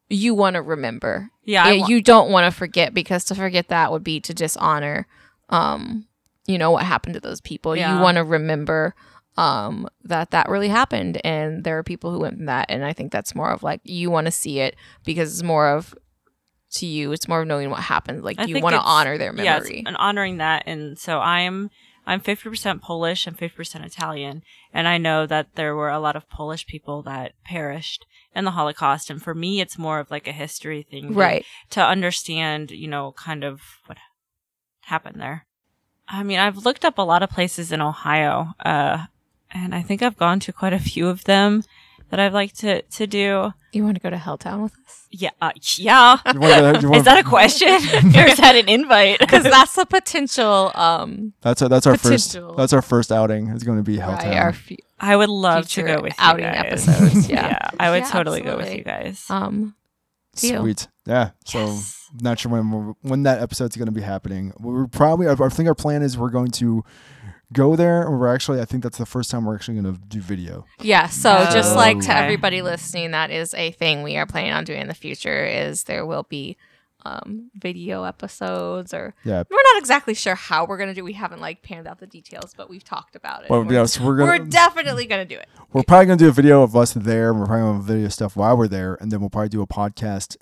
you 0.09 0.35
want 0.35 0.55
to 0.55 0.63
remember. 0.63 1.31
yeah, 1.45 1.65
I 1.65 1.73
Yeah, 1.73 1.81
wa- 1.83 1.87
you 1.89 2.03
don't 2.03 2.31
want 2.31 2.53
to 2.53 2.57
forget 2.57 2.95
because 2.95 3.25
to 3.27 3.35
forget 3.35 3.69
that 3.69 3.91
would 3.91 4.05
be 4.05 4.21
to 4.21 4.35
dishonor, 4.35 5.07
um, 5.49 6.07
you 6.47 6.57
know, 6.59 6.71
what 6.71 6.85
happened 6.85 7.15
to 7.15 7.21
those 7.21 7.41
people. 7.41 7.75
Yeah. 7.77 7.97
You 7.97 8.03
want 8.03 8.17
to 8.17 8.25
remember 8.25 8.95
um, 9.37 9.89
that 10.05 10.31
that 10.31 10.49
really 10.49 10.69
happened, 10.69 11.21
and 11.25 11.65
there 11.65 11.79
are 11.79 11.83
people 11.83 12.13
who 12.13 12.21
went 12.21 12.37
through 12.37 12.47
that. 12.47 12.67
And 12.69 12.85
I 12.85 12.93
think 12.93 13.13
that's 13.13 13.35
more 13.35 13.51
of 13.51 13.63
like 13.63 13.81
you 13.85 14.11
want 14.11 14.27
to 14.27 14.31
see 14.31 14.61
it 14.61 14.77
because 15.05 15.33
it's 15.33 15.43
more 15.43 15.69
of 15.69 15.95
to 16.73 16.87
you. 16.87 17.13
It's 17.13 17.29
more 17.29 17.43
of 17.43 17.49
knowing 17.49 17.71
what 17.71 17.81
happened. 17.81 18.23
Like 18.25 18.39
I 18.39 18.45
you 18.45 18.61
want 18.61 18.75
to 18.75 18.81
honor 18.81 19.19
their 19.19 19.33
memory. 19.33 19.83
and 19.87 19.97
honoring 19.97 20.39
that. 20.39 20.65
And 20.67 20.99
so 20.99 21.19
I'm 21.21 21.71
I'm 22.05 22.21
50% 22.21 22.81
Polish 22.81 23.27
and 23.29 23.39
50% 23.39 23.85
Italian, 23.87 24.43
and 24.75 24.89
I 24.89 24.99
know 24.99 25.25
that 25.27 25.55
there 25.55 25.77
were 25.77 25.91
a 25.91 26.01
lot 26.01 26.17
of 26.17 26.29
Polish 26.29 26.67
people 26.67 27.01
that 27.03 27.33
perished 27.45 28.07
in 28.35 28.45
the 28.45 28.51
Holocaust. 28.51 29.09
And 29.09 29.23
for 29.23 29.35
me, 29.35 29.61
it's 29.61 29.79
more 29.79 30.01
of 30.01 30.11
like 30.11 30.27
a 30.27 30.33
history 30.33 30.83
thing, 30.83 31.09
to- 31.09 31.15
right. 31.15 31.45
To 31.71 31.85
understand, 31.85 32.71
you 32.73 32.89
know, 32.89 33.13
kind 33.17 33.45
of 33.45 33.61
what 33.87 33.99
happened 34.87 35.21
there. 35.21 35.47
I 36.09 36.25
mean, 36.25 36.41
I've 36.41 36.65
looked 36.67 36.85
up 36.85 36.99
a 36.99 37.03
lot 37.03 37.23
of 37.23 37.31
places 37.31 37.71
in 37.71 37.81
Ohio, 37.81 38.49
uh, 38.65 39.07
and 39.55 39.75
I 39.75 39.83
think 39.83 40.03
I've 40.03 40.17
gone 40.17 40.41
to 40.41 40.53
quite 40.53 40.73
a 40.73 40.79
few 40.79 41.09
of 41.09 41.25
them 41.25 41.63
that 42.11 42.21
I'd 42.21 42.33
like 42.33 42.53
to 42.55 42.83
to 42.83 43.07
do. 43.07 43.53
You 43.73 43.85
want 43.85 43.97
to 43.97 44.03
go 44.03 44.11
to 44.11 44.17
Helltown 44.17 44.63
with 44.65 44.73
us? 44.87 45.07
Yeah, 45.11 45.31
uh, 45.41 45.51
yeah. 45.77 46.19
Wanna- 46.27 46.39
wanna- 46.83 46.97
Is 46.97 47.05
that 47.05 47.19
a 47.19 47.23
question? 47.29 47.69
or 48.17 48.27
is 48.29 48.37
that 48.39 48.55
an 48.55 48.69
invite? 48.69 49.19
Because 49.19 49.45
that's 49.45 49.77
a 49.79 49.87
potential. 49.87 50.71
Um, 50.75 51.33
That's 51.41 51.63
our, 51.63 51.69
that's 51.69 51.87
our 51.87 51.97
first 51.97 52.37
that's 52.57 52.73
our 52.73 52.83
first 52.83 53.11
outing. 53.13 53.49
It's 53.49 53.65
going 53.65 53.79
to 53.79 53.85
be 53.85 53.99
right, 53.99 54.19
Helltown. 54.21 54.37
our 54.41 54.53
fu- 54.53 54.77
I 55.01 55.17
would 55.17 55.29
love 55.31 55.69
to 55.71 55.83
go 55.83 56.01
with 56.03 56.15
outing 56.19 56.45
you 56.47 56.53
guys. 56.53 56.87
episodes. 56.89 57.29
Yeah. 57.29 57.59
I 57.81 57.91
would 57.91 58.03
Yeah, 58.05 58.11
totally 58.11 58.41
go 58.43 58.57
with 58.57 58.73
you 58.75 58.85
guys. 58.85 59.25
um. 59.31 59.75
Sweet. 60.35 60.89
Yeah. 61.07 61.31
So 61.45 61.59
Yes. 61.67 62.09
not 62.21 62.39
sure 62.39 62.51
when 62.53 62.95
when 63.03 63.23
that 63.25 63.41
episode's 63.41 63.77
going 63.77 63.87
to 63.87 63.93
be 63.93 64.01
happening. 64.03 64.53
We're 64.59 64.87
probably 64.87 65.29
I 65.29 65.35
think 65.49 65.69
our 65.69 65.75
plan 65.75 66.03
is 66.03 66.17
we're 66.17 66.31
going 66.31 66.51
to 66.53 66.85
go 67.53 67.77
there 67.77 68.03
and 68.03 68.19
we're 68.19 68.33
actually 68.35 68.61
I 68.61 68.65
think 68.65 68.83
that's 68.83 68.99
the 68.99 69.07
first 69.07 69.31
time 69.31 69.45
we're 69.45 69.55
actually 69.55 69.81
going 69.81 69.95
to 69.95 70.01
do 70.01 70.21
video. 70.21 70.65
Yeah, 70.81 71.09
so 71.09 71.45
just 71.53 71.75
like 71.77 72.01
to 72.01 72.15
everybody 72.17 72.63
listening, 72.63 73.11
that 73.13 73.31
is 73.31 73.55
a 73.55 73.71
thing 73.73 74.03
we 74.03 74.17
are 74.17 74.27
planning 74.27 74.53
on 74.53 74.65
doing 74.65 74.81
in 74.81 74.89
the 74.89 74.95
future. 74.95 75.45
Is 75.45 75.85
there 75.85 76.05
will 76.07 76.25
be 76.29 76.57
um, 77.05 77.51
video 77.57 78.05
episodes, 78.05 78.95
or 78.95 79.13
Yeah. 79.25 79.43
we're 79.51 79.63
not 79.75 79.79
exactly 79.81 80.15
sure 80.15 80.37
how 80.37 80.65
we're 80.65 80.79
gonna 80.79 80.95
do. 80.95 81.03
We 81.03 81.15
haven't 81.15 81.41
like 81.41 81.63
panned 81.63 81.89
out 81.89 81.99
the 81.99 82.07
details, 82.07 82.55
but 82.57 82.71
we've 82.71 82.85
talked 82.85 83.17
about 83.17 83.43
it. 83.43 83.51
Well, 83.51 83.65
we're, 83.65 83.87
so 83.89 84.05
we're 84.05 84.19
we're 84.25 84.39
definitely 84.39 85.07
gonna 85.07 85.25
do 85.25 85.35
it. 85.37 85.49
we're 85.73 85.83
probably 85.83 86.07
going 86.07 86.19
to 86.19 86.25
do 86.25 86.29
a 86.29 86.33
video 86.33 86.63
of 86.63 86.77
us 86.77 86.93
there. 86.93 87.35
We're 87.35 87.47
probably 87.47 87.63
going 87.63 87.81
to 87.81 87.87
video 87.87 88.09
stuff 88.09 88.37
while 88.37 88.57
we're 88.57 88.69
there 88.69 88.95
and 89.01 89.11
then 89.11 89.19
we'll 89.21 89.31
probably 89.31 89.49
do 89.49 89.63
a 89.63 89.67
podcast 89.67 90.37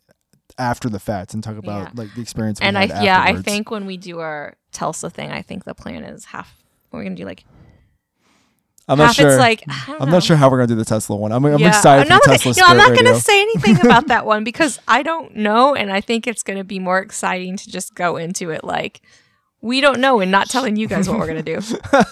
after 0.58 0.90
the 0.90 0.98
fact 0.98 1.32
and 1.32 1.42
talk 1.42 1.56
about 1.56 1.82
Yeah. 1.84 1.90
like 2.02 2.14
the 2.14 2.20
experience 2.20 2.60
we 2.60 2.66
And 2.66 2.76
I 2.76 2.86
had 2.86 3.04
yeah, 3.04 3.22
I 3.22 3.40
think 3.40 3.70
when 3.70 3.86
we 3.86 3.96
do 3.96 4.18
our 4.18 4.56
Tulsa 4.72 5.08
thing, 5.08 5.30
I 5.30 5.40
think 5.40 5.64
the 5.64 5.74
plan 5.74 6.04
is 6.04 6.26
half. 6.26 6.59
We're 6.92 7.02
gonna 7.04 7.16
do 7.16 7.24
like 7.24 7.44
I'm 8.88 8.98
half. 8.98 9.08
not 9.08 9.14
sure. 9.14 9.28
It's 9.28 9.38
like 9.38 9.62
I 9.68 9.84
don't 9.86 10.02
I'm 10.02 10.08
know. 10.08 10.14
not 10.16 10.22
sure 10.24 10.36
how 10.36 10.50
we're 10.50 10.56
going 10.56 10.68
to 10.68 10.74
do 10.74 10.78
the 10.78 10.84
Tesla 10.84 11.14
one. 11.14 11.30
I'm, 11.30 11.44
I'm 11.44 11.60
Yeah. 11.60 11.68
excited 11.68 12.00
I'm 12.00 12.06
for 12.06 12.10
not 12.10 12.22
the 12.22 12.26
gonna- 12.28 12.38
Tesla 12.38 12.52
you 12.56 12.62
know, 12.62 12.66
I'm 12.66 12.76
not 12.76 12.88
Radio. 12.90 13.04
going 13.04 13.14
to 13.14 13.20
say 13.22 13.40
anything 13.40 13.80
about 13.86 14.08
that 14.08 14.26
one 14.26 14.42
because 14.42 14.80
I 14.88 15.04
don't 15.04 15.36
know, 15.36 15.76
and 15.76 15.92
I 15.92 16.00
think 16.00 16.26
it's 16.26 16.42
going 16.42 16.58
to 16.58 16.64
be 16.64 16.80
more 16.80 16.98
exciting 16.98 17.56
to 17.56 17.70
just 17.70 17.94
go 17.94 18.16
into 18.16 18.50
it 18.50 18.64
like 18.64 19.00
we 19.60 19.80
don't 19.80 20.00
know 20.00 20.18
and 20.18 20.32
not 20.32 20.48
telling 20.50 20.74
you 20.74 20.88
guys 20.88 21.08
what 21.08 21.18
we're 21.20 21.26
going 21.28 21.44
to 21.44 21.60
do. 21.60 21.76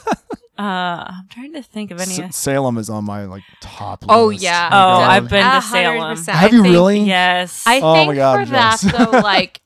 Uh, 0.59 1.07
I'm 1.09 1.29
trying 1.31 1.53
to 1.53 1.63
think 1.63 1.93
of 1.93 2.01
any. 2.01 2.21
S- 2.21 2.35
Salem 2.35 2.79
is 2.79 2.91
on 2.91 3.05
my 3.05 3.27
like 3.27 3.45
top 3.61 4.03
list. 4.03 4.11
Oh, 4.13 4.27
list. 4.27 4.43
yeah. 4.43 4.69
my 4.73 4.77
Oh, 4.77 4.89
I've 5.03 5.29
been 5.31 5.45
to 5.49 5.63
Salem. 5.63 5.99
hundred 6.01 6.17
percent. 6.17 6.37
Have 6.39 6.53
you 6.53 6.63
think- 6.65 6.73
really? 6.73 7.01
yes. 7.03 7.63
I 7.65 7.79
Oh 7.81 7.95
think 7.95 8.09
my 8.09 8.15
God, 8.17 8.35
for 8.35 8.41
I'm 8.41 8.49
that 8.51 8.81
jealous. 8.81 9.11
though, 9.13 9.19
like 9.21 9.61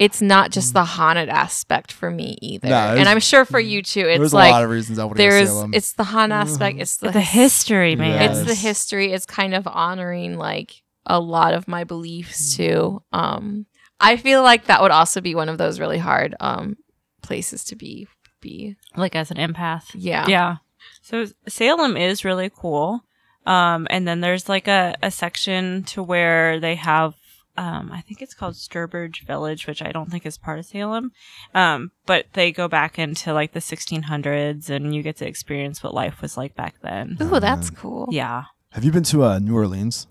it's 0.00 0.20
not 0.20 0.50
just 0.50 0.72
the 0.72 0.84
haunted 0.84 1.28
aspect 1.28 1.92
for 1.92 2.10
me 2.10 2.36
either, 2.42 2.68
No, 2.68 2.96
and 2.96 3.08
I'm 3.08 3.20
sure 3.20 3.44
for 3.44 3.60
you 3.60 3.82
too. 3.82 4.08
It's 4.08 4.18
There's 4.18 4.34
like 4.34 4.50
a 4.50 4.54
lot 4.54 4.64
of 4.64 4.70
reasons 4.70 4.98
I 4.98 5.04
would 5.04 5.10
go 5.16 5.22
to 5.22 5.22
there's 5.22 5.48
Salem. 5.48 5.74
it's 5.74 5.92
the 5.92 6.04
haunted 6.04 6.36
aspect. 6.38 6.80
It's 6.80 6.96
the, 6.96 7.10
the 7.10 7.20
history, 7.20 7.94
man. 7.96 8.30
It's 8.30 8.42
the 8.48 8.54
history. 8.54 9.12
It's 9.12 9.26
kind 9.26 9.54
of 9.54 9.68
honoring 9.68 10.38
like 10.38 10.82
a 11.06 11.20
lot 11.20 11.54
of 11.54 11.68
my 11.68 11.84
beliefs 11.84 12.56
Hmm. 12.56 12.62
too. 12.62 13.02
Um, 13.12 13.66
I 14.00 14.16
feel 14.16 14.42
like 14.42 14.64
that 14.66 14.80
would 14.82 14.90
also 14.90 15.20
be 15.20 15.34
one 15.34 15.48
of 15.50 15.58
those 15.58 15.78
really 15.78 15.98
hard 15.98 16.34
um 16.40 16.76
places 17.22 17.62
to 17.64 17.76
be. 17.76 18.08
Be 18.40 18.76
like 18.96 19.14
as 19.14 19.30
an 19.30 19.36
empath. 19.36 19.90
yeah. 19.94 20.26
Yeah. 20.26 20.56
So 21.02 21.26
Salem 21.46 21.98
is 21.98 22.24
really 22.24 22.48
cool. 22.50 23.04
Um, 23.44 23.86
and 23.90 24.08
then 24.08 24.20
there's 24.22 24.48
like 24.48 24.66
a, 24.66 24.94
a 25.02 25.10
section 25.10 25.82
to 25.92 26.02
where 26.02 26.58
they 26.58 26.74
have, 26.76 27.14
um, 27.56 27.90
I 27.92 28.00
think 28.00 28.22
it's 28.22 28.34
called 28.34 28.54
Sturbridge 28.54 29.26
Village, 29.26 29.66
which 29.66 29.82
I 29.82 29.92
don't 29.92 30.10
think 30.10 30.24
is 30.24 30.38
part 30.38 30.58
of 30.58 30.64
Salem. 30.66 31.12
Um, 31.54 31.90
but 32.06 32.26
they 32.32 32.52
go 32.52 32.68
back 32.68 32.98
into 32.98 33.32
like 33.34 33.52
the 33.52 33.60
1600s 33.60 34.70
and 34.70 34.94
you 34.94 35.02
get 35.02 35.16
to 35.16 35.26
experience 35.26 35.82
what 35.82 35.94
life 35.94 36.22
was 36.22 36.36
like 36.36 36.54
back 36.54 36.76
then. 36.82 37.16
Ooh, 37.20 37.40
that's 37.40 37.70
cool. 37.70 38.08
Yeah. 38.10 38.44
Have 38.72 38.84
you 38.84 38.92
been 38.92 39.02
to 39.04 39.24
uh, 39.24 39.38
New 39.38 39.54
Orleans? 39.54 40.06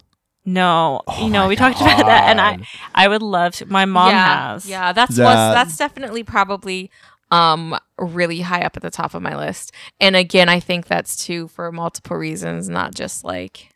No, 0.45 1.01
Oh 1.07 1.25
you 1.25 1.29
know, 1.31 1.41
my 1.43 1.47
we 1.47 1.55
talked 1.55 1.79
about 1.81 2.05
that 2.05 2.29
and 2.29 2.41
I, 2.41 2.59
I 2.95 3.07
would 3.07 3.21
love 3.21 3.53
to, 3.55 3.65
my 3.65 3.85
mom 3.85 4.09
yeah, 4.11 4.51
has. 4.53 4.65
Yeah, 4.67 4.93
that's 4.93 5.17
Yeah. 5.17 5.25
what's 5.25 5.55
that's 5.55 5.77
definitely 5.77 6.23
probably 6.23 6.89
um 7.31 7.77
really 7.99 8.41
high 8.41 8.61
up 8.61 8.75
at 8.75 8.81
the 8.81 8.89
top 8.89 9.13
of 9.13 9.21
my 9.21 9.35
list. 9.37 9.71
And 9.99 10.15
again, 10.15 10.49
I 10.49 10.59
think 10.59 10.87
that's 10.87 11.23
too 11.23 11.47
for 11.49 11.71
multiple 11.71 12.17
reasons, 12.17 12.67
not 12.69 12.95
just 12.95 13.23
like 13.23 13.69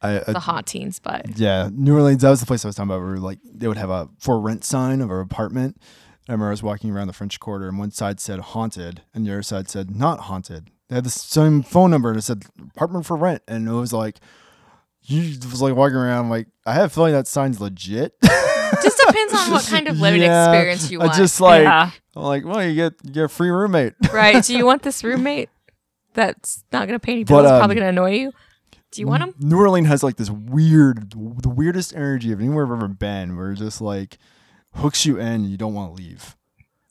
I, 0.00 0.18
I 0.20 0.32
the 0.32 0.40
hauntings, 0.40 0.98
but 1.00 1.38
Yeah, 1.38 1.68
New 1.72 1.94
Orleans. 1.94 2.22
That 2.22 2.30
was 2.30 2.40
the 2.40 2.46
place 2.46 2.64
I 2.64 2.68
was 2.68 2.74
talking 2.76 2.90
about. 2.90 3.02
Where 3.02 3.16
like 3.18 3.38
they 3.44 3.66
would 3.68 3.76
have 3.76 3.90
a 3.90 4.08
for 4.18 4.40
rent 4.40 4.64
sign 4.64 5.00
of 5.00 5.10
our 5.10 5.20
apartment. 5.20 5.76
I 6.28 6.32
remember 6.32 6.48
I 6.48 6.50
was 6.50 6.62
walking 6.62 6.90
around 6.90 7.06
the 7.06 7.12
French 7.14 7.40
Quarter, 7.40 7.68
and 7.68 7.78
one 7.78 7.90
side 7.90 8.20
said 8.20 8.38
haunted, 8.40 9.02
and 9.14 9.26
the 9.26 9.32
other 9.32 9.42
side 9.42 9.68
said 9.68 9.96
not 9.96 10.20
haunted. 10.20 10.70
They 10.88 10.94
had 10.96 11.04
the 11.04 11.10
same 11.10 11.62
phone 11.62 11.90
number, 11.90 12.10
and 12.10 12.18
it 12.18 12.22
said 12.22 12.44
apartment 12.74 13.06
for 13.06 13.16
rent, 13.16 13.42
and 13.48 13.66
it 13.68 13.72
was 13.72 13.92
like 13.92 14.18
you 15.02 15.38
was 15.50 15.62
like 15.62 15.74
walking 15.74 15.96
around. 15.96 16.28
like 16.28 16.48
I 16.66 16.74
have 16.74 16.84
a 16.86 16.88
feeling 16.90 17.12
that 17.14 17.26
sign's 17.26 17.60
legit. 17.60 18.14
just 18.82 18.98
depends 19.06 19.34
on 19.34 19.50
what 19.52 19.64
kind 19.66 19.88
of 19.88 19.98
living 19.98 20.20
Yeah, 20.22 20.50
experience 20.52 20.90
you 20.90 20.98
want. 21.00 21.12
I 21.12 21.16
just 21.16 21.40
like 21.40 21.62
Yeah. 21.62 21.90
I'm 22.14 22.22
like, 22.22 22.44
well, 22.44 22.62
you 22.62 22.74
get 22.74 22.94
you 23.04 23.10
get 23.12 23.24
a 23.24 23.28
free 23.28 23.50
roommate. 23.50 23.94
right? 24.12 24.44
Do 24.44 24.56
you 24.56 24.66
want 24.70 24.82
this 24.82 25.02
roommate 25.02 25.48
that's 26.14 26.62
not 26.72 26.86
going 26.88 26.98
to 26.98 27.04
pay 27.04 27.12
any 27.12 27.24
But, 27.24 27.42
bills? 27.42 27.48
probably 27.58 27.76
um, 27.76 27.80
going 27.80 27.94
to 27.94 28.00
annoy 28.02 28.10
you. 28.16 28.32
Do 28.90 29.00
you 29.00 29.06
want 29.06 29.20
them? 29.20 29.34
New 29.38 29.58
Orleans 29.58 29.88
has 29.88 30.02
like 30.02 30.16
this 30.16 30.30
weird, 30.30 31.10
the 31.10 31.48
weirdest 31.48 31.94
energy 31.94 32.32
of 32.32 32.40
anywhere 32.40 32.64
I've 32.66 32.72
ever 32.72 32.88
been, 32.88 33.36
where 33.36 33.52
it 33.52 33.56
just 33.56 33.80
like 33.80 34.18
hooks 34.74 35.04
you 35.04 35.18
in, 35.18 35.26
and 35.26 35.50
you 35.50 35.56
don't 35.56 35.74
want 35.74 35.96
to 35.96 36.02
leave. 36.02 36.36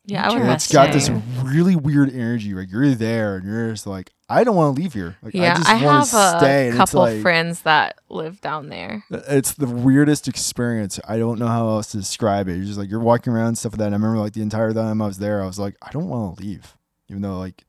Yeah, 0.07 0.25
I 0.25 0.33
would 0.33 0.49
it's 0.53 0.71
got 0.71 0.93
this 0.93 1.09
really 1.43 1.75
weird 1.75 2.09
energy. 2.09 2.53
Like 2.53 2.71
you're 2.71 2.95
there 2.95 3.35
and 3.35 3.45
you're 3.45 3.71
just 3.71 3.85
like, 3.85 4.13
I 4.29 4.45
don't 4.45 4.55
want 4.55 4.73
to 4.73 4.81
leave 4.81 4.93
here. 4.93 5.17
Like 5.21 5.33
Yeah, 5.33 5.51
I 5.51 5.57
just 5.57 5.69
I, 5.69 5.83
want 5.83 6.09
have 6.09 6.11
to 6.11 6.37
a 6.37 6.39
stay. 6.39 6.67
And 6.69 6.77
couple 6.77 7.01
like 7.01 7.21
friends 7.21 7.63
that 7.63 7.97
live 8.07 8.39
down 8.39 8.69
there. 8.69 9.03
Uh, 9.11 9.19
it's 9.27 9.53
the 9.55 9.67
weirdest 9.67 10.29
experience. 10.29 10.97
I 11.05 11.17
don't 11.17 11.39
know 11.39 11.47
how 11.47 11.67
else 11.67 11.91
to 11.91 11.97
describe 11.97 12.47
it. 12.47 12.55
You're 12.55 12.63
just 12.63 12.79
like 12.79 12.89
you're 12.89 13.01
walking 13.01 13.33
around 13.33 13.47
and 13.47 13.57
stuff 13.57 13.73
like 13.73 13.79
that. 13.79 13.87
And 13.87 13.95
I 13.95 13.97
remember 13.97 14.19
like 14.19 14.31
the 14.31 14.41
entire 14.41 14.73
time 14.73 15.01
I 15.01 15.07
was 15.07 15.17
there, 15.17 15.43
I 15.43 15.45
was 15.45 15.59
like, 15.59 15.75
I 15.81 15.91
don't 15.91 16.07
want 16.07 16.37
to 16.37 16.43
leave, 16.43 16.77
even 17.09 17.21
though 17.21 17.37
like. 17.37 17.65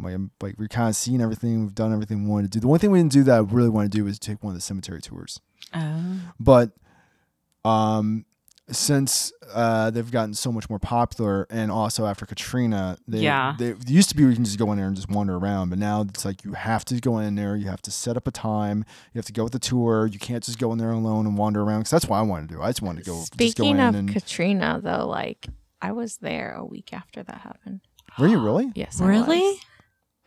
Like, 0.00 0.16
like 0.40 0.54
we're 0.58 0.68
kind 0.68 0.88
of 0.88 0.96
seeing 0.96 1.20
everything, 1.20 1.62
we've 1.62 1.74
done 1.74 1.92
everything 1.92 2.24
we 2.24 2.30
wanted 2.30 2.52
to 2.52 2.58
do. 2.58 2.60
The 2.60 2.68
one 2.68 2.78
thing 2.78 2.90
we 2.90 2.98
didn't 3.00 3.12
do 3.12 3.22
that 3.24 3.34
I 3.34 3.38
really 3.40 3.68
want 3.68 3.90
to 3.90 3.98
do 3.98 4.06
is 4.06 4.18
take 4.18 4.42
one 4.42 4.52
of 4.52 4.56
the 4.56 4.60
cemetery 4.62 5.00
tours. 5.00 5.40
Oh. 5.74 6.20
but 6.40 6.70
um 7.64 8.24
since 8.70 9.32
uh 9.52 9.90
they've 9.90 10.10
gotten 10.10 10.34
so 10.34 10.52
much 10.52 10.68
more 10.70 10.78
popular 10.78 11.46
and 11.50 11.70
also 11.70 12.06
after 12.06 12.26
katrina 12.26 12.96
they, 13.08 13.20
Yeah. 13.20 13.54
they 13.58 13.74
used 13.86 14.08
to 14.10 14.16
be 14.16 14.24
we 14.24 14.34
can 14.34 14.44
just 14.44 14.58
go 14.58 14.70
in 14.72 14.78
there 14.78 14.86
and 14.86 14.94
just 14.96 15.08
wander 15.10 15.36
around 15.36 15.70
but 15.70 15.78
now 15.78 16.02
it's 16.02 16.24
like 16.24 16.44
you 16.44 16.52
have 16.52 16.84
to 16.86 17.00
go 17.00 17.18
in 17.18 17.34
there 17.34 17.56
you 17.56 17.66
have 17.68 17.80
to 17.82 17.90
set 17.90 18.16
up 18.16 18.26
a 18.26 18.30
time 18.30 18.84
you 19.12 19.18
have 19.18 19.24
to 19.26 19.32
go 19.32 19.42
with 19.44 19.52
the 19.52 19.58
tour 19.58 20.06
you 20.06 20.18
can't 20.18 20.44
just 20.44 20.58
go 20.58 20.70
in 20.72 20.78
there 20.78 20.90
alone 20.90 21.26
and 21.26 21.36
wander 21.38 21.62
around 21.62 21.80
because 21.80 21.90
that's 21.90 22.06
what 22.06 22.16
i 22.18 22.22
wanted 22.22 22.48
to 22.48 22.54
do 22.56 22.62
i 22.62 22.68
just 22.68 22.82
wanted 22.82 23.04
to 23.04 23.10
go 23.10 23.18
just 23.20 23.32
go 23.36 23.44
Speaking 23.46 23.70
in 23.78 23.80
of 23.80 23.94
and 23.94 24.12
Katrina, 24.12 24.80
though, 24.82 25.06
like 25.06 25.48
I 25.80 25.92
was 25.92 26.18
there 26.18 26.54
a 26.56 26.64
week 26.64 26.92
after 26.92 27.22
that 27.22 27.38
happened. 27.38 27.80
were 28.18 28.26
you 28.28 28.38
really 28.38 28.70
Yes, 28.74 29.00
I 29.00 29.06
Really? 29.06 29.38
was. 29.40 29.58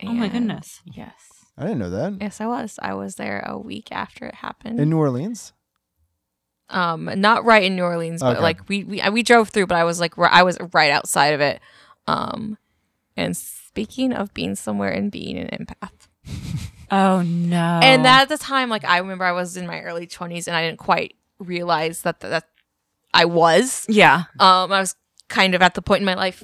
Oh 0.04 0.12
my 0.12 0.28
goodness. 0.28 0.80
Yes, 0.84 1.14
i 1.58 1.62
didn't 1.62 1.78
know 1.78 1.90
that 1.90 2.18
yes, 2.20 2.40
I 2.40 2.46
was. 2.46 2.78
I 2.82 2.94
was 2.94 3.14
there 3.16 3.42
a 3.46 3.58
week 3.58 3.88
after 3.92 4.26
it 4.26 4.36
happened. 4.36 4.80
in 4.80 4.90
new 4.90 4.98
orleans 4.98 5.52
um, 6.70 7.10
not 7.16 7.44
right 7.44 7.62
in 7.64 7.76
New 7.76 7.82
Orleans, 7.84 8.22
but 8.22 8.36
Okay. 8.36 8.42
like 8.42 8.66
we 8.68 8.82
we 8.84 9.02
we 9.10 9.22
drove 9.22 9.50
through, 9.50 9.66
but 9.66 9.76
I 9.76 9.84
was 9.84 10.00
like 10.00 10.16
ri- 10.16 10.28
I 10.30 10.42
was 10.42 10.56
right 10.72 10.90
outside 10.90 11.34
of 11.34 11.40
it. 11.40 11.60
Um, 12.06 12.56
And 13.14 13.36
speaking 13.36 14.12
of 14.14 14.32
being 14.32 14.54
somewhere 14.54 14.90
and 14.90 15.10
being 15.12 15.36
an 15.38 15.48
empath. 15.48 16.08
Oh 16.90 17.22
no. 17.22 17.80
And 17.82 18.04
that 18.04 18.22
at 18.22 18.28
the 18.28 18.36
time, 18.36 18.68
like 18.68 18.84
I 18.84 18.98
remember 18.98 19.24
I 19.24 19.32
was 19.32 19.56
in 19.56 19.66
my 19.66 19.80
early 19.80 20.06
20s 20.06 20.46
and 20.46 20.54
I 20.54 20.62
didn't 20.66 20.78
quite 20.78 21.14
realize 21.38 22.02
that 22.02 22.20
that 22.20 22.44
I 23.14 23.24
was. 23.24 23.86
Yeah. 23.88 24.24
Um, 24.38 24.70
I 24.72 24.80
was 24.80 24.94
kind 25.28 25.54
of 25.54 25.62
at 25.62 25.72
the 25.72 25.80
point 25.80 26.00
in 26.00 26.04
my 26.06 26.14
life 26.14 26.42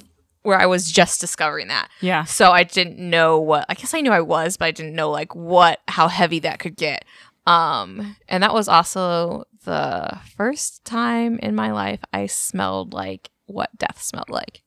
where 0.48 0.58
I 0.58 0.64
was 0.64 0.90
just 0.90 1.20
discovering 1.20 1.68
that. 1.68 1.90
Yeah. 2.00 2.24
So 2.24 2.52
I 2.52 2.64
didn't 2.64 2.98
know 2.98 3.38
what 3.38 3.66
I 3.68 3.74
guess 3.74 3.92
I 3.92 4.00
knew 4.00 4.10
I 4.10 4.22
was, 4.22 4.56
but 4.56 4.64
I 4.64 4.70
didn't 4.70 4.94
know 4.94 5.10
like 5.10 5.34
what 5.34 5.80
how 5.88 6.08
heavy 6.08 6.38
that 6.38 6.58
could 6.58 6.74
get. 6.74 7.04
Um, 7.46 8.16
and 8.30 8.42
that 8.42 8.54
was 8.54 8.66
also 8.66 9.44
the 9.66 10.18
first 10.36 10.86
time 10.86 11.38
in 11.42 11.54
my 11.54 11.70
life 11.70 12.00
I 12.14 12.24
smelled 12.26 12.94
like 12.94 13.28
what 13.44 13.76
death 13.76 14.00
smelled 14.00 14.30
like. 14.30 14.62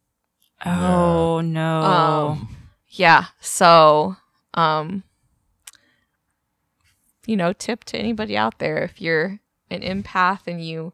Oh 0.64 1.42
no. 1.42 1.82
Um, 1.82 2.56
yeah. 2.90 3.26
So, 3.40 4.18
um, 4.54 5.02
you 7.26 7.36
know, 7.36 7.54
tip 7.54 7.86
to 7.86 7.98
anybody 7.98 8.38
out 8.38 8.60
there 8.60 8.84
if 8.84 9.02
you're 9.02 9.40
an 9.72 9.82
empath 9.82 10.42
and 10.46 10.64
you 10.64 10.94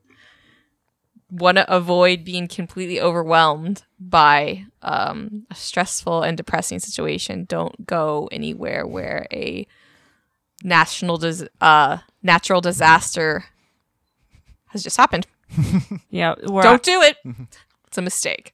want 1.29 1.57
to 1.57 1.73
avoid 1.73 2.23
being 2.23 2.47
completely 2.47 3.01
overwhelmed 3.01 3.83
by 3.99 4.65
um, 4.81 5.45
a 5.51 5.55
stressful 5.55 6.23
and 6.23 6.37
depressing 6.37 6.79
situation, 6.79 7.45
don't 7.45 7.85
go 7.85 8.29
anywhere 8.31 8.87
where 8.87 9.27
a 9.31 9.67
national 10.63 11.17
dis- 11.17 11.47
uh, 11.61 11.97
natural 12.23 12.61
disaster 12.61 13.45
has 14.67 14.83
just 14.83 14.97
happened. 14.97 15.27
yeah. 16.09 16.35
Where 16.45 16.63
Don't 16.63 16.83
do 16.83 17.01
it. 17.01 17.17
It's 17.87 17.97
a 17.97 18.01
mistake. 18.01 18.53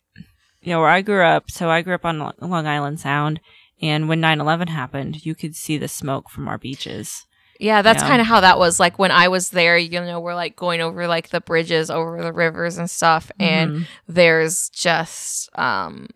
Yeah, 0.62 0.78
where 0.78 0.88
I 0.88 1.02
grew 1.02 1.24
up, 1.24 1.50
so 1.50 1.68
I 1.68 1.82
grew 1.82 1.96
up 1.96 2.06
on 2.06 2.20
Long 2.40 2.68
Island 2.68 3.00
Sound, 3.00 3.42
and 3.82 4.08
when 4.08 4.22
9/11 4.22 4.70
happened, 4.70 5.26
you 5.26 5.34
could 5.34 5.56
see 5.56 5.80
the 5.80 5.88
smoke 5.88 6.30
from 6.30 6.48
our 6.48 6.60
beaches. 6.60 7.26
Yeah, 7.64 7.82
that's 7.82 8.04
Yeah. 8.04 8.10
kind 8.10 8.20
of 8.22 8.28
how 8.28 8.42
that 8.42 8.60
was. 8.60 8.78
Like 8.78 9.00
when 9.00 9.10
I 9.12 9.30
was 9.30 9.52
there, 9.52 9.78
you 9.78 9.90
know, 10.02 10.20
we're 10.20 10.36
like 10.36 10.58
going 10.58 10.82
over 10.82 11.08
like 11.08 11.30
the 11.30 11.40
bridges 11.40 11.90
over 11.90 12.22
the 12.22 12.34
rivers 12.34 12.78
and 12.78 12.90
stuff, 12.90 13.32
and 13.40 13.72
Mhm. 13.72 13.88
there's 14.06 14.70
just 14.70 15.50
um 15.58 16.08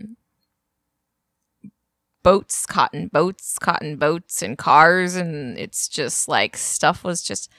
boats, 2.22 2.66
cotton 2.66 3.08
boats, 3.08 3.58
cotton 3.60 3.95
boats, 3.95 4.41
and 4.41 4.58
cars, 4.58 5.16
and 5.16 5.58
it's 5.58 5.88
just 5.88 6.28
like 6.28 6.58
stuff 6.58 7.04
was 7.06 7.24
just. 7.24 7.50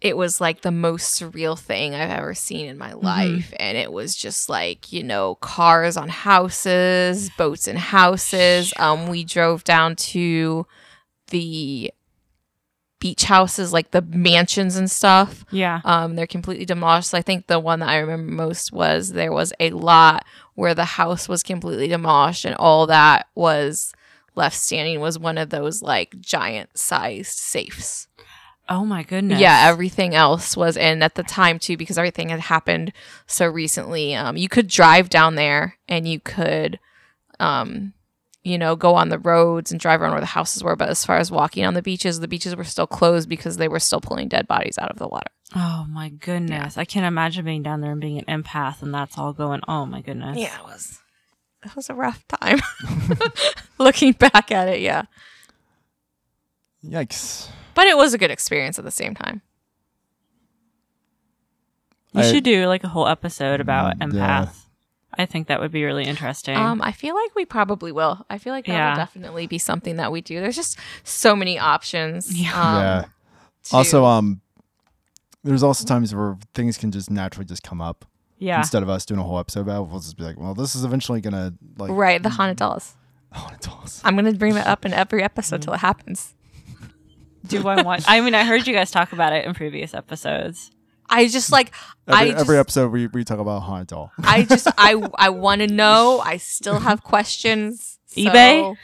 It 0.00 0.16
was 0.16 0.40
like 0.40 0.62
the 0.62 0.70
most 0.70 1.20
surreal 1.20 1.58
thing 1.58 1.94
I've 1.94 2.08
ever 2.08 2.32
seen 2.32 2.66
in 2.66 2.78
my 2.78 2.94
life. 2.94 3.52
And 3.58 3.76
it 3.76 3.92
was 3.92 4.16
just 4.16 4.48
like, 4.48 4.92
you 4.94 5.02
know, 5.02 5.34
cars 5.34 5.98
on 5.98 6.08
houses, 6.08 7.28
boats 7.36 7.68
in 7.68 7.76
houses. 7.76 8.72
Um, 8.78 9.08
we 9.08 9.24
drove 9.24 9.62
down 9.62 9.96
to 9.96 10.66
the 11.26 11.92
beach 13.00 13.24
houses, 13.24 13.72
like 13.72 13.90
the 13.90 14.02
mansions 14.02 14.76
and 14.76 14.90
stuff. 14.90 15.44
Yeah. 15.50 15.80
Um, 15.84 16.14
they're 16.14 16.26
completely 16.26 16.64
demolished. 16.64 17.10
So 17.10 17.18
I 17.18 17.22
think 17.22 17.46
the 17.46 17.58
one 17.58 17.80
that 17.80 17.88
I 17.88 17.98
remember 17.98 18.30
most 18.30 18.72
was 18.72 19.12
there 19.12 19.32
was 19.32 19.52
a 19.58 19.70
lot 19.70 20.24
where 20.54 20.74
the 20.74 20.84
house 20.84 21.28
was 21.28 21.42
completely 21.42 21.88
demolished 21.88 22.44
and 22.44 22.54
all 22.54 22.86
that 22.86 23.26
was 23.34 23.92
left 24.36 24.56
standing 24.56 25.00
was 25.00 25.18
one 25.18 25.38
of 25.38 25.50
those 25.50 25.82
like 25.82 26.20
giant 26.20 26.70
sized 26.78 27.38
safes. 27.38 28.06
Oh 28.68 28.84
my 28.84 29.02
goodness. 29.02 29.40
Yeah, 29.40 29.68
everything 29.68 30.14
else 30.14 30.56
was 30.56 30.76
in 30.76 31.02
at 31.02 31.16
the 31.16 31.24
time 31.24 31.58
too 31.58 31.76
because 31.76 31.98
everything 31.98 32.28
had 32.28 32.38
happened 32.40 32.92
so 33.26 33.46
recently. 33.46 34.14
Um, 34.14 34.36
you 34.36 34.48
could 34.48 34.68
drive 34.68 35.08
down 35.08 35.34
there 35.34 35.76
and 35.88 36.06
you 36.06 36.20
could, 36.20 36.78
um, 37.40 37.94
you 38.42 38.56
know, 38.56 38.74
go 38.76 38.94
on 38.94 39.08
the 39.10 39.18
roads 39.18 39.70
and 39.70 39.78
drive 39.80 40.00
around 40.00 40.12
where 40.12 40.20
the 40.20 40.26
houses 40.26 40.62
were. 40.62 40.76
But 40.76 40.88
as 40.88 41.04
far 41.04 41.18
as 41.18 41.30
walking 41.30 41.64
on 41.66 41.74
the 41.74 41.82
beaches, 41.82 42.20
the 42.20 42.28
beaches 42.28 42.56
were 42.56 42.64
still 42.64 42.86
closed 42.86 43.28
because 43.28 43.56
they 43.58 43.68
were 43.68 43.78
still 43.80 44.00
pulling 44.00 44.28
dead 44.28 44.46
bodies 44.48 44.78
out 44.78 44.90
of 44.90 44.98
the 44.98 45.08
water. 45.08 45.30
Oh 45.54 45.84
my 45.88 46.08
goodness. 46.08 46.78
I 46.78 46.84
can't 46.84 47.04
imagine 47.06 47.44
being 47.44 47.62
down 47.62 47.80
there 47.80 47.92
and 47.92 48.00
being 48.00 48.18
an 48.24 48.42
empath 48.42 48.82
and 48.82 48.94
that's 48.94 49.18
all 49.18 49.32
going. 49.32 49.60
Oh 49.68 49.84
my 49.84 50.00
goodness. 50.00 50.38
Yeah, 50.38 50.56
it 50.58 50.64
was. 50.64 50.98
It 51.64 51.76
was 51.76 51.90
a 51.90 51.94
rough 51.94 52.26
time. 52.28 52.60
Looking 53.78 54.12
back 54.12 54.50
at 54.50 54.68
it, 54.68 54.80
yeah, 54.80 55.02
Yikes. 56.82 57.48
but 57.74 57.86
it 57.86 57.96
was 57.98 58.14
a 58.14 58.18
good 58.18 58.30
experience 58.30 58.78
at 58.78 58.84
the 58.86 58.90
same 58.90 59.14
time. 59.14 59.42
You 62.14 62.22
I- 62.22 62.30
should 62.32 62.44
do 62.44 62.66
like 62.66 62.82
a 62.84 62.88
whole 62.88 63.06
episode 63.06 63.60
about 63.60 63.98
empath. 63.98 64.14
yeah. 64.14 64.48
I 65.18 65.26
think 65.26 65.48
that 65.48 65.60
would 65.60 65.72
be 65.72 65.84
really 65.84 66.04
interesting. 66.04 66.56
Um, 66.56 66.80
I 66.82 66.92
feel 66.92 67.14
like 67.14 67.34
we 67.34 67.44
probably 67.44 67.90
will. 67.92 68.24
I 68.30 68.38
feel 68.38 68.52
like 68.52 68.66
that 68.66 68.72
Yeah. 68.72 68.90
will 68.90 68.96
definitely 68.96 69.46
be 69.46 69.58
something 69.58 69.96
that 69.96 70.12
we 70.12 70.20
do. 70.20 70.40
There's 70.40 70.56
just 70.56 70.78
so 71.04 71.34
many 71.34 71.58
options. 71.58 72.32
Yeah. 72.32 72.52
um, 72.52 72.82
yeah. 72.82 73.04
to- 73.64 73.76
Also, 73.76 74.04
um, 74.04 74.40
there's 75.42 75.62
also 75.62 75.84
times 75.84 76.14
where 76.14 76.36
things 76.54 76.78
can 76.78 76.90
just 76.92 77.10
naturally 77.10 77.46
just 77.46 77.62
come 77.62 77.80
up 77.80 78.04
yeah. 78.38 78.58
instead 78.58 78.82
of 78.82 78.88
us 78.88 79.04
doing 79.04 79.18
a 79.20 79.22
whole 79.24 79.38
episode 79.38 79.60
about. 79.62 79.82
it, 79.84 79.88
We'll 79.90 80.00
just 80.00 80.16
be 80.16 80.22
like, 80.24 80.38
well, 80.38 80.54
this 80.54 80.74
is 80.76 80.84
eventually 80.84 81.20
gonna 81.20 81.54
like 81.78 81.90
right, 81.90 82.22
the 82.22 82.30
haunted 82.30 82.58
dolls. 82.58 82.94
Oh, 83.34 83.50
it's 83.54 83.66
awesome. 83.68 84.06
I'm 84.06 84.16
gonna 84.16 84.32
bring 84.32 84.54
that 84.54 84.66
up 84.66 84.84
in 84.84 84.92
every 85.02 85.22
episode 85.22 85.62
till 85.62 85.72
it 85.74 85.80
happens. 85.80 86.34
Do 87.46 87.66
I 87.66 87.82
want? 87.82 88.04
I 88.08 88.20
mean, 88.20 88.34
I 88.34 88.44
heard 88.44 88.66
you 88.66 88.74
guys 88.74 88.90
talk 88.90 89.12
about 89.12 89.32
it 89.32 89.44
in 89.46 89.54
previous 89.54 89.94
episodes. 89.94 90.70
I 91.10 91.28
just 91.28 91.52
like 91.52 91.72
Every, 92.08 92.28
I 92.28 92.30
just, 92.32 92.40
every 92.40 92.58
episode 92.58 92.92
we, 92.92 93.06
we 93.08 93.24
talk 93.24 93.38
about 93.38 93.60
haunted 93.60 93.88
doll. 93.88 94.12
I 94.22 94.42
just 94.44 94.66
I 94.78 95.00
I 95.16 95.28
want 95.30 95.60
to 95.60 95.66
know. 95.66 96.20
I 96.24 96.38
still 96.38 96.80
have 96.80 97.02
questions. 97.02 97.98
so 98.06 98.20
eBay? 98.20 98.76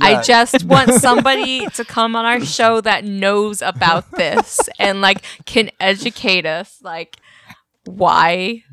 Yeah. 0.00 0.06
I 0.06 0.22
just 0.22 0.64
want 0.66 0.92
somebody 0.92 1.66
to 1.66 1.84
come 1.84 2.16
on 2.16 2.24
our 2.24 2.40
show 2.40 2.80
that 2.80 3.04
knows 3.04 3.60
about 3.60 4.10
this 4.12 4.58
and 4.78 5.00
like 5.00 5.22
can 5.44 5.70
educate 5.80 6.46
us. 6.46 6.78
Like, 6.82 7.18
why? 7.84 8.64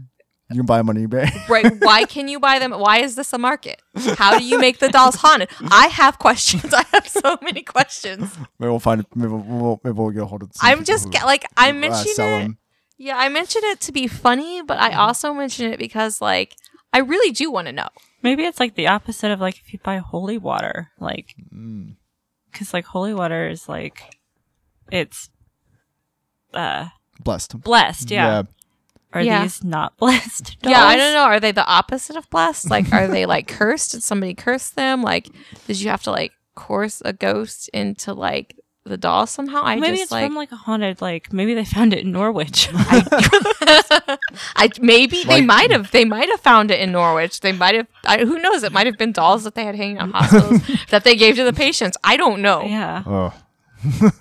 You 0.52 0.58
can 0.58 0.66
buy 0.66 0.78
them 0.78 0.90
on 0.90 0.96
eBay. 0.96 1.30
Right? 1.48 1.72
Why 1.80 2.06
can 2.06 2.28
you 2.28 2.40
buy 2.40 2.58
them? 2.58 2.72
Why 2.72 3.00
is 3.00 3.16
this 3.16 3.34
a 3.34 3.38
market? 3.38 3.82
How 4.18 4.40
do 4.40 4.44
you 4.44 4.58
make 4.58 4.80
the 4.80 4.90
dolls 4.90 5.16
haunted? 5.16 5.50
I 5.70 5.88
have 5.88 6.18
questions. 6.18 6.74
I 6.74 6.86
have 6.94 7.08
so 7.08 7.38
many 7.44 7.62
questions. 7.62 8.36
maybe 8.58 8.70
we'll 8.70 8.80
find. 8.80 9.06
Maybe 9.14 9.30
we'll, 9.30 9.42
we'll 9.42 9.82
maybe 9.84 9.94
we'll 9.94 10.10
get 10.10 10.24
a 10.24 10.26
hold 10.26 10.44
of. 10.44 10.52
some 10.54 10.68
I'm 10.68 10.86
just 10.86 11.14
who, 11.14 11.26
like 11.26 11.46
I'm 11.58 11.84
uh, 11.84 12.04
mentioned 13.00 13.12
sell 13.12 13.18
it. 13.18 13.18
'em. 13.18 13.18
Yeah, 13.18 13.18
I 13.18 13.30
mentioned 13.30 13.64
it 13.66 13.80
to 13.82 13.92
be 13.92 14.08
funny, 14.08 14.62
but 14.62 14.78
I 14.80 14.94
also 14.96 15.34
mentioned 15.34 15.74
it 15.74 15.80
because 15.80 16.22
like 16.22 16.56
I 16.94 17.00
really 17.00 17.32
do 17.32 17.52
want 17.52 17.68
to 17.68 17.74
know. 17.74 17.90
Maybe 18.22 18.44
it's 18.44 18.60
like 18.60 18.76
the 18.76 18.88
opposite 18.88 19.32
of 19.32 19.40
like 19.40 19.58
if 19.60 19.72
you 19.74 19.80
buy 19.84 19.98
holy 19.98 20.38
water, 20.38 20.92
like 21.00 21.36
Mm. 21.54 21.96
because 22.52 22.74
like 22.74 22.86
holy 22.86 23.14
water 23.14 23.48
is 23.48 23.70
like 23.70 24.16
it's 24.92 25.30
uh 26.54 26.88
Blessed. 27.22 27.62
blessed. 27.62 28.12
Yeah. 28.12 28.44
Are 29.12 29.22
Yeah. 29.22 29.42
these 29.44 29.64
not 29.64 29.98
blessed? 30.04 30.58
Yeah, 30.64 30.84
I 30.84 30.96
don't 30.96 31.14
know. 31.14 31.24
Are 31.24 31.40
they 31.40 31.52
the 31.52 31.66
opposite 31.66 32.16
of 32.16 32.30
blessed? 32.30 32.70
Like, 32.70 32.92
are 32.94 33.08
they 33.08 33.26
like 33.26 33.48
cursed? 33.60 33.92
Did 33.92 34.04
somebody 34.04 34.34
curse 34.34 34.70
them? 34.70 35.02
Like, 35.02 35.30
did 35.68 35.80
you 35.82 35.90
have 35.90 36.04
to 36.04 36.12
like 36.12 36.32
coerce 36.56 37.02
a 37.06 37.12
ghost 37.14 37.70
into 37.74 38.14
like 38.14 38.56
the 38.86 38.98
doll 38.98 39.28
somehow? 39.28 39.62
I 39.64 39.76
Maybe 39.76 39.98
just 39.98 40.04
it's 40.04 40.12
like, 40.12 40.26
from 40.28 40.36
like 40.36 40.52
a 40.52 40.56
haunted. 40.56 41.02
Like 41.02 41.32
maybe 41.34 41.54
they 41.54 41.66
found 41.66 41.94
it 41.94 42.00
in 42.00 42.12
Norwich. 42.12 42.70
I 42.74 44.70
maybe 44.82 45.24
they 45.24 45.42
might 45.42 45.72
have 45.72 45.92
they 45.92 46.06
might 46.06 46.30
have 46.30 46.40
found 46.40 46.72
it 46.72 46.80
in 46.80 46.92
Norwich. 46.92 47.42
They 47.42 47.52
might 47.52 47.76
have. 47.76 47.88
I, 48.06 48.20
who 48.26 48.40
knows? 48.40 48.64
It 48.64 48.72
might 48.72 48.88
have 48.88 48.98
been 48.98 49.12
dolls 49.12 49.44
that 49.44 49.56
they 49.56 49.64
had 49.64 49.76
hanging 49.76 49.98
out 50.00 50.08
in 50.08 50.12
hospitals 50.14 50.62
that 50.90 51.04
they 51.04 51.16
gave 51.16 51.36
to 51.36 51.44
the 51.44 51.54
patients. 51.54 51.98
I 52.04 52.18
don't 52.18 52.42
know. 52.42 52.64
yeah. 52.64 53.04
Oh, 53.06 53.34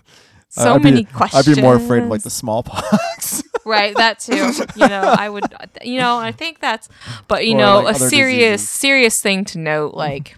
So 0.51 0.75
I'd 0.75 0.83
many 0.83 1.05
be, 1.05 1.13
questions. 1.13 1.47
I'd 1.49 1.55
be 1.57 1.61
more 1.61 1.77
afraid 1.77 2.03
of 2.05 2.09
like 2.09 2.23
the 2.23 2.31
smallpox. 2.31 3.43
right 3.67 3.95
that 3.97 4.19
too 4.19 4.35
you 4.77 4.89
know 4.89 5.15
i 5.19 5.29
would 5.29 5.45
you 5.83 5.99
know 6.01 6.17
i 6.17 6.33
think 6.33 6.59
that's 6.59 6.89
but 7.27 7.47
you 7.47 7.55
Or, 7.55 7.59
know 7.59 7.81
like, 7.81 7.97
a 7.97 7.99
serious 7.99 8.63
diseases. 8.63 8.71
serious 8.71 9.21
thing 9.21 9.45
to 9.45 9.59
note 9.59 9.93
like 9.93 10.37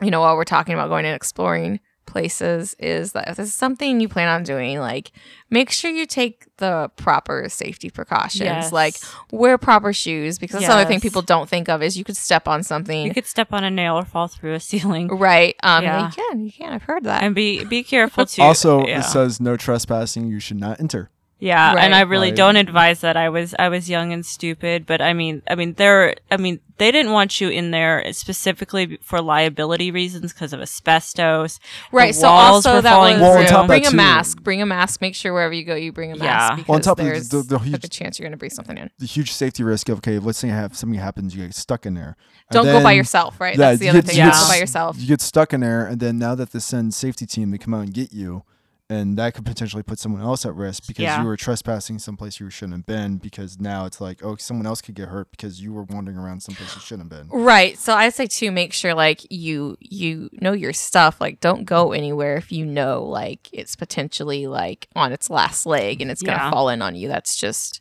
you 0.00 0.08
know 0.08 0.20
while 0.20 0.36
we're 0.36 0.44
talking 0.44 0.72
about 0.72 0.88
going 0.88 1.04
and 1.04 1.16
exploring 1.16 1.80
places 2.06 2.74
is 2.78 3.12
that 3.12 3.28
if 3.28 3.36
this 3.36 3.48
is 3.48 3.54
something 3.54 4.00
you 4.00 4.08
plan 4.08 4.28
on 4.28 4.42
doing 4.42 4.78
like 4.78 5.12
make 5.50 5.70
sure 5.70 5.90
you 5.90 6.04
take 6.06 6.46
the 6.58 6.90
proper 6.96 7.48
safety 7.48 7.88
precautions 7.90 8.40
Yes. 8.42 8.72
like 8.72 8.94
wear 9.30 9.56
proper 9.58 9.92
shoes 9.92 10.38
because 10.38 10.60
that's 10.60 10.66
the 10.66 10.72
other 10.80 10.84
thing 10.84 11.00
people 11.00 11.22
don't 11.22 11.48
think 11.48 11.68
of 11.68 11.82
is 11.82 11.96
you 11.96 12.04
could 12.04 12.16
step 12.16 12.46
on 12.48 12.62
something 12.62 13.06
You 13.06 13.14
could 13.14 13.26
step 13.26 13.52
on 13.52 13.64
a 13.64 13.70
nail 13.70 13.96
or 13.98 14.04
fall 14.04 14.28
through 14.28 14.54
a 14.54 14.60
ceiling. 14.60 15.08
right 15.08 15.54
um 15.62 15.84
Yeah. 15.84 16.06
you 16.06 16.12
can 16.12 16.44
you 16.44 16.52
can 16.52 16.72
i've 16.72 16.82
heard 16.82 17.04
that 17.04 17.22
And 17.22 17.34
be 17.34 17.64
be 17.64 17.82
careful 17.82 18.26
too. 18.26 18.42
also, 18.42 18.86
yeah. 18.86 19.00
it 19.00 19.04
says 19.04 19.40
no 19.40 19.56
trespassing. 19.56 20.26
You 20.28 20.40
should 20.40 20.58
not 20.58 20.80
enter. 20.80 21.10
Yeah, 21.42 21.74
and 21.76 21.92
I 21.92 22.02
really 22.02 22.28
Right. 22.28 22.36
don't 22.36 22.54
advise 22.54 23.00
that. 23.00 23.16
I 23.16 23.28
was 23.28 23.52
I 23.58 23.68
was 23.68 23.90
young 23.90 24.12
and 24.12 24.24
stupid, 24.24 24.86
but 24.86 25.02
I 25.02 25.12
mean, 25.12 25.42
I 25.50 25.56
mean, 25.56 25.74
there. 25.74 26.14
I 26.30 26.36
mean, 26.36 26.60
they 26.78 26.92
didn't 26.92 27.10
want 27.10 27.40
you 27.40 27.48
in 27.48 27.72
there 27.72 28.04
specifically 28.12 28.98
for 29.02 29.20
liability 29.20 29.90
reasons 29.90 30.32
because 30.32 30.52
of 30.52 30.60
asbestos. 30.60 31.58
The 31.90 31.96
Right. 31.96 32.14
So 32.14 32.28
also 32.28 32.74
were 32.74 32.82
that 32.82 32.90
falling 32.92 33.14
was 33.14 33.22
Well, 33.22 33.30
on 33.32 33.36
through. 33.38 33.46
top 33.48 33.60
of 33.62 33.66
bring 33.66 33.82
that 33.82 33.88
a 33.88 33.90
too- 33.90 33.96
mask. 33.96 34.42
Bring 34.42 34.62
a 34.62 34.66
mask. 34.66 35.00
Make 35.00 35.16
sure 35.16 35.32
wherever 35.32 35.52
you 35.52 35.64
go, 35.64 35.74
you 35.74 35.90
bring 35.92 36.12
a 36.12 36.16
mask 36.16 36.22
Yeah. 36.24 36.56
because 36.56 36.68
Well, 36.68 36.76
on 36.76 36.82
top 36.82 37.00
of 37.00 37.06
there's 37.06 37.28
the- 37.28 37.42
the 37.42 37.56
a 37.56 37.58
huge- 37.58 37.82
good 37.82 37.90
chance 37.90 38.18
you're 38.20 38.24
going 38.24 38.32
to 38.32 38.38
breathe 38.38 38.52
something 38.52 38.78
in. 38.78 38.90
the 39.00 39.06
huge 39.06 39.32
safety 39.32 39.64
risk 39.64 39.88
of 39.88 39.98
okay, 39.98 40.20
let's 40.20 40.38
say 40.38 40.48
have 40.48 40.76
something 40.76 40.98
happens, 41.00 41.34
you 41.34 41.44
get 41.44 41.54
stuck 41.56 41.86
in 41.86 41.94
there. 41.94 42.16
And 42.50 42.54
Don't 42.54 42.66
go 42.66 42.82
by 42.82 42.92
yourself, 42.92 43.40
right? 43.40 43.54
Yeah, 43.54 43.70
That's 43.70 43.78
the 43.80 43.84
you 43.86 43.90
other 43.90 44.00
get- 44.02 44.06
thing. 44.10 44.16
you 44.18 44.22
Don't 44.22 44.32
get 44.32 44.40
go 44.42 44.48
by 44.48 44.56
yourself. 44.58 44.96
You 45.00 45.08
get 45.08 45.20
stuck 45.20 45.52
in 45.52 45.60
there, 45.60 45.86
and 45.86 45.98
then 46.00 46.18
now 46.18 46.34
that 46.36 46.52
they 46.52 46.58
send 46.60 46.94
safety 46.94 47.26
team 47.26 47.50
they 47.50 47.58
come 47.58 47.74
out 47.74 47.80
and 47.82 47.92
get 47.92 48.12
you, 48.12 48.44
and 48.92 49.16
that 49.16 49.32
could 49.34 49.46
potentially 49.46 49.82
put 49.82 49.98
someone 49.98 50.20
else 50.20 50.44
at 50.44 50.54
risk 50.54 50.86
because 50.86 51.04
Yeah. 51.04 51.20
you 51.22 51.26
were 51.26 51.36
trespassing 51.36 51.98
someplace 51.98 52.38
you 52.40 52.50
shouldn't 52.50 52.76
have 52.76 52.86
been. 52.86 53.16
Because 53.16 53.58
now 53.58 53.86
it's 53.86 54.00
like, 54.00 54.22
oh, 54.22 54.36
someone 54.36 54.66
else 54.66 54.82
could 54.82 54.94
get 54.94 55.08
hurt 55.08 55.30
because 55.30 55.62
you 55.62 55.72
were 55.72 55.84
wandering 55.84 56.18
around 56.18 56.42
someplace 56.42 56.74
you 56.74 56.80
shouldn't 56.82 57.10
have 57.12 57.28
been. 57.28 57.28
Right. 57.36 57.78
So 57.78 57.94
I 57.94 58.10
say 58.10 58.26
too, 58.26 58.52
make 58.52 58.72
sure 58.72 58.92
like 58.94 59.20
you 59.30 59.76
you 59.80 60.28
know 60.40 60.52
your 60.52 60.72
stuff. 60.74 61.20
Like 61.20 61.40
don't 61.40 61.64
go 61.64 61.86
mm-hmm. 61.86 61.94
anywhere 61.96 62.36
if 62.36 62.52
you 62.52 62.66
know 62.66 63.02
like 63.04 63.48
it's 63.52 63.76
potentially 63.76 64.46
like 64.46 64.88
on 64.94 65.12
its 65.12 65.30
last 65.30 65.64
leg 65.64 66.00
and 66.02 66.10
it's 66.10 66.22
gonna 66.22 66.38
Yeah. 66.38 66.50
fall 66.50 66.68
in 66.68 66.82
on 66.82 66.94
you. 66.94 67.08
That's 67.08 67.34
just 67.36 67.80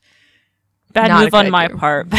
Bad 0.94 1.08
Not 1.10 1.22
a 1.22 1.24
move 1.26 1.34
on 1.34 1.50
my 1.50 1.66
idea. 1.66 1.78
part. 1.78 2.08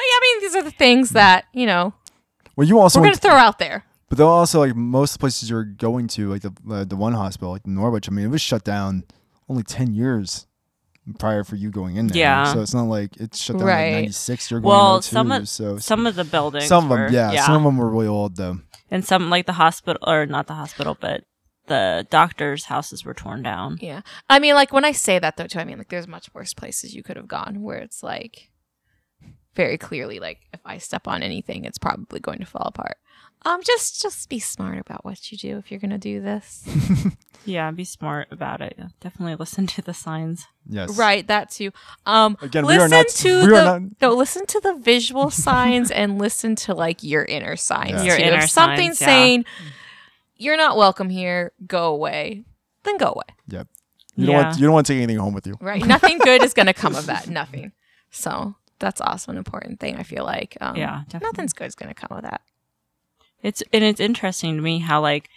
But 0.00 0.04
yeah, 0.08 0.16
I 0.16 0.20
mean 0.22 0.40
these 0.40 0.56
are 0.56 0.62
the 0.62 0.70
things 0.70 1.10
that, 1.10 1.44
you 1.52 1.66
know, 1.66 1.92
Well, 2.56 2.66
you 2.66 2.78
also 2.78 3.00
we're 3.00 3.06
gonna 3.08 3.16
throw 3.16 3.32
out 3.34 3.58
there. 3.58 3.84
But 4.10 4.18
then 4.18 4.26
also, 4.26 4.58
like 4.58 4.74
most 4.76 5.12
of 5.12 5.18
the 5.18 5.20
places 5.20 5.48
you're 5.48 5.64
going 5.64 6.06
to, 6.08 6.28
like 6.28 6.42
the 6.42 6.52
uh, 6.70 6.84
the 6.84 6.96
one 6.96 7.14
hospital, 7.14 7.52
like 7.52 7.66
Norwich, 7.66 8.08
I 8.08 8.12
mean, 8.12 8.26
it 8.26 8.28
was 8.28 8.42
shut 8.42 8.64
down 8.64 9.04
only 9.48 9.62
ten 9.62 9.94
years 9.94 10.46
prior 11.18 11.42
for 11.44 11.56
you 11.56 11.70
going 11.70 11.96
in 11.96 12.08
there. 12.08 12.18
Yeah. 12.18 12.52
So 12.52 12.60
it's 12.60 12.74
not 12.74 12.82
like 12.84 13.16
it's 13.18 13.40
shut 13.40 13.56
down 13.58 13.66
Right. 13.66 13.84
like 13.86 13.94
ninety 13.94 14.12
six. 14.12 14.50
You're 14.50 14.60
going 14.60 14.68
well, 14.74 14.94
there 14.96 15.02
some 15.02 15.32
of 15.32 15.48
so 15.48 15.78
some 15.78 16.06
of 16.06 16.16
the 16.16 16.24
buildings, 16.24 16.66
some 16.66 16.84
of 16.84 16.90
them, 16.90 16.98
were- 16.98 17.08
yeah, 17.10 17.46
some 17.46 17.54
of 17.56 17.62
them 17.62 17.78
were 17.78 17.88
really 17.88 18.08
old 18.08 18.36
though. 18.36 18.58
and 18.90 19.04
some 19.04 19.30
like 19.30 19.46
the 19.46 19.54
hospital 19.54 20.02
or 20.06 20.26
not 20.26 20.48
the 20.48 20.54
hospital, 20.54 20.96
but 21.00 21.22
the 21.68 22.04
doctors' 22.10 22.64
houses 22.64 23.04
were 23.04 23.14
torn 23.14 23.44
down. 23.44 23.78
Yeah. 23.80 24.00
I 24.28 24.40
mean, 24.40 24.54
like 24.56 24.72
when 24.72 24.84
I 24.84 24.90
say 24.90 25.20
that 25.20 25.36
though, 25.36 25.46
too, 25.46 25.60
I 25.60 25.64
mean 25.64 25.78
like 25.78 25.88
there's 25.88 26.08
much 26.08 26.28
worse 26.34 26.52
places 26.52 26.96
you 26.96 27.04
could 27.04 27.16
have 27.16 27.28
gone 27.28 27.62
where 27.62 27.78
it's 27.78 28.02
like 28.02 28.50
very 29.54 29.78
clearly 29.78 30.18
like 30.18 30.38
if 30.52 30.60
I 30.64 30.78
step 30.78 31.06
on 31.06 31.22
anything, 31.22 31.64
it's 31.64 31.78
probably 31.78 32.18
going 32.18 32.40
to 32.40 32.46
fall 32.46 32.66
apart. 32.66 32.96
Um, 33.44 33.62
just 33.64 34.02
just 34.02 34.28
be 34.28 34.38
smart 34.38 34.78
about 34.78 35.04
what 35.04 35.32
you 35.32 35.38
do 35.38 35.56
if 35.58 35.70
you're 35.70 35.80
gonna 35.80 35.98
do 35.98 36.20
this. 36.20 36.64
Yeah, 37.46 37.70
be 37.70 37.84
smart 37.84 38.28
about 38.30 38.60
it. 38.60 38.78
Definitely 39.00 39.34
listen 39.36 39.66
to 39.68 39.80
the 39.80 39.94
signs. 39.94 40.46
Yes. 40.68 40.98
right, 40.98 41.26
that 41.26 41.50
too. 41.50 41.70
Um, 42.04 42.36
Again, 42.42 42.66
we 42.66 42.74
are 42.74 42.80
listen 42.80 42.98
not- 42.98 43.08
to 43.08 43.28
we 43.28 43.44
are 43.46 43.48
the 43.64 43.78
not- 43.78 43.82
no, 44.02 44.10
listen 44.14 44.44
to 44.44 44.60
the 44.60 44.74
visual 44.74 45.30
signs 45.46 45.90
and 45.90 46.18
listen 46.18 46.54
to 46.56 46.74
like 46.74 47.02
your 47.02 47.24
inner 47.24 47.56
signs. 47.56 47.92
Yeah. 47.92 48.02
Your 48.04 48.16
too. 48.18 48.22
inner 48.24 48.38
if 48.40 48.50
something's 48.50 48.98
signs, 48.98 49.00
yeah. 49.00 49.06
saying 49.06 49.44
you're 50.36 50.58
not 50.58 50.76
welcome 50.76 51.08
here, 51.08 51.52
go 51.66 51.94
away. 51.94 52.44
Then 52.82 52.98
go 52.98 53.06
away. 53.14 53.24
Yep. 53.48 53.68
You 54.16 54.26
don't 54.26 54.34
want 54.34 54.58
you 54.58 54.64
don't 54.66 54.74
want 54.74 54.86
to 54.86 54.92
take 54.92 54.98
anything 55.02 55.18
home 55.18 55.32
with 55.32 55.46
you. 55.46 55.56
right? 55.62 55.84
Nothing 55.84 56.18
good 56.18 56.42
is 56.42 56.52
going 56.52 56.66
to 56.66 56.74
come 56.74 56.94
of 56.94 57.06
that. 57.06 57.26
Nothing. 57.30 57.72
So 58.10 58.54
that's 58.80 59.00
also 59.00 59.32
an 59.32 59.38
important 59.38 59.80
thing. 59.80 59.96
I 59.96 60.02
feel 60.02 60.24
like 60.24 60.58
um, 60.60 60.76
Yeah, 60.76 61.04
definitely. 61.06 61.26
nothing's 61.28 61.52
good 61.54 61.68
is 61.68 61.74
going 61.74 61.88
to 61.88 61.94
come 61.94 62.14
of 62.18 62.24
that. 62.24 62.42
It's 63.42 63.62
and 63.72 63.84
it's 63.84 64.00
interesting 64.00 64.56
to 64.56 64.62
me 64.62 64.78
how 64.78 65.00
like 65.00 65.28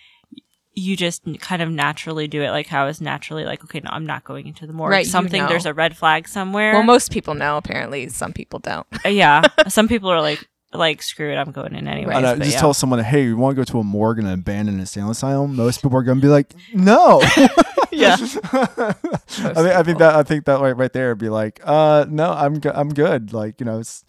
you 0.75 0.97
just 0.97 1.21
kind 1.39 1.61
of 1.61 1.69
naturally 1.69 2.27
do 2.27 2.41
it. 2.41 2.49
Like 2.49 2.67
how 2.67 2.87
it's 2.87 2.99
naturally 2.99 3.45
like, 3.45 3.63
okay, 3.63 3.79
no, 3.79 3.89
I'm 3.91 4.05
not 4.05 4.23
going 4.23 4.47
into 4.47 4.65
the 4.65 4.73
morgue. 4.73 4.91
Right, 4.91 5.05
you 5.05 5.11
Something 5.11 5.43
know. 5.43 5.47
there's 5.47 5.65
a 5.65 5.73
red 5.73 5.95
flag 5.95 6.27
somewhere. 6.27 6.73
Well, 6.73 6.83
most 6.83 7.11
people 7.11 7.33
know. 7.35 7.57
Apparently, 7.57 8.09
some 8.09 8.33
people 8.33 8.59
don't. 8.59 8.87
Uh, 9.05 9.09
yeah, 9.09 9.43
some 9.67 9.87
people 9.87 10.09
are 10.09 10.21
like, 10.21 10.47
like 10.73 11.03
screw 11.03 11.31
it, 11.31 11.35
I'm 11.35 11.51
going 11.51 11.75
in 11.75 11.87
anyway. 11.87 12.15
I 12.15 12.35
just 12.35 12.53
yeah. 12.53 12.59
tell 12.59 12.73
someone, 12.73 12.99
hey, 12.99 13.25
you 13.25 13.37
want 13.37 13.55
to 13.55 13.59
go 13.59 13.63
to 13.63 13.79
a 13.79 13.83
morgue 13.83 14.19
and 14.19 14.27
an 14.27 14.33
abandoned 14.33 14.79
insane 14.79 15.03
asylum? 15.03 15.55
Most 15.55 15.83
people 15.83 15.97
are 15.97 16.03
going 16.03 16.19
to 16.19 16.21
be 16.21 16.29
like, 16.29 16.53
no. 16.73 17.21
yeah, 17.91 18.13
I 18.13 19.53
think 19.53 19.75
I 19.75 19.83
think 19.83 19.99
that 19.99 20.15
I 20.15 20.23
think 20.23 20.45
that 20.45 20.59
right 20.59 20.75
right 20.75 20.91
there 20.91 21.09
would 21.09 21.19
be 21.19 21.29
like, 21.29 21.61
uh, 21.63 22.05
no, 22.09 22.31
I'm 22.31 22.55
go- 22.55 22.71
I'm 22.73 22.89
good. 22.89 23.33
Like 23.33 23.59
you 23.59 23.67
know, 23.67 23.79
it's 23.79 24.03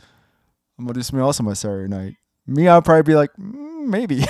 I'm 0.78 0.86
gonna 0.86 0.94
do 0.94 1.02
something 1.02 1.20
else 1.20 1.38
on 1.38 1.44
my 1.44 1.52
Saturday 1.52 1.88
night. 1.88 2.14
Me, 2.46 2.66
I'd 2.66 2.82
probably 2.82 3.02
be 3.02 3.14
like, 3.14 3.30
mm, 3.38 3.63
maybe. 3.90 4.24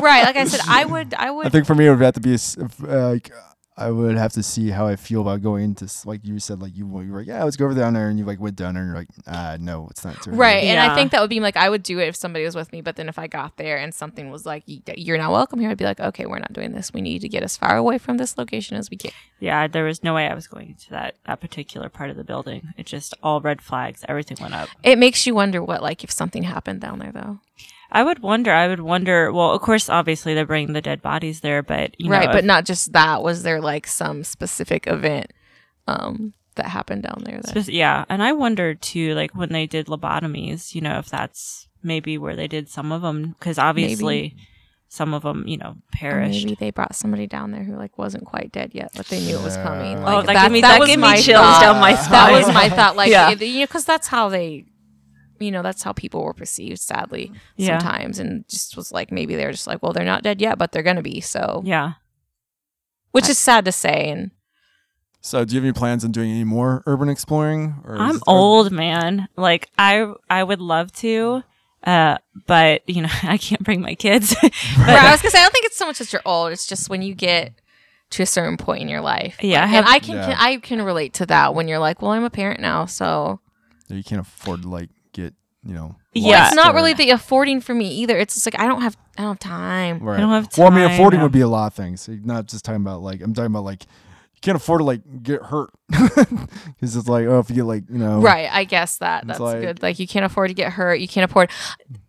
right. 0.00 0.24
Like 0.24 0.36
I 0.36 0.44
said, 0.46 0.60
I 0.68 0.84
would. 0.84 1.14
I 1.14 1.30
would. 1.30 1.46
I 1.46 1.50
think 1.50 1.66
for 1.66 1.74
me, 1.74 1.86
it 1.86 1.90
would 1.90 2.00
have 2.00 2.14
to 2.14 2.20
be 2.20 2.32
a 2.32 2.34
s- 2.34 2.56
if, 2.56 2.82
uh, 2.84 3.10
like 3.10 3.30
I 3.76 3.90
would 3.90 4.18
have 4.18 4.32
to 4.34 4.42
see 4.42 4.68
how 4.68 4.86
I 4.86 4.96
feel 4.96 5.22
about 5.22 5.40
going 5.40 5.64
into 5.64 5.88
like 6.04 6.20
you 6.22 6.38
said, 6.38 6.60
like 6.60 6.76
you, 6.76 6.84
you 7.00 7.10
were 7.12 7.20
like, 7.20 7.28
yeah, 7.28 7.42
let's 7.44 7.56
go 7.56 7.64
over 7.64 7.74
down 7.74 7.94
there, 7.94 8.10
and 8.10 8.18
you 8.18 8.26
like 8.26 8.38
went 8.38 8.56
down 8.56 8.74
there, 8.74 8.82
and 8.82 8.90
you're 8.92 8.98
like, 8.98 9.08
ah, 9.26 9.56
no, 9.58 9.88
it's 9.90 10.04
not. 10.04 10.20
too 10.22 10.32
Right, 10.32 10.64
and 10.64 10.78
I 10.78 10.94
think 10.94 11.12
that 11.12 11.20
would 11.22 11.30
be 11.30 11.40
like 11.40 11.56
I 11.56 11.70
would 11.70 11.82
do 11.82 11.98
it 11.98 12.06
if 12.08 12.14
somebody 12.16 12.44
was 12.44 12.54
with 12.54 12.70
me, 12.72 12.82
but 12.82 12.96
then 12.96 13.08
if 13.08 13.18
I 13.18 13.26
got 13.26 13.56
there 13.56 13.78
and 13.78 13.94
something 13.94 14.30
was 14.30 14.44
like, 14.44 14.64
"You're 14.66 15.16
not 15.16 15.32
welcome 15.32 15.60
here," 15.60 15.70
I'd 15.70 15.78
be 15.78 15.84
like, 15.84 15.98
"Okay, 16.00 16.26
we're 16.26 16.40
not 16.40 16.52
doing 16.52 16.72
this. 16.72 16.92
We 16.92 17.00
need 17.00 17.20
to 17.22 17.28
get 17.28 17.42
as 17.42 17.56
far 17.56 17.76
away 17.76 17.96
from 17.96 18.18
this 18.18 18.36
location 18.36 18.76
as 18.76 18.90
we 18.90 18.98
can." 18.98 19.12
yeah. 19.38 19.66
There 19.66 19.84
was 19.84 20.04
no 20.04 20.12
way 20.14 20.26
I 20.28 20.34
was 20.34 20.46
going 20.46 20.68
into 20.68 20.90
that 20.90 21.14
that 21.26 21.40
particular 21.40 21.88
part 21.88 22.10
of 22.10 22.16
the 22.16 22.24
building. 22.24 22.74
It 22.76 22.84
just 22.84 23.14
all 23.22 23.40
red 23.40 23.62
flags. 23.62 24.04
Everything 24.08 24.36
went 24.42 24.52
up. 24.52 24.68
It 24.82 24.98
makes 24.98 25.26
you 25.26 25.34
wonder 25.34 25.62
what 25.62 25.82
like 25.82 26.04
if 26.04 26.10
something 26.10 26.42
happened 26.42 26.82
down 26.82 26.98
there 26.98 27.12
though. 27.12 27.38
I 27.92 28.02
would 28.02 28.20
wonder. 28.20 28.52
I 28.52 28.68
would 28.68 28.80
wonder. 28.80 29.32
Well, 29.32 29.52
of 29.52 29.60
course, 29.62 29.88
obviously 29.88 30.34
they're 30.34 30.46
bringing 30.46 30.72
the 30.74 30.80
dead 30.82 31.02
bodies 31.02 31.40
there, 31.40 31.62
but 31.62 31.94
you 31.98 32.10
right, 32.10 32.26
know, 32.26 32.32
but 32.32 32.38
if- 32.40 32.44
not 32.44 32.64
just 32.64 32.92
that. 32.92 33.22
Was 33.22 33.42
there 33.42 33.60
like 33.60 33.86
some 33.86 34.22
specific 34.24 34.86
event 34.86 35.32
um, 35.86 36.32
that 36.54 36.66
happened 36.66 37.02
down 37.02 37.22
there? 37.24 37.40
That, 37.42 37.68
yeah, 37.68 38.04
and 38.08 38.22
I 38.22 38.32
wonder 38.32 38.74
too, 38.74 39.14
like 39.14 39.34
when 39.34 39.50
they 39.52 39.66
did 39.66 39.86
lobotomies, 39.86 40.74
you 40.74 40.80
know, 40.80 40.98
if 40.98 41.08
that's 41.08 41.68
maybe 41.82 42.18
where 42.18 42.36
they 42.36 42.46
did 42.48 42.68
some 42.68 42.92
of 42.92 43.02
them, 43.02 43.34
because 43.38 43.58
obviously 43.58 44.36
some 44.88 45.14
of 45.14 45.22
them, 45.22 45.44
you 45.46 45.56
know, 45.56 45.70
or 45.70 45.76
perished. 45.92 46.44
maybe 46.44 46.56
they 46.58 46.70
brought 46.70 46.94
somebody 46.96 47.26
down 47.26 47.52
there 47.52 47.62
who 47.62 47.76
like 47.76 47.96
wasn't 47.96 48.24
quite 48.24 48.50
dead 48.52 48.72
yet, 48.74 48.90
but 48.96 49.06
they 49.06 49.20
knew 49.20 49.38
it 49.38 49.42
was 49.44 49.56
coming. 49.56 49.92
Yeah. 49.98 50.04
Like, 50.04 50.24
Oh, 50.24 50.26
that 50.26 50.42
gave 50.42 50.52
me- 50.52 50.60
that 50.62 50.78
was 50.80 50.88
gave 50.88 50.98
me 50.98 51.02
my 51.02 51.16
chills 51.16 51.38
thought. 51.40 51.60
down 51.60 51.80
my 51.80 51.94
spine. 51.94 52.10
That 52.12 52.32
was 52.32 52.54
my 52.54 52.68
thought. 52.68 52.96
Like, 53.00 53.10
Yeah. 53.10 53.30
you 53.30 53.60
know, 53.60 53.64
because 53.66 53.84
that's 53.84 54.08
how 54.08 54.28
they, 54.28 54.66
you 55.40 55.50
know, 55.50 55.62
that's 55.62 55.82
how 55.82 55.92
people 55.92 56.22
were 56.22 56.34
perceived. 56.34 56.78
Sadly, 56.80 57.32
Yeah. 57.56 57.78
sometimes, 57.78 58.18
and 58.18 58.46
just 58.48 58.76
was 58.76 58.92
like 58.92 59.10
maybe 59.10 59.34
they're 59.34 59.50
just 59.52 59.66
like, 59.66 59.82
well, 59.82 59.92
they're 59.92 60.04
not 60.04 60.22
dead 60.22 60.40
yet, 60.40 60.58
but 60.58 60.70
they're 60.72 60.82
gonna 60.84 61.02
be. 61.02 61.20
So, 61.20 61.62
Yeah, 61.64 61.94
which 63.12 63.28
is 63.28 63.38
sad 63.38 63.64
to 63.64 63.72
say, 63.72 64.10
and 64.10 64.30
So, 65.22 65.44
do 65.44 65.54
you 65.54 65.60
have 65.60 65.64
any 65.64 65.72
plans 65.72 66.04
on 66.04 66.12
doing 66.12 66.30
any 66.30 66.44
more 66.44 66.82
urban 66.86 67.08
exploring? 67.08 67.74
Or 67.84 67.96
I'm 67.98 68.16
it- 68.16 68.22
old, 68.26 68.70
man. 68.72 69.28
Like 69.36 69.68
I, 69.78 70.12
I 70.30 70.42
would 70.44 70.60
love 70.60 70.92
to, 70.94 71.42
uh, 71.84 72.16
but 72.46 72.82
you 72.88 73.02
know, 73.02 73.08
I 73.22 73.36
can't 73.38 73.62
bring 73.64 73.80
my 73.80 73.94
kids. 73.94 74.34
Right, 74.42 74.52
I 74.88 75.10
was 75.10 75.20
gonna 75.22 75.30
say 75.30 75.38
I 75.40 75.42
don't 75.42 75.52
think 75.52 75.66
it's 75.66 75.76
so 75.76 75.86
much 75.86 75.98
that 75.98 76.12
you're 76.12 76.22
old. 76.24 76.52
It's 76.52 76.66
just 76.66 76.88
when 76.88 77.02
you 77.02 77.14
get 77.14 77.52
to 78.10 78.22
a 78.22 78.26
certain 78.26 78.56
point 78.56 78.82
in 78.82 78.88
your 78.88 79.00
life. 79.02 79.36
Yeah, 79.40 79.62
I 79.62 79.66
have- 79.66 79.84
and 79.84 79.94
I 79.94 79.98
can, 80.00 80.16
Yeah. 80.16 80.26
can 80.26 80.36
I 80.38 80.56
can 80.58 80.82
relate 80.82 81.12
to 81.14 81.26
that 81.26 81.54
when 81.54 81.68
you're 81.68 81.78
like, 81.78 82.00
well, 82.02 82.10
I'm 82.12 82.24
a 82.24 82.30
parent 82.30 82.60
now, 82.60 82.86
so 82.86 83.40
you 83.88 84.02
can't 84.04 84.20
afford 84.20 84.64
like 84.64 84.88
get 85.12 85.34
you 85.64 85.74
know. 85.74 85.96
Yeah. 86.12 86.46
It's 86.46 86.56
not 86.56 86.72
or- 86.72 86.76
really 86.76 86.94
the 86.94 87.10
affording 87.10 87.60
for 87.60 87.74
me 87.74 87.88
either. 87.88 88.16
It's 88.18 88.34
just 88.34 88.46
like 88.46 88.58
I 88.58 88.66
don't 88.66 88.82
have 88.82 88.96
I 89.18 89.22
don't 89.22 89.42
have 89.42 89.50
time. 89.50 89.98
Right. 90.00 90.16
I 90.16 90.20
don't 90.20 90.30
have 90.30 90.48
time. 90.48 90.64
Well, 90.64 90.72
I 90.72 90.76
mean, 90.76 90.90
affording 90.90 91.20
yeah. 91.20 91.24
would 91.24 91.32
be 91.32 91.40
a 91.42 91.48
lot 91.48 91.66
of 91.66 91.74
things. 91.74 92.08
You're 92.08 92.18
not 92.18 92.46
just 92.46 92.64
talking 92.64 92.80
about 92.80 93.02
like 93.02 93.20
I'm 93.20 93.34
talking 93.34 93.46
about 93.46 93.64
like 93.64 93.84
you 93.84 94.40
can't 94.40 94.56
afford 94.56 94.80
to 94.80 94.84
like 94.84 95.02
get 95.22 95.42
hurt 95.42 95.70
because 95.90 96.96
it's 96.96 97.08
like 97.08 97.26
oh 97.26 97.40
if 97.40 97.50
you 97.50 97.56
get 97.56 97.64
like 97.64 97.84
you 97.90 97.98
know 97.98 98.20
Right, 98.20 98.48
I 98.50 98.64
guess 98.64 98.98
that 98.98 99.26
that's 99.26 99.38
like- 99.40 99.60
good. 99.60 99.82
Like 99.82 99.98
you 99.98 100.06
can't 100.08 100.24
afford 100.24 100.48
to 100.48 100.54
get 100.54 100.72
hurt. 100.72 101.00
You 101.00 101.08
can't 101.08 101.30
afford, 101.30 101.50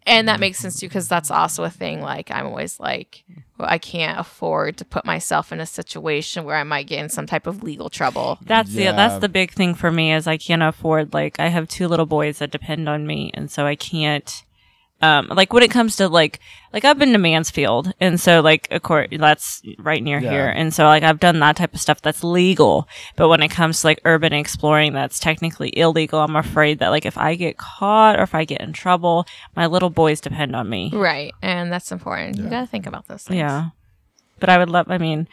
and 0.06 0.30
that 0.30 0.40
makes 0.40 0.60
sense 0.60 0.80
too 0.80 0.88
because 0.88 1.08
that's 1.10 1.30
also 1.30 1.64
a 1.64 1.70
thing. 1.70 2.02
Like 2.02 2.32
I'm 2.32 2.46
always 2.48 2.80
like, 2.80 3.24
well, 3.28 3.44
I 3.68 3.78
can't 3.78 4.20
afford 4.20 4.78
to 4.78 4.86
put 4.86 5.06
myself 5.06 5.52
in 5.52 5.60
a 5.60 5.66
situation 5.66 6.44
where 6.44 6.56
I 6.56 6.64
might 6.64 6.88
get 6.88 7.00
in 7.00 7.10
some 7.10 7.26
type 7.26 7.48
of 7.48 7.64
legal 7.64 7.90
trouble. 7.90 8.40
That's 8.42 8.72
the 8.72 8.86
that's 8.86 9.20
the 9.20 9.30
big 9.30 9.52
thing 9.52 9.76
for 9.76 9.92
me 9.92 10.14
is 10.14 10.28
I 10.28 10.38
can't 10.38 10.64
afford 10.64 11.14
like 11.14 11.40
I 11.40 11.48
have 11.48 11.68
two 11.68 11.88
little 11.88 12.06
boys 12.06 12.40
that 12.40 12.52
depend 12.52 12.90
on 12.90 13.06
me 13.08 13.32
and 13.34 13.50
so 13.50 13.66
I 13.66 13.76
can't 13.76 14.44
um 15.02 15.28
like 15.30 15.52
when 15.54 15.64
it 15.64 15.72
comes 15.72 15.96
to 15.98 16.08
like 16.08 16.40
like 16.74 16.86
I've 16.86 16.98
been 17.00 17.12
to 17.14 17.18
Mansfield 17.18 17.94
and 18.00 18.20
so 18.20 18.42
like 18.42 18.68
of 18.72 18.82
course 18.84 19.08
that's 19.12 19.62
right 19.80 20.02
near 20.02 20.20
Yeah. 20.20 20.30
here 20.32 20.48
and 20.50 20.74
so 20.74 20.84
like 20.86 21.04
I've 21.04 21.20
done 21.20 21.40
that 21.40 21.56
type 21.56 21.74
of 21.74 21.82
stuff 21.82 22.02
that's 22.02 22.24
legal 22.24 22.88
but 23.16 23.28
when 23.30 23.42
it 23.42 23.50
comes 23.50 23.82
to 23.82 23.88
like 23.88 24.00
urban 24.06 24.34
exploring 24.34 24.94
that's 24.94 25.20
technically 25.20 25.78
illegal 25.78 26.20
I'm 26.20 26.36
afraid 26.36 26.80
that 26.80 26.90
like 26.90 27.06
if 27.06 27.18
I 27.18 27.36
get 27.36 27.58
caught 27.58 28.20
or 28.20 28.24
if 28.24 28.36
I 28.36 28.46
get 28.46 28.62
in 28.62 28.74
trouble 28.74 29.26
my 29.56 29.66
little 29.66 29.90
boys 29.90 30.22
depend 30.22 30.56
on 30.56 30.70
me 30.70 30.92
Right, 30.94 31.34
and 31.42 31.72
that's 31.72 31.92
important. 31.92 32.38
You 32.38 32.50
got 32.50 32.62
to 32.62 32.68
think 32.68 32.86
about 32.86 33.08
this. 33.08 33.28
Yeah. 33.30 33.70
But 34.40 34.50
I 34.50 34.58
would 34.58 34.70
love, 34.70 34.90
I 34.90 34.98
mean, 34.98 35.28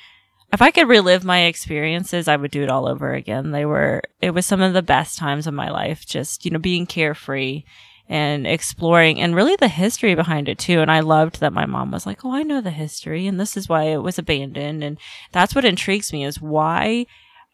if 0.53 0.61
I 0.62 0.70
could 0.70 0.89
relive 0.89 1.24
my 1.24 1.45
experiences, 1.45 2.27
I 2.28 2.36
would 2.36 2.51
do 2.51 2.62
it 2.62 2.69
all 2.70 2.86
over 2.89 3.12
again. 3.15 3.51
They 3.53 3.65
were, 3.65 4.03
it 4.20 4.31
was 4.31 4.47
some 4.47 4.61
of 4.62 4.73
the 4.73 4.82
best 4.82 5.19
times 5.19 5.47
of 5.47 5.55
my 5.55 5.70
life, 5.70 6.07
just, 6.07 6.45
you 6.45 6.51
know, 6.51 6.59
being 6.59 6.86
carefree 6.86 7.65
and 8.09 8.47
exploring 8.47 9.21
and 9.21 9.35
really 9.35 9.57
the 9.57 9.69
history 9.69 10.15
behind 10.15 10.49
it 10.49 10.59
too. 10.59 10.81
And 10.81 10.91
I 10.91 11.01
loved 11.01 11.41
that 11.41 11.53
my 11.53 11.67
mom 11.67 11.91
was 11.91 12.07
like, 12.07 12.25
Oh, 12.25 12.35
I 12.35 12.43
know 12.43 12.61
the 12.61 12.71
history 12.71 13.27
and 13.27 13.39
this 13.39 13.57
is 13.57 13.69
why 13.69 13.85
it 13.85 13.99
was 13.99 14.19
abandoned. 14.19 14.83
And 14.83 14.99
that's 15.33 15.55
what 15.55 15.65
intrigues 15.65 16.13
me 16.13 16.25
is 16.25 16.41
why 16.41 17.07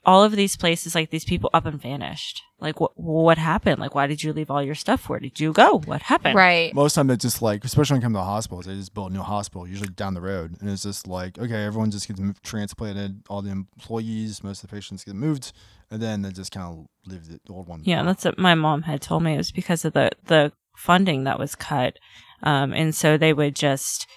all 0.06 0.22
of 0.22 0.36
these 0.36 0.56
places, 0.56 0.94
like 0.94 1.10
these 1.10 1.24
people 1.24 1.50
up 1.54 1.66
and 1.66 1.80
vanished. 1.80 2.42
Like 2.60 2.78
what, 2.78 2.92
what 2.94 3.38
happened? 3.38 3.80
Like, 3.80 3.94
why 3.94 4.06
did 4.06 4.22
you 4.22 4.32
leave 4.32 4.50
all 4.50 4.62
your 4.62 4.74
stuff? 4.74 5.08
Where 5.08 5.18
did 5.18 5.40
you 5.40 5.52
go? 5.52 5.80
What 5.80 6.02
happened? 6.02 6.36
Right. 6.36 6.74
Most 6.74 6.96
of 6.96 7.06
the 7.06 7.10
time, 7.10 7.14
it's 7.14 7.22
just 7.22 7.42
like, 7.42 7.64
especially 7.64 7.94
when 7.94 8.02
it 8.02 8.04
comes 8.04 8.16
to 8.16 8.22
hospitals, 8.22 8.66
they 8.66 8.74
just 8.74 8.94
build 8.94 9.10
a 9.10 9.14
new 9.14 9.22
hospital, 9.22 9.66
usually 9.66 9.88
down 9.88 10.14
the 10.14 10.20
road. 10.20 10.56
And 10.60 10.70
it's 10.70 10.82
just 10.82 11.06
like, 11.06 11.38
okay, 11.38 11.64
everyone 11.64 11.90
just 11.90 12.06
gets 12.06 12.20
transplanted, 12.42 13.22
all 13.28 13.42
the 13.42 13.50
employees, 13.50 14.44
most 14.44 14.62
of 14.62 14.70
the 14.70 14.76
patients 14.76 15.04
get 15.04 15.14
moved, 15.14 15.52
and 15.94 16.02
then 16.02 16.22
they 16.22 16.30
just 16.30 16.50
kind 16.50 16.66
of 16.66 16.86
lived 17.06 17.30
the 17.30 17.52
old 17.52 17.68
one. 17.68 17.82
Yeah, 17.84 18.02
that's 18.02 18.24
what 18.24 18.36
my 18.36 18.56
mom 18.56 18.82
had 18.82 19.00
told 19.00 19.22
me. 19.22 19.34
It 19.34 19.38
was 19.38 19.52
because 19.52 19.84
of 19.84 19.92
the 19.92 20.10
the 20.26 20.52
funding 20.76 21.22
that 21.24 21.38
was 21.38 21.54
cut, 21.54 21.98
um, 22.42 22.72
and 22.72 22.92
so 22.92 23.16
they 23.16 23.32
would 23.32 23.54
just 23.54 24.08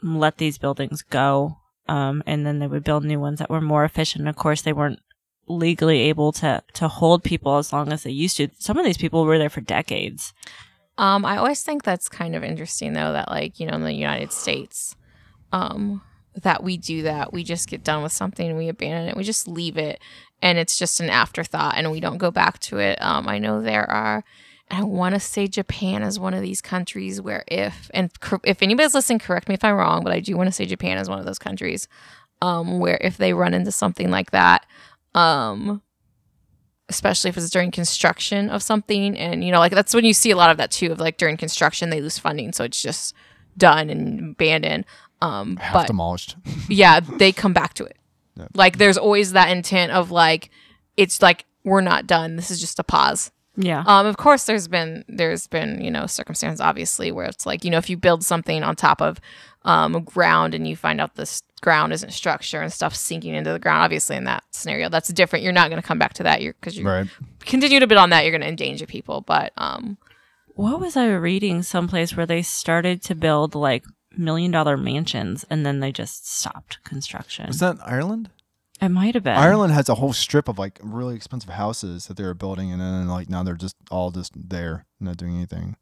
let 0.00 0.38
these 0.38 0.56
buildings 0.56 1.02
go, 1.02 1.56
um, 1.88 2.22
and 2.26 2.46
then 2.46 2.60
they 2.60 2.68
would 2.68 2.84
build 2.84 3.04
new 3.04 3.18
ones 3.18 3.40
that 3.40 3.50
were 3.50 3.60
more 3.60 3.84
efficient. 3.84 4.28
Of 4.28 4.36
course, 4.36 4.62
they 4.62 4.72
weren't 4.72 5.00
legally 5.48 6.02
able 6.02 6.30
to 6.32 6.62
to 6.74 6.86
hold 6.86 7.24
people 7.24 7.56
as 7.56 7.72
long 7.72 7.92
as 7.92 8.04
they 8.04 8.12
used 8.12 8.36
to. 8.36 8.48
Some 8.60 8.78
of 8.78 8.84
these 8.84 8.98
people 8.98 9.24
were 9.24 9.38
there 9.38 9.50
for 9.50 9.60
decades. 9.60 10.32
Um, 10.96 11.24
I 11.24 11.38
always 11.38 11.62
think 11.64 11.82
that's 11.82 12.08
kind 12.08 12.36
of 12.36 12.44
interesting 12.44 12.92
though 12.92 13.12
that 13.12 13.28
like, 13.28 13.58
you 13.58 13.66
know, 13.66 13.74
in 13.74 13.82
the 13.82 13.92
United 13.92 14.32
States, 14.32 14.94
um, 15.52 16.02
that 16.42 16.62
we 16.62 16.76
do 16.76 17.02
that. 17.02 17.32
We 17.32 17.44
just 17.44 17.68
get 17.68 17.84
done 17.84 18.02
with 18.02 18.12
something, 18.12 18.56
we 18.56 18.68
abandon 18.68 19.08
it, 19.08 19.16
we 19.16 19.24
just 19.24 19.48
leave 19.48 19.76
it, 19.76 20.00
and 20.42 20.58
it's 20.58 20.78
just 20.78 21.00
an 21.00 21.10
afterthought 21.10 21.74
and 21.76 21.90
we 21.90 22.00
don't 22.00 22.18
go 22.18 22.30
back 22.30 22.58
to 22.60 22.78
it. 22.78 23.00
Um, 23.02 23.28
I 23.28 23.38
know 23.38 23.60
there 23.60 23.88
are 23.90 24.24
and 24.70 24.80
I 24.80 24.84
want 24.84 25.14
to 25.14 25.20
say 25.20 25.46
Japan 25.46 26.02
is 26.02 26.18
one 26.18 26.34
of 26.34 26.42
these 26.42 26.60
countries 26.60 27.20
where 27.20 27.44
if 27.46 27.90
and 27.94 28.18
cor- 28.20 28.40
if 28.44 28.62
anybody's 28.62 28.94
listening, 28.94 29.18
correct 29.18 29.48
me 29.48 29.54
if 29.54 29.64
I'm 29.64 29.74
wrong, 29.74 30.04
but 30.04 30.12
I 30.12 30.20
do 30.20 30.36
want 30.36 30.48
to 30.48 30.52
say 30.52 30.66
Japan 30.66 30.98
is 30.98 31.08
one 31.08 31.18
of 31.18 31.24
those 31.24 31.38
countries 31.38 31.88
um, 32.42 32.78
where 32.78 32.98
if 33.00 33.16
they 33.16 33.32
run 33.32 33.54
into 33.54 33.72
something 33.72 34.10
like 34.10 34.30
that, 34.32 34.66
um, 35.14 35.82
especially 36.88 37.30
if 37.30 37.36
it's 37.36 37.50
during 37.50 37.70
construction 37.70 38.50
of 38.50 38.62
something, 38.62 39.16
and 39.18 39.42
you 39.42 39.52
know, 39.52 39.58
like 39.58 39.72
that's 39.72 39.94
when 39.94 40.04
you 40.04 40.12
see 40.12 40.30
a 40.30 40.36
lot 40.36 40.50
of 40.50 40.58
that 40.58 40.70
too. 40.70 40.92
Of 40.92 41.00
like 41.00 41.16
during 41.16 41.36
construction, 41.36 41.90
they 41.90 42.00
lose 42.00 42.18
funding, 42.18 42.52
so 42.52 42.64
it's 42.64 42.80
just 42.80 43.14
done 43.56 43.90
and 43.90 44.32
abandoned. 44.32 44.84
Um, 45.20 45.56
half 45.56 45.72
but 45.72 45.86
demolished. 45.86 46.36
yeah, 46.68 47.00
they 47.00 47.32
come 47.32 47.52
back 47.52 47.74
to 47.74 47.84
it. 47.84 47.96
Yeah. 48.38 48.46
Like 48.54 48.78
there's 48.78 48.96
always 48.96 49.32
that 49.32 49.50
intent 49.50 49.92
of 49.92 50.10
like, 50.10 50.50
it's 50.96 51.20
like 51.20 51.44
we're 51.64 51.80
not 51.80 52.06
done. 52.06 52.36
This 52.36 52.50
is 52.50 52.60
just 52.60 52.78
a 52.78 52.84
pause. 52.84 53.30
Yeah, 53.60 53.82
Um, 53.88 54.06
of 54.06 54.16
course, 54.16 54.44
there's 54.44 54.68
been 54.68 55.04
there's 55.08 55.48
been 55.48 55.82
you 55.82 55.90
know 55.90 56.06
circumstances 56.06 56.60
obviously 56.60 57.10
where 57.10 57.26
it's 57.26 57.44
like 57.44 57.64
you 57.64 57.72
know 57.72 57.78
if 57.78 57.90
you 57.90 57.96
build 57.96 58.22
something 58.22 58.62
on 58.62 58.76
top 58.76 59.02
of 59.02 59.20
um, 59.64 60.04
ground 60.04 60.54
and 60.54 60.68
you 60.68 60.76
find 60.76 61.00
out 61.00 61.16
this 61.16 61.42
ground 61.60 61.92
isn't 61.92 62.12
structure 62.12 62.62
and 62.62 62.72
stuff 62.72 62.94
sinking 62.94 63.34
into 63.34 63.52
the 63.52 63.58
ground. 63.58 63.82
Obviously, 63.82 64.14
in 64.14 64.24
that 64.24 64.44
scenario, 64.52 64.88
that's 64.88 65.08
different. 65.08 65.42
You're 65.42 65.52
not 65.52 65.70
going 65.70 65.82
to 65.82 65.86
come 65.86 65.98
back 65.98 66.14
to 66.14 66.22
that. 66.22 66.40
You're 66.40 66.54
because 66.54 66.78
you 66.78 66.86
right. 66.86 67.08
continue 67.40 67.80
to 67.80 67.88
build 67.88 67.98
on 67.98 68.10
that. 68.10 68.22
You're 68.22 68.30
going 68.30 68.42
to 68.42 68.48
endanger 68.48 68.86
people. 68.86 69.22
But 69.22 69.52
um, 69.56 69.98
what 70.54 70.78
was 70.78 70.96
I 70.96 71.08
reading 71.08 71.64
someplace 71.64 72.16
where 72.16 72.26
they 72.26 72.42
started 72.42 73.02
to 73.02 73.16
build 73.16 73.56
like 73.56 73.84
million 74.18 74.50
dollar 74.50 74.76
mansions 74.76 75.44
and 75.48 75.64
then 75.64 75.80
they 75.80 75.92
just 75.92 76.28
stopped 76.28 76.82
construction? 76.84 77.46
Was 77.46 77.60
that 77.60 77.78
Ireland? 77.84 78.30
It 78.80 78.90
might 78.90 79.14
have 79.14 79.24
been 79.24 79.36
Ireland 79.36 79.72
has 79.72 79.88
a 79.88 79.96
whole 79.96 80.12
strip 80.12 80.48
of 80.48 80.58
like 80.58 80.78
really 80.82 81.16
expensive 81.16 81.50
houses 81.50 82.06
that 82.06 82.16
they 82.16 82.22
were 82.22 82.34
building, 82.34 82.70
and 82.70 82.80
then 82.80 83.08
like 83.08 83.28
now 83.28 83.42
they're 83.42 83.54
just 83.54 83.76
all 83.90 84.10
just 84.10 84.32
there, 84.36 84.86
not 85.00 85.16
doing 85.16 85.34
anything. 85.34 85.76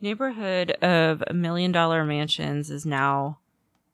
Neighborhood 0.00 0.70
of 0.82 1.22
million 1.34 1.72
dollar 1.72 2.04
mansions 2.04 2.70
is 2.70 2.86
now 2.86 3.38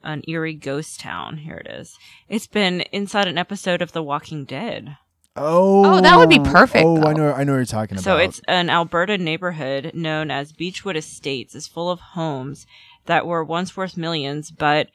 an 0.03 0.23
eerie 0.29 0.55
ghost 0.55 1.01
town. 1.01 1.39
Here 1.39 1.57
it 1.57 1.67
is. 1.71 1.99
It's 2.29 2.47
been 2.47 2.83
inside 2.93 3.29
an 3.29 3.39
episode 3.39 3.83
of 3.83 3.93
The 3.93 4.03
Walking 4.03 4.45
Dead. 4.45 4.99
Oh, 5.37 5.97
Oh, 5.97 6.01
that 6.01 6.17
would 6.17 6.29
be 6.29 6.39
perfect, 6.39 6.85
Oh, 6.85 7.03
I 7.03 7.13
know, 7.13 7.33
I 7.33 7.45
know 7.45 7.53
what 7.53 7.59
you're 7.59 7.65
talking 7.67 7.97
about. 7.97 8.05
So 8.05 8.17
it's 8.17 8.41
an 8.49 8.71
Alberta 8.71 9.19
neighborhood 9.19 9.93
known 9.95 10.31
as 10.31 10.53
Beechwood 10.53 10.97
Estates 10.97 11.55
is 11.55 11.67
full 11.67 11.91
of 11.91 12.01
homes 12.01 12.67
that 13.07 13.27
were 13.27 13.45
once 13.45 13.77
worth 13.77 13.97
millions, 13.97 14.51
but 14.51 14.89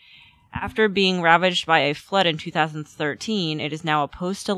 after 0.53 0.89
being 0.89 1.22
ravaged 1.22 1.65
by 1.65 1.80
a 1.80 1.93
flood 1.93 2.26
in 2.27 2.38
2013, 2.38 3.59
it 3.59 3.72
is 3.72 3.84
now 3.84 4.03
a 4.03 4.07
post 4.07 4.49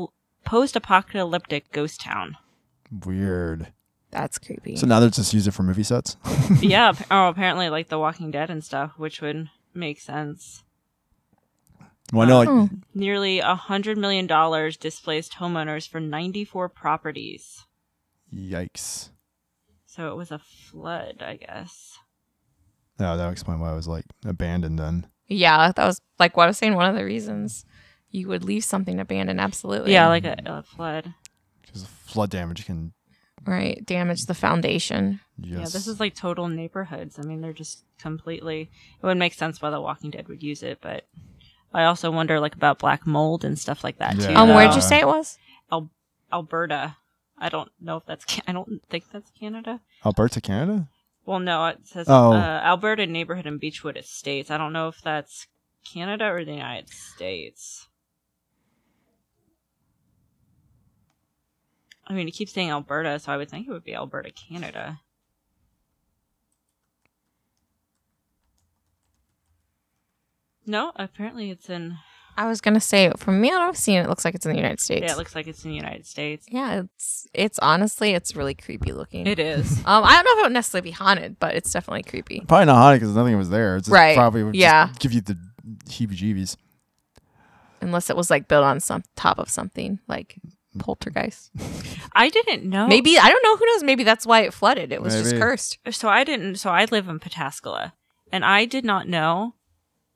post-apocalyptic 0.44 1.70
ghost 1.72 2.00
town. 2.00 2.36
weird. 3.04 3.72
that's 4.10 4.38
creepy. 4.38 4.76
So 4.76 4.86
now 4.86 5.00
they're 5.00 5.10
just 5.10 5.34
use 5.34 5.46
it 5.46 5.52
for 5.54 5.62
movie 5.62 5.82
sets. 5.82 6.16
yeah, 6.60 6.92
oh, 7.10 7.28
apparently 7.28 7.68
like 7.70 7.88
The 7.88 7.98
Walking 7.98 8.30
Dead 8.30 8.50
and 8.50 8.62
stuff, 8.64 8.92
which 8.96 9.20
would 9.20 9.50
make 9.74 10.00
sense. 10.00 10.62
Well, 12.12 12.26
I 12.26 12.28
know, 12.28 12.38
like 12.38 12.48
Oh. 12.48 12.68
Nearly 12.94 13.38
a 13.40 13.54
hundred 13.54 13.98
million 13.98 14.26
dollars 14.26 14.76
displaced 14.76 15.34
homeowners 15.34 15.88
for 15.88 16.00
94 16.00 16.68
properties. 16.68 17.64
yikes. 18.32 19.10
So 19.86 20.10
it 20.10 20.16
was 20.16 20.30
a 20.32 20.38
flood, 20.40 21.22
I 21.22 21.36
guess. 21.36 21.98
No, 22.98 23.16
that 23.16 23.24
would 23.24 23.32
explain 23.32 23.60
why 23.60 23.70
I 23.70 23.74
was 23.74 23.88
like 23.88 24.04
abandoned. 24.24 24.78
Then 24.78 25.06
yeah, 25.28 25.72
that 25.72 25.84
was 25.86 26.00
like 26.18 26.36
what 26.36 26.44
I 26.44 26.46
was 26.48 26.58
saying. 26.58 26.74
One 26.74 26.88
of 26.88 26.96
the 26.96 27.04
reasons 27.04 27.64
you 28.10 28.28
would 28.28 28.44
leave 28.44 28.64
something 28.64 29.00
abandoned. 29.00 29.40
Absolutely. 29.40 29.92
Yeah, 29.92 30.08
like 30.08 30.24
a, 30.24 30.36
a 30.46 30.62
flood. 30.62 31.14
because 31.62 31.84
flood 31.86 32.30
damage 32.30 32.64
can. 32.66 32.92
right. 33.46 33.84
Damage 33.84 34.26
the 34.26 34.34
foundation. 34.34 35.20
Yes. 35.38 35.58
Yeah, 35.58 35.64
this 35.64 35.86
is 35.88 35.98
like 36.00 36.14
total 36.14 36.48
neighborhoods. 36.48 37.18
I 37.18 37.22
mean, 37.22 37.40
they're 37.40 37.52
just 37.52 37.84
completely. 37.98 38.70
It 39.02 39.06
would 39.06 39.16
make 39.18 39.34
sense 39.34 39.60
why 39.62 39.70
The 39.70 39.80
Walking 39.80 40.10
Dead 40.10 40.28
would 40.28 40.42
use 40.42 40.62
it, 40.62 40.78
but 40.80 41.06
I 41.74 41.84
also 41.84 42.10
wonder 42.10 42.38
like 42.40 42.54
about 42.54 42.78
black 42.78 43.06
mold 43.06 43.44
and 43.44 43.58
stuff 43.58 43.82
like 43.84 43.98
that 43.98 44.14
too. 44.18 44.30
Yeah. 44.30 44.40
Um, 44.40 44.48
where'd 44.50 44.74
you 44.74 44.80
say 44.80 45.00
it 45.00 45.06
was? 45.06 45.38
Al- 45.72 45.90
Alberta. 46.32 46.96
I 47.36 47.48
don't 47.48 47.70
know 47.80 47.96
if 47.96 48.06
that's. 48.06 48.24
Ca- 48.24 48.42
I 48.46 48.52
don't 48.52 48.80
think 48.88 49.10
that's 49.12 49.30
Canada. 49.38 49.80
Alberta, 50.06 50.40
Canada. 50.40 50.88
Well, 51.26 51.40
no, 51.40 51.66
it 51.66 51.78
says 51.86 52.06
Oh. 52.08 52.32
uh, 52.32 52.60
Alberta 52.64 53.06
neighborhood 53.06 53.46
in 53.46 53.58
Beechwood 53.58 53.96
Estates. 53.96 54.50
I 54.50 54.56
don't 54.58 54.72
know 54.72 54.88
if 54.88 55.00
that's 55.02 55.46
Canada 55.92 56.26
or 56.26 56.44
the 56.44 56.52
United 56.52 56.90
States. 56.90 57.88
I 62.06 62.12
mean, 62.12 62.28
it 62.28 62.32
keeps 62.32 62.52
saying 62.52 62.70
Alberta, 62.70 63.18
so 63.18 63.32
I 63.32 63.36
would 63.36 63.48
think 63.50 63.66
it 63.66 63.70
would 63.72 63.84
be 63.84 63.94
Alberta, 63.94 64.30
Canada. 64.30 65.00
No, 70.66 70.92
apparently 70.96 71.50
it's 71.50 71.68
in. 71.70 71.96
I 72.36 72.46
was 72.48 72.60
gonna 72.60 72.80
say 72.80 73.12
from 73.16 73.40
me, 73.40 73.52
I've 73.52 73.76
seen 73.76 73.98
it. 73.98 74.04
it 74.04 74.08
looks 74.08 74.24
like 74.24 74.34
it's 74.34 74.44
in 74.44 74.50
the 74.50 74.56
United 74.58 74.80
States. 74.80 75.04
Yeah, 75.06 75.12
it 75.12 75.18
looks 75.18 75.36
like 75.36 75.46
it's 75.46 75.64
in 75.64 75.70
the 75.70 75.76
United 75.76 76.04
States. 76.04 76.46
Yeah, 76.50 76.80
it's 76.82 77.28
it's 77.32 77.58
honestly 77.60 78.10
it's 78.12 78.34
really 78.34 78.54
creepy 78.54 78.92
looking. 78.92 79.26
It 79.26 79.38
is. 79.38 79.78
Um, 79.86 80.02
I 80.02 80.14
don't 80.14 80.24
know 80.24 80.32
if 80.32 80.38
it 80.38 80.42
would 80.46 80.52
necessarily 80.52 80.88
be 80.88 80.92
haunted, 80.92 81.38
but 81.38 81.54
it's 81.54 81.72
definitely 81.72 82.02
creepy. 82.02 82.40
Probably 82.48 82.66
not 82.66 82.76
haunted 82.76 83.00
because 83.00 83.14
nothing 83.14 83.36
was 83.38 83.50
there. 83.50 83.76
It's 83.76 83.86
just 83.86 83.92
Right. 83.94 84.16
Probably 84.16 84.42
would 84.42 84.54
just 84.54 84.60
Yeah. 84.60 84.88
give 84.98 85.12
you 85.12 85.20
the 85.20 85.38
heebie-jeebies. 85.86 86.56
Unless 87.80 88.08
it 88.10 88.16
was 88.16 88.30
like 88.30 88.48
built 88.48 88.64
on 88.64 88.80
some 88.80 89.02
top 89.14 89.38
of 89.38 89.48
something 89.50 90.00
like 90.08 90.36
poltergeist. 90.78 91.50
I 92.14 92.30
didn't 92.30 92.64
know. 92.64 92.86
Maybe 92.88 93.18
I 93.18 93.28
don't 93.28 93.42
know. 93.44 93.56
Who 93.56 93.66
knows? 93.66 93.82
Maybe 93.84 94.02
that's 94.04 94.26
why 94.26 94.40
it 94.40 94.54
flooded. 94.54 94.90
It 94.90 95.02
was 95.02 95.14
just 95.14 95.26
Maybe. 95.32 95.40
cursed. 95.40 95.78
so 95.90 96.08
I 96.08 96.24
didn't 96.24 96.56
so 96.56 96.70
I 96.70 96.86
live 96.86 97.08
in 97.08 97.20
Pataskala 97.20 97.92
and 98.32 98.44
I 98.44 98.64
did 98.64 98.84
not 98.84 99.06
know 99.06 99.54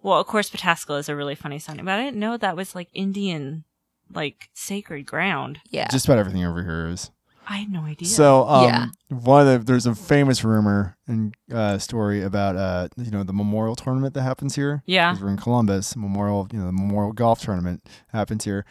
well 0.03 0.21
of 0.21 0.27
course 0.27 0.51
Pataskala 0.51 0.99
is 1.01 1.09
a 1.09 1.17
really 1.17 1.35
funny 1.35 1.59
sounding 1.59 1.85
but 1.85 1.99
I 1.99 2.03
didn't 2.05 2.21
know 2.21 2.37
that 2.37 2.57
was 2.57 2.75
like 2.75 2.89
Indian 2.95 3.65
like 4.13 4.49
sacred 4.55 5.05
ground. 5.05 5.61
Yeah. 5.69 5.87
Just 5.91 6.07
about 6.07 6.17
everything 6.19 6.45
over 6.45 6.63
here 6.63 6.87
is. 6.89 7.11
I 7.51 7.57
had 7.59 7.71
no 7.73 7.81
idea. 7.85 8.07
So, 8.09 8.47
um, 8.47 8.65
Yeah. 8.65 8.87
one 9.09 9.47
of 9.47 9.61
the, 9.61 9.65
there's 9.73 9.87
a 9.87 9.95
famous 9.95 10.45
rumor 10.45 10.97
and 11.07 11.35
uh, 11.53 11.79
story 11.79 12.23
about 12.23 12.57
uh, 12.57 12.89
you 12.97 13.11
know, 13.11 13.23
the 13.23 13.33
memorial 13.33 13.75
tournament 13.77 14.13
that 14.15 14.23
happens 14.23 14.55
here. 14.55 14.83
yeah. 14.87 15.13
'Cause 15.13 15.23
we're 15.23 15.31
in 15.31 15.37
Columbus. 15.39 15.97
Memorial, 15.97 16.47
you 16.53 16.59
know, 16.59 16.67
the 16.67 16.73
Memorial 16.73 17.13
Golf 17.13 17.41
Tournament 17.41 17.87
happens 18.13 18.45
here. 18.45 18.65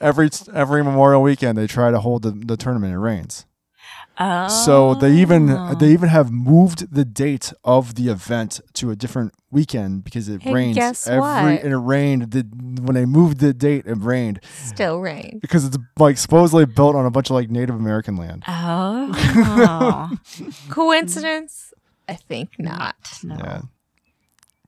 Every 0.00 0.28
every 0.52 0.84
Memorial 0.84 1.22
weekend, 1.22 1.56
they 1.56 1.66
try 1.66 1.90
to 1.90 2.00
hold 2.00 2.22
the, 2.22 2.30
the 2.32 2.56
tournament. 2.58 2.92
It 2.92 2.98
rains, 2.98 3.46
Oh. 4.18 4.48
so 4.48 4.94
they 4.94 5.12
even 5.12 5.46
they 5.78 5.92
even 5.92 6.08
have 6.08 6.32
moved 6.32 6.90
the 6.94 7.04
date 7.04 7.52
of 7.64 7.96
the 7.96 8.08
event 8.08 8.60
to 8.72 8.90
a 8.90 8.96
different 8.96 9.34
weekend 9.50 10.04
because 10.04 10.26
it 10.30 10.40
Hey, 10.40 10.54
rains 10.54 11.06
every 11.06 11.20
what? 11.20 11.62
and 11.62 11.72
it 11.72 11.76
rained. 11.76 12.30
The, 12.30 12.40
when 12.80 12.94
they 12.94 13.04
moved 13.04 13.40
the 13.40 13.52
date, 13.52 13.84
it 13.86 13.98
rained 13.98 14.40
Still 14.54 15.00
rain. 15.00 15.38
because 15.42 15.66
it's 15.66 15.76
like 15.98 16.16
supposedly 16.16 16.64
built 16.64 16.96
on 16.96 17.04
a 17.04 17.10
bunch 17.10 17.28
of 17.28 17.34
like 17.34 17.50
Native 17.50 17.74
American 17.74 18.16
land. 18.16 18.42
Oh. 18.48 20.10
Coincidence? 20.70 21.72
I 22.08 22.14
think 22.14 22.50
not. 22.58 22.96
no. 23.22 23.34
Yeah, 23.36 23.60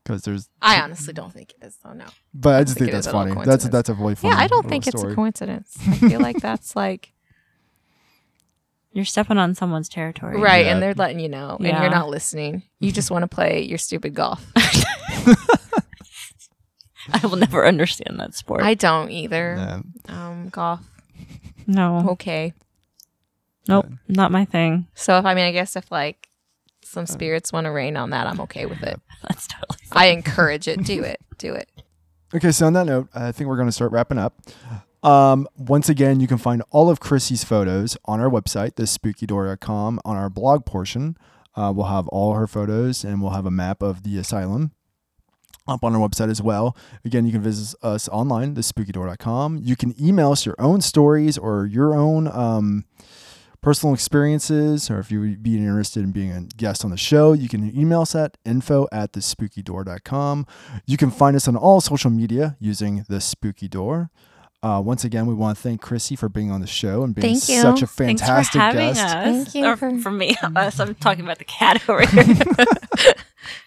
because 0.05 0.23
there's. 0.23 0.49
I 0.61 0.81
honestly 0.81 1.15
don't 1.15 1.33
think 1.33 1.55
it 1.61 1.65
is. 1.67 1.77
though. 1.85 1.93
no. 1.93 2.07
But 2.35 2.57
I 2.57 2.65
just 2.65 2.77
think 2.79 2.91
think 2.91 3.03
that's 3.03 3.07
funny. 3.13 3.35
That's 3.45 3.69
that's 3.69 3.89
a 3.89 3.95
really 3.95 4.15
funny. 4.17 4.35
Yeah, 4.35 4.41
I 4.41 4.47
don't 4.47 4.69
think 4.69 4.87
it's 4.87 5.03
a 5.03 5.15
coincidence. 5.15 5.77
I 5.87 5.93
feel 5.97 6.21
like 6.21 6.37
that's 6.43 6.75
like 6.77 7.13
You're 8.93 9.05
stepping 9.05 9.39
on 9.39 9.55
someone's 9.55 9.89
territory. 9.89 10.41
Right, 10.41 10.65
Yeah. 10.67 10.73
and 10.73 10.83
they're 10.83 10.95
letting 10.95 11.21
you 11.21 11.29
know, 11.29 11.57
and 11.59 11.67
Yeah. 11.67 11.83
you're 11.83 11.91
not 11.91 12.09
listening. 12.09 12.63
You 12.81 12.91
just 12.91 13.11
want 13.11 13.23
to 13.23 13.29
play 13.29 13.63
your 13.63 13.79
stupid 13.79 14.15
golf. 14.15 14.45
I 17.13 17.27
will 17.27 17.37
never 17.37 17.67
understand 17.67 18.19
that 18.21 18.35
sport. 18.35 18.63
I 18.63 18.75
don't 18.75 19.11
either. 19.11 19.55
Yeah. 19.59 19.81
Um, 20.09 20.49
golf, 20.51 20.81
no. 21.67 22.05
okay. 22.11 22.53
Nope. 23.67 23.87
Not 24.09 24.31
my 24.33 24.45
thing. 24.45 24.87
So 24.95 25.19
if 25.19 25.25
I 25.25 25.35
mean, 25.35 25.45
I 25.45 25.53
guess 25.53 25.77
if 25.77 25.91
like 25.93 26.29
some 26.83 27.07
spirits 27.07 27.53
want 27.53 27.65
to 27.67 27.71
rain 27.71 27.97
on 27.97 28.11
that, 28.11 28.27
I'm 28.27 28.41
okay 28.41 28.67
with 28.67 28.83
it. 28.83 29.01
That's 29.29 29.47
totally 29.47 29.79
I 29.93 30.07
encourage 30.07 30.69
it. 30.69 30.83
Do 30.85 31.03
it. 31.03 31.21
Do 31.39 31.55
it. 31.55 31.69
Okay, 32.35 32.53
so 32.53 32.67
on 32.67 32.75
that 32.75 32.85
note, 32.85 33.09
I 33.15 33.33
think 33.33 33.49
we're 33.49 33.57
going 33.57 33.69
to 33.69 33.73
start 33.73 33.91
wrapping 33.91 34.19
up. 34.19 34.35
Um, 35.03 35.47
once 35.57 35.89
again, 35.89 36.21
you 36.21 36.27
can 36.27 36.39
find 36.39 36.63
all 36.71 36.91
of 36.91 37.01
Cryssie's 37.01 37.45
photos 37.45 37.97
on 38.05 38.21
our 38.21 38.29
website, 38.29 38.73
thespookydoor.com, 38.73 40.01
on 40.05 40.17
our 40.17 40.29
blog 40.29 40.67
portion. 40.67 41.17
Uh, 41.55 41.73
we'll 41.75 41.87
have 41.87 42.09
all 42.09 42.35
her 42.35 42.47
photos 42.47 43.05
and 43.05 43.21
we'll 43.21 43.33
have 43.33 43.47
a 43.47 43.51
map 43.51 43.83
of 43.83 44.03
the 44.03 44.19
asylum 44.19 44.73
up 45.67 45.85
on 45.85 45.95
our 45.95 46.09
website 46.09 46.31
as 46.31 46.43
well. 46.43 46.77
Again, 47.05 47.27
you 47.27 47.33
can 47.33 47.43
visit 47.43 47.77
us 47.83 48.09
online, 48.09 48.55
thespookydoor.com. 48.55 49.61
You 49.63 49.77
can 49.77 49.95
email 50.03 50.33
us 50.33 50.47
your 50.47 50.57
own 50.59 50.81
stories 50.81 51.37
or 51.37 51.67
your 51.67 51.95
own 51.95 52.27
um, 52.29 52.85
personal 53.61 53.95
experiences, 53.95 54.91
or 54.91 54.99
if 54.99 55.11
you 55.11 55.21
would 55.21 55.43
be 55.43 55.57
interested 55.57 56.03
in 56.03 56.13
being 56.13 56.33
a 56.33 56.43
guest 56.57 56.85
on 56.85 56.91
the 56.91 56.97
show, 56.97 57.33
you 57.33 57.49
can 57.49 57.77
email 57.79 58.03
us 58.03 58.15
at 58.15 58.37
info 58.45 58.89
at 58.91 59.13
thespookydoor.com. 59.13 60.47
You 60.87 60.97
can 60.97 61.11
find 61.11 61.37
us 61.37 61.47
on 61.49 61.57
all 61.57 61.81
social 61.81 62.11
media 62.11 62.57
using 62.59 63.05
the 63.09 63.21
Spooky 63.21 63.69
Door. 63.69 64.11
Uh, 64.61 64.83
once 64.85 65.05
again, 65.05 65.27
we 65.27 65.35
want 65.35 65.57
to 65.57 65.63
thank 65.63 65.81
Cryssie 65.81 66.19
for 66.19 66.29
being 66.29 66.51
on 66.51 66.61
the 66.61 66.67
show 66.67 67.05
and 67.05 67.15
being 67.15 67.35
Thank 67.37 67.49
you. 67.49 67.61
such 67.61 67.81
a 67.83 67.87
Thanks 67.87 68.21
fantastic 68.23 68.55
for 68.55 68.59
having 68.59 68.89
guest. 68.89 69.05
us. 69.05 69.13
Thank 69.25 69.55
you 69.55 69.65
Or 69.67 69.77
for- 69.77 69.99
for 69.99 70.11
me, 70.11 70.37
us. 70.57 70.81
I'm 70.81 70.97
talking 70.97 71.25
about 71.25 71.39
the 71.39 71.45
cat 71.45 71.89
over 71.89 72.05
here. 72.07 72.25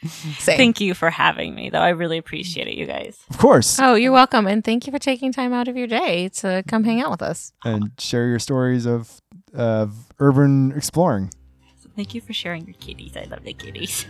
Thank 0.03 0.81
you 0.81 0.93
for 0.93 1.09
having 1.09 1.55
me, 1.55 1.69
though. 1.69 1.79
I 1.79 1.89
really 1.89 2.17
appreciate 2.17 2.67
it, 2.67 2.73
you 2.75 2.85
guys. 2.85 3.17
Of 3.29 3.37
course. 3.37 3.79
Oh, 3.79 3.95
you're 3.95 4.11
welcome, 4.11 4.47
and 4.47 4.63
thank 4.65 4.85
you 4.85 4.91
for 4.91 4.99
taking 4.99 5.31
time 5.31 5.53
out 5.53 5.67
of 5.69 5.77
your 5.77 5.87
day 5.87 6.27
to 6.29 6.61
come 6.67 6.83
hang 6.83 7.01
out 7.01 7.09
with 7.09 7.21
us. 7.21 7.53
And 7.63 7.91
share 7.97 8.27
your 8.27 8.39
stories 8.39 8.85
of, 8.85 9.21
of 9.53 10.11
urban 10.19 10.73
exploring. 10.73 11.31
Thank 11.95 12.13
you 12.15 12.21
for 12.21 12.33
sharing 12.33 12.65
your 12.65 12.75
kitties. 12.75 13.15
I 13.15 13.23
love 13.29 13.43
the 13.43 13.53
kitties. 13.53 14.05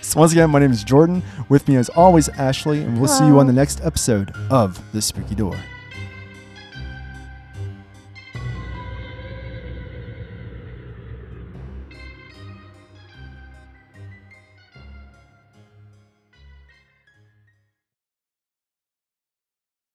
So 0.00 0.20
once 0.20 0.32
again, 0.32 0.50
my 0.50 0.58
name 0.58 0.72
is 0.72 0.84
Jordan. 0.84 1.22
With 1.48 1.68
me, 1.68 1.76
as 1.76 1.88
always, 1.90 2.28
Ashley, 2.30 2.82
and 2.82 2.98
we'll 2.98 3.08
see 3.08 3.26
you 3.26 3.38
on 3.38 3.46
the 3.46 3.52
next 3.52 3.80
episode 3.84 4.32
of 4.50 4.80
The 4.92 5.02
Spooky 5.02 5.34
Door. 5.34 5.56